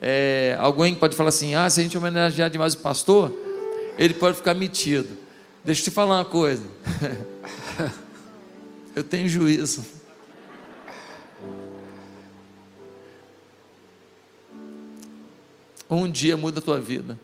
é, 0.00 0.56
alguém 0.58 0.94
pode 0.94 1.16
falar 1.16 1.30
assim: 1.30 1.54
ah, 1.54 1.68
se 1.70 1.80
a 1.80 1.82
gente 1.82 1.96
homenagear 1.96 2.50
demais 2.50 2.74
o 2.74 2.78
pastor, 2.78 3.32
ele 3.98 4.14
pode 4.14 4.36
ficar 4.36 4.54
metido. 4.54 5.08
Deixa 5.64 5.80
eu 5.80 5.84
te 5.84 5.90
falar 5.90 6.18
uma 6.18 6.24
coisa. 6.24 6.64
eu 8.96 9.04
tenho 9.04 9.28
juízo. 9.28 9.84
Um 15.88 16.10
dia 16.10 16.36
muda 16.36 16.58
a 16.58 16.62
tua 16.62 16.80
vida. 16.80 17.18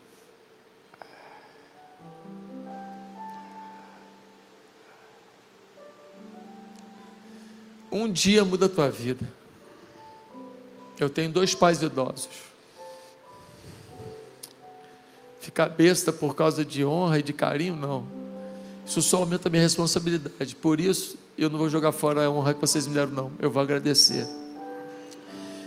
Um 7.90 8.10
dia 8.10 8.44
muda 8.44 8.66
a 8.66 8.69
tua 8.69 8.90
vida. 8.90 9.27
Eu 10.98 11.09
tenho 11.09 11.31
dois 11.31 11.55
pais 11.55 11.82
idosos. 11.82 12.28
Ficar 15.40 15.69
besta 15.69 16.12
por 16.12 16.35
causa 16.35 16.65
de 16.65 16.85
honra 16.85 17.20
e 17.20 17.23
de 17.23 17.32
carinho, 17.32 17.77
não. 17.77 18.06
Isso 18.86 19.01
só 19.01 19.19
aumenta 19.19 19.48
a 19.48 19.51
minha 19.51 19.62
responsabilidade. 19.62 20.56
Por 20.56 20.81
isso, 20.81 21.16
eu 21.36 21.48
não 21.48 21.59
vou 21.59 21.70
jogar 21.70 21.93
fora 21.93 22.27
a 22.27 22.31
honra 22.31 22.55
que 22.55 22.60
vocês 22.60 22.86
me 22.86 22.94
deram, 22.94 23.12
não. 23.12 23.32
Eu 23.39 23.51
vou 23.51 23.62
agradecer. 23.62 24.27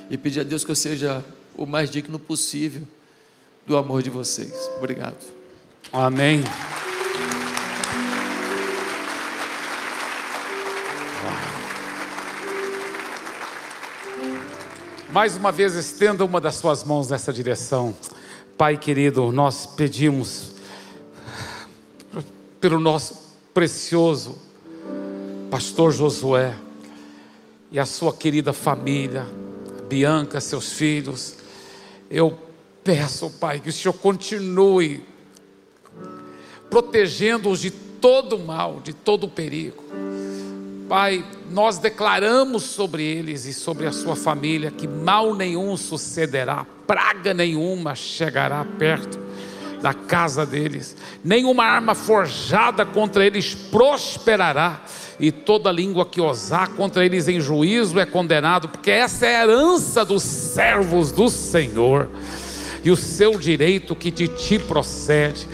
E 0.09 0.17
pedir 0.17 0.41
a 0.41 0.43
Deus 0.43 0.65
que 0.65 0.71
eu 0.71 0.75
seja 0.75 1.23
o 1.55 1.65
mais 1.65 1.89
digno 1.89 2.19
possível 2.19 2.83
do 3.65 3.77
amor 3.77 4.03
de 4.03 4.09
vocês. 4.09 4.53
Obrigado. 4.77 5.17
Amém. 5.91 6.43
Mais 15.11 15.35
uma 15.35 15.51
vez, 15.51 15.75
estenda 15.75 16.23
uma 16.23 16.39
das 16.39 16.55
suas 16.55 16.85
mãos 16.85 17.09
nessa 17.09 17.33
direção. 17.33 17.93
Pai 18.57 18.77
querido, 18.77 19.29
nós 19.29 19.65
pedimos 19.65 20.53
pelo 22.61 22.79
nosso 22.79 23.35
precioso 23.53 24.37
pastor 25.49 25.91
Josué 25.91 26.55
e 27.69 27.77
a 27.77 27.85
sua 27.85 28.13
querida 28.13 28.53
família, 28.53 29.27
Bianca, 29.89 30.39
seus 30.39 30.71
filhos. 30.71 31.35
Eu 32.09 32.39
peço, 32.81 33.29
Pai, 33.31 33.59
que 33.59 33.67
o 33.67 33.73
Senhor 33.73 33.93
continue 33.93 35.03
protegendo-os 36.69 37.59
de 37.59 37.69
todo 37.69 38.39
mal, 38.39 38.79
de 38.79 38.93
todo 38.93 39.27
perigo. 39.27 39.83
Pai, 40.87 41.25
nós 41.51 41.77
declaramos 41.77 42.63
sobre 42.63 43.03
eles 43.03 43.45
e 43.45 43.53
sobre 43.53 43.85
a 43.85 43.91
sua 43.91 44.15
família 44.15 44.71
que 44.71 44.87
mal 44.87 45.35
nenhum 45.35 45.75
sucederá, 45.75 46.65
praga 46.87 47.33
nenhuma 47.33 47.93
chegará 47.93 48.65
perto 48.79 49.19
da 49.81 49.93
casa 49.93 50.45
deles, 50.45 50.95
nenhuma 51.23 51.63
arma 51.63 51.95
forjada 51.95 52.85
contra 52.85 53.25
eles 53.25 53.55
prosperará, 53.55 54.81
e 55.19 55.31
toda 55.31 55.71
língua 55.71 56.05
que 56.05 56.19
osar 56.19 56.69
contra 56.69 57.05
eles 57.05 57.27
em 57.27 57.39
juízo 57.39 57.99
é 57.99 58.05
condenado, 58.05 58.69
porque 58.69 58.89
essa 58.89 59.27
é 59.27 59.35
a 59.35 59.43
herança 59.43 60.03
dos 60.03 60.23
servos 60.23 61.11
do 61.11 61.29
Senhor 61.29 62.09
e 62.83 62.89
o 62.89 62.95
seu 62.95 63.37
direito 63.37 63.95
que 63.95 64.09
de 64.09 64.27
ti 64.27 64.57
procede. 64.57 65.47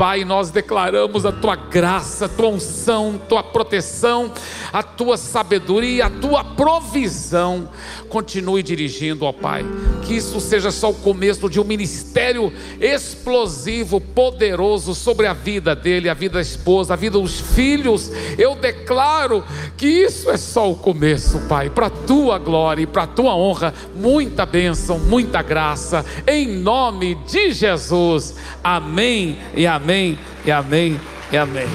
Pai, 0.00 0.24
nós 0.24 0.48
declaramos 0.48 1.26
a 1.26 1.30
tua 1.30 1.54
graça, 1.54 2.24
a 2.24 2.28
tua 2.30 2.48
unção, 2.48 3.16
a 3.16 3.26
tua 3.26 3.42
proteção, 3.42 4.32
a 4.72 4.82
tua 4.82 5.18
sabedoria, 5.18 6.06
a 6.06 6.10
tua 6.10 6.42
provisão. 6.42 7.68
Continue 8.08 8.62
dirigindo, 8.62 9.26
ó 9.26 9.32
Pai. 9.32 9.62
Que 10.06 10.14
isso 10.14 10.40
seja 10.40 10.70
só 10.70 10.88
o 10.88 10.94
começo 10.94 11.50
de 11.50 11.60
um 11.60 11.64
ministério 11.64 12.50
explosivo, 12.80 14.00
poderoso 14.00 14.94
sobre 14.94 15.26
a 15.26 15.34
vida 15.34 15.76
dele, 15.76 16.08
a 16.08 16.14
vida 16.14 16.36
da 16.36 16.40
esposa, 16.40 16.94
a 16.94 16.96
vida 16.96 17.18
dos 17.18 17.38
filhos. 17.38 18.10
Eu 18.38 18.56
declaro 18.56 19.44
que 19.76 19.86
isso 19.86 20.30
é 20.30 20.38
só 20.38 20.70
o 20.70 20.76
começo, 20.76 21.40
Pai, 21.40 21.68
para 21.68 21.88
a 21.88 21.90
tua 21.90 22.38
glória 22.38 22.84
e 22.84 22.86
para 22.86 23.02
a 23.02 23.06
tua 23.06 23.36
honra. 23.36 23.74
Muita 23.94 24.46
bênção, 24.46 24.98
muita 24.98 25.42
graça, 25.42 26.06
em 26.26 26.48
nome 26.48 27.16
de 27.26 27.52
Jesus. 27.52 28.34
Amém 28.64 29.38
e 29.54 29.66
amém 29.66 29.89
amém, 29.90 30.16
e 30.44 30.52
amém, 30.52 31.00
e 31.32 31.36
amém. 31.36 31.66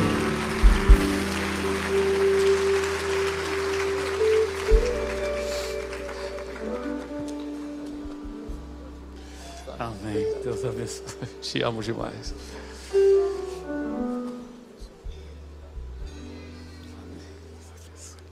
Amém. 9.77 10.25
Deus 10.41 10.63
abençoe. 10.63 11.03
Te 11.41 11.61
amo 11.61 11.83
demais. 11.83 12.33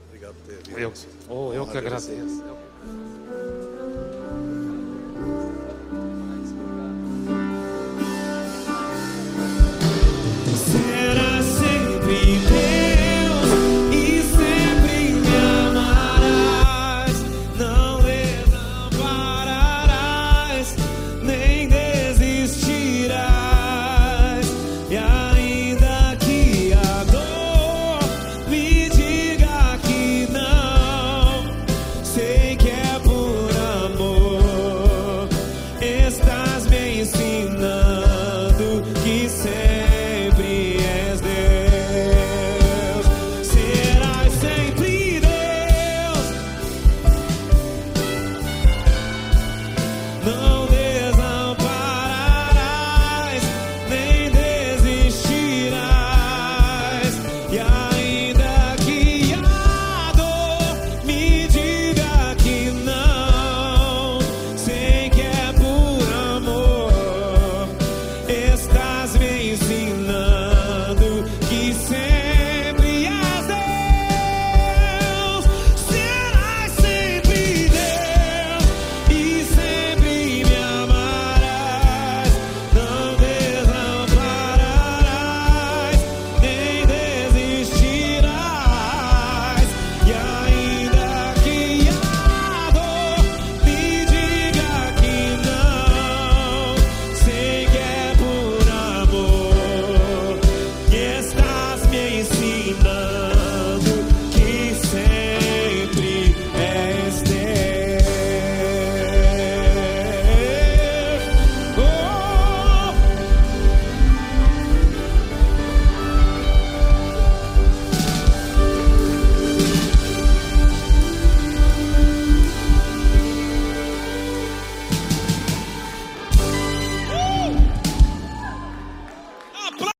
Obrigado 0.08 0.34
por 0.34 0.46
ter 0.46 0.66
vindo. 0.66 0.78
Eu, 0.78 0.92
oh, 1.28 1.52
eu 1.52 1.66
que 1.66 1.76
agradeço. 1.76 2.10
Eu 2.10 2.16
que 2.16 2.22
agradeço. 2.22 2.54